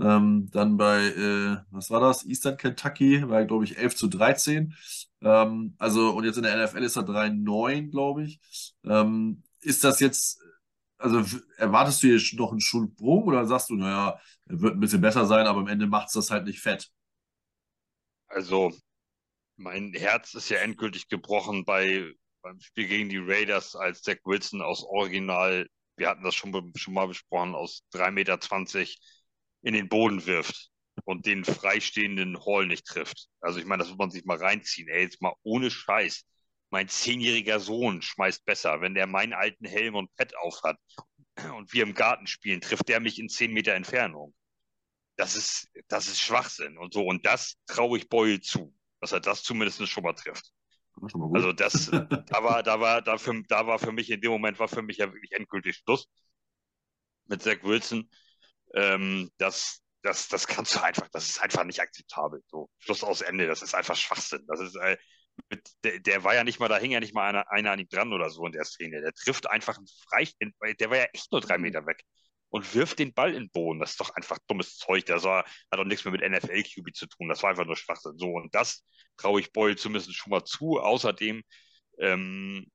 Ähm, 0.00 0.48
dann 0.52 0.76
bei, 0.76 1.06
äh, 1.08 1.56
was 1.70 1.90
war 1.90 2.00
das? 2.00 2.24
Eastern 2.24 2.56
Kentucky 2.56 3.28
war, 3.28 3.44
glaube 3.44 3.64
ich, 3.64 3.78
11 3.78 3.96
zu 3.96 4.06
13. 4.08 4.74
Ähm, 5.22 5.74
also, 5.78 6.10
und 6.10 6.24
jetzt 6.24 6.36
in 6.36 6.44
der 6.44 6.64
NFL 6.64 6.84
ist 6.84 6.96
er 6.96 7.02
3-9, 7.02 7.90
glaube 7.90 8.24
ich. 8.24 8.40
Ähm, 8.84 9.42
ist 9.60 9.82
das 9.84 10.00
jetzt, 10.00 10.40
also 10.98 11.24
erwartest 11.56 12.02
du 12.02 12.08
hier 12.08 12.38
noch 12.38 12.50
einen 12.50 12.60
Schulsprung 12.60 13.24
oder 13.24 13.46
sagst 13.46 13.70
du, 13.70 13.74
naja, 13.76 14.20
wird 14.46 14.74
ein 14.74 14.80
bisschen 14.80 15.00
besser 15.00 15.26
sein, 15.26 15.46
aber 15.46 15.60
am 15.60 15.68
Ende 15.68 15.86
macht 15.86 16.08
es 16.08 16.14
das 16.14 16.30
halt 16.30 16.44
nicht 16.44 16.60
fett? 16.60 16.90
Also, 18.26 18.72
mein 19.56 19.92
Herz 19.94 20.34
ist 20.34 20.48
ja 20.50 20.58
endgültig 20.58 21.08
gebrochen 21.08 21.64
bei, 21.64 22.12
beim 22.42 22.60
Spiel 22.60 22.88
gegen 22.88 23.08
die 23.08 23.18
Raiders, 23.18 23.74
als 23.76 24.02
Zach 24.02 24.18
Wilson 24.24 24.62
aus 24.62 24.84
Original, 24.84 25.66
wir 25.96 26.08
hatten 26.08 26.24
das 26.24 26.34
schon, 26.34 26.72
schon 26.76 26.94
mal 26.94 27.08
besprochen, 27.08 27.54
aus 27.54 27.84
3,20 27.92 28.10
Meter 28.12 28.90
in 29.62 29.74
den 29.74 29.88
Boden 29.88 30.26
wirft 30.26 30.70
und 31.04 31.26
den 31.26 31.44
freistehenden 31.44 32.38
Hall 32.44 32.66
nicht 32.66 32.86
trifft. 32.86 33.28
Also 33.40 33.58
ich 33.58 33.66
meine, 33.66 33.82
das 33.82 33.88
muss 33.90 33.98
man 33.98 34.10
sich 34.10 34.24
mal 34.24 34.38
reinziehen. 34.38 34.88
Ey, 34.88 35.02
jetzt 35.02 35.20
mal 35.20 35.34
ohne 35.42 35.70
Scheiß. 35.70 36.24
Mein 36.70 36.88
zehnjähriger 36.88 37.60
Sohn 37.60 38.02
schmeißt 38.02 38.44
besser, 38.44 38.80
wenn 38.80 38.94
der 38.94 39.06
meinen 39.06 39.32
alten 39.32 39.66
Helm 39.66 39.94
und 39.94 40.14
Pad 40.16 40.36
aufhat 40.36 40.78
und 41.56 41.72
wir 41.72 41.82
im 41.82 41.94
Garten 41.94 42.26
spielen, 42.26 42.60
trifft 42.60 42.88
der 42.88 43.00
mich 43.00 43.18
in 43.18 43.28
zehn 43.28 43.52
Meter 43.52 43.74
Entfernung. 43.74 44.34
Das 45.16 45.34
ist, 45.34 45.68
das 45.88 46.06
ist 46.06 46.20
Schwachsinn 46.20 46.78
und 46.78 46.92
so. 46.92 47.04
Und 47.04 47.26
das 47.26 47.56
traue 47.66 47.98
ich 47.98 48.08
Boyle 48.08 48.40
zu, 48.40 48.74
dass 49.00 49.12
er 49.12 49.20
das 49.20 49.42
zumindest 49.42 49.86
schon 49.88 50.04
mal 50.04 50.12
trifft. 50.12 50.52
Also 51.32 51.52
das, 51.52 51.86
da 52.26 52.44
war, 52.44 52.62
da 52.62 52.80
war, 52.80 53.02
da, 53.02 53.18
für, 53.18 53.42
da 53.48 53.66
war 53.66 53.78
für 53.78 53.92
mich 53.92 54.10
in 54.10 54.20
dem 54.20 54.30
Moment 54.30 54.58
war 54.58 54.68
für 54.68 54.82
mich 54.82 54.98
ja 54.98 55.12
wirklich 55.12 55.32
endgültig 55.32 55.76
Schluss 55.76 56.08
mit 57.26 57.42
Zach 57.42 57.62
Wilson. 57.62 58.08
Ähm, 58.74 59.30
das, 59.38 59.82
das, 60.02 60.28
das 60.28 60.46
kannst 60.46 60.74
du 60.74 60.82
einfach, 60.82 61.08
das 61.12 61.28
ist 61.28 61.42
einfach 61.42 61.64
nicht 61.64 61.80
akzeptabel. 61.80 62.42
So, 62.48 62.68
Schluss 62.78 63.02
aus 63.02 63.20
Ende, 63.20 63.46
das 63.46 63.62
ist 63.62 63.74
einfach 63.74 63.96
Schwachsinn. 63.96 64.44
Das 64.46 64.60
ist, 64.60 64.76
äh, 64.76 64.96
mit, 65.50 65.68
der, 65.84 66.00
der, 66.00 66.24
war 66.24 66.34
ja 66.34 66.44
nicht 66.44 66.60
mal, 66.60 66.68
da 66.68 66.78
hing 66.78 66.90
ja 66.90 67.00
nicht 67.00 67.14
mal 67.14 67.28
einer, 67.28 67.50
einer 67.50 67.72
an 67.72 67.78
ihm 67.78 67.88
dran 67.88 68.12
oder 68.12 68.30
so 68.30 68.46
in 68.46 68.52
der 68.52 68.64
Szene. 68.64 69.00
Der 69.00 69.12
trifft 69.12 69.48
einfach 69.50 69.76
einen 69.76 69.86
Freistehen, 70.08 70.54
der 70.78 70.90
war 70.90 70.98
ja 70.98 71.06
echt 71.12 71.30
nur 71.32 71.40
drei 71.40 71.58
mhm. 71.58 71.64
Meter 71.64 71.86
weg 71.86 72.04
und 72.50 72.74
wirft 72.74 72.98
den 72.98 73.12
Ball 73.12 73.34
in 73.34 73.44
den 73.44 73.50
Boden. 73.50 73.80
Das 73.80 73.90
ist 73.92 74.00
doch 74.00 74.10
einfach 74.10 74.38
dummes 74.46 74.76
Zeug. 74.76 75.04
Das 75.06 75.24
war, 75.24 75.44
hat 75.70 75.78
auch 75.78 75.84
nichts 75.84 76.04
mehr 76.04 76.12
mit 76.12 76.22
NFL-QB 76.22 76.94
zu 76.94 77.06
tun. 77.06 77.28
Das 77.28 77.42
war 77.42 77.50
einfach 77.50 77.66
nur 77.66 77.76
Schwachsinn. 77.76 78.18
So, 78.18 78.30
und 78.32 78.54
das 78.54 78.84
traue 79.16 79.40
ich 79.40 79.52
Boyle 79.52 79.76
zumindest 79.76 80.14
schon 80.14 80.30
mal 80.30 80.44
zu. 80.44 80.78
Außerdem 80.80 81.42
ähm, 81.98 82.70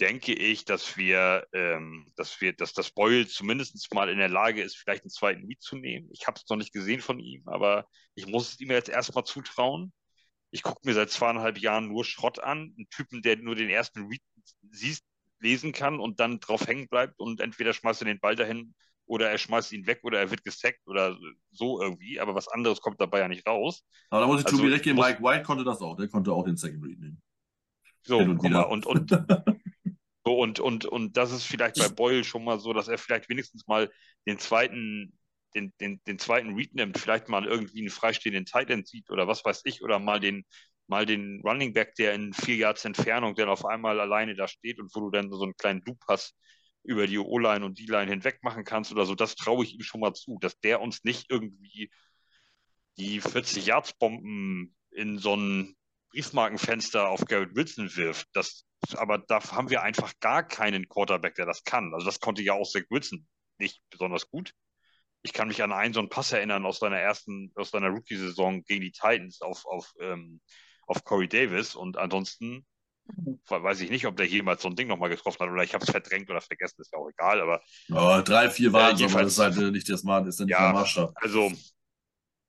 denke 0.00 0.32
ich, 0.34 0.64
dass 0.64 0.96
wir, 0.96 1.46
ähm, 1.52 2.10
dass 2.16 2.40
wir, 2.40 2.52
dass 2.52 2.72
das 2.72 2.90
Boyle 2.90 3.26
zumindest 3.26 3.92
mal 3.94 4.08
in 4.08 4.18
der 4.18 4.28
Lage 4.28 4.62
ist, 4.62 4.76
vielleicht 4.76 5.02
einen 5.02 5.10
zweiten 5.10 5.46
Miet 5.46 5.62
zu 5.62 5.76
nehmen. 5.76 6.08
Ich 6.12 6.26
habe 6.26 6.38
es 6.38 6.48
noch 6.48 6.56
nicht 6.56 6.72
gesehen 6.72 7.00
von 7.00 7.18
ihm, 7.18 7.42
aber 7.48 7.86
ich 8.14 8.26
muss 8.26 8.52
es 8.52 8.60
ihm 8.60 8.70
jetzt 8.70 8.88
erstmal 8.88 9.24
zutrauen. 9.24 9.92
Ich 10.50 10.62
gucke 10.62 10.80
mir 10.84 10.94
seit 10.94 11.10
zweieinhalb 11.10 11.58
Jahren 11.58 11.88
nur 11.88 12.04
Schrott 12.04 12.42
an, 12.42 12.74
einen 12.76 12.88
Typen, 12.90 13.22
der 13.22 13.36
nur 13.36 13.54
den 13.54 13.70
ersten 13.70 14.06
Read 14.06 14.20
siehst, 14.70 15.04
lesen 15.40 15.72
kann 15.72 16.00
und 16.00 16.20
dann 16.20 16.40
drauf 16.40 16.66
hängen 16.66 16.88
bleibt 16.88 17.18
und 17.18 17.40
entweder 17.40 17.72
schmeißt 17.72 18.02
er 18.02 18.06
den 18.06 18.20
Ball 18.20 18.34
dahin 18.34 18.74
oder 19.06 19.30
er 19.30 19.38
schmeißt 19.38 19.72
ihn 19.72 19.86
weg 19.86 20.00
oder 20.02 20.18
er 20.18 20.30
wird 20.30 20.44
gesackt 20.44 20.86
oder 20.86 21.16
so 21.52 21.80
irgendwie, 21.80 22.18
aber 22.18 22.34
was 22.34 22.48
anderes 22.48 22.80
kommt 22.80 23.00
dabei 23.00 23.20
ja 23.20 23.28
nicht 23.28 23.46
raus. 23.46 23.84
Aber 24.10 24.22
da 24.22 24.26
muss 24.26 24.40
ich 24.40 24.46
also, 24.46 24.58
Tobi 24.58 24.70
recht 24.70 24.84
geben, 24.84 24.98
Mike 24.98 25.22
White 25.22 25.44
konnte 25.44 25.64
das 25.64 25.80
auch, 25.80 25.96
der 25.96 26.08
konnte 26.08 26.32
auch 26.32 26.44
den 26.44 26.56
Second 26.56 26.84
Read 26.84 26.98
nehmen. 26.98 27.22
So, 28.02 28.18
und, 28.18 28.38
guck 28.38 28.50
mal, 28.50 28.62
und, 28.62 28.86
und 28.86 29.10
So, 30.28 30.38
und, 30.38 30.60
und, 30.60 30.84
und 30.84 31.16
das 31.16 31.32
ist 31.32 31.44
vielleicht 31.44 31.78
bei 31.78 31.88
Boyle 31.88 32.22
schon 32.22 32.44
mal 32.44 32.60
so, 32.60 32.74
dass 32.74 32.88
er 32.88 32.98
vielleicht 32.98 33.30
wenigstens 33.30 33.66
mal 33.66 33.90
den 34.26 34.38
zweiten, 34.38 35.18
den, 35.54 35.72
den, 35.80 36.00
den 36.06 36.18
zweiten 36.18 36.54
Read 36.54 36.74
nimmt, 36.74 36.98
vielleicht 36.98 37.28
mal 37.28 37.46
irgendwie 37.46 37.80
einen 37.80 37.90
freistehenden 37.90 38.44
Tight 38.44 38.70
End 38.70 38.86
sieht 38.86 39.10
oder 39.10 39.26
was 39.26 39.44
weiß 39.44 39.62
ich, 39.64 39.82
oder 39.82 39.98
mal 39.98 40.20
den, 40.20 40.44
mal 40.86 41.06
den 41.06 41.40
Running 41.44 41.72
Back, 41.72 41.94
der 41.96 42.14
in 42.14 42.32
vier 42.32 42.56
Yards 42.56 42.84
Entfernung 42.84 43.34
dann 43.34 43.48
auf 43.48 43.64
einmal 43.64 44.00
alleine 44.00 44.34
da 44.34 44.48
steht 44.48 44.78
und 44.78 44.94
wo 44.94 45.00
du 45.00 45.10
dann 45.10 45.30
so 45.30 45.42
einen 45.42 45.56
kleinen 45.56 45.82
Loop 45.86 46.00
hast 46.08 46.34
über 46.84 47.06
die 47.06 47.18
O-Line 47.18 47.64
und 47.64 47.78
die 47.78 47.86
Line 47.86 48.10
hinweg 48.10 48.42
machen 48.42 48.64
kannst 48.64 48.92
oder 48.92 49.04
so, 49.04 49.14
das 49.14 49.34
traue 49.36 49.64
ich 49.64 49.74
ihm 49.74 49.82
schon 49.82 50.00
mal 50.00 50.14
zu, 50.14 50.38
dass 50.40 50.58
der 50.60 50.80
uns 50.80 51.04
nicht 51.04 51.30
irgendwie 51.30 51.90
die 52.96 53.20
40 53.20 53.66
Yards 53.66 53.92
Bomben 53.94 54.74
in 54.90 55.18
so 55.18 55.36
ein 55.36 55.76
Briefmarkenfenster 56.10 57.08
auf 57.08 57.24
Garrett 57.26 57.54
Wilson 57.54 57.94
wirft. 57.96 58.28
Das, 58.32 58.64
aber 58.96 59.18
da 59.18 59.42
haben 59.52 59.70
wir 59.70 59.82
einfach 59.82 60.12
gar 60.20 60.42
keinen 60.42 60.88
Quarterback, 60.88 61.34
der 61.34 61.46
das 61.46 61.62
kann. 61.64 61.92
Also 61.94 62.06
das 62.06 62.20
konnte 62.20 62.42
ja 62.42 62.54
auch 62.54 62.68
Zach 62.68 62.84
Wilson 62.90 63.26
nicht 63.58 63.82
besonders 63.90 64.28
gut. 64.30 64.52
Ich 65.22 65.32
kann 65.32 65.48
mich 65.48 65.62
an 65.62 65.72
einen 65.72 65.94
so 65.94 66.00
einen 66.00 66.08
Pass 66.08 66.32
erinnern 66.32 66.64
aus 66.64 66.78
seiner 66.78 66.98
ersten, 66.98 67.52
aus 67.56 67.70
seiner 67.70 67.88
Rookie-Saison 67.88 68.62
gegen 68.64 68.82
die 68.82 68.92
Titans 68.92 69.40
auf, 69.40 69.66
auf, 69.66 69.92
ähm, 70.00 70.40
auf 70.86 71.04
Corey 71.04 71.28
Davis 71.28 71.74
und 71.74 71.96
ansonsten 71.96 72.66
weiß 73.48 73.80
ich 73.80 73.90
nicht, 73.90 74.06
ob 74.06 74.16
der 74.16 74.26
jemals 74.26 74.62
so 74.62 74.68
ein 74.68 74.76
Ding 74.76 74.88
nochmal 74.88 75.08
getroffen 75.08 75.40
hat 75.40 75.50
oder 75.50 75.62
ich 75.62 75.74
habe 75.74 75.84
es 75.84 75.90
verdrängt 75.90 76.28
oder 76.30 76.40
vergessen, 76.40 76.80
ist 76.80 76.92
ja 76.92 76.98
auch 76.98 77.08
egal, 77.08 77.40
aber. 77.40 77.62
Oh, 77.90 78.20
drei, 78.22 78.50
vier 78.50 78.72
waren 78.72 78.96
äh, 78.96 78.98
jedenfalls, 78.98 79.34
das 79.36 79.48
ist 79.48 79.56
halt 79.56 79.72
nicht 79.72 79.88
das 79.88 80.02
Mann, 80.02 80.26
ist 80.26 80.40
dann 80.40 80.48
ja, 80.48 80.72
der 80.72 80.80
Maßstab. 80.80 81.12
Also 81.16 81.50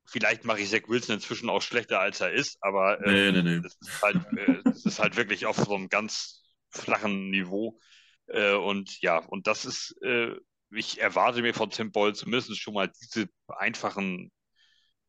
vielleicht 0.05 0.43
mache 0.45 0.59
ich 0.59 0.70
Zach 0.70 0.88
Wilson 0.88 1.15
inzwischen 1.15 1.49
auch 1.49 1.61
schlechter, 1.61 1.99
als 1.99 2.20
er 2.20 2.32
ist, 2.32 2.57
aber 2.61 3.05
ähm, 3.05 3.34
nee, 3.34 3.41
nee, 3.41 3.55
nee. 3.55 3.61
Das, 3.61 3.78
ist 3.80 4.01
halt, 4.01 4.17
äh, 4.38 4.61
das 4.63 4.86
ist 4.86 4.99
halt 4.99 5.15
wirklich 5.15 5.45
auf 5.45 5.57
so 5.57 5.76
einem 5.76 5.89
ganz 5.89 6.43
flachen 6.70 7.30
Niveau. 7.30 7.80
Äh, 8.28 8.53
und 8.53 9.01
ja, 9.01 9.20
und 9.20 9.47
das 9.47 9.65
ist, 9.65 9.95
äh, 10.01 10.36
ich 10.72 10.99
erwarte 10.99 11.41
mir 11.41 11.53
von 11.53 11.70
Tim 11.70 11.91
Boyle 11.91 12.13
zumindest 12.13 12.57
schon 12.59 12.74
mal 12.74 12.91
diese 13.01 13.30
einfachen, 13.47 14.32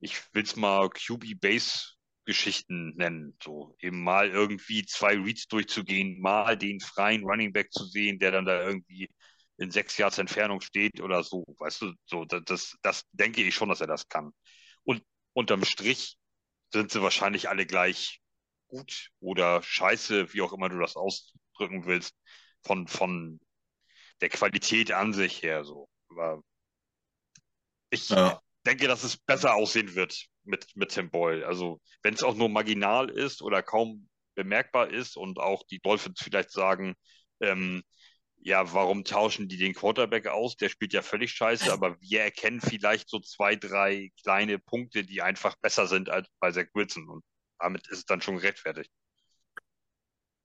ich 0.01 0.17
will 0.35 0.43
es 0.45 0.57
mal 0.57 0.89
QB-Base-Geschichten 0.91 2.95
nennen. 2.97 3.37
So 3.43 3.77
eben 3.81 4.03
mal 4.03 4.31
irgendwie 4.31 4.85
zwei 4.87 5.15
Reads 5.17 5.49
durchzugehen, 5.49 6.21
mal 6.21 6.57
den 6.57 6.81
freien 6.81 7.25
Running 7.25 7.53
Back 7.53 7.73
zu 7.73 7.85
sehen, 7.85 8.19
der 8.19 8.31
dann 8.33 8.47
da 8.47 8.63
irgendwie 8.63 9.11
in 9.59 9.71
sechs 9.71 9.99
Yards 9.99 10.19
Entfernung 10.19 10.61
steht 10.63 11.01
oder 11.01 11.23
so. 11.23 11.45
Weißt 11.59 11.83
du, 11.83 11.93
so, 12.07 12.25
das, 12.25 12.43
das, 12.47 12.77
das 12.83 13.05
denke 13.13 13.43
ich 13.43 13.55
schon, 13.55 13.69
dass 13.69 13.81
er 13.83 13.87
das 13.87 14.09
kann. 14.09 14.33
Und 14.85 15.03
unterm 15.35 15.65
Strich 15.65 16.17
sind 16.73 16.91
sie 16.91 17.03
wahrscheinlich 17.03 17.49
alle 17.49 17.67
gleich 17.67 18.21
gut 18.69 19.11
oder 19.21 19.63
scheiße, 19.63 20.33
wie 20.33 20.43
auch 20.43 20.53
immer 20.53 20.69
du 20.69 20.79
das 20.79 20.97
ausdrücken 20.97 21.87
willst, 21.87 22.15
von, 22.63 22.87
von 22.89 23.41
der 24.21 24.29
Qualität 24.29 24.93
an 24.93 25.13
sich 25.13 25.43
her 25.43 25.65
so. 25.65 25.89
Aber 26.11 26.43
ich 27.91 28.09
ja. 28.09 28.41
denke, 28.67 28.87
dass 28.87 29.05
es 29.05 29.17
besser 29.17 29.55
aussehen 29.55 29.95
wird 29.95 30.27
mit, 30.45 30.67
mit 30.77 30.91
Tim 30.91 31.11
Boyle. 31.11 31.47
Also, 31.47 31.81
wenn 32.03 32.15
es 32.15 32.23
auch 32.23 32.35
nur 32.35 32.49
marginal 32.49 33.11
ist 33.11 33.43
oder 33.43 33.63
kaum 33.63 34.09
bemerkbar 34.35 34.91
ist 34.91 35.17
und 35.17 35.39
auch 35.39 35.65
die 35.71 35.81
Dolphins 35.81 36.21
vielleicht 36.23 36.51
sagen, 36.51 36.95
ähm, 37.41 37.83
ja, 38.43 38.73
warum 38.73 39.05
tauschen 39.05 39.49
die 39.49 39.59
den 39.59 39.75
Quarterback 39.75 40.27
aus? 40.27 40.57
Der 40.57 40.71
spielt 40.71 40.95
ja 40.95 41.03
völlig 41.03 41.33
scheiße, 41.33 41.71
aber 41.73 42.01
wir 42.01 42.23
erkennen 42.23 42.61
vielleicht 42.61 43.09
so 43.11 43.21
zwei, 43.21 43.55
drei 43.55 44.11
kleine 44.23 44.59
Punkte, 44.59 45.05
die 45.05 45.21
einfach 45.21 45.57
besser 45.61 45.87
sind 45.87 46.09
als 46.09 46.27
bei 46.41 46.51
Zach 46.51 46.69
Wilson. 46.73 47.09
Und 47.09 47.25
damit 47.59 47.87
ist 47.89 47.99
es 47.99 48.05
dann 48.07 48.23
schon 48.23 48.37
gerechtfertigt. 48.37 48.91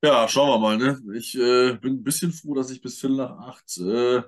Ja, 0.05 0.27
schauen 0.27 0.49
wir 0.49 0.59
mal. 0.59 0.77
Ne? 0.77 1.01
Ich 1.17 1.35
äh, 1.35 1.77
bin 1.81 1.93
ein 1.93 2.03
bisschen 2.03 2.31
froh, 2.31 2.53
dass 2.53 2.69
ich 2.69 2.79
bis 2.79 2.99
Viertel 2.99 3.17
nach 3.17 3.39
acht 3.39 3.75
äh, 3.79 4.21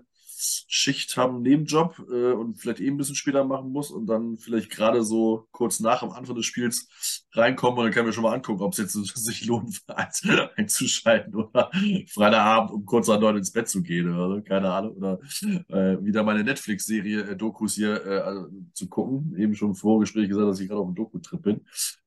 Schicht 0.68 1.16
haben, 1.18 1.44
Nebenjob 1.44 2.00
äh, 2.12 2.32
und 2.32 2.56
vielleicht 2.56 2.80
eben 2.80 2.96
ein 2.96 2.98
bisschen 2.98 3.14
später 3.14 3.44
machen 3.44 3.72
muss 3.72 3.92
und 3.92 4.08
dann 4.08 4.40
vielleicht 4.40 4.72
gerade 4.72 5.04
so 5.04 5.48
kurz 5.52 5.80
nach 5.80 6.02
am 6.02 6.10
Anfang 6.10 6.36
des 6.36 6.48
Spiels 6.48 7.28
reinkommen 7.34 7.78
und 7.78 7.86
dann 7.86 7.94
können 7.94 8.08
wir 8.08 8.14
schon 8.14 8.24
mal 8.24 8.34
angucken, 8.34 8.64
ob 8.64 8.72
es 8.72 8.80
jetzt 8.80 8.94
sich 9.24 9.46
lohnt, 9.46 9.84
einzuschalten 10.56 11.36
oder 11.36 11.70
Freitagabend 12.12 12.72
um 12.72 12.84
kurz 12.84 13.08
nach 13.08 13.20
neun 13.20 13.38
ins 13.38 13.52
Bett 13.52 13.70
zu 13.70 13.84
gehen 13.84 14.12
oder 14.12 14.38
so, 14.38 14.42
keine 14.42 14.72
Ahnung. 14.72 14.96
Oder 14.96 15.20
äh, 15.70 16.04
wieder 16.04 16.24
meine 16.24 16.44
Netflix-Serie 16.44 17.22
äh, 17.22 17.36
Dokus 17.36 17.76
hier 17.76 18.04
also, 18.26 18.48
zu 18.74 18.90
gucken. 18.90 19.36
Eben 19.38 19.54
schon 19.54 19.70
im 19.70 19.76
Vorgespräch 19.76 20.28
gesagt, 20.28 20.50
dass 20.50 20.60
ich 20.60 20.70
gerade 20.70 20.82
auf 20.82 20.88
dem 20.88 20.96
Doku-Trip 20.96 21.40
bin. 21.40 21.62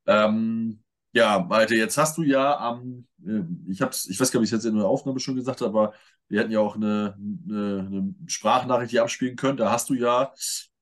Ähm, 0.06 0.82
ja, 1.12 1.38
Malte, 1.40 1.74
jetzt 1.74 1.98
hast 1.98 2.16
du 2.18 2.22
ja 2.22 2.56
am, 2.58 3.06
ähm, 3.26 3.66
ich 3.68 3.80
ich 3.80 4.20
weiß 4.20 4.30
gar 4.30 4.40
nicht, 4.40 4.40
ob 4.40 4.42
ich 4.42 4.52
es 4.52 4.64
jetzt 4.64 4.64
in 4.64 4.76
der 4.76 4.86
Aufnahme 4.86 5.20
schon 5.20 5.36
gesagt 5.36 5.60
habe, 5.60 5.70
aber 5.70 5.94
wir 6.28 6.40
hätten 6.40 6.52
ja 6.52 6.60
auch 6.60 6.76
eine, 6.76 7.16
eine, 7.18 7.86
eine 7.86 8.14
Sprachnachricht 8.26 8.92
hier 8.92 9.02
abspielen 9.02 9.36
können. 9.36 9.56
Da 9.56 9.70
hast 9.70 9.90
du 9.90 9.94
ja, 9.94 10.32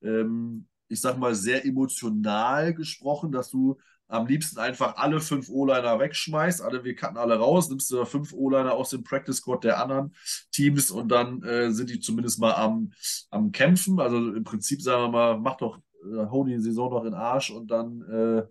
ähm, 0.03 0.69
ich 0.89 1.01
sag 1.01 1.19
mal, 1.19 1.35
sehr 1.35 1.65
emotional 1.65 2.75
gesprochen, 2.75 3.33
dass 3.33 3.51
du 3.51 3.79
am 4.09 4.27
liebsten 4.27 4.59
einfach 4.59 4.97
alle 4.97 5.21
fünf 5.21 5.49
O-Liner 5.51 5.99
wegschmeißt. 5.99 6.63
Alle, 6.63 6.85
wir 6.85 6.95
cutten 6.95 7.19
alle 7.19 7.37
raus, 7.37 7.69
nimmst 7.69 7.91
du 7.91 8.05
fünf 8.05 8.33
O-Liner 8.33 8.73
aus 8.73 8.91
dem 8.91 9.05
Practice 9.05 9.37
Squad 9.37 9.65
der 9.65 9.81
anderen 9.83 10.15
Teams 10.51 10.91
und 10.91 11.09
dann 11.09 11.43
äh, 11.43 11.71
sind 11.73 11.91
die 11.91 12.01
zumindest 12.01 12.39
mal 12.39 12.55
am, 12.55 12.93
am 13.31 13.53
Kämpfen. 13.53 14.01
Also 14.01 14.17
im 14.17 14.45
Prinzip 14.45 14.81
sagen 14.83 15.05
wir 15.05 15.09
mal, 15.11 15.39
mach 15.39 15.57
doch, 15.57 15.79
äh, 16.05 16.27
hau 16.31 16.45
die 16.45 16.59
Saison 16.59 16.91
noch 16.91 17.05
in 17.05 17.13
den 17.13 17.21
Arsch 17.21 17.51
und 17.51 17.71
dann 17.71 18.03
äh, 18.03 18.43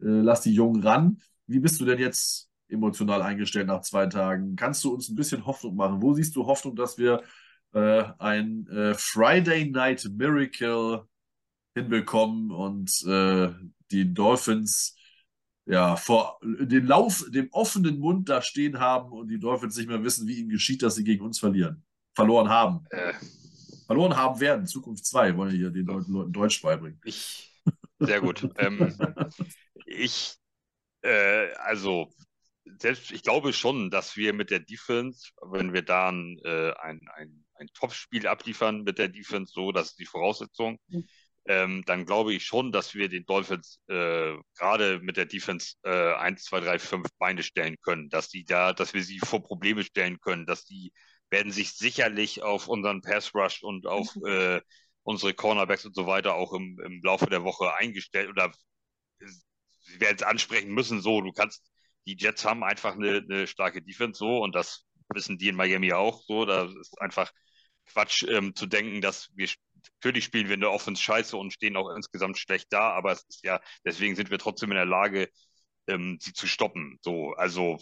lass 0.00 0.42
die 0.42 0.54
Jungen 0.54 0.82
ran. 0.82 1.20
Wie 1.46 1.60
bist 1.60 1.80
du 1.80 1.84
denn 1.84 1.98
jetzt 1.98 2.48
emotional 2.68 3.22
eingestellt 3.22 3.66
nach 3.66 3.82
zwei 3.82 4.06
Tagen? 4.06 4.56
Kannst 4.56 4.84
du 4.84 4.94
uns 4.94 5.08
ein 5.08 5.16
bisschen 5.16 5.46
Hoffnung 5.46 5.76
machen? 5.76 6.02
Wo 6.02 6.14
siehst 6.14 6.36
du 6.36 6.46
Hoffnung, 6.46 6.76
dass 6.76 6.98
wir 6.98 7.22
äh, 7.72 8.04
ein 8.18 8.66
äh, 8.68 8.94
Friday 8.94 9.70
Night 9.70 10.08
Miracle 10.12 11.04
hinbekommen 11.74 12.50
und 12.50 12.90
äh, 13.06 13.50
die 13.90 14.12
Dolphins 14.12 14.96
ja 15.66 15.96
vor 15.96 16.38
den 16.42 16.86
Lauf, 16.86 17.24
dem 17.30 17.48
offenen 17.52 17.98
Mund 18.00 18.28
da 18.28 18.42
stehen 18.42 18.80
haben 18.80 19.12
und 19.12 19.28
die 19.28 19.38
Dolphins 19.38 19.76
nicht 19.76 19.88
mehr 19.88 20.02
wissen, 20.02 20.26
wie 20.26 20.38
ihnen 20.38 20.48
geschieht, 20.48 20.82
dass 20.82 20.96
sie 20.96 21.04
gegen 21.04 21.24
uns 21.24 21.38
verlieren. 21.38 21.84
Verloren 22.14 22.48
haben. 22.48 22.84
Äh. 22.90 23.12
Verloren 23.86 24.16
haben 24.16 24.40
werden. 24.40 24.66
Zukunft 24.66 25.04
2 25.06 25.36
wollen 25.36 25.50
wir 25.52 25.58
hier 25.58 25.70
den 25.70 25.86
Leuten 25.86 26.32
Deutsch 26.32 26.62
beibringen. 26.62 27.00
Ich, 27.04 27.49
sehr 28.00 28.20
gut. 28.20 28.48
ähm, 28.58 28.94
ich, 29.86 30.34
äh, 31.02 31.52
also, 31.54 32.12
selbst, 32.78 33.10
ich 33.10 33.22
glaube 33.22 33.52
schon, 33.52 33.90
dass 33.90 34.16
wir 34.16 34.32
mit 34.32 34.50
der 34.50 34.60
Defense, 34.60 35.30
wenn 35.42 35.72
wir 35.72 35.82
da 35.82 36.08
ein, 36.10 36.38
äh, 36.44 36.72
ein, 36.80 37.00
ein, 37.14 37.44
ein 37.54 37.68
Top-Spiel 37.74 38.26
abliefern 38.26 38.82
mit 38.82 38.98
der 38.98 39.08
Defense, 39.08 39.52
so, 39.54 39.72
das 39.72 39.90
ist 39.90 39.98
die 39.98 40.06
Voraussetzung, 40.06 40.78
mhm. 40.88 41.08
ähm, 41.46 41.82
dann 41.86 42.06
glaube 42.06 42.34
ich 42.34 42.44
schon, 42.44 42.72
dass 42.72 42.94
wir 42.94 43.08
den 43.08 43.26
Dolphins 43.26 43.80
äh, 43.88 44.34
gerade 44.56 45.00
mit 45.00 45.16
der 45.16 45.26
Defense 45.26 45.74
äh, 45.84 46.14
1, 46.14 46.44
2, 46.44 46.60
3, 46.60 46.78
5 46.78 47.08
Beine 47.18 47.42
stellen 47.42 47.76
können, 47.80 48.08
dass 48.08 48.28
die 48.28 48.44
da, 48.44 48.72
dass 48.72 48.94
wir 48.94 49.02
sie 49.02 49.18
vor 49.18 49.42
Probleme 49.42 49.84
stellen 49.84 50.20
können, 50.20 50.46
dass 50.46 50.64
die 50.64 50.92
werden 51.30 51.52
sich 51.52 51.72
sicherlich 51.72 52.42
auf 52.42 52.66
unseren 52.68 53.02
Pass 53.02 53.34
Rush 53.34 53.62
und 53.62 53.86
auf 53.86 54.14
mhm. 54.16 54.26
äh, 54.26 54.60
unsere 55.02 55.34
Cornerbacks 55.34 55.84
und 55.84 55.94
so 55.94 56.06
weiter 56.06 56.34
auch 56.34 56.52
im, 56.52 56.78
im 56.84 57.00
Laufe 57.02 57.26
der 57.26 57.44
Woche 57.44 57.74
eingestellt 57.76 58.28
oder 58.28 58.52
sie 59.18 60.00
werden 60.00 60.16
es 60.16 60.22
ansprechen 60.22 60.72
müssen, 60.72 61.00
so, 61.00 61.20
du 61.20 61.32
kannst, 61.32 61.62
die 62.06 62.16
Jets 62.16 62.44
haben 62.44 62.64
einfach 62.64 62.94
eine, 62.94 63.18
eine 63.28 63.46
starke 63.46 63.82
Defense, 63.82 64.18
so, 64.18 64.42
und 64.42 64.54
das 64.54 64.86
wissen 65.08 65.38
die 65.38 65.48
in 65.48 65.56
Miami 65.56 65.92
auch, 65.92 66.22
so, 66.26 66.44
da 66.44 66.64
ist 66.64 67.00
einfach 67.00 67.32
Quatsch 67.86 68.24
ähm, 68.24 68.54
zu 68.54 68.66
denken, 68.66 69.00
dass 69.00 69.30
wir, 69.34 69.48
natürlich 69.98 70.24
spielen 70.24 70.48
wir 70.48 70.54
in 70.54 70.60
der 70.60 70.70
Offense 70.72 71.02
scheiße 71.02 71.36
und 71.36 71.52
stehen 71.52 71.76
auch 71.76 71.90
insgesamt 71.94 72.38
schlecht 72.38 72.68
da, 72.70 72.90
aber 72.92 73.12
es 73.12 73.24
ist 73.28 73.44
ja, 73.44 73.60
deswegen 73.84 74.16
sind 74.16 74.30
wir 74.30 74.38
trotzdem 74.38 74.70
in 74.70 74.76
der 74.76 74.86
Lage, 74.86 75.28
ähm, 75.88 76.18
sie 76.20 76.32
zu 76.32 76.46
stoppen, 76.46 76.98
so, 77.02 77.32
also, 77.32 77.78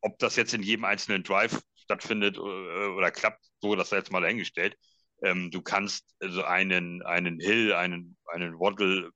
ob 0.00 0.18
das 0.18 0.36
jetzt 0.36 0.54
in 0.54 0.62
jedem 0.62 0.84
einzelnen 0.84 1.22
Drive 1.22 1.60
stattfindet 1.76 2.36
äh, 2.36 2.40
oder 2.40 3.10
klappt, 3.10 3.44
so, 3.60 3.74
das 3.76 3.90
sei 3.90 3.98
jetzt 3.98 4.12
mal 4.12 4.20
dahingestellt. 4.20 4.76
Ähm, 5.22 5.50
du 5.50 5.62
kannst 5.62 6.04
also 6.20 6.44
einen, 6.44 7.02
einen 7.02 7.40
Hill, 7.40 7.72
einen, 7.72 8.16
einen 8.26 8.58
Waddle 8.58 9.10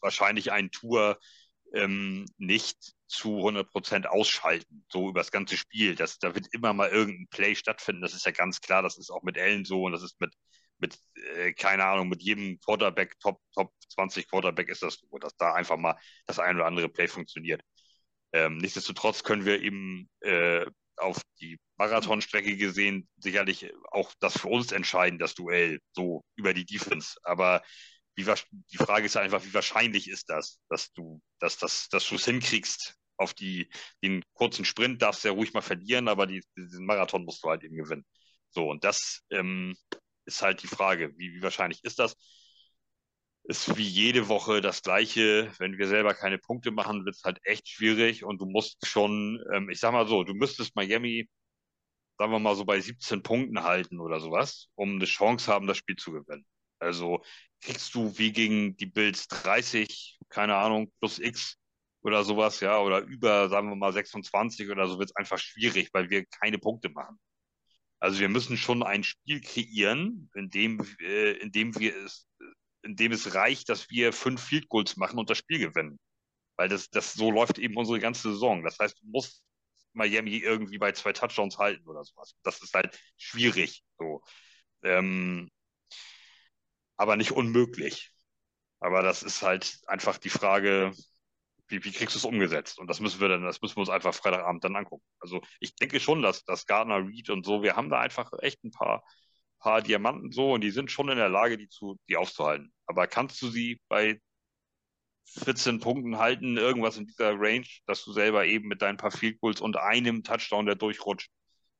wahrscheinlich 0.00 0.52
einen 0.52 0.70
Tour 0.70 1.18
ähm, 1.74 2.26
nicht 2.38 2.94
zu 3.06 3.38
100 3.38 3.70
Prozent 3.70 4.06
ausschalten, 4.06 4.84
so 4.90 5.08
über 5.08 5.20
das 5.20 5.30
ganze 5.30 5.56
Spiel. 5.56 5.94
Das, 5.94 6.18
da 6.18 6.34
wird 6.34 6.48
immer 6.52 6.72
mal 6.72 6.88
irgendein 6.90 7.28
Play 7.28 7.54
stattfinden. 7.54 8.02
Das 8.02 8.14
ist 8.14 8.26
ja 8.26 8.32
ganz 8.32 8.60
klar. 8.60 8.82
Das 8.82 8.98
ist 8.98 9.10
auch 9.10 9.22
mit 9.22 9.38
Allen 9.38 9.64
so 9.64 9.84
und 9.84 9.92
das 9.92 10.02
ist 10.02 10.20
mit, 10.20 10.32
mit 10.78 10.98
äh, 11.36 11.52
keine 11.52 11.84
Ahnung, 11.84 12.08
mit 12.08 12.22
jedem 12.22 12.58
Quarterback, 12.60 13.18
Top, 13.20 13.40
Top 13.54 13.72
20 13.90 14.28
Quarterback 14.28 14.68
ist 14.68 14.82
das 14.82 14.98
so, 15.10 15.18
dass 15.18 15.36
da 15.36 15.54
einfach 15.54 15.76
mal 15.76 15.96
das 16.26 16.38
ein 16.38 16.56
oder 16.56 16.66
andere 16.66 16.88
Play 16.88 17.08
funktioniert. 17.08 17.62
Ähm, 18.32 18.58
nichtsdestotrotz 18.58 19.22
können 19.24 19.44
wir 19.46 19.60
eben 19.62 20.08
äh, 20.20 20.66
auf 21.00 21.20
die 21.40 21.58
Marathonstrecke 21.76 22.56
gesehen 22.56 23.08
sicherlich 23.18 23.70
auch 23.90 24.12
das 24.20 24.38
für 24.38 24.48
uns 24.48 24.72
entscheiden, 24.72 25.18
das 25.18 25.34
Duell, 25.34 25.80
so 25.92 26.22
über 26.36 26.54
die 26.54 26.64
Defense. 26.64 27.16
Aber 27.22 27.62
wie, 28.16 28.24
die 28.72 28.76
Frage 28.76 29.06
ist 29.06 29.16
einfach, 29.16 29.44
wie 29.44 29.54
wahrscheinlich 29.54 30.08
ist 30.08 30.28
das, 30.28 30.58
dass 30.68 30.92
du, 30.92 31.20
dass, 31.38 31.56
dass, 31.58 31.88
dass 31.88 32.10
es 32.10 32.24
hinkriegst 32.24 32.96
auf 33.16 33.34
die, 33.34 33.70
den 34.02 34.22
kurzen 34.32 34.64
Sprint 34.64 35.02
darfst 35.02 35.24
du 35.24 35.28
ja 35.28 35.34
ruhig 35.34 35.52
mal 35.52 35.60
verlieren, 35.60 36.08
aber 36.08 36.26
die, 36.26 36.42
diesen 36.56 36.86
Marathon 36.86 37.24
musst 37.24 37.44
du 37.44 37.48
halt 37.48 37.64
eben 37.64 37.76
gewinnen. 37.76 38.04
So, 38.50 38.68
und 38.70 38.84
das 38.84 39.22
ähm, 39.30 39.76
ist 40.24 40.42
halt 40.42 40.62
die 40.62 40.68
Frage, 40.68 41.12
wie, 41.16 41.32
wie 41.34 41.42
wahrscheinlich 41.42 41.84
ist 41.84 41.98
das? 41.98 42.16
Ist 43.48 43.76
wie 43.78 43.82
jede 43.88 44.28
Woche 44.28 44.60
das 44.60 44.82
Gleiche. 44.82 45.50
Wenn 45.58 45.78
wir 45.78 45.88
selber 45.88 46.12
keine 46.14 46.38
Punkte 46.38 46.70
machen, 46.70 47.04
wird 47.06 47.16
es 47.16 47.24
halt 47.24 47.40
echt 47.44 47.66
schwierig 47.68 48.22
und 48.24 48.40
du 48.40 48.46
musst 48.46 48.86
schon, 48.86 49.42
ähm, 49.52 49.70
ich 49.70 49.80
sag 49.80 49.92
mal 49.92 50.06
so, 50.06 50.22
du 50.22 50.34
müsstest 50.34 50.76
Miami, 50.76 51.28
sagen 52.18 52.32
wir 52.32 52.38
mal 52.40 52.56
so 52.56 52.64
bei 52.64 52.80
17 52.80 53.22
Punkten 53.22 53.62
halten 53.64 54.00
oder 54.00 54.20
sowas, 54.20 54.68
um 54.76 54.96
eine 54.96 55.06
Chance 55.06 55.52
haben, 55.52 55.66
das 55.66 55.78
Spiel 55.78 55.96
zu 55.96 56.12
gewinnen. 56.12 56.46
Also 56.80 57.22
kriegst 57.62 57.94
du 57.94 58.16
wie 58.18 58.32
gegen 58.32 58.76
die 58.76 58.86
Bills 58.86 59.28
30, 59.28 60.18
keine 60.30 60.56
Ahnung, 60.56 60.92
plus 61.00 61.18
X 61.18 61.56
oder 62.02 62.24
sowas, 62.24 62.60
ja, 62.60 62.80
oder 62.80 63.00
über, 63.00 63.48
sagen 63.48 63.68
wir 63.70 63.76
mal, 63.76 63.92
26 63.92 64.70
oder 64.70 64.88
so, 64.88 64.98
wird 64.98 65.10
es 65.10 65.16
einfach 65.16 65.38
schwierig, 65.38 65.90
weil 65.94 66.10
wir 66.10 66.26
keine 66.26 66.58
Punkte 66.58 66.90
machen. 66.90 67.18
Also 68.00 68.20
wir 68.20 68.28
müssen 68.28 68.56
schon 68.56 68.82
ein 68.82 69.04
Spiel 69.04 69.40
kreieren, 69.40 70.30
in 70.34 70.50
dem, 70.50 70.80
äh, 71.00 71.32
in 71.32 71.52
dem 71.52 71.78
wir 71.78 71.96
es, 71.96 72.28
in 72.88 72.96
dem 72.96 73.12
es 73.12 73.34
reicht, 73.34 73.68
dass 73.68 73.90
wir 73.90 74.12
fünf 74.12 74.42
Field 74.42 74.68
Goals 74.68 74.96
machen 74.96 75.18
und 75.18 75.30
das 75.30 75.38
Spiel 75.38 75.58
gewinnen. 75.58 76.00
Weil 76.56 76.68
das, 76.68 76.90
das 76.90 77.14
so 77.14 77.30
läuft 77.30 77.58
eben 77.58 77.76
unsere 77.76 78.00
ganze 78.00 78.32
Saison. 78.32 78.64
Das 78.64 78.78
heißt, 78.78 79.00
du 79.00 79.06
musst 79.08 79.44
Miami 79.92 80.36
irgendwie 80.38 80.78
bei 80.78 80.92
zwei 80.92 81.12
Touchdowns 81.12 81.58
halten 81.58 81.86
oder 81.88 82.04
sowas. 82.04 82.34
Das 82.42 82.62
ist 82.62 82.74
halt 82.74 82.98
schwierig. 83.18 83.84
So. 83.98 84.22
Ähm, 84.82 85.50
aber 86.96 87.16
nicht 87.16 87.32
unmöglich. 87.32 88.10
Aber 88.80 89.02
das 89.02 89.22
ist 89.22 89.42
halt 89.42 89.78
einfach 89.86 90.18
die 90.18 90.30
Frage, 90.30 90.92
wie, 91.68 91.84
wie 91.84 91.92
kriegst 91.92 92.14
du 92.14 92.18
es 92.18 92.24
umgesetzt? 92.24 92.78
Und 92.78 92.88
das 92.88 93.00
müssen 93.00 93.20
wir 93.20 93.28
dann, 93.28 93.44
das 93.44 93.60
müssen 93.60 93.76
wir 93.76 93.80
uns 93.80 93.90
einfach 93.90 94.14
Freitagabend 94.14 94.64
dann 94.64 94.76
angucken. 94.76 95.04
Also 95.20 95.42
ich 95.60 95.76
denke 95.76 96.00
schon, 96.00 96.22
dass, 96.22 96.44
dass 96.44 96.66
Gardner 96.66 97.06
Reed 97.06 97.30
und 97.30 97.44
so, 97.44 97.62
wir 97.62 97.76
haben 97.76 97.90
da 97.90 98.00
einfach 98.00 98.32
echt 98.40 98.64
ein 98.64 98.70
paar, 98.70 99.04
paar 99.58 99.82
Diamanten 99.82 100.32
so 100.32 100.52
und 100.52 100.62
die 100.62 100.70
sind 100.70 100.90
schon 100.90 101.08
in 101.08 101.18
der 101.18 101.28
Lage, 101.28 101.58
die 101.58 101.68
zu, 101.68 101.98
die 102.08 102.16
aufzuhalten. 102.16 102.72
Aber 102.86 103.06
kannst 103.06 103.40
du 103.42 103.48
sie 103.48 103.80
bei 103.88 104.20
14 105.26 105.80
Punkten 105.80 106.18
halten, 106.18 106.56
irgendwas 106.56 106.96
in 106.96 107.06
dieser 107.06 107.32
Range, 107.38 107.66
dass 107.86 108.04
du 108.04 108.12
selber 108.12 108.46
eben 108.46 108.68
mit 108.68 108.82
deinen 108.82 108.96
paar 108.96 109.10
Field 109.10 109.40
Goals 109.40 109.60
und 109.60 109.76
einem 109.76 110.22
Touchdown, 110.24 110.66
der 110.66 110.74
durchrutscht, 110.74 111.30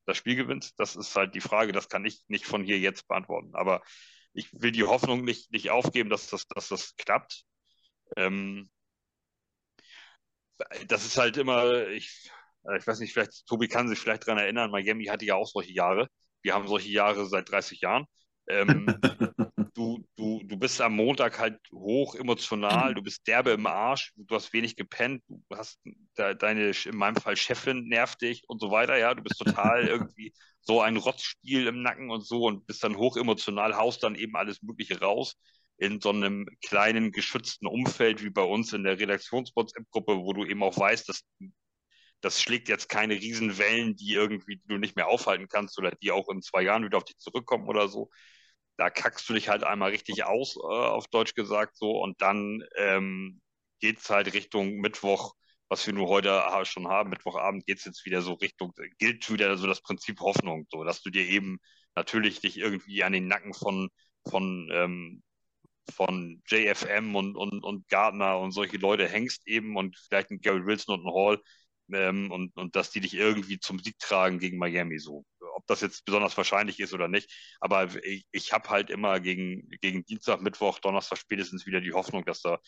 das 0.06 0.16
Spiel 0.18 0.36
gewinnst? 0.36 0.78
Das 0.78 0.96
ist 0.96 1.16
halt 1.16 1.34
die 1.34 1.40
Frage, 1.40 1.72
das 1.72 1.88
kann 1.88 2.04
ich 2.04 2.22
nicht 2.28 2.46
von 2.46 2.62
hier 2.64 2.78
jetzt 2.78 3.08
beantworten. 3.08 3.54
Aber 3.54 3.82
ich 4.34 4.48
will 4.52 4.72
die 4.72 4.84
Hoffnung 4.84 5.24
nicht, 5.24 5.50
nicht 5.52 5.70
aufgeben, 5.70 6.10
dass 6.10 6.28
das, 6.28 6.46
dass 6.48 6.68
das 6.68 6.96
klappt. 6.96 7.44
Ähm, 8.16 8.70
das 10.88 11.06
ist 11.06 11.16
halt 11.16 11.36
immer, 11.36 11.88
ich, 11.88 12.30
ich 12.76 12.86
weiß 12.86 13.00
nicht, 13.00 13.12
vielleicht, 13.12 13.46
Tobi 13.46 13.68
kann 13.68 13.88
sich 13.88 13.98
vielleicht 13.98 14.26
daran 14.26 14.38
erinnern, 14.38 14.70
Miami 14.70 15.06
hatte 15.06 15.24
ja 15.24 15.36
auch 15.36 15.48
solche 15.48 15.72
Jahre. 15.72 16.08
Wir 16.42 16.54
haben 16.54 16.68
solche 16.68 16.90
Jahre 16.90 17.26
seit 17.26 17.50
30 17.50 17.80
Jahren. 17.80 18.06
Ähm, 18.48 18.86
du, 19.74 20.04
du, 20.16 20.42
du 20.44 20.56
bist 20.56 20.80
am 20.80 20.96
Montag 20.96 21.38
halt 21.38 21.58
hoch 21.72 22.14
emotional, 22.14 22.94
du 22.94 23.02
bist 23.02 23.26
derbe 23.26 23.50
im 23.50 23.66
Arsch, 23.66 24.12
du 24.16 24.34
hast 24.34 24.52
wenig 24.52 24.76
gepennt, 24.76 25.22
du 25.28 25.40
hast 25.54 25.78
de, 26.16 26.34
deine, 26.34 26.72
in 26.84 26.96
meinem 26.96 27.16
Fall 27.16 27.36
Chefin 27.36 27.86
nervt 27.88 28.22
dich 28.22 28.42
und 28.48 28.60
so 28.60 28.70
weiter, 28.70 28.96
ja, 28.96 29.14
du 29.14 29.22
bist 29.22 29.38
total 29.38 29.86
irgendwie 29.88 30.32
so 30.60 30.80
ein 30.80 30.96
Rotzspiel 30.96 31.66
im 31.66 31.82
Nacken 31.82 32.10
und 32.10 32.26
so 32.26 32.44
und 32.44 32.66
bist 32.66 32.82
dann 32.82 32.96
hoch 32.96 33.16
emotional, 33.16 33.76
haust 33.76 34.02
dann 34.02 34.14
eben 34.14 34.36
alles 34.36 34.62
Mögliche 34.62 35.00
raus 35.00 35.36
in 35.76 36.00
so 36.00 36.10
einem 36.10 36.48
kleinen 36.64 37.12
geschützten 37.12 37.66
Umfeld 37.66 38.22
wie 38.24 38.30
bei 38.30 38.42
uns 38.42 38.72
in 38.72 38.82
der 38.82 38.98
Redaktionsbots-App-Gruppe, 38.98 40.16
wo 40.16 40.32
du 40.32 40.44
eben 40.44 40.62
auch 40.62 40.76
weißt, 40.76 41.08
dass 41.08 41.22
das 42.20 42.42
schlägt 42.42 42.68
jetzt 42.68 42.88
keine 42.88 43.14
Riesenwellen, 43.14 43.96
die 43.96 44.14
irgendwie 44.14 44.60
du 44.66 44.78
nicht 44.78 44.96
mehr 44.96 45.08
aufhalten 45.08 45.48
kannst 45.48 45.78
oder 45.78 45.92
die 45.92 46.10
auch 46.12 46.28
in 46.28 46.42
zwei 46.42 46.62
Jahren 46.62 46.84
wieder 46.84 46.98
auf 46.98 47.04
dich 47.04 47.18
zurückkommen 47.18 47.68
oder 47.68 47.88
so. 47.88 48.10
Da 48.76 48.90
kackst 48.90 49.28
du 49.28 49.34
dich 49.34 49.48
halt 49.48 49.64
einmal 49.64 49.90
richtig 49.90 50.24
aus, 50.24 50.56
äh, 50.56 50.60
auf 50.60 51.08
Deutsch 51.08 51.34
gesagt 51.34 51.76
so, 51.76 52.00
und 52.02 52.20
dann 52.22 52.64
ähm, 52.76 53.40
geht 53.80 53.98
es 53.98 54.10
halt 54.10 54.32
Richtung 54.34 54.76
Mittwoch, 54.78 55.34
was 55.68 55.86
wir 55.86 55.94
nur 55.94 56.08
heute 56.08 56.42
schon 56.64 56.88
haben. 56.88 57.10
Mittwochabend 57.10 57.66
geht 57.66 57.78
es 57.78 57.84
jetzt 57.84 58.04
wieder 58.06 58.22
so 58.22 58.34
Richtung, 58.34 58.72
gilt 58.98 59.30
wieder 59.32 59.56
so 59.56 59.66
das 59.66 59.82
Prinzip 59.82 60.20
Hoffnung, 60.20 60.66
so 60.70 60.84
dass 60.84 61.02
du 61.02 61.10
dir 61.10 61.26
eben 61.26 61.58
natürlich 61.94 62.40
dich 62.40 62.58
irgendwie 62.58 63.04
an 63.04 63.12
den 63.12 63.28
Nacken 63.28 63.54
von, 63.54 63.90
von 64.28 64.68
ähm, 64.72 65.22
von 65.92 66.42
JFM 66.46 67.16
und, 67.16 67.36
und, 67.36 67.64
und 67.64 67.88
Gardner 67.88 68.38
und 68.38 68.52
solche 68.52 68.76
Leute 68.76 69.08
hängst 69.08 69.46
eben 69.46 69.76
und 69.76 69.96
vielleicht 69.96 70.30
ein 70.30 70.40
Gary 70.40 70.64
Wilson 70.66 71.00
und 71.00 71.06
ein 71.06 71.14
Hall 71.14 71.42
ähm, 71.92 72.30
und, 72.30 72.56
und 72.56 72.76
dass 72.76 72.90
die 72.90 73.00
dich 73.00 73.14
irgendwie 73.14 73.58
zum 73.60 73.78
Sieg 73.78 73.98
tragen 73.98 74.38
gegen 74.38 74.58
Miami 74.58 74.98
so. 74.98 75.24
Ob 75.54 75.66
das 75.66 75.80
jetzt 75.80 76.04
besonders 76.04 76.36
wahrscheinlich 76.36 76.80
ist 76.80 76.92
oder 76.94 77.08
nicht, 77.08 77.32
aber 77.60 77.88
ich, 78.04 78.26
ich 78.30 78.52
habe 78.52 78.68
halt 78.70 78.90
immer 78.90 79.20
gegen, 79.20 79.68
gegen 79.80 80.04
Dienstag, 80.04 80.40
Mittwoch, 80.40 80.78
Donnerstag 80.78 81.18
spätestens 81.18 81.66
wieder 81.66 81.80
die 81.80 81.92
Hoffnung, 81.92 82.24
dass 82.24 82.42
da 82.42 82.58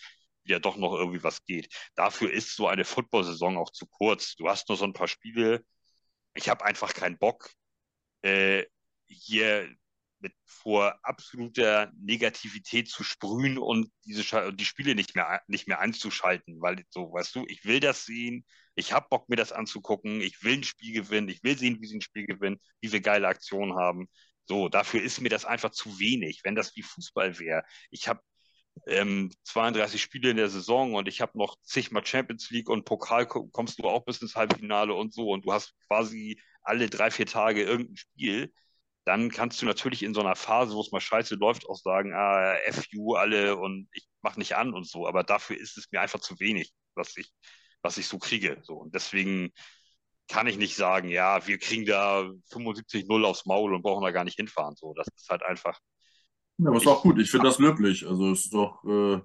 wieder 0.44 0.60
doch 0.60 0.76
noch 0.76 0.94
irgendwie 0.94 1.22
was 1.22 1.44
geht. 1.44 1.68
Dafür 1.94 2.32
ist 2.32 2.56
so 2.56 2.66
eine 2.68 2.84
Football-Saison 2.84 3.58
auch 3.58 3.70
zu 3.70 3.86
kurz. 3.86 4.36
Du 4.36 4.48
hast 4.48 4.68
nur 4.68 4.78
so 4.78 4.84
ein 4.84 4.92
paar 4.92 5.08
Spiele. 5.08 5.64
Ich 6.34 6.48
habe 6.48 6.64
einfach 6.64 6.94
keinen 6.94 7.18
Bock, 7.18 7.50
äh, 8.22 8.64
hier 9.06 9.68
mit 10.20 10.34
vor 10.44 10.98
absoluter 11.02 11.92
Negativität 12.00 12.88
zu 12.88 13.04
sprühen 13.04 13.58
und 13.58 13.90
diese 14.04 14.52
die 14.52 14.64
Spiele 14.64 14.94
nicht 14.94 15.14
mehr 15.14 15.40
nicht 15.46 15.68
mehr 15.68 15.80
anzuschalten, 15.80 16.60
weil 16.60 16.84
so, 16.90 17.12
weißt 17.12 17.34
du, 17.36 17.44
ich 17.48 17.64
will 17.64 17.80
das 17.80 18.04
sehen, 18.04 18.44
ich 18.74 18.92
habe 18.92 19.06
Bock 19.10 19.28
mir 19.28 19.36
das 19.36 19.52
anzugucken, 19.52 20.20
ich 20.20 20.42
will 20.42 20.58
ein 20.58 20.64
Spiel 20.64 20.92
gewinnen, 20.94 21.28
ich 21.28 21.42
will 21.42 21.56
sehen, 21.58 21.78
wie 21.80 21.86
sie 21.86 21.98
ein 21.98 22.02
Spiel 22.02 22.26
gewinnen, 22.26 22.60
wie 22.80 22.92
wir 22.92 23.00
geile 23.00 23.28
Aktionen 23.28 23.74
haben. 23.76 24.08
So, 24.46 24.68
dafür 24.68 25.02
ist 25.02 25.20
mir 25.20 25.28
das 25.28 25.44
einfach 25.44 25.70
zu 25.70 25.98
wenig, 26.00 26.40
wenn 26.44 26.54
das 26.54 26.74
wie 26.76 26.82
Fußball 26.82 27.38
wäre. 27.38 27.62
Ich 27.90 28.08
habe 28.08 28.20
ähm, 28.86 29.30
32 29.44 30.00
Spiele 30.02 30.30
in 30.30 30.36
der 30.36 30.48
Saison 30.48 30.94
und 30.94 31.08
ich 31.08 31.20
habe 31.20 31.38
noch 31.38 31.56
zigmal 31.62 32.04
Champions 32.06 32.50
League 32.50 32.68
und 32.68 32.84
Pokal 32.84 33.26
kommst 33.26 33.78
du 33.78 33.84
auch 33.84 34.04
bis 34.04 34.22
ins 34.22 34.36
Halbfinale 34.36 34.94
und 34.94 35.12
so 35.14 35.30
und 35.30 35.44
du 35.44 35.52
hast 35.52 35.74
quasi 35.88 36.40
alle 36.62 36.88
drei, 36.88 37.10
vier 37.10 37.26
Tage 37.26 37.62
irgendein 37.62 37.96
Spiel 37.96 38.52
dann 39.04 39.30
kannst 39.30 39.60
du 39.62 39.66
natürlich 39.66 40.02
in 40.02 40.14
so 40.14 40.20
einer 40.20 40.36
Phase, 40.36 40.74
wo 40.74 40.80
es 40.80 40.92
mal 40.92 41.00
scheiße 41.00 41.36
läuft, 41.36 41.68
auch 41.68 41.76
sagen, 41.76 42.12
ah, 42.14 42.54
FU 42.70 43.14
alle 43.14 43.56
und 43.56 43.88
ich 43.92 44.06
mache 44.22 44.38
nicht 44.38 44.56
an 44.56 44.74
und 44.74 44.86
so. 44.86 45.06
Aber 45.06 45.24
dafür 45.24 45.58
ist 45.58 45.78
es 45.78 45.90
mir 45.90 46.00
einfach 46.00 46.20
zu 46.20 46.38
wenig, 46.38 46.72
was 46.94 47.16
ich, 47.16 47.32
was 47.82 47.98
ich 47.98 48.06
so 48.06 48.18
kriege. 48.18 48.58
So. 48.62 48.74
Und 48.74 48.94
deswegen 48.94 49.52
kann 50.28 50.46
ich 50.46 50.58
nicht 50.58 50.76
sagen, 50.76 51.08
ja, 51.08 51.46
wir 51.46 51.58
kriegen 51.58 51.86
da 51.86 52.30
75-0 52.52 53.24
aufs 53.24 53.46
Maul 53.46 53.74
und 53.74 53.82
brauchen 53.82 54.04
da 54.04 54.12
gar 54.12 54.24
nicht 54.24 54.36
hinfahren. 54.36 54.76
So, 54.76 54.94
das 54.94 55.08
ist 55.16 55.28
halt 55.28 55.42
einfach. 55.42 55.78
Ja, 56.58 56.68
aber 56.68 56.76
ist 56.76 56.86
auch 56.86 57.02
gut. 57.02 57.18
Ich 57.18 57.30
finde 57.30 57.48
das 57.48 57.58
löblich. 57.58 58.06
Also 58.06 58.30
es 58.30 58.44
ist 58.44 58.54
doch, 58.54 58.84
äh, 58.84 59.20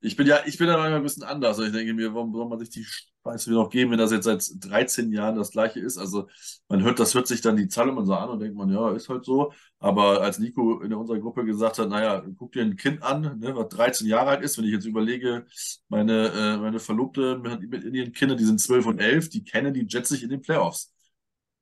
ich 0.00 0.16
bin 0.16 0.26
ja, 0.26 0.40
ich 0.46 0.58
bin 0.58 0.68
ja 0.68 0.76
manchmal 0.76 0.96
ein 0.96 1.02
bisschen 1.02 1.22
anders. 1.22 1.58
Ich 1.58 1.72
denke 1.72 1.94
mir, 1.94 2.14
warum 2.14 2.32
soll 2.32 2.48
man 2.48 2.58
sich 2.58 2.70
die 2.70 2.84
Scheiße 2.84 3.50
wieder 3.50 3.60
noch 3.62 3.70
geben, 3.70 3.90
wenn 3.92 3.98
das 3.98 4.12
jetzt 4.12 4.24
seit 4.24 4.44
13 4.58 5.12
Jahren 5.12 5.36
das 5.36 5.50
gleiche 5.52 5.80
ist? 5.80 5.98
Also 5.98 6.28
man 6.68 6.82
hört, 6.82 6.98
das 6.98 7.14
hört 7.14 7.26
sich 7.26 7.40
dann 7.40 7.56
die 7.56 7.68
Zahl 7.68 7.88
immer 7.88 8.04
so 8.04 8.14
an 8.14 8.30
und 8.30 8.40
denkt 8.40 8.56
man, 8.56 8.70
ja, 8.70 8.92
ist 8.92 9.08
halt 9.08 9.24
so. 9.24 9.52
Aber 9.78 10.22
als 10.22 10.38
Nico 10.38 10.80
in 10.80 10.92
unserer 10.94 11.18
Gruppe 11.20 11.44
gesagt 11.44 11.78
hat, 11.78 11.88
naja, 11.88 12.22
guck 12.36 12.52
dir 12.52 12.62
ein 12.62 12.76
Kind 12.76 13.02
an, 13.02 13.38
ne, 13.38 13.54
was 13.56 13.68
13 13.68 14.06
Jahre 14.06 14.30
alt 14.30 14.42
ist, 14.42 14.58
wenn 14.58 14.64
ich 14.64 14.72
jetzt 14.72 14.86
überlege, 14.86 15.46
meine, 15.88 16.28
äh, 16.28 16.56
meine 16.58 16.78
Verlobte 16.80 17.38
mit, 17.38 17.68
mit 17.70 17.84
ihren 17.84 18.12
Kindern, 18.12 18.38
die 18.38 18.44
sind 18.44 18.60
12 18.60 18.86
und 18.86 18.98
11, 19.00 19.28
die 19.30 19.44
kennen 19.44 19.74
die 19.74 19.86
Jets 19.88 20.10
nicht 20.10 20.22
in 20.22 20.30
den 20.30 20.42
Playoffs. 20.42 20.92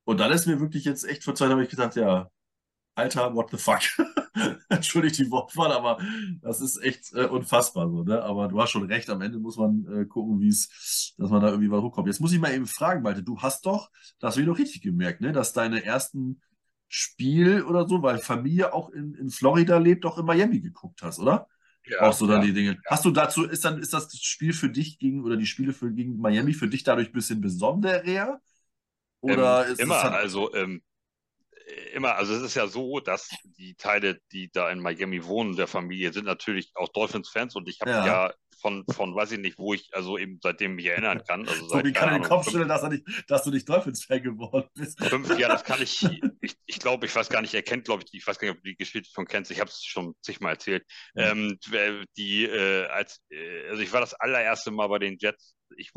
Und 0.04 0.18
dann 0.20 0.32
ist 0.32 0.46
mir 0.46 0.60
wirklich 0.60 0.84
jetzt 0.84 1.04
echt 1.08 1.24
vor 1.24 1.34
Zeit, 1.34 1.50
habe 1.50 1.62
ich 1.62 1.70
gedacht, 1.70 1.96
ja, 1.96 2.30
Alter, 2.96 3.34
what 3.34 3.50
the 3.50 3.58
fuck? 3.58 3.80
Entschuldigt 4.68 5.18
die 5.18 5.30
Wortwahl, 5.30 5.72
aber 5.72 5.98
das 6.40 6.60
ist 6.60 6.82
echt 6.82 7.12
äh, 7.14 7.26
unfassbar 7.26 7.88
so, 7.90 8.04
ne? 8.04 8.22
Aber 8.22 8.48
du 8.48 8.60
hast 8.60 8.70
schon 8.70 8.86
recht, 8.86 9.10
am 9.10 9.20
Ende 9.22 9.38
muss 9.38 9.56
man 9.56 9.86
äh, 9.92 10.04
gucken, 10.04 10.40
wie 10.40 10.48
es, 10.48 11.14
dass 11.18 11.30
man 11.30 11.40
da 11.40 11.48
irgendwie 11.48 11.70
was 11.70 11.82
hochkommt. 11.82 12.06
Jetzt 12.06 12.20
muss 12.20 12.32
ich 12.32 12.40
mal 12.40 12.54
eben 12.54 12.66
fragen, 12.66 13.02
Malte, 13.02 13.22
du 13.22 13.38
hast 13.40 13.66
doch, 13.66 13.90
das 14.18 14.34
habe 14.34 14.42
ich 14.42 14.46
doch 14.46 14.58
richtig 14.58 14.82
gemerkt, 14.82 15.20
ne? 15.20 15.32
Dass 15.32 15.52
deine 15.52 15.84
ersten 15.84 16.40
Spiel 16.88 17.62
oder 17.62 17.88
so, 17.88 18.02
weil 18.02 18.18
Familie 18.18 18.72
auch 18.72 18.90
in, 18.90 19.14
in 19.14 19.30
Florida 19.30 19.78
lebt, 19.78 20.04
auch 20.06 20.18
in 20.18 20.26
Miami 20.26 20.60
geguckt 20.60 21.02
hast, 21.02 21.18
oder? 21.18 21.46
Ja, 21.86 22.02
auch 22.02 22.12
so 22.12 22.26
dann 22.26 22.40
ja, 22.40 22.46
die 22.46 22.52
Dinge. 22.52 22.72
Ja. 22.72 22.90
Hast 22.90 23.04
du 23.04 23.10
dazu, 23.10 23.44
ist 23.44 23.64
dann, 23.64 23.78
ist 23.78 23.92
das 23.92 24.16
Spiel 24.20 24.52
für 24.52 24.68
dich 24.68 24.98
gegen, 24.98 25.24
oder 25.24 25.36
die 25.36 25.46
Spiele 25.46 25.72
für, 25.72 25.92
gegen 25.92 26.18
Miami 26.18 26.52
für 26.52 26.68
dich 26.68 26.84
dadurch 26.84 27.08
ein 27.08 27.12
bisschen 27.12 27.40
besonderer? 27.40 28.40
Oder 29.20 29.66
ähm, 29.66 29.72
ist 29.72 29.80
immer, 29.80 30.02
halt 30.02 30.14
also 30.14 30.54
ähm, 30.54 30.82
immer, 31.94 32.16
also 32.16 32.34
es 32.34 32.42
ist 32.42 32.54
ja 32.54 32.66
so, 32.66 33.00
dass 33.00 33.28
die 33.58 33.74
Teile, 33.74 34.20
die 34.32 34.50
da 34.50 34.70
in 34.70 34.80
Miami 34.80 35.24
wohnen, 35.24 35.56
der 35.56 35.66
Familie, 35.66 36.12
sind 36.12 36.26
natürlich 36.26 36.70
auch 36.74 36.88
Dolphins-Fans 36.88 37.56
und 37.56 37.68
ich 37.68 37.80
habe 37.80 37.90
ja. 37.90 38.06
ja. 38.06 38.34
von, 38.60 38.84
von, 38.90 39.14
weiß 39.14 39.32
ich 39.32 39.38
nicht, 39.38 39.58
wo 39.58 39.74
ich, 39.74 39.90
also 39.92 40.18
eben 40.18 40.38
seitdem 40.42 40.74
mich 40.74 40.86
erinnern 40.86 41.22
kann. 41.26 41.48
Also 41.48 41.68
seit, 41.68 41.82
Tobi 41.82 41.92
kann 41.92 42.12
den 42.14 42.22
Kopf 42.22 42.44
schütteln, 42.44 42.68
dass, 42.68 42.82
er 42.82 42.90
nicht, 42.90 43.04
dass 43.28 43.42
du 43.44 43.50
nicht 43.50 43.68
Dolphins-Fan 43.68 44.22
geworden 44.22 44.68
bist. 44.74 45.02
Fünf, 45.04 45.38
ja, 45.38 45.48
das 45.48 45.64
kann 45.64 45.82
ich, 45.82 46.02
ich, 46.40 46.56
ich 46.66 46.78
glaube, 46.78 47.06
ich 47.06 47.14
weiß 47.14 47.28
gar 47.28 47.42
nicht, 47.42 47.54
er 47.54 47.62
kennt, 47.62 47.84
glaube 47.84 48.04
ich, 48.04 48.14
ich 48.14 48.26
weiß 48.26 48.38
gar 48.38 48.48
nicht, 48.48 48.56
ob 48.56 48.62
du 48.62 48.70
die 48.70 48.76
Geschichte 48.76 49.10
schon 49.12 49.26
kennst, 49.26 49.50
ich 49.50 49.60
habe 49.60 49.70
es 49.70 49.84
schon 49.84 50.14
zigmal 50.22 50.54
erzählt. 50.54 50.84
Mhm. 51.14 51.58
Ähm, 51.66 52.06
die, 52.16 52.44
äh, 52.44 52.86
als, 52.86 53.20
äh, 53.30 53.68
also 53.68 53.82
ich 53.82 53.92
war 53.92 54.00
das 54.00 54.14
allererste 54.14 54.70
Mal 54.70 54.88
bei 54.88 54.98
den 54.98 55.16
Jets, 55.18 55.54
ich, 55.76 55.92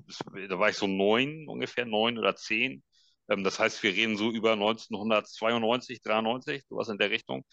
da 0.50 0.60
war 0.60 0.70
ich 0.70 0.78
so 0.78 0.88
neun, 0.88 1.48
ungefähr 1.48 1.86
neun 1.86 2.18
oder 2.18 2.36
zehn 2.36 2.84
ähm, 3.30 3.44
das 3.44 3.60
heißt, 3.60 3.84
wir 3.84 3.94
reden 3.94 4.18
so 4.18 4.32
über 4.32 4.56
1992, 4.56 6.02
93, 6.02 6.64
sowas 6.68 6.90
in 6.90 6.98
der 6.98 7.12
Richtung. 7.12 7.46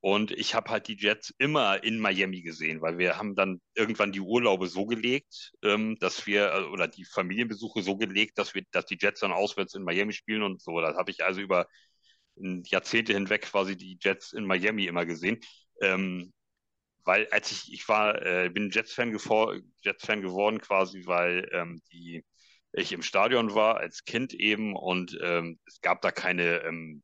Und 0.00 0.32
ich 0.32 0.54
habe 0.56 0.70
halt 0.70 0.88
die 0.88 0.96
Jets 0.96 1.32
immer 1.38 1.84
in 1.84 1.98
Miami 2.00 2.42
gesehen, 2.42 2.80
weil 2.82 2.98
wir 2.98 3.18
haben 3.18 3.36
dann 3.36 3.60
irgendwann 3.74 4.10
die 4.12 4.20
Urlaube 4.20 4.66
so 4.66 4.84
gelegt, 4.84 5.52
ähm, 5.62 5.96
dass 6.00 6.26
wir, 6.26 6.52
äh, 6.52 6.64
oder 6.64 6.88
die 6.88 7.04
Familienbesuche 7.04 7.82
so 7.82 7.96
gelegt, 7.96 8.36
dass 8.38 8.54
wir, 8.54 8.64
dass 8.72 8.86
die 8.86 8.98
Jets 9.00 9.20
dann 9.20 9.32
auswärts 9.32 9.74
in 9.74 9.84
Miami 9.84 10.12
spielen 10.12 10.42
und 10.42 10.60
so. 10.60 10.80
Da 10.80 10.96
habe 10.96 11.10
ich 11.12 11.24
also 11.24 11.40
über 11.40 11.68
Jahrzehnte 12.66 13.12
hinweg 13.12 13.42
quasi 13.42 13.76
die 13.76 13.98
Jets 14.00 14.32
in 14.32 14.44
Miami 14.44 14.86
immer 14.86 15.06
gesehen. 15.06 15.38
Ähm, 15.80 16.32
weil 17.04 17.28
als 17.30 17.50
ich, 17.52 17.72
ich 17.72 17.88
war, 17.88 18.20
äh, 18.24 18.48
bin 18.50 18.70
Jets-Fan 18.70 19.12
Jets 19.12 20.06
geworden 20.06 20.60
quasi, 20.60 21.06
weil 21.06 21.48
ähm, 21.52 21.82
die 21.92 22.24
ich 22.72 22.92
im 22.92 23.02
Stadion 23.02 23.54
war 23.54 23.76
als 23.76 24.04
Kind 24.04 24.32
eben 24.34 24.74
und 24.74 25.18
ähm, 25.22 25.58
es 25.66 25.80
gab 25.80 26.00
da 26.02 26.10
keine 26.10 26.62
ähm, 26.62 27.02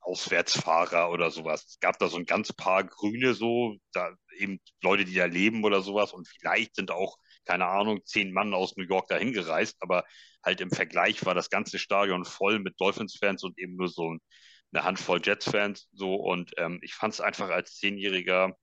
Auswärtsfahrer 0.00 1.10
oder 1.10 1.30
sowas. 1.30 1.64
Es 1.66 1.80
gab 1.80 1.98
da 1.98 2.08
so 2.08 2.16
ein 2.16 2.26
ganz 2.26 2.52
paar 2.52 2.84
Grüne 2.84 3.34
so, 3.34 3.76
da 3.92 4.10
eben 4.38 4.60
Leute, 4.82 5.04
die 5.04 5.14
da 5.14 5.24
leben 5.24 5.64
oder 5.64 5.82
sowas 5.82 6.12
und 6.12 6.28
vielleicht 6.28 6.76
sind 6.76 6.90
auch, 6.90 7.16
keine 7.44 7.66
Ahnung, 7.66 8.04
zehn 8.04 8.32
Mann 8.32 8.54
aus 8.54 8.76
New 8.76 8.84
York 8.84 9.08
dahin 9.08 9.32
gereist, 9.32 9.76
aber 9.80 10.04
halt 10.44 10.60
im 10.60 10.70
Vergleich 10.70 11.24
war 11.26 11.34
das 11.34 11.50
ganze 11.50 11.78
Stadion 11.78 12.24
voll 12.24 12.60
mit 12.60 12.80
Dolphins-Fans 12.80 13.42
und 13.42 13.58
eben 13.58 13.76
nur 13.76 13.88
so 13.88 14.16
eine 14.72 14.84
Handvoll 14.84 15.20
Jets-Fans 15.24 15.88
so 15.92 16.14
und 16.14 16.52
ähm, 16.58 16.78
ich 16.82 16.94
fand 16.94 17.14
es 17.14 17.20
einfach 17.20 17.48
als 17.50 17.76
Zehnjähriger 17.76 18.56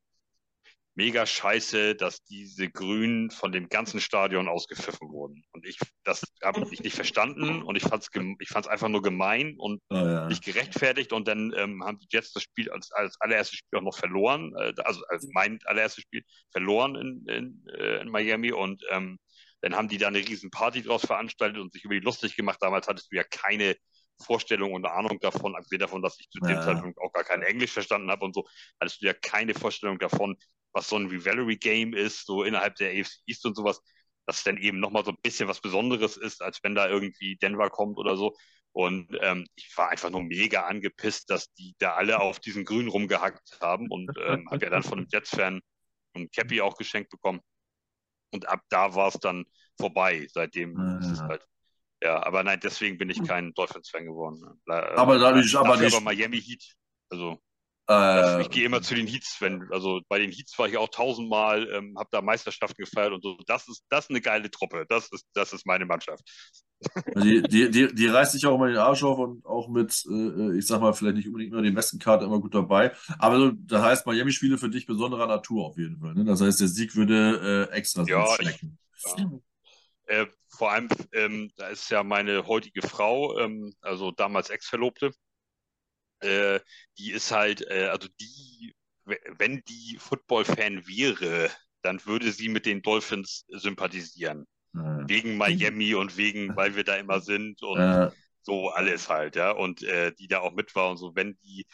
mega 0.96 1.26
scheiße, 1.26 1.96
dass 1.96 2.24
diese 2.24 2.70
Grünen 2.70 3.32
von 3.32 3.52
dem 3.52 3.68
ganzen 3.70 4.00
Stadion 4.00 4.48
ausgepfiffen 4.48 5.10
wurden. 5.10 5.44
Und 5.52 5.66
ich, 5.66 5.78
das 6.04 6.22
habe 6.44 6.68
ich 6.72 6.84
nicht 6.84 6.96
verstanden 6.96 7.64
und 7.64 7.76
ich 7.76 7.84
fand 7.84 8.04
es 8.04 8.10
ich 8.40 8.50
fand's 8.50 8.68
einfach 8.68 8.90
nur 8.90 9.02
gemein 9.02 9.56
und 9.58 9.82
oh, 9.90 9.96
ja. 9.96 10.28
nicht 10.28 10.44
gerechtfertigt. 10.44 11.12
Und 11.12 11.28
dann 11.28 11.54
ähm, 11.58 11.84
haben 11.84 12.00
die 12.00 12.08
Jets 12.12 12.32
das 12.34 12.44
Spiel 12.44 12.70
als, 12.70 12.92
als 12.92 13.20
allererstes 13.22 13.60
Spiel 13.60 13.80
auch 13.80 13.84
noch 13.84 13.98
verloren, 13.98 14.54
äh, 14.58 14.74
also 14.84 15.04
als 15.10 15.28
mein 15.34 15.60
allererstes 15.66 16.04
Spiel 16.04 16.24
verloren 16.52 16.96
in, 16.96 17.26
in, 17.28 17.68
äh, 17.76 18.02
in 18.02 18.10
Miami 18.10 18.52
und 18.52 18.84
ähm, 18.92 19.18
dann 19.62 19.76
haben 19.76 19.88
die 19.88 19.98
da 19.98 20.10
eine 20.10 20.20
riesen 20.20 20.52
Party 20.52 20.84
draus 20.84 21.06
veranstaltet 21.06 21.60
und 21.60 21.72
sich 21.72 21.86
über 21.86 21.94
die 21.94 22.02
lustig 22.02 22.36
gemacht. 22.36 22.58
Damals 22.60 22.88
hattest 22.88 23.10
du 23.12 23.16
ja 23.16 23.24
keine 23.24 23.78
Vorstellung 24.22 24.74
und 24.74 24.86
Ahnung 24.86 25.20
davon, 25.22 25.56
abgesehen 25.56 25.80
davon, 25.80 26.02
dass 26.02 26.20
ich 26.20 26.30
zu 26.30 26.40
dem 26.40 26.56
ja. 26.56 26.62
Zeitpunkt 26.62 27.00
auch 27.00 27.14
gar 27.14 27.24
kein 27.24 27.42
Englisch 27.42 27.72
verstanden 27.72 28.12
habe 28.12 28.26
und 28.26 28.36
so, 28.36 28.46
hattest 28.80 29.02
du 29.02 29.06
ja 29.06 29.14
keine 29.14 29.54
Vorstellung 29.54 30.00
davon, 30.00 30.38
was 30.74 30.90
so 30.90 30.98
ein 30.98 31.08
Rivalry 31.08 31.58
Game 31.58 31.94
ist, 31.94 32.26
so 32.26 32.44
innerhalb 32.44 32.76
der 32.76 32.90
AFC 32.90 33.22
East 33.28 33.46
und 33.46 33.56
sowas, 33.56 33.82
dass 34.26 34.38
es 34.38 34.44
dann 34.44 34.58
eben 34.58 34.80
nochmal 34.80 35.06
so 35.06 35.12
ein 35.12 35.18
bisschen 35.22 35.48
was 35.48 35.62
Besonderes 35.62 36.18
ist, 36.18 36.42
als 36.42 36.60
wenn 36.64 36.76
da 36.76 36.88
irgendwie 36.88 37.38
Denver 37.38 37.70
kommt 37.70 37.98
oder 37.98 38.18
so. 38.18 38.36
Und 38.72 39.16
ähm, 39.22 39.46
ich 39.56 39.72
war 39.78 39.90
einfach 39.90 40.10
nur 40.10 40.24
mega 40.24 40.64
angepisst, 40.64 41.30
dass 41.30 41.54
die 41.54 41.76
da 41.78 41.94
alle 41.94 42.20
auf 42.20 42.40
diesen 42.40 42.66
Grün 42.66 42.88
rumgehackt 42.88 43.60
haben 43.62 43.90
und 43.90 44.12
ähm, 44.26 44.50
habe 44.50 44.66
ja 44.66 44.72
dann 44.72 44.84
von 44.84 45.00
einem 45.00 45.08
Jets-Fan 45.12 45.62
ein 46.16 46.32
Cappy 46.32 46.62
auch 46.62 46.76
geschenkt 46.76 47.12
bekommen. 47.12 47.42
Und 48.32 48.48
ab 48.48 48.62
da 48.70 48.96
war 48.96 49.10
es 49.10 49.20
dann 49.20 49.46
vorbei. 49.78 50.28
Seitdem 50.32 50.76
ja, 50.76 50.98
ist 51.00 51.12
es 51.12 51.22
halt 51.22 51.46
ja, 52.04 52.22
aber 52.22 52.44
nein, 52.44 52.60
deswegen 52.62 52.98
bin 52.98 53.10
ich 53.10 53.20
hm. 53.20 53.26
kein 53.26 53.54
Dolphins-Fan 53.54 54.06
geworden. 54.06 54.62
Aber 54.68 55.18
dadurch, 55.18 55.56
aber 55.56 55.78
nicht. 55.78 55.96
Aber 55.96 56.04
Miami 56.04 56.42
Heat. 56.42 56.76
Also, 57.10 57.42
äh, 57.90 58.42
ich 58.42 58.50
gehe 58.50 58.66
immer 58.66 58.82
zu 58.82 58.96
den 58.96 59.08
Heats, 59.08 59.38
wenn, 59.40 59.68
also 59.72 60.02
bei 60.08 60.20
den 60.20 60.32
Heats 60.32 60.58
war 60.58 60.68
ich 60.68 60.78
auch 60.78 60.90
tausendmal, 60.90 61.70
ähm, 61.74 61.96
habe 61.98 62.10
da 62.12 62.22
Meisterschaften 62.22 62.82
gefeiert 62.82 63.12
und 63.12 63.22
so. 63.22 63.38
Das 63.46 63.68
ist, 63.68 63.84
das 63.90 64.06
ist 64.06 64.10
eine 64.10 64.22
geile 64.22 64.50
Truppe. 64.50 64.86
Das 64.88 65.10
ist, 65.10 65.26
das 65.34 65.52
ist 65.52 65.66
meine 65.66 65.86
Mannschaft. 65.86 66.24
Die, 67.16 67.42
die, 67.44 67.70
die, 67.72 67.94
die 67.94 68.08
reißt 68.08 68.34
sich 68.34 68.46
auch 68.46 68.56
immer 68.56 68.68
den 68.68 68.78
Arsch 68.78 69.04
auf 69.04 69.18
und 69.18 69.46
auch 69.46 69.68
mit, 69.68 70.04
äh, 70.10 70.58
ich 70.58 70.66
sag 70.66 70.82
mal, 70.82 70.94
vielleicht 70.94 71.18
nicht 71.18 71.28
unbedingt 71.28 71.52
nur 71.52 71.62
den 71.62 71.76
besten 71.76 72.00
Karte 72.00 72.26
immer 72.26 72.40
gut 72.40 72.56
dabei. 72.56 72.94
Aber 73.20 73.54
das 73.56 73.82
heißt, 73.82 74.06
Miami-Spiele 74.06 74.58
für 74.58 74.70
dich 74.70 74.86
besonderer 74.86 75.28
Natur 75.28 75.66
auf 75.66 75.78
jeden 75.78 76.00
Fall. 76.00 76.14
Ne? 76.14 76.26
Das 76.26 76.42
heißt, 76.42 76.62
der 76.62 76.68
Sieg 76.68 76.96
würde 76.96 77.70
äh, 77.72 77.76
extra 77.76 78.04
ja, 78.04 78.26
schmecken. 78.36 78.78
Ja. 79.18 79.32
Äh, 80.06 80.28
vor 80.50 80.72
allem, 80.72 80.90
ähm, 81.14 81.52
da 81.56 81.68
ist 81.68 81.90
ja 81.90 82.04
meine 82.04 82.48
heutige 82.48 82.82
Frau, 82.82 83.38
ähm, 83.40 83.74
also 83.82 84.12
damals 84.12 84.50
Ex-Verlobte, 84.50 85.12
äh, 86.24 86.60
die 86.98 87.12
ist 87.12 87.32
halt, 87.32 87.66
äh, 87.70 87.88
also 87.92 88.08
die, 88.20 88.74
wenn 89.06 89.62
die 89.68 89.98
Football-Fan 90.00 90.88
wäre, 90.88 91.50
dann 91.82 92.04
würde 92.06 92.32
sie 92.32 92.50
mit 92.50 92.66
den 92.66 92.82
Dolphins 92.82 93.46
sympathisieren. 93.50 94.46
Ja. 94.74 95.08
Wegen 95.08 95.38
Miami 95.38 95.94
und 95.94 96.18
wegen, 96.18 96.56
weil 96.56 96.76
wir 96.76 96.84
da 96.84 96.96
immer 96.96 97.20
sind 97.20 97.62
und 97.62 97.80
ja. 97.80 98.12
so 98.42 98.70
alles 98.70 99.10
halt, 99.10 99.36
ja. 99.36 99.52
Und 99.52 99.84
äh, 99.84 100.14
die 100.14 100.28
da 100.28 100.40
auch 100.40 100.54
mit 100.54 100.74
war 100.76 100.90
und 100.90 100.98
so, 100.98 101.16
wenn 101.16 101.38
die, 101.44 101.66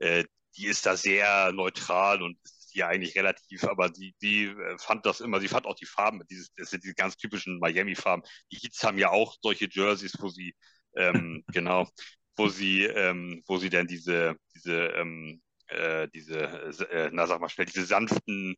äh, 0.00 0.24
die 0.56 0.66
ist 0.66 0.86
da 0.86 0.96
sehr 0.96 1.52
neutral 1.52 2.22
und 2.22 2.38
die 2.72 2.78
ja 2.78 2.88
eigentlich 2.88 3.16
relativ, 3.16 3.64
aber 3.64 3.88
die, 3.88 4.14
die 4.20 4.46
äh, 4.46 4.78
fand 4.78 5.06
das 5.06 5.20
immer, 5.20 5.40
sie 5.40 5.48
fand 5.48 5.66
auch 5.66 5.76
die 5.76 5.86
Farben, 5.86 6.22
dieses, 6.28 6.52
das 6.56 6.70
sind 6.70 6.84
diese 6.84 6.94
ganz 6.94 7.16
typischen 7.16 7.58
Miami-Farben. 7.58 8.24
Die 8.52 8.56
Heats 8.56 8.82
haben 8.82 8.98
ja 8.98 9.10
auch 9.10 9.36
solche 9.42 9.68
Jerseys, 9.70 10.16
wo 10.20 10.28
sie, 10.28 10.54
ähm, 10.96 11.44
genau, 11.52 11.88
wo 12.36 12.48
sie, 12.48 12.84
ähm, 12.84 13.42
wo 13.46 13.58
sie 13.58 13.70
dann 13.70 13.86
diese, 13.86 14.36
diese, 14.54 14.88
ähm, 14.88 15.40
äh, 15.68 16.08
diese, 16.08 16.38
äh, 16.90 17.10
na 17.12 17.26
sag 17.26 17.40
mal 17.40 17.48
schnell, 17.48 17.66
diese 17.66 17.84
sanften, 17.86 18.56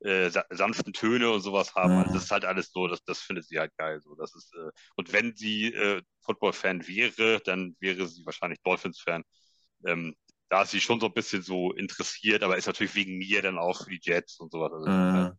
äh, 0.00 0.30
sanften 0.50 0.92
Töne 0.92 1.30
und 1.30 1.40
sowas 1.40 1.74
haben. 1.74 1.98
Also 1.98 2.14
das 2.14 2.24
ist 2.24 2.30
halt 2.30 2.44
alles 2.44 2.70
so, 2.72 2.86
das, 2.88 3.02
das 3.04 3.20
findet 3.20 3.46
sie 3.46 3.58
halt 3.58 3.72
geil. 3.76 4.00
So. 4.00 4.14
Das 4.14 4.34
ist, 4.34 4.54
äh, 4.54 4.70
und 4.96 5.12
wenn 5.12 5.34
sie 5.36 5.72
äh, 5.74 6.02
Football-Fan 6.22 6.86
wäre, 6.86 7.40
dann 7.44 7.76
wäre 7.80 8.06
sie 8.06 8.24
wahrscheinlich 8.24 8.60
Dolphins-Fan. 8.62 9.22
Ähm, 9.86 10.14
da 10.48 10.62
ist 10.62 10.70
sie 10.70 10.80
schon 10.80 11.00
so 11.00 11.06
ein 11.06 11.12
bisschen 11.12 11.42
so 11.42 11.72
interessiert, 11.72 12.42
aber 12.42 12.56
ist 12.56 12.66
natürlich 12.66 12.94
wegen 12.94 13.18
mir 13.18 13.42
dann 13.42 13.58
auch 13.58 13.84
für 13.84 13.90
die 13.90 14.00
Jets 14.02 14.40
und 14.40 14.50
sowas. 14.50 14.72
Also, 14.72 14.86
äh, 14.86 15.32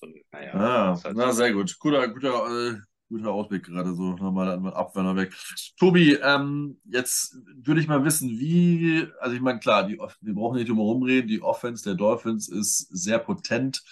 und, 0.00 0.32
naja, 0.32 0.54
ah, 0.54 1.00
halt 1.02 1.16
na, 1.16 1.32
sehr 1.32 1.52
gut. 1.52 1.76
Guter, 1.78 2.06
guter, 2.08 2.70
äh, 2.70 2.78
guter 3.12 3.30
Ausblick 3.30 3.64
gerade 3.64 3.94
so. 3.94 4.14
Nochmal 4.14 4.50
an 4.50 4.66
Abwerner 4.66 5.16
weg. 5.16 5.34
Tobi, 5.78 6.14
ähm, 6.14 6.78
jetzt 6.84 7.36
würde 7.62 7.80
ich 7.80 7.88
mal 7.88 8.04
wissen, 8.04 8.30
wie, 8.30 9.06
also 9.20 9.36
ich 9.36 9.42
meine, 9.42 9.60
klar, 9.60 9.86
die, 9.86 9.98
wir 10.20 10.34
brauchen 10.34 10.56
nicht 10.56 10.68
drum 10.68 10.78
herum 10.78 11.02
reden, 11.02 11.28
die 11.28 11.42
Offense 11.42 11.84
der 11.84 11.94
Dolphins 11.94 12.48
ist 12.48 12.88
sehr 12.90 13.18
potent 13.18 13.82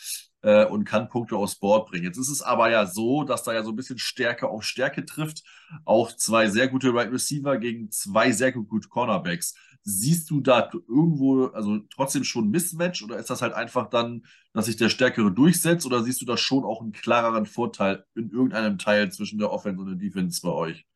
äh, 0.42 0.64
und 0.64 0.84
kann 0.84 1.08
Punkte 1.08 1.36
aufs 1.36 1.56
Board 1.56 1.90
bringen. 1.90 2.04
Jetzt 2.04 2.18
ist 2.18 2.30
es 2.30 2.42
aber 2.42 2.70
ja 2.70 2.86
so, 2.86 3.24
dass 3.24 3.42
da 3.42 3.52
ja 3.52 3.62
so 3.62 3.70
ein 3.70 3.76
bisschen 3.76 3.98
Stärke 3.98 4.48
auf 4.48 4.64
Stärke 4.64 5.04
trifft. 5.04 5.42
Auch 5.84 6.12
zwei 6.12 6.48
sehr 6.48 6.68
gute 6.68 6.92
Right 6.94 7.12
Receiver 7.12 7.58
gegen 7.58 7.90
zwei 7.90 8.32
sehr 8.32 8.52
gute 8.52 8.88
Cornerbacks. 8.88 9.54
Siehst 9.82 10.30
du 10.30 10.40
da 10.40 10.70
irgendwo, 10.72 11.46
also 11.46 11.78
trotzdem 11.94 12.24
schon 12.24 12.50
Mismatch 12.50 13.02
oder 13.02 13.18
ist 13.18 13.30
das 13.30 13.42
halt 13.42 13.54
einfach 13.54 13.88
dann, 13.88 14.26
dass 14.52 14.66
sich 14.66 14.76
der 14.76 14.90
Stärkere 14.90 15.32
durchsetzt 15.32 15.86
oder 15.86 16.02
siehst 16.02 16.20
du 16.20 16.26
da 16.26 16.36
schon 16.36 16.64
auch 16.64 16.80
einen 16.82 16.92
klareren 16.92 17.46
Vorteil 17.46 18.04
in 18.14 18.30
irgendeinem 18.30 18.78
Teil 18.78 19.10
zwischen 19.10 19.38
der 19.38 19.50
Offense 19.50 19.80
und 19.80 19.88
der 19.88 19.96
Defense 19.96 20.40
bei 20.42 20.50
euch? 20.50 20.86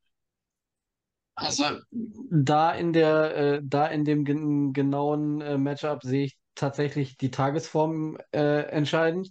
Also 1.36 1.64
da 1.90 2.72
in 2.72 2.92
der, 2.92 3.36
äh, 3.36 3.60
da 3.64 3.86
in 3.86 4.04
dem 4.04 4.24
gen 4.24 4.72
genauen 4.72 5.40
äh, 5.40 5.59
Matchup 5.59 6.02
sehe 6.02 6.26
ich 6.26 6.38
tatsächlich 6.54 7.16
die 7.16 7.30
Tagesform 7.30 8.18
äh, 8.32 8.62
entscheidend. 8.68 9.30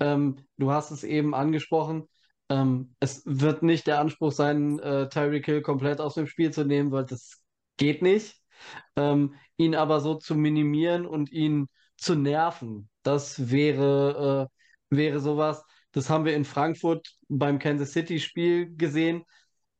Ähm, 0.00 0.36
du 0.56 0.72
hast 0.72 0.90
es 0.90 1.04
eben 1.04 1.34
angesprochen. 1.34 2.08
Ähm, 2.48 2.94
es 2.98 3.22
wird 3.24 3.62
nicht 3.62 3.86
der 3.86 4.00
Anspruch 4.00 4.32
sein, 4.32 4.78
äh, 4.80 5.08
Tyreek 5.08 5.46
Hill 5.46 5.62
komplett 5.62 6.00
aus 6.00 6.14
dem 6.14 6.26
Spiel 6.26 6.50
zu 6.50 6.64
nehmen, 6.64 6.90
weil 6.90 7.04
das 7.04 7.40
geht 7.76 8.02
nicht. 8.02 8.36
Ähm, 8.96 9.34
ihn 9.56 9.74
aber 9.74 10.00
so 10.00 10.14
zu 10.16 10.34
minimieren 10.34 11.06
und 11.06 11.30
ihn 11.32 11.68
zu 11.96 12.14
nerven, 12.14 12.88
das 13.02 13.50
wäre, 13.50 14.48
äh, 14.90 14.96
wäre 14.96 15.20
sowas. 15.20 15.64
Das 15.92 16.10
haben 16.10 16.24
wir 16.24 16.34
in 16.34 16.44
Frankfurt 16.44 17.16
beim 17.28 17.58
Kansas 17.58 17.92
City-Spiel 17.92 18.76
gesehen. 18.76 19.24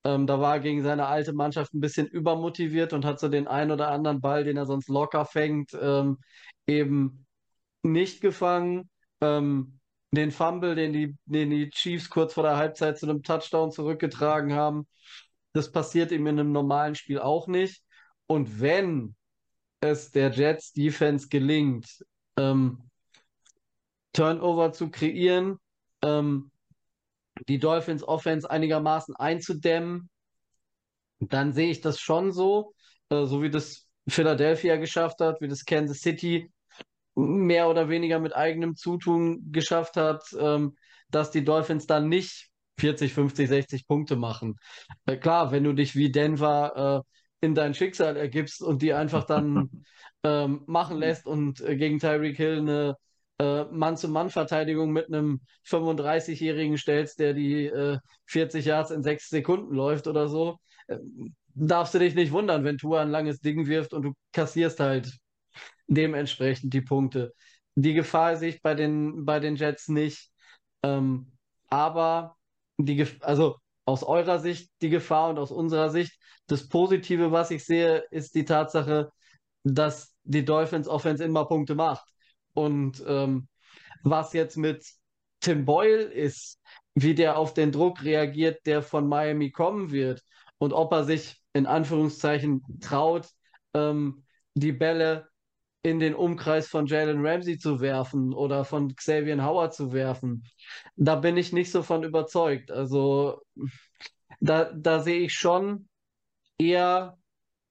Ähm, 0.05 0.27
da 0.27 0.41
war 0.41 0.55
er 0.57 0.61
gegen 0.61 0.83
seine 0.83 1.07
alte 1.07 1.33
Mannschaft 1.33 1.75
ein 1.75 1.81
bisschen 1.81 2.07
übermotiviert 2.07 2.93
und 2.93 3.05
hat 3.05 3.19
so 3.19 3.29
den 3.29 3.49
einen 3.49 3.71
oder 3.73 3.91
anderen 3.91 4.21
Ball, 4.21 4.45
den 4.45 4.57
er 4.57 4.67
sonst 4.67 4.89
locker 4.89 5.25
fängt, 5.25 5.73
ähm, 5.81 6.19
eben 6.67 7.27
nicht 7.83 8.21
gefangen. 8.21 8.91
Ähm, 9.21 9.81
den 10.13 10.31
Fumble, 10.31 10.75
den 10.75 10.93
die, 10.93 11.17
den 11.25 11.51
die 11.51 11.71
Chiefs 11.71 12.09
kurz 12.11 12.35
vor 12.35 12.45
der 12.45 12.57
Halbzeit 12.57 12.99
zu 12.99 13.07
einem 13.09 13.23
Touchdown 13.23 13.73
zurückgetragen 13.73 14.53
haben, 14.53 14.87
das 15.53 15.73
passiert 15.73 16.13
ihm 16.13 16.27
in 16.27 16.39
einem 16.39 16.53
normalen 16.53 16.95
Spiel 16.95 17.19
auch 17.21 17.47
nicht. 17.47 17.83
Und 18.27 18.61
wenn 18.61 19.15
es 19.81 20.11
der 20.11 20.31
Jets 20.31 20.73
Defense 20.73 21.29
gelingt, 21.29 22.05
ähm, 22.37 22.91
Turnover 24.13 24.73
zu 24.73 24.91
kreieren, 24.91 25.59
ähm, 26.03 26.51
die 27.49 27.59
Dolphins 27.59 28.03
Offense 28.07 28.49
einigermaßen 28.49 29.17
einzudämmen, 29.17 30.09
dann 31.21 31.53
sehe 31.53 31.71
ich 31.71 31.81
das 31.81 32.01
schon 32.01 32.33
so, 32.33 32.75
äh, 33.11 33.27
so 33.27 33.43
wie 33.43 33.51
das 33.51 33.89
Philadelphia 34.09 34.77
geschafft 34.77 35.21
hat, 35.21 35.41
wie 35.41 35.49
das 35.49 35.65
Kansas 35.65 35.99
City 36.01 36.51
mehr 37.15 37.69
oder 37.69 37.89
weniger 37.89 38.19
mit 38.19 38.35
eigenem 38.35 38.77
Zutun 38.77 39.53
geschafft 39.53 39.97
hat, 39.97 40.25
ähm, 40.39 40.77
dass 41.11 41.31
die 41.31 41.45
Dolphins 41.45 41.87
dann 41.87 42.09
nicht 42.09 42.51
40, 42.79 43.15
50, 43.15 43.49
60 43.49 43.87
Punkte 43.87 44.17
machen. 44.17 44.57
Äh, 45.07 45.17
klar, 45.17 45.53
wenn 45.53 45.65
du 45.65 45.73
dich 45.73 45.95
wie 45.95 46.11
Denver 46.11 47.05
äh, 47.07 47.11
in 47.45 47.55
dein 47.55 47.75
Schicksal 47.75 48.17
ergibst 48.17 48.63
und 48.63 48.83
die 48.83 48.93
einfach 48.93 49.25
dann 49.25 49.71
ähm, 50.25 50.63
machen 50.67 50.99
lässt 50.99 51.27
und 51.27 51.61
äh, 51.61 51.77
gegen 51.77 51.99
Tyreek 51.99 52.37
Hill 52.37 52.59
eine 52.59 52.97
äh, 53.39 53.65
Mann-zu-Mann-Verteidigung 53.65 54.93
mit 54.93 55.09
einem 55.09 55.41
35-Jährigen 55.67 56.79
stellst, 56.79 57.19
der 57.19 57.35
die 57.35 57.67
äh, 57.67 57.99
40 58.27 58.65
Yards 58.65 58.91
in 58.91 59.03
sechs 59.03 59.29
Sekunden 59.29 59.75
läuft 59.75 60.07
oder 60.07 60.29
so, 60.29 60.59
äh, 60.89 60.99
darfst 61.55 61.95
du 61.95 61.99
dich 61.99 62.15
nicht 62.15 62.33
wundern, 62.33 62.65
wenn 62.65 62.79
Tua 62.79 63.03
ein 63.03 63.11
langes 63.11 63.41
Ding 63.41 63.67
wirft 63.67 63.93
und 63.93 64.03
du 64.03 64.13
kassierst 64.33 64.81
halt 64.81 65.13
dementsprechend 65.87 66.73
die 66.73 66.81
Punkte. 66.81 67.33
Die 67.77 67.95
Gefahr 67.95 68.37
sehe 68.37 68.51
ich 68.51 68.63
bei 68.63 68.75
den, 68.75 69.25
bei 69.25 69.41
den 69.41 69.57
Jets 69.57 69.89
nicht. 69.89 70.31
Ähm, 70.83 71.33
aber 71.69 72.37
die, 72.79 73.07
also 73.21 73.57
aus 73.85 74.03
eurer 74.03 74.39
Sicht 74.39 74.71
die 74.83 74.89
Gefahr 74.91 75.31
und 75.31 75.39
aus 75.39 75.51
unserer 75.51 75.91
Sicht 75.91 76.19
das 76.47 76.69
Positive, 76.69 77.33
was 77.33 77.51
ich 77.51 77.65
sehe, 77.65 78.05
ist 78.11 78.35
die 78.35 78.45
Tatsache, 78.45 79.11
dass 79.63 80.15
die 80.25 80.45
Dolphins 80.45 80.89
Offense 80.89 81.25
immer 81.25 81.47
Punkte 81.47 81.75
macht. 81.75 82.07
Und 82.53 83.03
ähm, 83.07 83.49
was 84.03 84.33
jetzt 84.33 84.57
mit 84.57 84.85
Tim 85.41 85.65
Boyle 85.65 86.03
ist, 86.03 86.61
wie 86.95 87.15
der 87.15 87.39
auf 87.39 87.55
den 87.55 87.73
Druck 87.73 88.03
reagiert, 88.05 88.65
der 88.67 88.83
von 88.83 89.09
Miami 89.09 89.51
kommen 89.51 89.91
wird 89.91 90.23
und 90.59 90.73
ob 90.73 90.93
er 90.93 91.05
sich 91.05 91.43
in 91.53 91.67
Anführungszeichen 91.67 92.63
traut, 92.81 93.29
ähm, 93.75 94.25
die 94.55 94.73
Bälle 94.73 95.29
in 95.85 96.01
den 96.01 96.15
Umkreis 96.15 96.67
von 96.67 96.87
Jalen 96.87 97.25
Ramsey 97.25 97.59
zu 97.59 97.81
werfen 97.81 98.33
oder 98.33 98.65
von 98.65 98.97
Xavier 98.97 99.45
Howard 99.45 99.75
zu 99.75 99.93
werfen. 99.93 100.45
Da 100.97 101.17
bin 101.17 101.37
ich 101.37 101.53
nicht 101.53 101.71
so 101.71 101.83
von 101.83 102.03
überzeugt. 102.03 102.71
Also 102.71 103.43
da, 104.41 104.73
da 104.73 105.01
sehe 105.01 105.21
ich 105.21 105.35
schon 105.35 105.87
eher, 106.59 107.19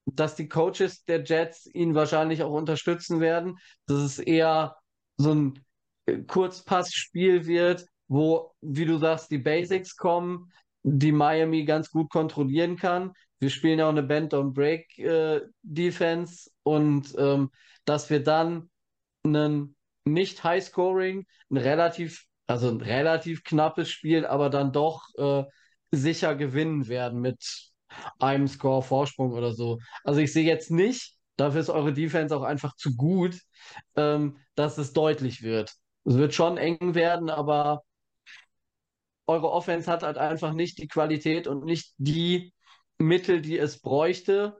dass 0.05 0.35
die 0.35 0.47
Coaches 0.47 1.03
der 1.05 1.23
Jets 1.23 1.65
ihn 1.73 1.95
wahrscheinlich 1.95 2.43
auch 2.43 2.53
unterstützen 2.53 3.19
werden, 3.19 3.57
dass 3.87 3.97
es 3.97 4.19
eher 4.19 4.75
so 5.17 5.33
ein 5.33 5.65
Kurzpassspiel 6.27 7.47
wird, 7.47 7.87
wo, 8.07 8.53
wie 8.61 8.85
du 8.85 8.99
sagst, 8.99 9.31
die 9.31 9.39
Basics 9.39 9.95
kommen, 9.95 10.51
die 10.83 11.11
Miami 11.11 11.65
ganz 11.65 11.89
gut 11.89 12.11
kontrollieren 12.11 12.75
kann. 12.75 13.13
Wir 13.39 13.49
spielen 13.49 13.79
ja 13.79 13.85
auch 13.85 13.89
eine 13.89 14.03
Bend-on-Break-Defense 14.03 16.49
äh, 16.49 16.52
und 16.63 17.13
ähm, 17.17 17.51
dass 17.85 18.09
wir 18.09 18.23
dann 18.23 18.69
einen 19.23 19.75
nicht 20.05 20.43
High-Scoring, 20.43 21.25
ein 21.49 21.57
relativ, 21.57 22.25
also 22.47 22.69
ein 22.69 22.81
relativ 22.81 23.43
knappes 23.43 23.89
Spiel, 23.89 24.25
aber 24.25 24.49
dann 24.49 24.73
doch 24.73 25.03
äh, 25.17 25.43
sicher 25.91 26.35
gewinnen 26.35 26.87
werden 26.87 27.21
mit 27.21 27.71
einem 28.19 28.47
Score 28.47 28.81
Vorsprung 28.83 29.33
oder 29.33 29.53
so. 29.53 29.79
Also 30.03 30.19
ich 30.19 30.33
sehe 30.33 30.45
jetzt 30.45 30.71
nicht, 30.71 31.15
dafür 31.37 31.61
ist 31.61 31.69
eure 31.69 31.93
Defense 31.93 32.35
auch 32.35 32.43
einfach 32.43 32.75
zu 32.75 32.95
gut, 32.95 33.39
ähm, 33.95 34.37
dass 34.55 34.77
es 34.77 34.93
deutlich 34.93 35.43
wird. 35.43 35.73
Es 36.05 36.15
wird 36.15 36.33
schon 36.33 36.57
eng 36.57 36.95
werden, 36.95 37.29
aber 37.29 37.83
eure 39.27 39.51
Offense 39.51 39.89
hat 39.89 40.03
halt 40.03 40.17
einfach 40.17 40.53
nicht 40.53 40.77
die 40.79 40.87
Qualität 40.87 41.47
und 41.47 41.63
nicht 41.65 41.93
die 41.97 42.53
Mittel, 42.97 43.41
die 43.41 43.57
es 43.57 43.79
bräuchte, 43.79 44.59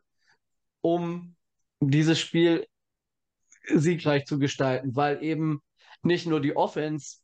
um 0.82 1.36
dieses 1.90 2.20
Spiel 2.20 2.66
siegreich 3.68 4.26
zu 4.26 4.40
gestalten, 4.40 4.96
weil 4.96 5.24
eben 5.24 5.62
nicht 6.02 6.26
nur 6.28 6.42
die 6.42 6.56
Offense 6.56 7.18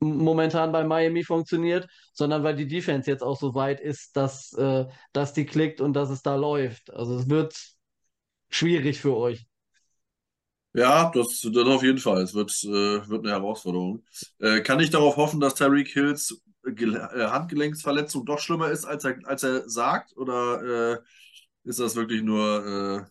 momentan 0.00 0.72
bei 0.72 0.84
Miami 0.84 1.24
funktioniert, 1.24 1.86
sondern 2.12 2.42
weil 2.42 2.56
die 2.56 2.66
Defense 2.66 3.10
jetzt 3.10 3.22
auch 3.22 3.38
so 3.38 3.54
weit 3.54 3.80
ist, 3.80 4.16
dass, 4.16 4.52
äh, 4.54 4.86
dass 5.12 5.32
die 5.32 5.46
klickt 5.46 5.80
und 5.80 5.94
dass 5.94 6.10
es 6.10 6.22
da 6.22 6.34
läuft. 6.36 6.92
Also 6.92 7.16
es 7.16 7.28
wird 7.28 7.56
schwierig 8.50 9.00
für 9.00 9.16
euch. 9.16 9.46
Ja, 10.74 11.10
das, 11.14 11.40
das 11.40 11.66
auf 11.66 11.84
jeden 11.84 11.98
Fall. 11.98 12.22
Es 12.22 12.34
wird, 12.34 12.50
äh, 12.64 13.08
wird 13.08 13.24
eine 13.24 13.30
Herausforderung. 13.30 14.04
Äh, 14.40 14.60
kann 14.60 14.80
ich 14.80 14.90
darauf 14.90 15.16
hoffen, 15.16 15.38
dass 15.38 15.54
Tyreek 15.54 15.88
Hills 15.88 16.42
äh, 16.64 17.26
Handgelenksverletzung 17.26 18.26
doch 18.26 18.40
schlimmer 18.40 18.70
ist, 18.70 18.84
als 18.84 19.04
er, 19.04 19.18
als 19.24 19.44
er 19.44 19.68
sagt? 19.68 20.16
Oder 20.16 20.94
äh, 20.94 20.98
ist 21.62 21.78
das 21.78 21.94
wirklich 21.94 22.22
nur. 22.22 23.08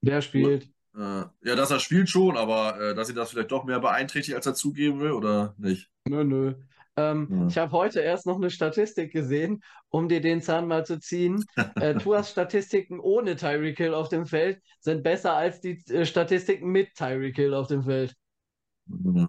Wer 0.00 0.22
spielt? 0.22 0.68
Äh, 0.96 1.24
ja, 1.42 1.54
dass 1.56 1.70
er 1.70 1.80
spielt 1.80 2.08
schon, 2.08 2.36
aber 2.36 2.80
äh, 2.80 2.94
dass 2.94 3.08
sie 3.08 3.14
das 3.14 3.30
vielleicht 3.30 3.50
doch 3.50 3.64
mehr 3.64 3.80
beeinträchtigt, 3.80 4.34
als 4.34 4.46
er 4.46 4.54
zugeben 4.54 5.00
will, 5.00 5.12
oder 5.12 5.54
nicht? 5.58 5.90
Nö, 6.08 6.24
nö. 6.24 6.54
Ähm, 6.96 7.28
ja. 7.30 7.46
Ich 7.48 7.58
habe 7.58 7.72
heute 7.72 8.00
erst 8.00 8.24
noch 8.24 8.36
eine 8.36 8.48
Statistik 8.48 9.12
gesehen, 9.12 9.62
um 9.90 10.08
dir 10.08 10.22
den 10.22 10.40
Zahn 10.40 10.66
mal 10.66 10.86
zu 10.86 10.98
ziehen. 10.98 11.44
äh, 11.76 11.94
Tuas 11.94 12.30
Statistiken 12.30 12.98
ohne 12.98 13.36
Tyreek 13.36 13.76
Hill 13.76 13.92
auf 13.92 14.08
dem 14.08 14.24
Feld 14.24 14.62
sind 14.80 15.02
besser 15.02 15.34
als 15.34 15.60
die 15.60 15.82
äh, 15.90 16.06
Statistiken 16.06 16.70
mit 16.70 16.94
Tyreek 16.94 17.36
Hill 17.36 17.52
auf 17.52 17.66
dem 17.66 17.82
Feld. 17.82 18.14
Ja. 18.86 19.28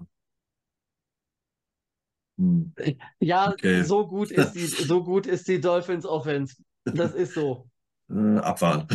Hm. 2.38 2.74
Ja, 3.20 3.52
okay. 3.52 3.82
so 3.84 4.08
gut 4.08 4.32
ist 4.32 4.54
die, 4.54 4.66
so 4.66 5.04
gut 5.04 5.28
ist 5.28 5.48
die 5.48 5.60
Dolphins 5.60 6.06
Offense. 6.06 6.56
Das 6.86 7.14
ist 7.14 7.34
so 7.34 7.68
äh, 8.10 8.38
abfahren. 8.40 8.88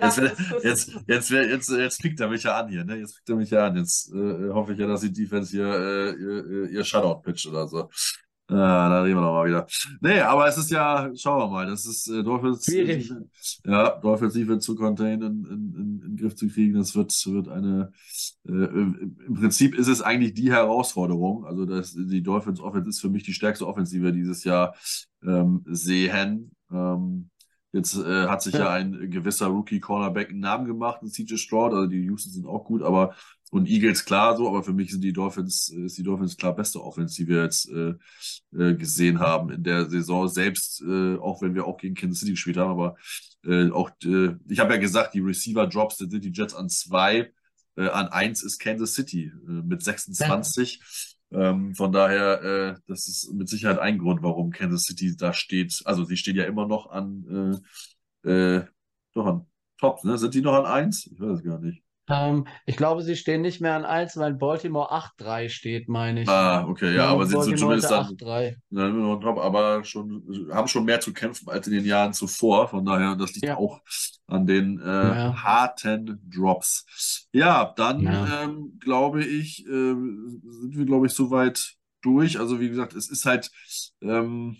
jetzt, 0.00 0.18
jetzt, 0.62 0.92
jetzt, 1.06 1.30
jetzt, 1.30 1.70
jetzt, 1.70 2.00
piekt 2.00 2.20
er 2.20 2.28
mich 2.28 2.42
ja 2.42 2.58
an 2.58 2.68
hier, 2.68 2.84
ne? 2.84 2.96
Jetzt 2.96 3.16
piekt 3.16 3.28
er 3.30 3.36
mich 3.36 3.50
ja 3.50 3.66
an. 3.66 3.76
Jetzt 3.76 4.12
äh, 4.12 4.50
hoffe 4.50 4.72
ich 4.72 4.78
ja, 4.78 4.86
dass 4.86 5.02
die 5.02 5.12
Defense 5.12 5.50
hier 5.50 5.66
äh, 5.66 6.10
ihr, 6.12 6.70
ihr 6.70 6.84
Shutout 6.84 7.22
pitcht 7.22 7.46
oder 7.46 7.68
so. 7.68 7.90
Äh, 8.48 8.54
da 8.54 9.02
reden 9.02 9.16
wir 9.16 9.22
nochmal 9.22 9.48
wieder. 9.48 9.66
Nee, 10.00 10.20
aber 10.20 10.46
es 10.46 10.58
ist 10.58 10.70
ja, 10.70 11.10
schauen 11.14 11.38
wir 11.38 11.48
mal, 11.48 11.66
das 11.66 11.86
ist 11.86 12.08
äh, 12.08 12.22
Dolphins. 12.22 12.64
Schwierig. 12.64 13.10
Ja, 13.64 13.98
Dolphins 14.00 14.34
Defense 14.34 14.66
zu 14.66 14.74
containen, 14.74 15.22
in, 15.22 15.44
in, 15.46 15.74
in, 15.74 16.02
in, 16.06 16.16
Griff 16.16 16.34
zu 16.34 16.48
kriegen, 16.48 16.74
das 16.74 16.94
wird, 16.94 17.12
wird 17.26 17.48
eine, 17.48 17.92
äh, 18.46 18.52
im 18.52 19.34
Prinzip 19.34 19.74
ist 19.74 19.88
es 19.88 20.02
eigentlich 20.02 20.34
die 20.34 20.50
Herausforderung. 20.50 21.46
Also 21.46 21.64
das, 21.64 21.94
die 21.94 22.22
Dolphins 22.22 22.60
Offense 22.60 22.90
ist 22.90 23.00
für 23.00 23.08
mich 23.08 23.22
die 23.22 23.32
stärkste 23.32 23.66
Offensive 23.66 24.12
dieses 24.12 24.44
Jahr 24.44 24.74
ähm, 25.24 25.64
sehen. 25.66 26.50
Ähm, 26.70 27.30
Jetzt 27.72 27.96
äh, 27.96 28.26
hat 28.26 28.42
sich 28.42 28.54
ja. 28.54 28.60
ja. 28.60 28.70
ein 28.70 29.10
gewisser 29.10 29.46
Rookie-Cornerback 29.46 30.30
einen 30.30 30.40
Namen 30.40 30.66
gemacht, 30.66 31.02
ein 31.02 31.10
CJ 31.10 31.36
Stroud, 31.36 31.72
also 31.72 31.86
die 31.86 32.04
Houston 32.04 32.32
sind 32.32 32.46
auch 32.46 32.64
gut, 32.64 32.82
aber 32.82 33.14
und 33.50 33.68
Eagles 33.68 34.06
klar 34.06 34.34
so, 34.36 34.48
aber 34.48 34.62
für 34.62 34.72
mich 34.72 34.90
sind 34.90 35.02
die 35.02 35.12
Dolphins, 35.12 35.68
ist 35.68 35.98
die 35.98 36.02
Dolphins 36.02 36.38
klar 36.38 36.54
beste 36.54 36.82
Offense, 36.82 37.14
die 37.16 37.28
wir 37.28 37.42
jetzt 37.42 37.70
äh, 37.70 37.94
äh, 38.56 38.74
gesehen 38.74 39.20
haben 39.20 39.50
in 39.50 39.62
der 39.62 39.90
Saison 39.90 40.26
selbst, 40.26 40.82
äh, 40.82 41.16
auch 41.16 41.42
wenn 41.42 41.54
wir 41.54 41.66
auch 41.66 41.76
gegen 41.76 41.94
Kansas 41.94 42.20
City 42.20 42.32
gespielt 42.32 42.56
haben, 42.56 42.70
aber 42.70 42.96
äh, 43.44 43.70
auch, 43.70 43.90
äh, 44.04 44.36
ich 44.48 44.58
habe 44.58 44.74
ja 44.74 44.80
gesagt, 44.80 45.14
die 45.14 45.20
Receiver-Drops 45.20 45.98
sind 45.98 46.24
die 46.24 46.32
Jets 46.32 46.54
an 46.54 46.70
zwei, 46.70 47.30
äh, 47.76 47.88
an 47.88 48.08
eins 48.08 48.42
ist 48.42 48.58
Kansas 48.58 48.94
City 48.94 49.32
äh, 49.46 49.50
mit 49.50 49.82
26. 49.82 50.78
Ja. 50.78 50.84
Ähm, 51.32 51.74
von 51.74 51.92
daher, 51.92 52.42
äh, 52.42 52.80
das 52.86 53.08
ist 53.08 53.32
mit 53.32 53.48
Sicherheit 53.48 53.78
ein 53.78 53.98
Grund, 53.98 54.22
warum 54.22 54.50
Kansas 54.50 54.82
City 54.82 55.16
da 55.16 55.32
steht. 55.32 55.82
Also 55.84 56.04
sie 56.04 56.16
stehen 56.16 56.36
ja 56.36 56.44
immer 56.44 56.66
noch 56.66 56.90
an, 56.90 57.60
äh, 58.24 58.30
äh, 58.30 58.64
doch 59.14 59.26
an 59.26 59.46
Top, 59.78 60.04
ne? 60.04 60.16
Sind 60.16 60.34
die 60.34 60.42
noch 60.42 60.54
an 60.54 60.66
1? 60.66 61.06
Ich 61.06 61.18
weiß 61.18 61.38
es 61.38 61.42
gar 61.44 61.58
nicht. 61.58 61.82
Ähm, 62.08 62.46
ich 62.66 62.76
glaube, 62.76 63.02
sie 63.02 63.16
stehen 63.16 63.42
nicht 63.42 63.60
mehr 63.60 63.74
an 63.74 63.84
1, 63.84 64.16
weil 64.16 64.34
Baltimore 64.34 64.92
8-3 64.92 65.48
steht, 65.48 65.88
meine 65.88 66.22
ich. 66.22 66.28
Ah, 66.28 66.66
okay, 66.66 66.94
ja, 66.94 67.06
aber 67.06 67.26
sie 67.26 67.40
sind 67.40 67.58
zumindest 67.58 67.90
dann, 67.90 68.16
dann 68.70 69.20
top, 69.20 69.38
aber 69.38 69.84
schon, 69.84 70.48
haben 70.52 70.66
schon 70.66 70.84
mehr 70.84 71.00
zu 71.00 71.12
kämpfen 71.12 71.48
als 71.48 71.68
in 71.68 71.74
den 71.74 71.84
Jahren 71.84 72.12
zuvor. 72.12 72.68
Von 72.68 72.84
daher, 72.84 73.14
das 73.14 73.34
liegt 73.34 73.46
ja. 73.46 73.56
auch 73.56 73.80
an 74.26 74.46
den 74.46 74.80
äh, 74.80 74.84
ja. 74.84 75.42
harten 75.42 76.20
Drops. 76.28 77.28
Ja, 77.32 77.72
dann 77.76 78.00
ja. 78.02 78.42
Ähm, 78.42 78.78
glaube 78.80 79.24
ich, 79.24 79.64
äh, 79.66 79.68
sind 79.70 80.72
wir, 80.76 80.86
glaube 80.86 81.06
ich, 81.06 81.12
soweit 81.12 81.74
durch. 82.02 82.40
Also, 82.40 82.58
wie 82.58 82.68
gesagt, 82.68 82.94
es 82.94 83.10
ist 83.10 83.24
halt. 83.26 83.50
Ähm, 84.00 84.56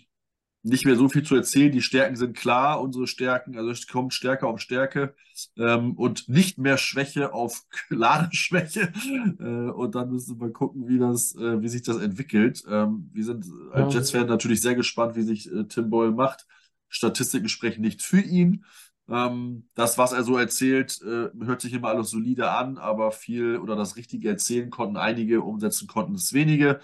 nicht 0.63 0.85
mehr 0.85 0.95
so 0.95 1.09
viel 1.09 1.23
zu 1.23 1.35
erzählen. 1.35 1.71
Die 1.71 1.81
Stärken 1.81 2.15
sind 2.15 2.37
klar, 2.37 2.81
unsere 2.81 3.05
Stärken. 3.05 3.57
Also 3.57 3.69
es 3.69 3.85
kommt 3.85 4.13
Stärke 4.13 4.47
auf 4.47 4.61
Stärke 4.61 5.13
ähm, 5.57 5.93
und 5.97 6.29
nicht 6.29 6.57
mehr 6.57 6.77
Schwäche 6.77 7.33
auf 7.33 7.63
klare 7.89 8.29
Schwäche. 8.31 8.93
Äh, 9.39 9.43
und 9.43 9.95
dann 9.95 10.09
müssen 10.09 10.39
wir 10.39 10.51
gucken, 10.51 10.87
wie, 10.87 10.97
das, 10.97 11.35
äh, 11.35 11.61
wie 11.61 11.67
sich 11.67 11.83
das 11.83 11.97
entwickelt. 11.97 12.63
Ähm, 12.69 13.09
wir 13.13 13.25
sind 13.25 13.45
als 13.71 13.93
Jets-Fan 13.93 14.27
natürlich 14.27 14.61
sehr 14.61 14.75
gespannt, 14.75 15.15
wie 15.15 15.23
sich 15.23 15.51
äh, 15.51 15.65
Tim 15.65 15.89
Boyle 15.89 16.11
macht. 16.11 16.47
Statistiken 16.87 17.49
sprechen 17.49 17.81
nicht 17.81 18.01
für 18.01 18.21
ihn. 18.21 18.63
Ähm, 19.09 19.67
das, 19.75 19.97
was 19.97 20.13
er 20.13 20.23
so 20.23 20.37
erzählt, 20.37 21.01
äh, 21.01 21.29
hört 21.45 21.59
sich 21.59 21.73
immer 21.73 21.89
alles 21.89 22.09
solide 22.09 22.51
an, 22.51 22.77
aber 22.77 23.11
viel 23.11 23.57
oder 23.57 23.75
das 23.75 23.97
Richtige 23.97 24.29
erzählen 24.29 24.69
konnten 24.69 24.95
einige, 24.95 25.41
umsetzen 25.41 25.87
konnten 25.87 26.15
es 26.15 26.31
wenige. 26.31 26.79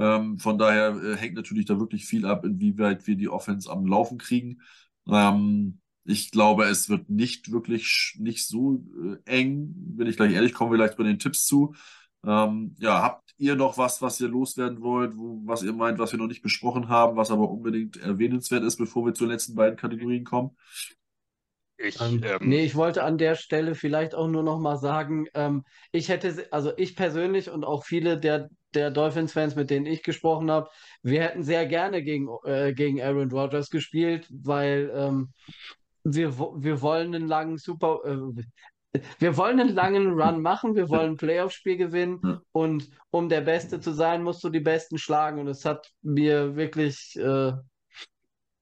Ähm, 0.00 0.38
von 0.38 0.56
daher 0.56 0.96
äh, 0.96 1.16
hängt 1.16 1.34
natürlich 1.34 1.66
da 1.66 1.78
wirklich 1.78 2.06
viel 2.06 2.24
ab, 2.24 2.46
inwieweit 2.46 3.06
wir 3.06 3.16
die 3.16 3.28
Offense 3.28 3.70
am 3.70 3.86
Laufen 3.86 4.16
kriegen. 4.16 4.62
Ähm, 5.06 5.78
ich 6.04 6.30
glaube, 6.30 6.64
es 6.64 6.88
wird 6.88 7.10
nicht 7.10 7.52
wirklich 7.52 8.16
nicht 8.18 8.46
so 8.48 8.82
äh, 9.26 9.30
eng, 9.30 9.74
wenn 9.96 10.06
ich 10.06 10.16
gleich 10.16 10.32
ehrlich, 10.32 10.54
kommen 10.54 10.72
wir 10.72 10.78
gleich 10.78 10.96
bei 10.96 11.04
den 11.04 11.18
Tipps 11.18 11.44
zu. 11.44 11.74
Ähm, 12.26 12.74
ja, 12.78 13.02
habt 13.02 13.34
ihr 13.36 13.56
noch 13.56 13.76
was, 13.76 14.00
was 14.00 14.18
ihr 14.20 14.28
loswerden 14.28 14.80
wollt, 14.80 15.18
wo, 15.18 15.42
was 15.44 15.62
ihr 15.62 15.74
meint, 15.74 15.98
was 15.98 16.12
wir 16.12 16.18
noch 16.18 16.28
nicht 16.28 16.42
besprochen 16.42 16.88
haben, 16.88 17.18
was 17.18 17.30
aber 17.30 17.50
unbedingt 17.50 17.98
erwähnenswert 17.98 18.64
ist, 18.64 18.78
bevor 18.78 19.04
wir 19.04 19.12
zu 19.12 19.24
den 19.24 19.32
letzten 19.32 19.54
beiden 19.54 19.76
Kategorien 19.76 20.24
kommen? 20.24 20.56
Ich, 21.76 22.00
ähm, 22.00 22.22
ähm, 22.22 22.38
nee, 22.42 22.64
ich 22.64 22.74
wollte 22.74 23.02
an 23.02 23.16
der 23.16 23.34
Stelle 23.34 23.74
vielleicht 23.74 24.14
auch 24.14 24.28
nur 24.28 24.42
noch 24.42 24.58
mal 24.58 24.76
sagen, 24.76 25.26
ähm, 25.34 25.64
ich 25.92 26.08
hätte, 26.08 26.46
also 26.50 26.72
ich 26.76 26.94
persönlich 26.94 27.50
und 27.50 27.64
auch 27.64 27.84
viele 27.84 28.18
der, 28.18 28.50
der 28.74 28.90
Dolphins-Fans, 28.90 29.56
mit 29.56 29.70
denen 29.70 29.86
ich 29.86 30.02
gesprochen 30.02 30.50
habe, 30.50 30.68
wir 31.02 31.22
hätten 31.22 31.42
sehr 31.42 31.66
gerne 31.66 32.02
gegen, 32.02 32.28
äh, 32.44 32.72
gegen 32.72 33.00
Aaron 33.00 33.30
Rodgers 33.30 33.70
gespielt, 33.70 34.28
weil 34.30 34.90
ähm, 34.94 35.32
wir, 36.04 36.38
wir 36.38 36.80
wollen 36.82 37.14
einen 37.14 37.28
langen 37.28 37.58
Super, 37.58 38.00
äh, 38.04 38.98
wir 39.18 39.36
wollen 39.36 39.60
einen 39.60 39.74
langen 39.74 40.20
Run 40.20 40.42
machen, 40.42 40.74
wir 40.74 40.88
wollen 40.88 41.12
ein 41.12 41.16
Playoff-Spiel 41.16 41.76
gewinnen 41.76 42.40
und 42.52 42.88
um 43.10 43.28
der 43.28 43.40
Beste 43.40 43.80
zu 43.80 43.92
sein, 43.92 44.22
musst 44.22 44.42
du 44.42 44.48
die 44.48 44.60
Besten 44.60 44.98
schlagen 44.98 45.38
und 45.40 45.48
es 45.48 45.64
hat 45.64 45.92
mir 46.02 46.56
wirklich, 46.56 47.16
äh, 47.16 47.52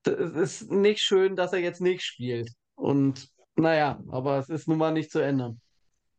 es 0.05 0.63
ist 0.63 0.71
nicht 0.71 1.01
schön, 1.01 1.37
dass 1.37 1.53
er 1.53 1.61
jetzt 1.61 1.81
nicht 1.81 2.03
spielt. 2.03 2.51
Und 2.75 3.29
naja, 3.57 4.01
aber 4.11 4.39
es 4.39 4.49
ist 4.49 4.69
nun 4.69 4.79
mal 4.79 4.93
nicht 4.93 5.11
zu 5.11 5.19
ändern. 5.19 5.61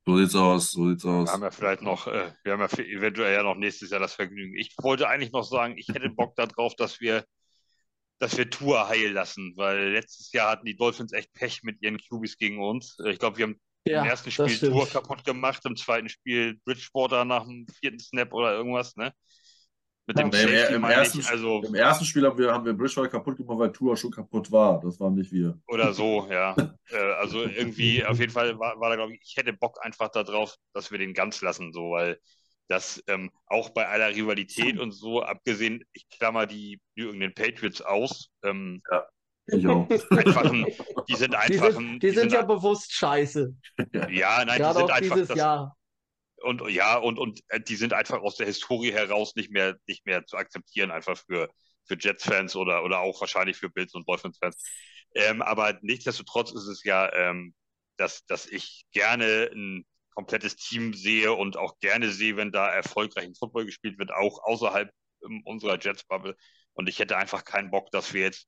So 0.10 0.18
sieht's 0.18 0.36
aus, 0.36 0.72
so 0.72 0.90
sieht's 0.90 1.06
aus. 1.06 1.28
Wir 1.28 1.34
haben 1.34 1.44
ja 1.44 1.52
vielleicht 1.52 1.84
noch, 1.84 2.08
äh, 2.08 2.32
wir 2.44 2.54
haben 2.54 2.62
ja 2.62 2.80
eventuell 2.84 3.36
ja 3.36 3.44
noch 3.44 3.54
nächstes 3.54 3.92
Jahr 3.92 4.00
das 4.00 4.16
Vergnügen. 4.16 4.56
Ich 4.58 4.74
wollte 4.82 5.08
eigentlich 5.08 5.32
noch 5.32 5.44
sagen, 5.44 5.78
ich 5.78 5.88
hätte 5.90 6.10
Bock 6.10 6.36
darauf, 6.36 6.76
dass 6.76 7.00
wir, 7.00 7.26
dass 8.18 8.36
wir 8.36 8.50
Tour 8.50 8.88
heil 8.90 9.12
lassen, 9.12 9.54
weil 9.56 9.92
letztes 9.92 10.32
Jahr 10.32 10.50
hatten 10.50 10.66
die 10.66 10.76
Dolphins 10.76 11.14
echt 11.14 11.32
Pech 11.34 11.62
mit 11.62 11.84
ihren 11.84 12.00
QBs 12.00 12.40
gegen 12.40 12.60
uns. 12.60 12.98
Ich 13.06 13.20
glaube, 13.20 13.38
wir 13.38 13.44
haben 13.44 13.62
ja, 13.86 14.02
Im 14.02 14.10
ersten 14.10 14.32
Spiel 14.32 14.58
Tour 14.58 14.90
kaputt 14.90 15.24
gemacht, 15.24 15.64
im 15.66 15.76
zweiten 15.76 16.10
Spiel 16.10 16.60
Bridgewater 16.66 17.24
nach 17.24 17.46
dem 17.46 17.68
vierten 17.80 18.00
Snap 18.00 18.34
oder 18.34 18.54
irgendwas, 18.54 18.96
ne? 18.96 19.14
Mit 20.10 20.18
dem 20.18 20.32
ja, 20.32 20.70
im, 20.70 20.84
ersten, 20.86 21.24
also, 21.28 21.62
Im 21.62 21.76
ersten 21.76 22.04
Spiel 22.04 22.26
haben 22.26 22.36
wir, 22.36 22.52
haben 22.52 22.66
wir 22.66 22.74
Bridgewater 22.74 23.10
kaputt 23.10 23.38
gemacht, 23.38 23.60
weil 23.60 23.72
Tour 23.72 23.96
schon 23.96 24.10
kaputt 24.10 24.52
war. 24.52 24.80
Das 24.80 25.00
waren 25.00 25.14
nicht 25.14 25.32
wir. 25.32 25.56
Oder 25.68 25.94
so, 25.94 26.28
ja. 26.32 26.56
äh, 26.90 26.98
also 27.20 27.44
irgendwie, 27.44 28.04
auf 28.04 28.18
jeden 28.20 28.32
Fall 28.32 28.58
war, 28.58 28.80
war 28.80 28.90
da, 28.90 28.96
glaube 28.96 29.14
ich, 29.14 29.22
ich 29.24 29.38
hätte 29.38 29.54
Bock 29.54 29.78
einfach 29.86 30.10
darauf, 30.10 30.56
dass 30.74 30.90
wir 30.90 30.98
den 30.98 31.14
ganz 31.14 31.44
lassen, 31.44 31.72
so, 31.74 31.92
weil 31.92 32.20
das 32.70 33.04
ähm, 33.06 33.30
auch 33.46 33.70
bei 33.70 33.88
aller 33.88 34.10
Rivalität 34.10 34.80
und 34.80 34.94
so, 34.94 35.22
abgesehen, 35.22 35.84
ich 35.94 36.10
klammer 36.10 36.48
die 36.48 36.82
New 36.96 37.12
England 37.12 37.36
Patriots 37.36 37.80
aus, 37.80 38.32
ähm, 38.44 38.82
ja. 38.92 39.06
Ich 39.52 39.68
auch. 39.68 39.88
Einfachen, 40.10 40.66
die 41.08 41.16
sind 41.16 41.36
einfach. 41.36 41.68
Die 41.68 41.74
sind, 41.74 41.94
die 41.94 42.00
die 42.00 42.10
sind, 42.10 42.20
sind 42.20 42.34
ja 42.34 42.42
bewusst 42.44 42.94
scheiße. 42.94 43.56
Ja, 44.10 44.44
nein, 44.44 44.58
Gerade 44.58 44.80
die 44.80 44.86
sind 44.86 44.92
einfach. 44.92 45.16
Dieses 45.16 45.28
das, 45.28 45.38
Jahr. 45.38 45.76
Und 46.42 46.68
ja, 46.70 46.98
und, 46.98 47.18
und 47.20 47.42
äh, 47.50 47.60
die 47.60 47.76
sind 47.76 47.94
einfach 47.94 48.22
aus 48.22 48.36
der 48.38 48.48
Historie 48.48 48.92
heraus 48.94 49.36
nicht 49.36 49.52
mehr, 49.52 49.78
nicht 49.88 50.06
mehr 50.06 50.26
zu 50.26 50.38
akzeptieren, 50.38 50.92
einfach 50.92 51.18
für, 51.18 51.50
für 51.86 51.98
Jets-Fans 52.00 52.56
oder, 52.56 52.84
oder 52.84 53.00
auch 53.00 53.20
wahrscheinlich 53.22 53.58
für 53.58 53.70
Bills- 53.70 53.94
und 53.94 54.08
Dolphins-Fans. 54.08 54.58
Ähm, 55.16 55.42
aber 55.42 55.78
nichtsdestotrotz 55.82 56.52
ist 56.52 56.68
es 56.68 56.84
ja, 56.84 57.12
ähm, 57.14 57.54
dass, 57.98 58.26
dass 58.26 58.46
ich 58.46 58.86
gerne 58.92 59.50
ein 59.54 59.86
komplettes 60.16 60.56
Team 60.56 60.94
sehe 60.94 61.34
und 61.34 61.58
auch 61.58 61.80
gerne 61.80 62.10
sehe, 62.12 62.38
wenn 62.38 62.52
da 62.52 62.70
erfolgreichen 62.70 63.36
Football 63.36 63.66
gespielt 63.66 63.98
wird, 64.00 64.12
auch 64.12 64.44
außerhalb 64.44 64.92
ähm, 65.26 65.42
unserer 65.46 65.80
Jets-Bubble. 65.80 66.36
Und 66.74 66.90
ich 66.90 67.00
hätte 67.00 67.18
einfach 67.18 67.44
keinen 67.46 67.72
Bock, 67.72 67.92
dass 67.92 68.14
wir 68.14 68.22
jetzt 68.22 68.48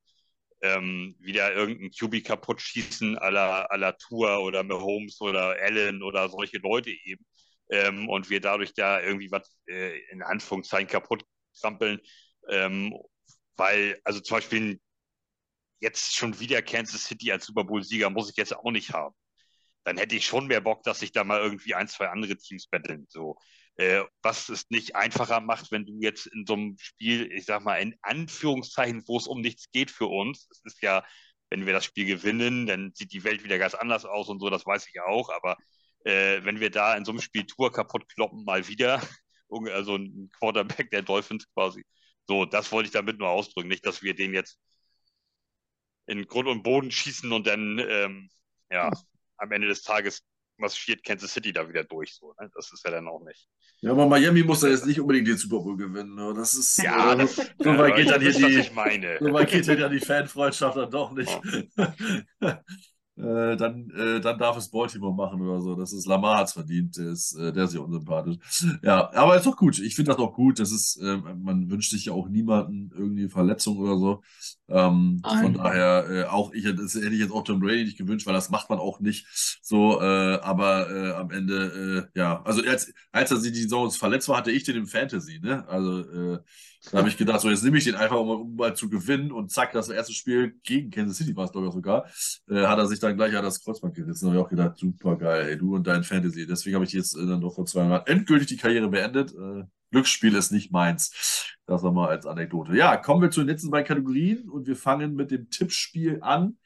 ähm, 0.61 1.15
wieder 1.19 1.53
irgendeinen 1.53 1.91
QB 1.91 2.23
kaputt 2.25 2.61
schießen, 2.61 3.17
à 3.17 3.29
la, 3.31 3.65
à 3.71 3.77
la 3.77 3.93
Tour 3.93 4.41
oder 4.43 4.63
Mahomes 4.63 5.19
oder 5.21 5.55
Allen 5.61 6.03
oder 6.03 6.29
solche 6.29 6.59
Leute 6.59 6.91
eben. 6.91 7.25
Ähm, 7.71 8.09
und 8.09 8.29
wir 8.29 8.41
dadurch 8.41 8.73
da 8.73 9.01
irgendwie 9.01 9.31
was 9.31 9.57
äh, 9.67 9.97
in 10.11 10.21
Anführungszeichen 10.21 10.87
kaputt 10.87 11.25
trampeln. 11.59 11.99
Ähm, 12.49 12.95
weil, 13.55 13.99
also 14.03 14.19
zum 14.19 14.37
Beispiel 14.37 14.79
jetzt 15.79 16.15
schon 16.15 16.39
wieder 16.39 16.61
Kansas 16.61 17.05
City 17.05 17.31
als 17.31 17.45
Super 17.45 17.63
Bowl-Sieger 17.63 18.09
muss 18.09 18.29
ich 18.29 18.37
jetzt 18.37 18.55
auch 18.55 18.71
nicht 18.71 18.91
haben. 18.93 19.15
Dann 19.83 19.97
hätte 19.97 20.15
ich 20.15 20.25
schon 20.25 20.47
mehr 20.47 20.61
Bock, 20.61 20.83
dass 20.83 20.99
sich 20.99 21.11
da 21.11 21.23
mal 21.23 21.41
irgendwie 21.41 21.73
ein, 21.73 21.87
zwei 21.87 22.09
andere 22.09 22.37
Teams 22.37 22.67
betteln. 22.67 23.07
So. 23.09 23.37
Äh, 23.77 24.03
was 24.21 24.49
es 24.49 24.69
nicht 24.69 24.95
einfacher 24.95 25.39
macht, 25.39 25.71
wenn 25.71 25.85
du 25.85 25.93
jetzt 26.01 26.27
in 26.27 26.45
so 26.45 26.53
einem 26.53 26.77
Spiel, 26.79 27.31
ich 27.31 27.45
sag 27.45 27.63
mal, 27.63 27.77
in 27.77 27.95
Anführungszeichen, 28.01 29.03
wo 29.07 29.17
es 29.17 29.27
um 29.27 29.41
nichts 29.41 29.71
geht 29.71 29.89
für 29.89 30.05
uns, 30.07 30.47
es 30.51 30.61
ist 30.65 30.81
ja, 30.83 31.03
wenn 31.49 31.65
wir 31.65 31.73
das 31.73 31.85
Spiel 31.85 32.05
gewinnen, 32.05 32.67
dann 32.67 32.91
sieht 32.93 33.13
die 33.13 33.23
Welt 33.23 33.43
wieder 33.43 33.57
ganz 33.57 33.73
anders 33.73 34.05
aus 34.05 34.29
und 34.29 34.39
so, 34.39 34.49
das 34.49 34.65
weiß 34.65 34.87
ich 34.87 35.01
auch, 35.01 35.29
aber 35.29 35.57
äh, 36.05 36.43
wenn 36.43 36.59
wir 36.59 36.69
da 36.69 36.95
in 36.95 37.05
so 37.05 37.11
einem 37.11 37.21
Spiel 37.21 37.45
Tour 37.45 37.71
kaputt 37.71 38.07
kloppen, 38.09 38.43
mal 38.43 38.67
wieder, 38.67 39.01
also 39.73 39.95
ein 39.95 40.29
Quarterback 40.37 40.89
der 40.91 41.01
Dolphins 41.01 41.47
quasi, 41.53 41.83
so, 42.27 42.45
das 42.45 42.71
wollte 42.71 42.87
ich 42.87 42.93
damit 42.93 43.19
nur 43.19 43.29
ausdrücken, 43.29 43.69
nicht, 43.69 43.85
dass 43.85 44.01
wir 44.01 44.15
den 44.15 44.33
jetzt 44.33 44.59
in 46.07 46.25
Grund 46.27 46.47
und 46.47 46.63
Boden 46.63 46.91
schießen 46.91 47.31
und 47.31 47.47
dann, 47.47 47.79
ähm, 47.79 48.29
ja, 48.69 48.91
am 49.37 49.51
Ende 49.51 49.67
des 49.67 49.81
Tages 49.81 50.23
marschiert 50.57 51.03
Kansas 51.03 51.33
City 51.33 51.51
da 51.51 51.67
wieder 51.67 51.83
durch. 51.83 52.15
So, 52.15 52.33
ne? 52.39 52.49
Das 52.53 52.71
ist 52.71 52.85
ja 52.85 52.91
dann 52.91 53.07
auch 53.07 53.23
nicht. 53.23 53.49
Ja, 53.81 53.91
aber 53.91 54.07
Miami 54.07 54.43
muss 54.43 54.61
da 54.61 54.67
jetzt 54.67 54.85
nicht 54.85 54.99
unbedingt 54.99 55.27
den 55.27 55.37
Super 55.37 55.59
Bowl 55.59 55.75
gewinnen. 55.75 56.15
Ne? 56.15 56.33
Das 56.35 56.53
ist, 56.53 56.77
ja, 56.77 57.15
das, 57.15 57.35
so 57.35 57.77
weit 57.77 57.95
geht 57.97 58.09
dann 58.09 58.21
hier 58.21 58.31
die, 58.31 58.61
so 58.61 59.33
weit 59.33 59.49
geht 59.49 59.65
ja 59.65 59.89
die 59.89 59.99
Fanfreundschaft 59.99 60.77
dann 60.77 60.91
doch 60.91 61.11
nicht. 61.11 61.39
Oh. 61.77 61.81
Äh, 63.17 63.57
dann, 63.57 63.89
äh, 63.91 64.21
dann 64.21 64.39
darf 64.39 64.57
es 64.57 64.69
Baltimore 64.69 65.13
machen 65.13 65.41
oder 65.41 65.59
so. 65.61 65.75
Das 65.75 65.91
ist 65.91 66.07
Lamar 66.07 66.37
hat 66.39 66.47
es 66.47 66.53
verdient, 66.53 66.97
der 66.97 67.09
ist, 67.09 67.35
äh, 67.35 67.51
der 67.51 67.65
ist 67.65 67.73
ja 67.73 67.81
unsympathisch. 67.81 68.37
Ja, 68.81 69.11
aber 69.13 69.35
ist 69.35 69.45
doch 69.45 69.57
gut. 69.57 69.79
Ich 69.79 69.95
finde 69.95 70.11
das 70.11 70.19
auch 70.19 70.33
gut. 70.33 70.59
Das 70.59 70.71
ist, 70.71 70.95
äh, 70.97 71.17
man 71.17 71.69
wünscht 71.69 71.91
sich 71.91 72.05
ja 72.05 72.13
auch 72.13 72.29
niemanden 72.29 72.89
irgendwie 72.97 73.27
Verletzung 73.27 73.77
oder 73.77 73.97
so. 73.97 74.21
Ähm, 74.69 75.21
von 75.23 75.53
daher, 75.53 76.09
äh, 76.09 76.23
auch 76.25 76.53
ich, 76.53 76.63
das 76.63 76.95
hätte 76.95 77.09
ich 77.09 77.19
jetzt 77.19 77.33
auch 77.33 77.43
Tom 77.43 77.59
Brady 77.59 77.83
nicht 77.83 77.97
gewünscht, 77.97 78.25
weil 78.25 78.33
das 78.33 78.49
macht 78.49 78.69
man 78.69 78.79
auch 78.79 79.01
nicht 79.01 79.27
so. 79.61 80.01
Äh, 80.01 80.39
aber 80.41 81.17
am 81.17 81.31
Ende, 81.31 82.09
ja, 82.15 82.41
also 82.43 82.61
als, 82.63 82.93
als 83.11 83.31
er 83.31 83.37
sie 83.37 83.51
die 83.51 83.63
Saison 83.63 83.91
verletzt 83.91 84.29
war, 84.29 84.37
hatte 84.37 84.51
ich 84.51 84.63
den 84.63 84.77
im 84.77 84.87
Fantasy, 84.87 85.39
ne? 85.39 85.67
Also 85.67 86.39
da 86.89 86.97
habe 86.97 87.09
ich 87.09 87.17
gedacht, 87.17 87.41
so 87.41 87.49
jetzt 87.49 87.63
nehme 87.63 87.77
ich 87.77 87.83
den 87.83 87.95
einfach, 87.95 88.19
um, 88.19 88.29
um, 88.29 88.55
mal 88.55 88.75
zu 88.75 88.89
gewinnen 88.89 89.31
und 89.31 89.51
zack, 89.51 89.71
das 89.71 89.89
erste 89.89 90.13
Spiel 90.13 90.55
gegen 90.63 90.89
Kansas 90.89 91.17
City 91.17 91.35
war 91.35 91.45
es, 91.45 91.51
glaube 91.51 91.67
ich, 91.67 91.73
sogar, 91.73 92.05
äh, 92.49 92.65
hat 92.65 92.79
er 92.79 92.87
sich 92.87 92.99
dann 92.99 93.15
gleich 93.15 93.33
ja 93.33 93.41
das 93.41 93.63
Kreuzband 93.63 93.93
gerissen. 93.93 94.25
Da 94.25 94.31
habe 94.31 94.39
ich 94.39 94.45
auch 94.45 94.49
gedacht, 94.49 94.77
super 94.77 95.15
geil, 95.15 95.47
ey, 95.49 95.57
du 95.57 95.75
und 95.75 95.85
dein 95.85 96.03
Fantasy. 96.03 96.47
Deswegen 96.47 96.75
habe 96.75 96.85
ich 96.85 96.93
jetzt 96.93 97.15
äh, 97.15 97.27
dann 97.27 97.41
doch 97.41 97.53
vor 97.53 97.65
zwei 97.65 97.81
Jahren 97.81 98.05
endgültig 98.07 98.47
die 98.47 98.57
Karriere 98.57 98.89
beendet. 98.89 99.31
Äh, 99.33 99.63
Glücksspiel 99.91 100.35
ist 100.35 100.51
nicht 100.51 100.71
meins. 100.71 101.55
Das 101.65 101.83
nochmal 101.83 102.09
als 102.09 102.25
Anekdote. 102.25 102.75
Ja, 102.75 102.97
kommen 102.97 103.21
wir 103.21 103.29
zu 103.29 103.41
den 103.41 103.49
letzten 103.49 103.69
beiden 103.69 103.87
Kategorien 103.87 104.49
und 104.49 104.65
wir 104.65 104.75
fangen 104.75 105.15
mit 105.15 105.31
dem 105.31 105.49
Tippspiel 105.49 106.19
an. 106.21 106.57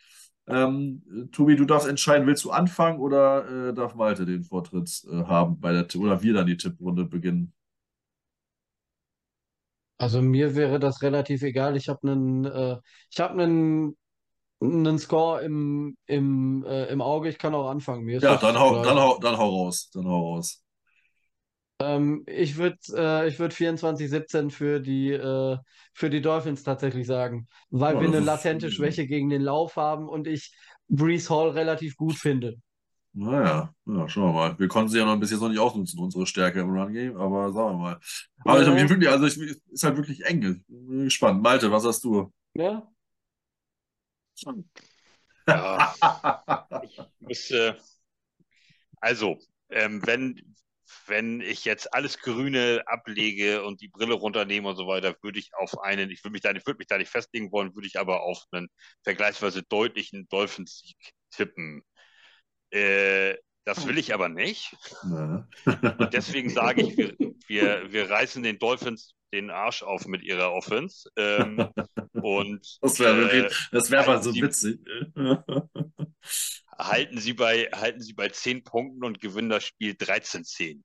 Ähm, 0.48 1.30
Tobi, 1.32 1.56
du 1.56 1.66
darfst 1.66 1.88
entscheiden, 1.88 2.28
willst 2.28 2.46
du 2.46 2.52
anfangen 2.52 3.00
oder 3.00 3.70
äh, 3.70 3.74
darf 3.74 3.96
Malte 3.96 4.26
den 4.26 4.44
Vortritt 4.44 5.04
äh, 5.12 5.24
haben 5.24 5.60
bei 5.60 5.72
der 5.74 5.88
oder 6.00 6.22
wir 6.22 6.34
dann 6.34 6.46
die 6.46 6.58
Tipprunde 6.58 7.06
beginnen? 7.06 7.52
Also 9.98 10.22
mir 10.22 10.56
wäre 10.56 10.80
das 10.80 11.02
relativ 11.02 11.42
egal. 11.44 11.78
Ich 11.78 11.88
habe 11.90 12.08
einen, 12.12 12.46
äh, 12.46 12.78
ich 13.12 13.20
habe 13.20 13.42
einen, 13.42 13.98
einen 14.62 15.00
Score 15.00 15.42
im, 15.44 15.98
im, 16.08 16.66
äh, 16.66 16.86
im 16.88 17.02
Auge. 17.02 17.30
Ich 17.30 17.40
kann 17.40 17.56
auch 17.56 17.70
anfangen. 17.70 18.06
Mir 18.06 18.18
ist 18.20 18.28
Ja, 18.28 18.32
das 18.32 18.42
dann 18.42 18.58
hau, 18.60 18.80
dann 18.80 19.00
hau, 19.00 19.18
dann 19.20 19.38
hau 19.38 19.50
raus. 19.50 19.90
Dann 19.94 20.06
hau 20.08 20.34
raus. 20.36 20.62
Ähm, 21.80 22.24
ich 22.28 22.56
würde 22.58 22.78
äh, 22.96 23.28
ich 23.28 23.38
würd 23.40 23.54
24-17 23.54 24.50
für 24.50 24.80
die, 24.80 25.12
äh, 25.12 25.58
für 25.94 26.10
die 26.10 26.22
Dolphins 26.22 26.64
tatsächlich 26.64 27.06
sagen, 27.08 27.48
weil 27.70 28.00
Ja, 28.00 28.02
wir 28.02 28.08
das 28.08 28.18
eine 28.18 28.20
ist, 28.20 28.50
latente 28.50 28.72
Schwäche 28.72 29.08
gegen 29.08 29.30
den 29.30 29.42
Lauf 29.42 29.76
haben 29.76 30.08
und 30.08 30.28
ich 30.28 30.54
Breece 30.88 31.30
Hall 31.30 31.50
relativ 31.50 31.98
gut 31.98 32.16
finde. 32.16 32.56
Naja, 33.16 33.74
ja, 33.86 34.10
schauen 34.10 34.26
wir 34.26 34.34
mal. 34.34 34.60
Wir 34.60 34.68
konnten 34.68 34.90
sie 34.90 34.98
ja 34.98 35.06
noch 35.06 35.18
bis 35.18 35.32
jetzt 35.32 35.40
noch 35.40 35.50
nicht 35.50 35.60
ausnutzen, 35.60 36.00
unsere 36.00 36.28
Stärke 36.28 36.60
im 36.60 36.70
Run-Game, 36.70 37.16
aber 37.16 37.52
sagen 37.54 37.78
wir 37.78 37.82
mal. 37.82 38.00
Aber 38.44 38.62
ich 38.62 38.68
habe 38.68 38.90
wirklich, 38.90 39.10
also 39.10 39.26
ich, 39.26 39.38
ist 39.72 39.84
halt 39.84 39.96
wirklich 39.96 40.26
eng. 40.26 40.44
Ich 40.44 40.66
bin 40.68 41.04
gespannt. 41.06 41.42
Malte, 41.42 41.72
was 41.72 41.86
hast 41.86 42.04
du? 42.04 42.32
ja. 42.54 42.88
Ja, 45.48 45.94
ich 46.84 47.00
müsste, 47.20 47.78
also, 49.00 49.38
ähm, 49.70 50.06
wenn, 50.06 50.56
wenn 51.08 51.40
ich 51.42 51.66
jetzt 51.66 51.94
alles 51.94 52.18
Grüne 52.20 52.84
ablege 52.88 53.64
und 53.64 53.82
die 53.82 53.88
Brille 53.88 54.16
runternehme 54.16 54.68
und 54.68 54.76
so 54.76 54.88
weiter, 54.88 55.16
würde 55.22 55.40
ich 55.40 55.52
auf 55.56 55.80
einen, 55.80 56.10
ich 56.10 56.24
würde 56.24 56.34
mich 56.34 56.42
da 56.42 56.52
nicht, 56.52 56.66
würde 56.68 56.80
mich 56.80 56.88
da 56.88 56.98
nicht 56.98 57.12
festlegen 57.12 57.52
wollen, 57.52 57.76
würde 57.76 57.88
ich 57.88 58.00
aber 58.00 58.24
auf 58.24 58.44
einen 58.52 58.68
vergleichsweise 59.04 59.64
deutlichen 59.64 60.28
Dolphins-Sieg 60.30 60.98
tippen. 61.32 61.84
Äh, 62.76 63.38
das 63.64 63.88
will 63.88 63.98
ich 63.98 64.14
aber 64.14 64.30
nicht. 64.30 64.76
Ja. 65.04 65.48
Und 65.66 66.14
deswegen 66.14 66.50
sage 66.50 66.84
ich, 66.84 66.98
wir, 66.98 67.16
wir, 67.48 67.92
wir 67.92 68.10
reißen 68.10 68.44
den 68.44 68.60
Dolphins 68.60 69.16
den 69.34 69.50
Arsch 69.50 69.82
auf 69.84 70.06
mit 70.08 70.24
ihrer 70.24 70.54
Offense. 70.54 71.10
Ähm, 71.18 71.68
und 72.14 72.78
Das 72.82 73.00
wäre 73.00 73.32
äh, 73.32 73.52
das 73.72 73.92
wäre 73.92 74.06
mal 74.06 74.22
so 74.22 74.32
sie, 74.32 74.42
witzig. 74.42 74.80
halten 76.78 77.20
sie 77.20 77.34
bei, 77.34 77.70
halten 77.74 78.02
sie 78.02 78.14
bei 78.14 78.30
10 78.30 78.64
Punkten 78.64 79.04
und 79.04 79.20
gewinnen 79.20 79.50
das 79.50 79.64
Spiel 79.66 79.94
13-10. 79.94 80.82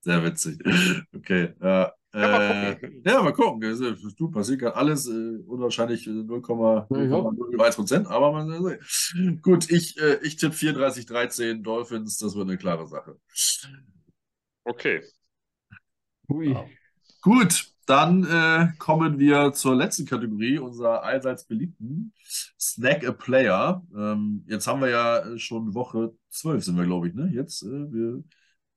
Sehr 0.00 0.24
witzig. 0.24 0.58
Okay. 1.14 1.54
Ja, 1.62 1.92
Ja, 2.14 2.28
mal 2.28 2.40
äh, 2.50 2.74
gucken. 2.74 3.02
ja, 3.04 3.22
mal 3.22 3.32
gucken. 3.32 3.62
Ist- 3.62 4.18
Du 4.18 4.30
passiert 4.30 4.60
gerade 4.60 4.76
alles, 4.76 5.08
äh, 5.08 5.38
unwahrscheinlich 5.46 6.06
äh, 6.06 6.10
0,01 6.22 7.74
Prozent, 7.76 8.06
aber 8.08 8.32
man 8.32 8.48
sehen. 8.50 9.40
Gut, 9.42 9.70
ich, 9.70 9.98
äh, 10.00 10.18
ich 10.22 10.36
tippe 10.36 10.54
34-13 10.54 11.62
Dolphins, 11.62 12.18
das 12.18 12.34
wird 12.34 12.48
eine 12.48 12.56
klare 12.58 12.86
Sache. 12.86 13.16
Okay. 14.66 15.00
Hui. 16.28 16.52
Ja. 16.52 16.64
Gut, 17.20 17.66
dann 17.86 18.24
äh, 18.24 18.68
kommen 18.78 19.18
wir 19.18 19.52
zur 19.52 19.74
letzten 19.74 20.06
Kategorie, 20.06 20.58
unserer 20.58 21.02
allseits 21.02 21.44
beliebten 21.46 22.12
Snack 22.58 23.06
a 23.06 23.12
Player. 23.12 23.82
Ähm, 23.96 24.44
jetzt 24.48 24.66
haben 24.66 24.80
wir 24.80 24.88
ja 24.88 25.38
schon 25.38 25.74
Woche 25.74 26.14
12, 26.30 26.64
sind 26.64 26.76
wir, 26.76 26.84
glaube 26.84 27.08
ich, 27.08 27.14
ne? 27.14 27.30
Jetzt, 27.32 27.62
äh, 27.62 27.92
wir, 27.92 28.22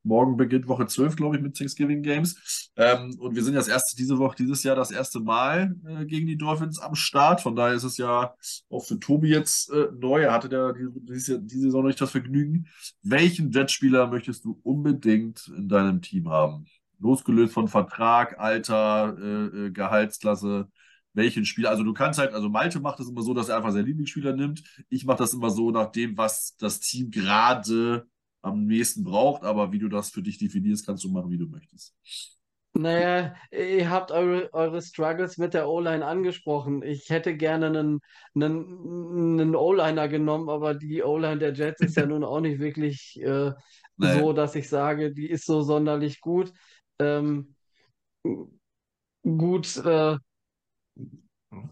morgen 0.07 0.37
beginnt 0.37 0.67
Woche 0.67 0.87
12, 0.87 1.15
glaube 1.15 1.35
ich, 1.35 1.41
mit 1.41 1.57
Thanksgiving 1.57 2.01
Games. 2.01 2.71
Ähm, 2.75 3.15
und 3.19 3.35
wir 3.35 3.43
sind 3.43 3.53
ja 3.53 3.59
das 3.59 3.67
erste, 3.67 3.95
diese 3.95 4.17
Woche, 4.17 4.37
dieses 4.37 4.63
Jahr 4.63 4.75
das 4.75 4.91
erste 4.91 5.19
Mal 5.19 5.75
äh, 5.87 6.05
gegen 6.05 6.25
die 6.25 6.37
Dolphins 6.37 6.79
am 6.79 6.95
Start. 6.95 7.41
Von 7.41 7.55
daher 7.55 7.75
ist 7.75 7.83
es 7.83 7.97
ja 7.97 8.33
auch 8.69 8.85
für 8.85 8.99
Tobi 8.99 9.29
jetzt 9.29 9.69
äh, 9.71 9.87
neu. 9.99 10.21
Er 10.21 10.31
hatte 10.31 10.49
ja 10.49 10.73
diese, 10.73 11.39
diese, 11.41 11.63
Saison 11.63 11.81
noch 11.81 11.87
nicht 11.87 12.01
das 12.01 12.11
Vergnügen. 12.11 12.67
Welchen 13.03 13.51
Jetspieler 13.51 14.07
möchtest 14.07 14.45
du 14.45 14.59
unbedingt 14.63 15.51
in 15.55 15.67
deinem 15.67 16.01
Team 16.01 16.29
haben? 16.29 16.65
Losgelöst 16.99 17.53
von 17.53 17.67
Vertrag, 17.67 18.39
Alter, 18.39 19.15
äh, 19.19 19.67
äh, 19.67 19.71
Gehaltsklasse. 19.71 20.69
welchen 21.13 21.45
Spieler. 21.45 21.71
Also 21.71 21.83
du 21.83 21.93
kannst 21.93 22.19
halt, 22.19 22.33
also 22.33 22.47
Malte 22.47 22.79
macht 22.79 22.99
das 22.99 23.09
immer 23.09 23.23
so, 23.23 23.33
dass 23.33 23.49
er 23.49 23.57
einfach 23.57 23.71
seinen 23.71 23.87
Lieblingsspieler 23.87 24.33
nimmt. 24.33 24.63
Ich 24.89 25.03
mache 25.03 25.17
das 25.17 25.33
immer 25.33 25.49
so 25.49 25.71
nach 25.71 25.91
dem, 25.91 26.15
was 26.15 26.55
das 26.59 26.79
Team 26.79 27.09
gerade 27.09 28.07
am 28.41 28.65
nächsten 28.65 29.03
braucht. 29.03 29.43
Aber 29.43 29.71
wie 29.71 29.79
du 29.79 29.89
das 29.89 30.09
für 30.09 30.21
dich 30.21 30.37
definierst, 30.37 30.85
kannst 30.85 31.03
du 31.03 31.09
machen, 31.09 31.29
wie 31.31 31.37
du 31.37 31.47
möchtest. 31.47 31.95
Naja, 32.73 33.33
ihr 33.51 33.89
habt 33.89 34.11
eure, 34.11 34.53
eure 34.53 34.81
Struggles 34.83 35.37
mit 35.39 35.55
der 35.55 35.67
O-Line 35.67 36.05
angesprochen. 36.05 36.83
Ich 36.83 37.09
hätte 37.09 37.35
gerne 37.35 37.67
einen, 37.67 37.99
einen, 38.35 39.39
einen 39.39 39.55
O-Liner 39.55 40.07
genommen, 40.07 40.47
aber 40.47 40.75
die 40.75 41.01
O-Line 41.01 41.39
der 41.39 41.53
Jets 41.53 41.81
ist 41.81 41.97
ja 41.97 42.05
nun 42.05 42.23
auch 42.23 42.39
nicht 42.39 42.59
wirklich 42.59 43.19
äh, 43.21 43.51
so, 43.97 44.31
dass 44.31 44.53
ich 44.53 44.69
sage, 44.69 45.11
die 45.11 45.27
ist 45.27 45.45
so 45.45 45.63
sonderlich 45.63 46.21
gut. 46.21 46.53
Ähm, 46.99 47.55
gut, 49.23 49.77
äh, 49.77 50.17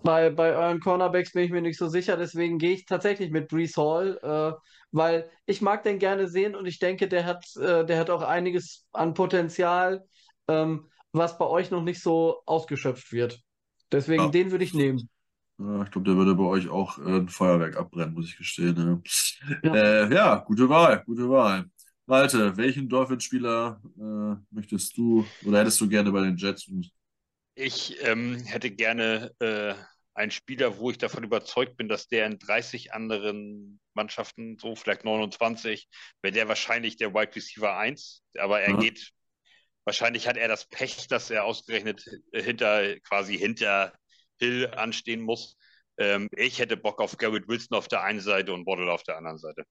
bei, 0.03 0.29
bei 0.29 0.55
euren 0.55 0.79
Cornerbacks 0.79 1.31
bin 1.31 1.43
ich 1.43 1.51
mir 1.51 1.61
nicht 1.61 1.77
so 1.77 1.87
sicher, 1.87 2.17
deswegen 2.17 2.57
gehe 2.57 2.73
ich 2.73 2.85
tatsächlich 2.85 3.31
mit 3.31 3.47
Brees 3.47 3.75
Hall, 3.77 4.19
äh, 4.21 4.53
weil 4.91 5.29
ich 5.45 5.61
mag 5.61 5.83
den 5.83 5.99
gerne 5.99 6.27
sehen 6.27 6.55
und 6.55 6.65
ich 6.65 6.79
denke, 6.79 7.07
der 7.07 7.25
hat, 7.25 7.45
äh, 7.57 7.85
der 7.85 7.99
hat 7.99 8.09
auch 8.09 8.21
einiges 8.21 8.85
an 8.93 9.13
Potenzial, 9.13 10.05
ähm, 10.47 10.89
was 11.11 11.37
bei 11.37 11.45
euch 11.45 11.71
noch 11.71 11.83
nicht 11.83 12.01
so 12.01 12.41
ausgeschöpft 12.45 13.11
wird. 13.11 13.41
Deswegen 13.91 14.25
Ja. 14.25 14.29
den 14.31 14.51
würde 14.51 14.63
ich 14.63 14.73
nehmen. 14.73 15.09
Ja, 15.57 15.83
ich 15.83 15.91
glaube, 15.91 16.05
der 16.09 16.17
würde 16.17 16.35
bei 16.35 16.43
euch 16.43 16.67
auch 16.67 16.97
äh, 16.99 17.17
ein 17.19 17.29
Feuerwerk 17.29 17.77
abbrennen, 17.77 18.13
muss 18.13 18.27
ich 18.27 18.37
gestehen. 18.37 18.75
Ne? 18.75 19.01
Ja. 19.63 19.73
Äh, 19.73 20.13
ja, 20.13 20.35
gute 20.35 20.67
Wahl, 20.67 21.03
gute 21.05 21.29
Wahl. 21.29 21.65
Malte, 22.07 22.55
welchen 22.57 22.87
Dolphins-Spieler 22.89 23.81
äh, 23.97 24.35
möchtest 24.53 24.97
du 24.97 25.25
oder 25.45 25.59
hättest 25.61 25.79
du 25.81 25.87
gerne 25.87 26.11
bei 26.11 26.21
den 26.21 26.35
Jets? 26.35 26.69
Ich 27.55 28.03
ähm, 28.03 28.37
hätte 28.43 28.69
gerne 28.71 29.31
äh, 29.39 29.73
einen 30.13 30.31
Spieler, 30.31 30.77
wo 30.77 30.91
ich 30.91 30.97
davon 30.97 31.23
überzeugt 31.23 31.77
bin, 31.77 31.87
dass 31.87 32.07
der 32.07 32.25
in 32.25 32.37
30 32.39 32.93
anderen 32.93 33.79
Mannschaften, 33.93 34.57
so 34.59 34.75
vielleicht 34.75 35.05
29, 35.05 35.87
wäre 36.21 36.33
der 36.33 36.47
wahrscheinlich 36.49 36.97
der 36.97 37.13
Wide 37.13 37.35
Receiver 37.35 37.77
1. 37.77 38.23
Aber 38.37 38.59
er 38.61 38.73
Ja. 38.73 38.79
geht, 38.79 39.11
wahrscheinlich 39.85 40.27
hat 40.27 40.37
er 40.37 40.47
das 40.49 40.67
Pech, 40.67 41.07
dass 41.07 41.29
er 41.29 41.45
ausgerechnet 41.45 42.03
hinter, 42.33 42.99
quasi 43.01 43.37
hinter 43.37 43.93
Hill 44.39 44.67
anstehen 44.75 45.21
muss. 45.21 45.57
Ähm, 45.97 46.29
ich 46.35 46.59
hätte 46.59 46.77
Bock 46.77 47.01
auf 47.01 47.17
Garrett 47.17 47.47
Wilson 47.47 47.77
auf 47.77 47.87
der 47.87 48.03
einen 48.03 48.19
Seite 48.21 48.53
und 48.53 48.65
Waddle 48.67 48.91
auf 48.91 49.03
der 49.03 49.17
anderen 49.17 49.37
Seite. 49.39 49.63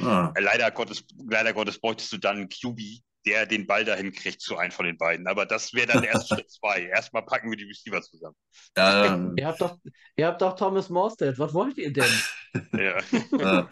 Ah, 0.00 0.34
Äh, 0.34 0.40
Leider 0.40 0.70
Gottes, 0.70 1.04
leider 1.28 1.52
Gottes 1.52 1.80
bräuchtest 1.80 2.12
du 2.12 2.18
dann 2.18 2.36
einen 2.38 2.48
QB, 2.48 2.80
der 3.26 3.46
den 3.46 3.66
Ball 3.66 3.84
dahin 3.84 4.12
kriegt 4.12 4.40
zu 4.40 4.56
einem 4.56 4.72
von 4.72 4.86
den 4.86 4.98
beiden. 4.98 5.26
Aber 5.26 5.46
das 5.46 5.72
wäre 5.72 5.86
dann 5.88 6.04
erst 6.04 6.28
Schritt 6.28 6.50
zwei. 6.50 6.82
Erstmal 6.86 7.24
packen 7.24 7.50
wir 7.50 7.56
die 7.56 7.64
Receiver 7.64 8.02
zusammen. 8.02 8.36
ja, 8.76 9.30
Ihr 9.36 9.46
habt 9.46 9.60
doch, 9.60 9.78
ihr 10.16 10.26
habt 10.26 10.42
doch 10.42 10.56
Thomas 10.56 10.88
Morstead. 10.88 11.38
Was 11.38 11.54
wollt 11.54 11.78
ihr 11.78 11.92
denn? 11.92 12.04
Ja. 12.74 12.98
ja. 13.38 13.70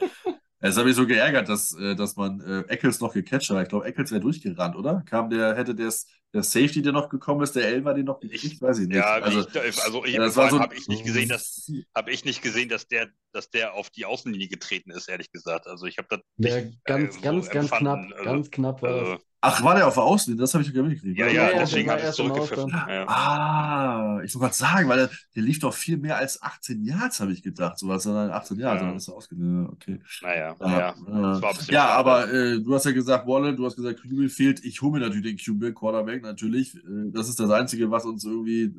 Es 0.63 0.77
hat 0.77 0.85
mich 0.85 0.95
so 0.95 1.07
geärgert, 1.07 1.49
dass, 1.49 1.75
äh, 1.79 1.95
dass 1.95 2.17
man 2.17 2.41
äh, 2.41 2.61
Eccles 2.69 3.01
noch 3.01 3.15
gecatcht 3.15 3.49
hat. 3.51 3.63
Ich 3.63 3.69
glaube, 3.71 3.87
Eccles 3.87 4.11
wäre 4.11 4.21
durchgerannt, 4.21 4.77
oder? 4.77 5.03
Kam 5.07 5.31
der, 5.31 5.57
hätte 5.57 5.75
der, 5.75 5.91
der 6.35 6.43
Safety, 6.43 6.83
der 6.83 6.93
noch 6.93 7.09
gekommen 7.09 7.43
ist, 7.43 7.57
der 7.57 7.67
Elfer 7.67 7.95
den 7.95 8.05
noch 8.05 8.21
gekriegt? 8.21 8.61
Weiß 8.61 8.79
ich 8.79 8.89
nicht. 8.89 8.99
Ja, 8.99 9.15
also, 9.15 9.41
ich, 9.41 9.83
also 9.83 10.05
ich, 10.05 10.17
das 10.17 10.37
war 10.37 10.51
so 10.51 10.61
habe 10.61 10.75
ich 10.75 10.87
nicht 10.87 11.05
gesehen, 11.05 11.31
dass 11.31 11.71
habe 11.95 12.11
ich 12.11 12.27
nicht 12.27 12.43
gesehen, 12.43 12.69
dass 12.69 12.87
der, 12.89 13.09
dass 13.33 13.49
der 13.49 13.73
auf 13.73 13.89
die 13.89 14.05
Außenlinie 14.05 14.49
getreten 14.49 14.91
ist, 14.91 15.09
ehrlich 15.09 15.33
gesagt. 15.33 15.67
Also 15.67 15.87
ich 15.87 15.97
habe 15.97 16.09
das 16.11 16.21
Der 16.37 16.65
nicht 16.65 16.85
ganz, 16.85 17.17
äh, 17.17 17.21
ganz, 17.21 17.47
so 17.47 17.53
ganz 17.53 17.71
knapp, 17.71 17.99
empfanden. 17.99 18.13
Also, 18.13 18.25
ganz 18.25 18.51
knapp 18.51 18.83
war 18.83 18.93
das. 18.93 19.21
Ach, 19.43 19.63
war 19.65 19.75
der 19.75 19.87
auf 19.87 19.95
der 19.95 20.03
Außenlinie? 20.03 20.41
Das 20.43 20.53
habe 20.53 20.63
ich 20.63 20.75
gar 20.75 20.83
nicht 20.83 20.97
gekriegt. 21.03 21.19
ja, 21.19 21.27
ja, 21.27 21.33
Ja, 21.33 21.51
ja, 21.53 21.59
deswegen 21.61 21.89
war 21.89 21.97
habe 21.99 22.09
ich 22.09 22.15
zurückgepfiffen. 22.15 22.69
Ja. 22.71 23.09
Ah, 23.09 24.21
ich 24.23 24.35
wollte 24.35 24.45
gerade 24.45 24.55
sagen, 24.55 24.89
weil 24.89 24.99
der, 24.99 25.11
der 25.35 25.43
lief 25.43 25.59
doch 25.61 25.73
viel 25.73 25.97
mehr 25.97 26.17
als 26.19 26.43
18 26.43 26.85
Yards, 26.85 27.21
habe 27.21 27.33
ich 27.33 27.43
gedacht. 27.43 27.79
So 27.79 27.89
was, 27.89 28.03
sondern 28.03 28.31
18 28.31 28.59
Yards, 28.59 28.83
Ja. 28.83 28.87
dann 28.89 28.97
ist 28.97 29.09
er 29.09 29.15
ausgegangen. 29.15 29.67
Okay. 29.71 30.01
Naja, 30.23 30.57
Ja, 30.61 30.67
naja. 30.69 30.95
Das 31.33 31.43
war 31.43 31.51
ein 31.53 31.57
bisschen 31.57 31.75
ja 31.75 31.81
schade. 31.83 31.95
aber 31.95 32.33
äh, 32.33 32.61
du 32.61 32.75
hast 32.75 32.85
ja 32.85 32.93
gesagt, 32.93 33.27
Walle, 33.27 33.55
du 33.57 33.65
hast 33.65 33.77
gesagt, 33.77 34.03
QB 34.03 34.31
fehlt. 34.31 34.65
Ich 34.65 34.83
hole 34.83 34.93
mir 34.93 35.01
natürlich 35.01 35.37
den 35.37 35.59
QB, 35.59 35.75
Quarterback 35.75 36.23
natürlich. 36.23 36.75
Äh, 36.77 36.81
das 37.13 37.29
ist 37.31 37.41
das 37.41 37.51
Einzige, 37.51 37.91
was 37.91 38.05
uns 38.05 38.25
irgendwie 38.25 38.75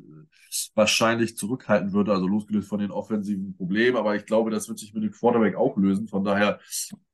wahrscheinlich 0.74 1.36
zurückhalten 1.36 1.92
würde, 1.92 2.12
also 2.12 2.26
losgelöst 2.26 2.68
von 2.68 2.80
den 2.80 2.90
offensiven 2.90 3.54
Problemen. 3.56 3.96
Aber 3.96 4.16
ich 4.16 4.26
glaube, 4.26 4.50
das 4.50 4.68
wird 4.68 4.78
sich 4.78 4.92
mit 4.94 5.02
dem 5.02 5.12
Quarterback 5.12 5.56
auch 5.56 5.76
lösen. 5.76 6.08
Von 6.08 6.24
daher, 6.24 6.60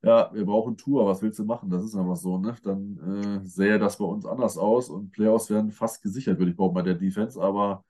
ja, 0.03 0.33
wir 0.33 0.45
brauchen 0.45 0.77
Tour. 0.77 1.07
Was 1.07 1.23
willst 1.23 1.39
du 1.39 1.45
machen? 1.45 1.71
Das 1.71 1.85
ist 1.85 1.95
einfach 1.95 2.17
so, 2.17 2.39
ne? 2.39 2.57
Dann 2.63 3.43
äh, 3.43 3.47
sähe 3.47 3.79
das 3.79 3.99
bei 3.99 4.05
uns 4.05 4.27
anders 4.27 4.57
aus 4.59 4.89
und 4.89 5.13
Playoffs 5.13 5.51
werden 5.51 5.71
fast 5.71 6.03
gesichert, 6.03 6.39
würde 6.39 6.51
ich 6.51 6.57
behaupten, 6.57 6.75
bei 6.77 6.83
der 6.83 6.95
Defense. 6.95 7.41
Aber 7.41 7.85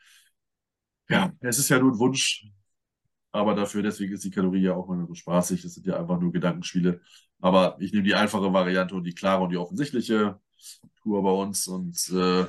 ja, 1.09 1.33
es 1.41 1.59
ist 1.59 1.69
ja 1.69 1.79
nur 1.79 1.93
ein 1.93 1.99
Wunsch. 1.99 2.47
Aber 3.33 3.55
dafür, 3.55 3.83
deswegen 3.83 4.15
ist 4.15 4.25
die 4.25 4.31
Kalorie 4.31 4.63
ja 4.63 4.75
auch 4.75 4.89
mal 4.89 5.07
so 5.07 5.15
spaßig. 5.15 5.63
Das 5.63 5.75
sind 5.75 5.87
ja 5.87 5.99
einfach 5.99 6.19
nur 6.21 6.33
Gedankenspiele. 6.33 7.01
Aber 7.41 7.77
ich 7.79 7.93
nehme 7.93 8.05
die 8.05 8.15
einfache 8.15 8.53
Variante 8.53 8.95
und 8.95 9.05
die 9.05 9.15
klare 9.15 9.45
und 9.45 9.51
die 9.51 9.57
offensichtliche 9.57 10.41
Tour 11.03 11.23
bei 11.23 11.31
uns. 11.31 11.67
Und 11.69 11.97
äh, 12.11 12.47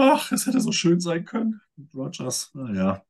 ach, 0.00 0.32
es 0.32 0.46
hätte 0.46 0.60
so 0.60 0.72
schön 0.72 1.00
sein 1.00 1.24
können 1.24 1.60
Rogers. 1.94 2.50
Naja, 2.54 3.02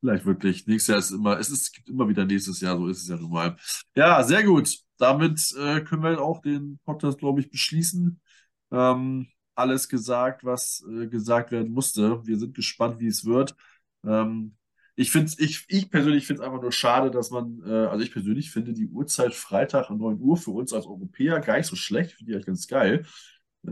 vielleicht 0.00 0.26
wirklich. 0.26 0.66
Nächstes 0.66 0.88
Jahr 0.88 0.98
ist 0.98 1.10
immer, 1.10 1.38
es 1.38 1.50
ist, 1.50 1.72
gibt 1.72 1.88
immer 1.88 2.08
wieder 2.08 2.24
nächstes 2.24 2.60
Jahr, 2.60 2.76
so 2.76 2.88
ist 2.88 3.02
es 3.02 3.08
ja 3.08 3.16
nun 3.16 3.30
mal. 3.30 3.56
Ja, 3.94 4.22
sehr 4.22 4.44
gut. 4.44 4.78
Damit 4.98 5.54
äh, 5.58 5.80
können 5.80 6.02
wir 6.02 6.20
auch 6.20 6.40
den 6.40 6.78
Podcast, 6.84 7.18
glaube 7.18 7.40
ich, 7.40 7.50
beschließen. 7.50 8.20
Ähm, 8.70 9.28
alles 9.54 9.88
gesagt, 9.88 10.44
was 10.44 10.84
äh, 10.88 11.06
gesagt 11.08 11.50
werden 11.50 11.72
musste. 11.72 12.24
Wir 12.26 12.38
sind 12.38 12.54
gespannt, 12.54 13.00
wie 13.00 13.08
es 13.08 13.24
wird. 13.24 13.54
Ähm, 14.04 14.56
ich 14.94 15.10
finde 15.10 15.32
ich, 15.38 15.64
ich 15.68 15.90
persönlich 15.90 16.26
finde 16.26 16.42
es 16.42 16.46
einfach 16.46 16.60
nur 16.60 16.72
schade, 16.72 17.10
dass 17.10 17.30
man, 17.30 17.62
äh, 17.66 17.86
also 17.86 18.04
ich 18.04 18.12
persönlich 18.12 18.50
finde 18.50 18.72
die 18.72 18.86
Uhrzeit 18.86 19.34
Freitag 19.34 19.90
um 19.90 19.98
9 19.98 20.20
Uhr 20.20 20.36
für 20.36 20.50
uns 20.50 20.72
als 20.72 20.86
Europäer 20.86 21.40
gar 21.40 21.56
nicht 21.56 21.66
so 21.66 21.76
schlecht. 21.76 22.12
Finde 22.12 22.32
ich 22.32 22.36
eigentlich 22.36 22.46
ganz 22.46 22.66
geil. 22.68 23.06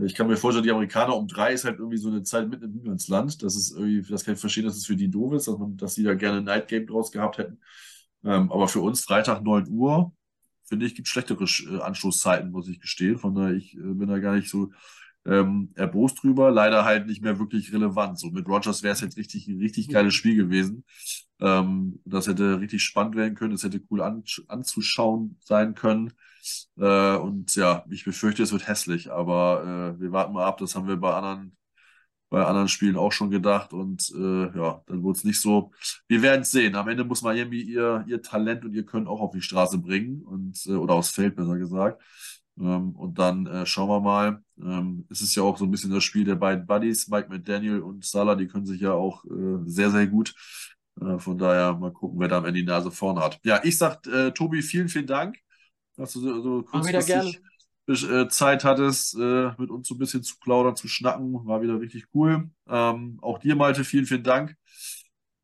Ich 0.03 0.15
kann 0.15 0.27
mir 0.27 0.37
vorstellen, 0.37 0.63
die 0.63 0.71
Amerikaner 0.71 1.15
um 1.17 1.27
drei 1.27 1.51
ist 1.53 1.65
halt 1.65 1.79
irgendwie 1.79 1.97
so 1.97 2.07
eine 2.07 2.23
Zeit 2.23 2.47
mitten 2.47 2.63
im 2.63 2.71
Niemandsland. 2.71 3.43
Das 3.43 3.55
ist 3.55 3.71
irgendwie, 3.71 4.01
das 4.09 4.23
kann 4.23 4.35
ich 4.35 4.39
verstehen, 4.39 4.65
dass 4.65 4.77
es 4.77 4.85
für 4.85 4.95
die 4.95 5.09
doof 5.09 5.33
ist, 5.33 5.47
dass 5.47 5.57
man, 5.57 5.75
dass 5.75 5.95
sie 5.95 6.03
da 6.03 6.13
gerne 6.13 6.37
ein 6.37 6.45
Night 6.45 6.69
Game 6.69 6.87
draus 6.87 7.11
gehabt 7.11 7.37
hätten. 7.39 7.59
Ähm, 8.23 8.51
aber 8.51 8.67
für 8.69 8.79
uns 8.79 9.03
Freitag 9.03 9.43
9 9.43 9.67
Uhr, 9.69 10.13
finde 10.63 10.85
ich, 10.85 10.95
gibt 10.95 11.07
es 11.07 11.11
schlechtere 11.11 11.43
äh, 11.43 11.81
Anschlusszeiten, 11.81 12.51
muss 12.51 12.69
ich 12.69 12.79
gestehen. 12.79 13.17
Von 13.17 13.35
daher, 13.35 13.53
ich 13.53 13.75
äh, 13.75 13.79
bin 13.81 14.07
da 14.07 14.19
gar 14.19 14.35
nicht 14.35 14.49
so 14.49 14.71
ähm, 15.25 15.71
erbost 15.75 16.23
drüber. 16.23 16.51
Leider 16.51 16.85
halt 16.85 17.07
nicht 17.07 17.21
mehr 17.21 17.37
wirklich 17.37 17.73
relevant. 17.73 18.17
So 18.17 18.29
mit 18.31 18.47
Rogers 18.47 18.83
wäre 18.83 18.93
es 18.93 19.01
jetzt 19.01 19.17
richtig, 19.17 19.47
ein 19.47 19.59
richtig 19.59 19.89
geiles 19.89 20.13
Spiel 20.13 20.35
gewesen. 20.37 20.85
Ähm, 21.41 21.99
das 22.05 22.27
hätte 22.27 22.59
richtig 22.59 22.83
spannend 22.83 23.15
werden 23.15 23.35
können. 23.35 23.53
Es 23.53 23.63
hätte 23.63 23.81
cool 23.89 24.01
an, 24.01 24.23
anzuschauen 24.47 25.37
sein 25.43 25.73
können. 25.75 26.13
Äh, 26.77 27.15
und 27.17 27.55
ja, 27.55 27.85
ich 27.89 28.05
befürchte, 28.05 28.43
es 28.43 28.51
wird 28.51 28.67
hässlich, 28.67 29.11
aber 29.11 29.95
äh, 29.97 30.01
wir 30.01 30.11
warten 30.11 30.33
mal 30.33 30.45
ab. 30.45 30.57
Das 30.59 30.75
haben 30.75 30.87
wir 30.87 30.97
bei 30.97 31.13
anderen, 31.13 31.57
bei 32.29 32.45
anderen 32.45 32.67
Spielen 32.69 32.97
auch 32.97 33.11
schon 33.11 33.31
gedacht. 33.31 33.73
Und 33.73 34.11
äh, 34.15 34.57
ja, 34.57 34.83
dann 34.87 35.03
wurde 35.03 35.17
es 35.17 35.23
nicht 35.25 35.41
so. 35.41 35.71
Wir 36.07 36.21
werden 36.21 36.41
es 36.41 36.51
sehen. 36.51 36.75
Am 36.75 36.87
Ende 36.87 37.03
muss 37.05 37.21
Miami 37.23 37.57
ihr, 37.61 38.05
ihr 38.07 38.21
Talent 38.21 38.65
und 38.65 38.73
ihr 38.73 38.85
Können 38.85 39.07
auch 39.07 39.21
auf 39.21 39.31
die 39.31 39.41
Straße 39.41 39.77
bringen 39.79 40.23
und 40.23 40.65
äh, 40.67 40.71
oder 40.73 40.95
aufs 40.95 41.11
Feld, 41.11 41.35
besser 41.35 41.57
gesagt. 41.57 42.01
Ähm, 42.59 42.91
und 42.95 43.17
dann 43.19 43.47
äh, 43.47 43.65
schauen 43.65 43.89
wir 43.89 43.99
mal. 44.01 44.43
Ähm, 44.59 45.05
es 45.09 45.21
ist 45.21 45.35
ja 45.35 45.43
auch 45.43 45.57
so 45.57 45.65
ein 45.65 45.71
bisschen 45.71 45.91
das 45.91 46.03
Spiel 46.03 46.25
der 46.25 46.35
beiden 46.35 46.65
Buddies, 46.67 47.07
Mike 47.07 47.29
McDaniel 47.29 47.79
und 47.79 48.05
Salah, 48.05 48.35
die 48.35 48.47
können 48.47 48.65
sich 48.65 48.81
ja 48.81 48.93
auch 48.93 49.25
äh, 49.25 49.59
sehr, 49.65 49.91
sehr 49.91 50.07
gut. 50.07 50.33
Äh, 51.01 51.19
von 51.19 51.37
daher 51.37 51.73
mal 51.73 51.91
gucken, 51.91 52.19
wer 52.19 52.27
da 52.27 52.37
am 52.37 52.45
Ende 52.45 52.59
die 52.59 52.65
Nase 52.65 52.91
vorne 52.91 53.21
hat. 53.21 53.39
Ja, 53.43 53.61
ich 53.63 53.77
sag, 53.77 54.05
äh, 54.07 54.31
Tobi, 54.31 54.61
vielen, 54.61 54.87
vielen 54.87 55.07
Dank, 55.07 55.37
dass 55.97 56.13
du 56.13 56.19
so, 56.19 56.41
so 56.41 56.63
kurzfristig 56.63 57.41
äh, 57.87 58.27
Zeit 58.29 58.63
hattest, 58.63 59.15
äh, 59.15 59.51
mit 59.57 59.69
uns 59.69 59.87
so 59.87 59.95
ein 59.95 59.97
bisschen 59.97 60.23
zu 60.23 60.35
plaudern, 60.39 60.75
zu 60.75 60.87
schnacken. 60.87 61.45
War 61.45 61.61
wieder 61.61 61.79
richtig 61.79 62.05
cool. 62.13 62.49
Ähm, 62.69 63.19
auch 63.21 63.39
dir, 63.39 63.55
Malte, 63.55 63.83
vielen, 63.83 64.05
vielen 64.05 64.23
Dank. 64.23 64.55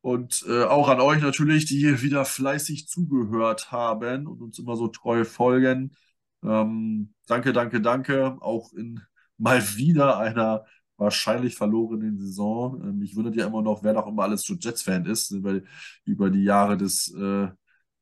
Und 0.00 0.44
äh, 0.48 0.62
auch 0.62 0.88
an 0.88 1.00
euch 1.00 1.20
natürlich, 1.20 1.66
die 1.66 1.78
hier 1.78 2.00
wieder 2.00 2.24
fleißig 2.24 2.88
zugehört 2.88 3.72
haben 3.72 4.26
und 4.26 4.40
uns 4.40 4.58
immer 4.58 4.76
so 4.76 4.88
treu 4.88 5.24
folgen. 5.24 5.96
Ähm, 6.44 7.12
danke, 7.26 7.52
danke, 7.52 7.80
danke. 7.80 8.36
Auch 8.40 8.72
in 8.72 9.02
mal 9.36 9.62
wieder 9.76 10.18
einer 10.18 10.64
wahrscheinlich 10.98 11.56
verlorenen 11.56 12.18
Saison. 12.18 12.82
Ähm, 12.84 13.00
mich 13.00 13.16
wundert 13.16 13.36
ja 13.36 13.46
immer 13.48 13.62
noch, 13.62 13.82
wer 13.84 13.94
noch 13.94 14.08
immer 14.08 14.24
alles 14.24 14.42
so 14.44 14.54
Jets-Fan 14.54 15.06
ist, 15.06 15.42
weil 15.44 15.64
über 16.04 16.30
die 16.30 16.44
Jahre 16.44 16.76
des 16.78 17.14
äh, 17.14 17.48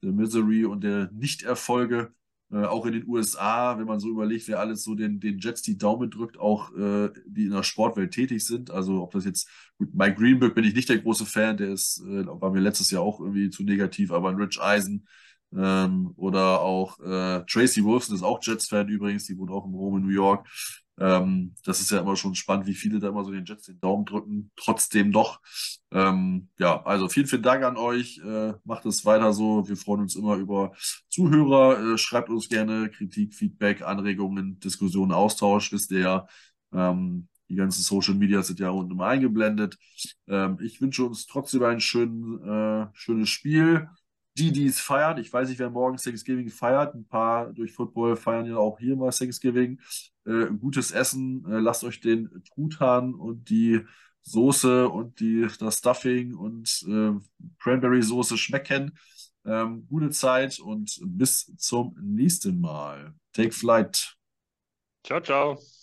der 0.03 0.13
Misery 0.13 0.65
und 0.65 0.85
der 0.85 1.11
Nichterfolge, 1.13 2.13
äh, 2.53 2.65
auch 2.65 2.87
in 2.87 2.93
den 2.93 3.07
USA, 3.09 3.79
wenn 3.79 3.87
man 3.87 3.99
so 4.01 4.09
überlegt, 4.09 4.47
wer 4.49 4.61
alles 4.61 4.85
so 4.85 4.95
den, 4.95 5.21
den 5.21 5.39
Jets 5.39 5.63
die 5.63 5.79
Daumen 5.79 6.11
drückt, 6.11 6.39
auch 6.39 6.73
äh, 6.77 7.11
die 7.27 7.47
in 7.47 7.51
der 7.53 7.63
Sportwelt 7.63 8.13
tätig 8.13 8.45
sind. 8.47 8.71
Also 8.71 9.03
ob 9.03 9.13
das 9.13 9.25
jetzt, 9.25 9.49
gut, 9.79 9.95
Mike 9.95 10.17
Greenberg 10.17 10.55
bin 10.55 10.65
ich 10.65 10.75
nicht 10.75 10.89
der 10.89 10.99
große 10.99 11.27
Fan, 11.27 11.57
der 11.57 11.71
ist, 11.71 12.01
äh, 12.07 12.27
war 12.27 12.51
mir 12.53 12.61
letztes 12.61 12.91
Jahr 12.91 13.03
auch 13.03 13.21
irgendwie 13.21 13.51
zu 13.51 13.65
negativ, 13.65 14.13
aber 14.13 14.31
ein 14.31 14.37
Rich 14.37 14.61
Eisen, 14.61 15.07
Ähm, 15.57 16.13
oder 16.17 16.61
auch 16.61 16.99
äh, 17.01 17.45
Tracy 17.47 17.85
Wilson 17.85 18.17
ist 18.17 18.23
auch 18.25 18.41
Jets-Fan 18.43 18.89
übrigens, 18.89 19.27
die 19.27 19.39
wohnt 19.39 19.51
auch 19.53 19.65
im 19.65 19.75
Home 19.75 19.99
in 20.01 20.05
New 20.07 20.13
York. 20.13 20.47
Ähm, 20.99 21.55
das 21.65 21.81
ist 21.81 21.91
ja 21.91 22.01
immer 22.01 22.17
schon 22.17 22.35
spannend, 22.35 22.67
wie 22.67 22.75
viele 22.75 22.99
da 22.99 23.09
immer 23.09 23.25
so 23.25 23.31
den 23.31 23.45
Jets 23.45 23.65
den 23.65 23.81
Daumen 23.81 24.05
drücken. 24.05 24.51
Trotzdem 24.57 25.13
doch. 25.13 25.41
Ähm, 25.91 26.49
ja, 26.59 26.83
also 26.85 27.09
vielen, 27.09 27.27
vielen 27.27 27.43
Dank 27.43 27.65
an 27.65 27.77
euch. 27.77 28.19
Äh, 28.25 28.55
macht 28.65 28.87
es 28.87 29.05
weiter 29.05 29.33
so. 29.33 29.69
Wir 29.69 29.77
freuen 29.77 30.03
uns 30.03 30.17
immer 30.17 30.37
über 30.37 30.73
Zuhörer. 31.09 31.95
Äh, 31.95 31.99
schreibt 31.99 32.31
uns 32.31 32.49
gerne 32.49 32.91
Kritik, 32.91 33.35
Feedback, 33.35 33.83
Anregungen, 33.83 34.59
Diskussionen, 34.61 35.13
Austausch. 35.13 35.73
Wisst 35.73 35.91
ihr 35.91 36.01
ja. 36.01 36.27
Ähm, 36.73 37.29
die 37.49 37.55
ganzen 37.55 37.83
Social 37.83 38.15
Media 38.15 38.43
sind 38.43 38.59
ja 38.59 38.71
unten 38.71 38.93
immer 38.93 39.07
eingeblendet. 39.07 39.79
Ähm, 40.27 40.59
ich 40.61 40.81
wünsche 40.81 41.05
uns 41.05 41.27
trotzdem 41.27 41.63
ein 41.63 41.81
schön, 41.81 42.43
äh, 42.43 42.87
schönes 42.95 43.29
Spiel 43.29 43.89
die, 44.39 44.53
die 44.53 44.67
es 44.67 44.81
feiern, 44.81 45.19
ich 45.19 45.33
weiß 45.33 45.49
nicht, 45.49 45.59
wer 45.59 45.71
morgen 45.71 45.97
Thanksgiving 45.97 46.51
feiert, 46.51 46.95
ein 46.95 47.07
paar 47.07 47.53
durch 47.53 47.73
Football 47.73 48.17
feiern 48.17 48.47
ja 48.47 48.57
auch 48.57 48.79
hier 48.79 48.97
mal 48.97 49.11
Thanksgiving. 49.11 49.81
Äh, 50.27 50.47
gutes 50.59 50.91
Essen, 50.91 51.45
äh, 51.47 51.59
lasst 51.59 51.85
euch 51.85 52.01
den 52.01 52.43
Truthahn 52.53 53.15
und 53.15 53.49
die 53.49 53.81
Soße 54.23 54.89
und 54.89 55.21
die, 55.21 55.47
das 55.59 55.79
Stuffing 55.79 56.35
und 56.35 56.85
äh, 56.89 57.13
Cranberry-Soße 57.61 58.37
schmecken. 58.37 58.99
Ähm, 59.45 59.87
gute 59.87 60.11
Zeit 60.11 60.59
und 60.59 60.99
bis 61.05 61.55
zum 61.57 61.97
nächsten 62.01 62.61
Mal. 62.61 63.15
Take 63.33 63.53
flight. 63.53 64.17
Ciao, 65.05 65.21
ciao. 65.21 65.76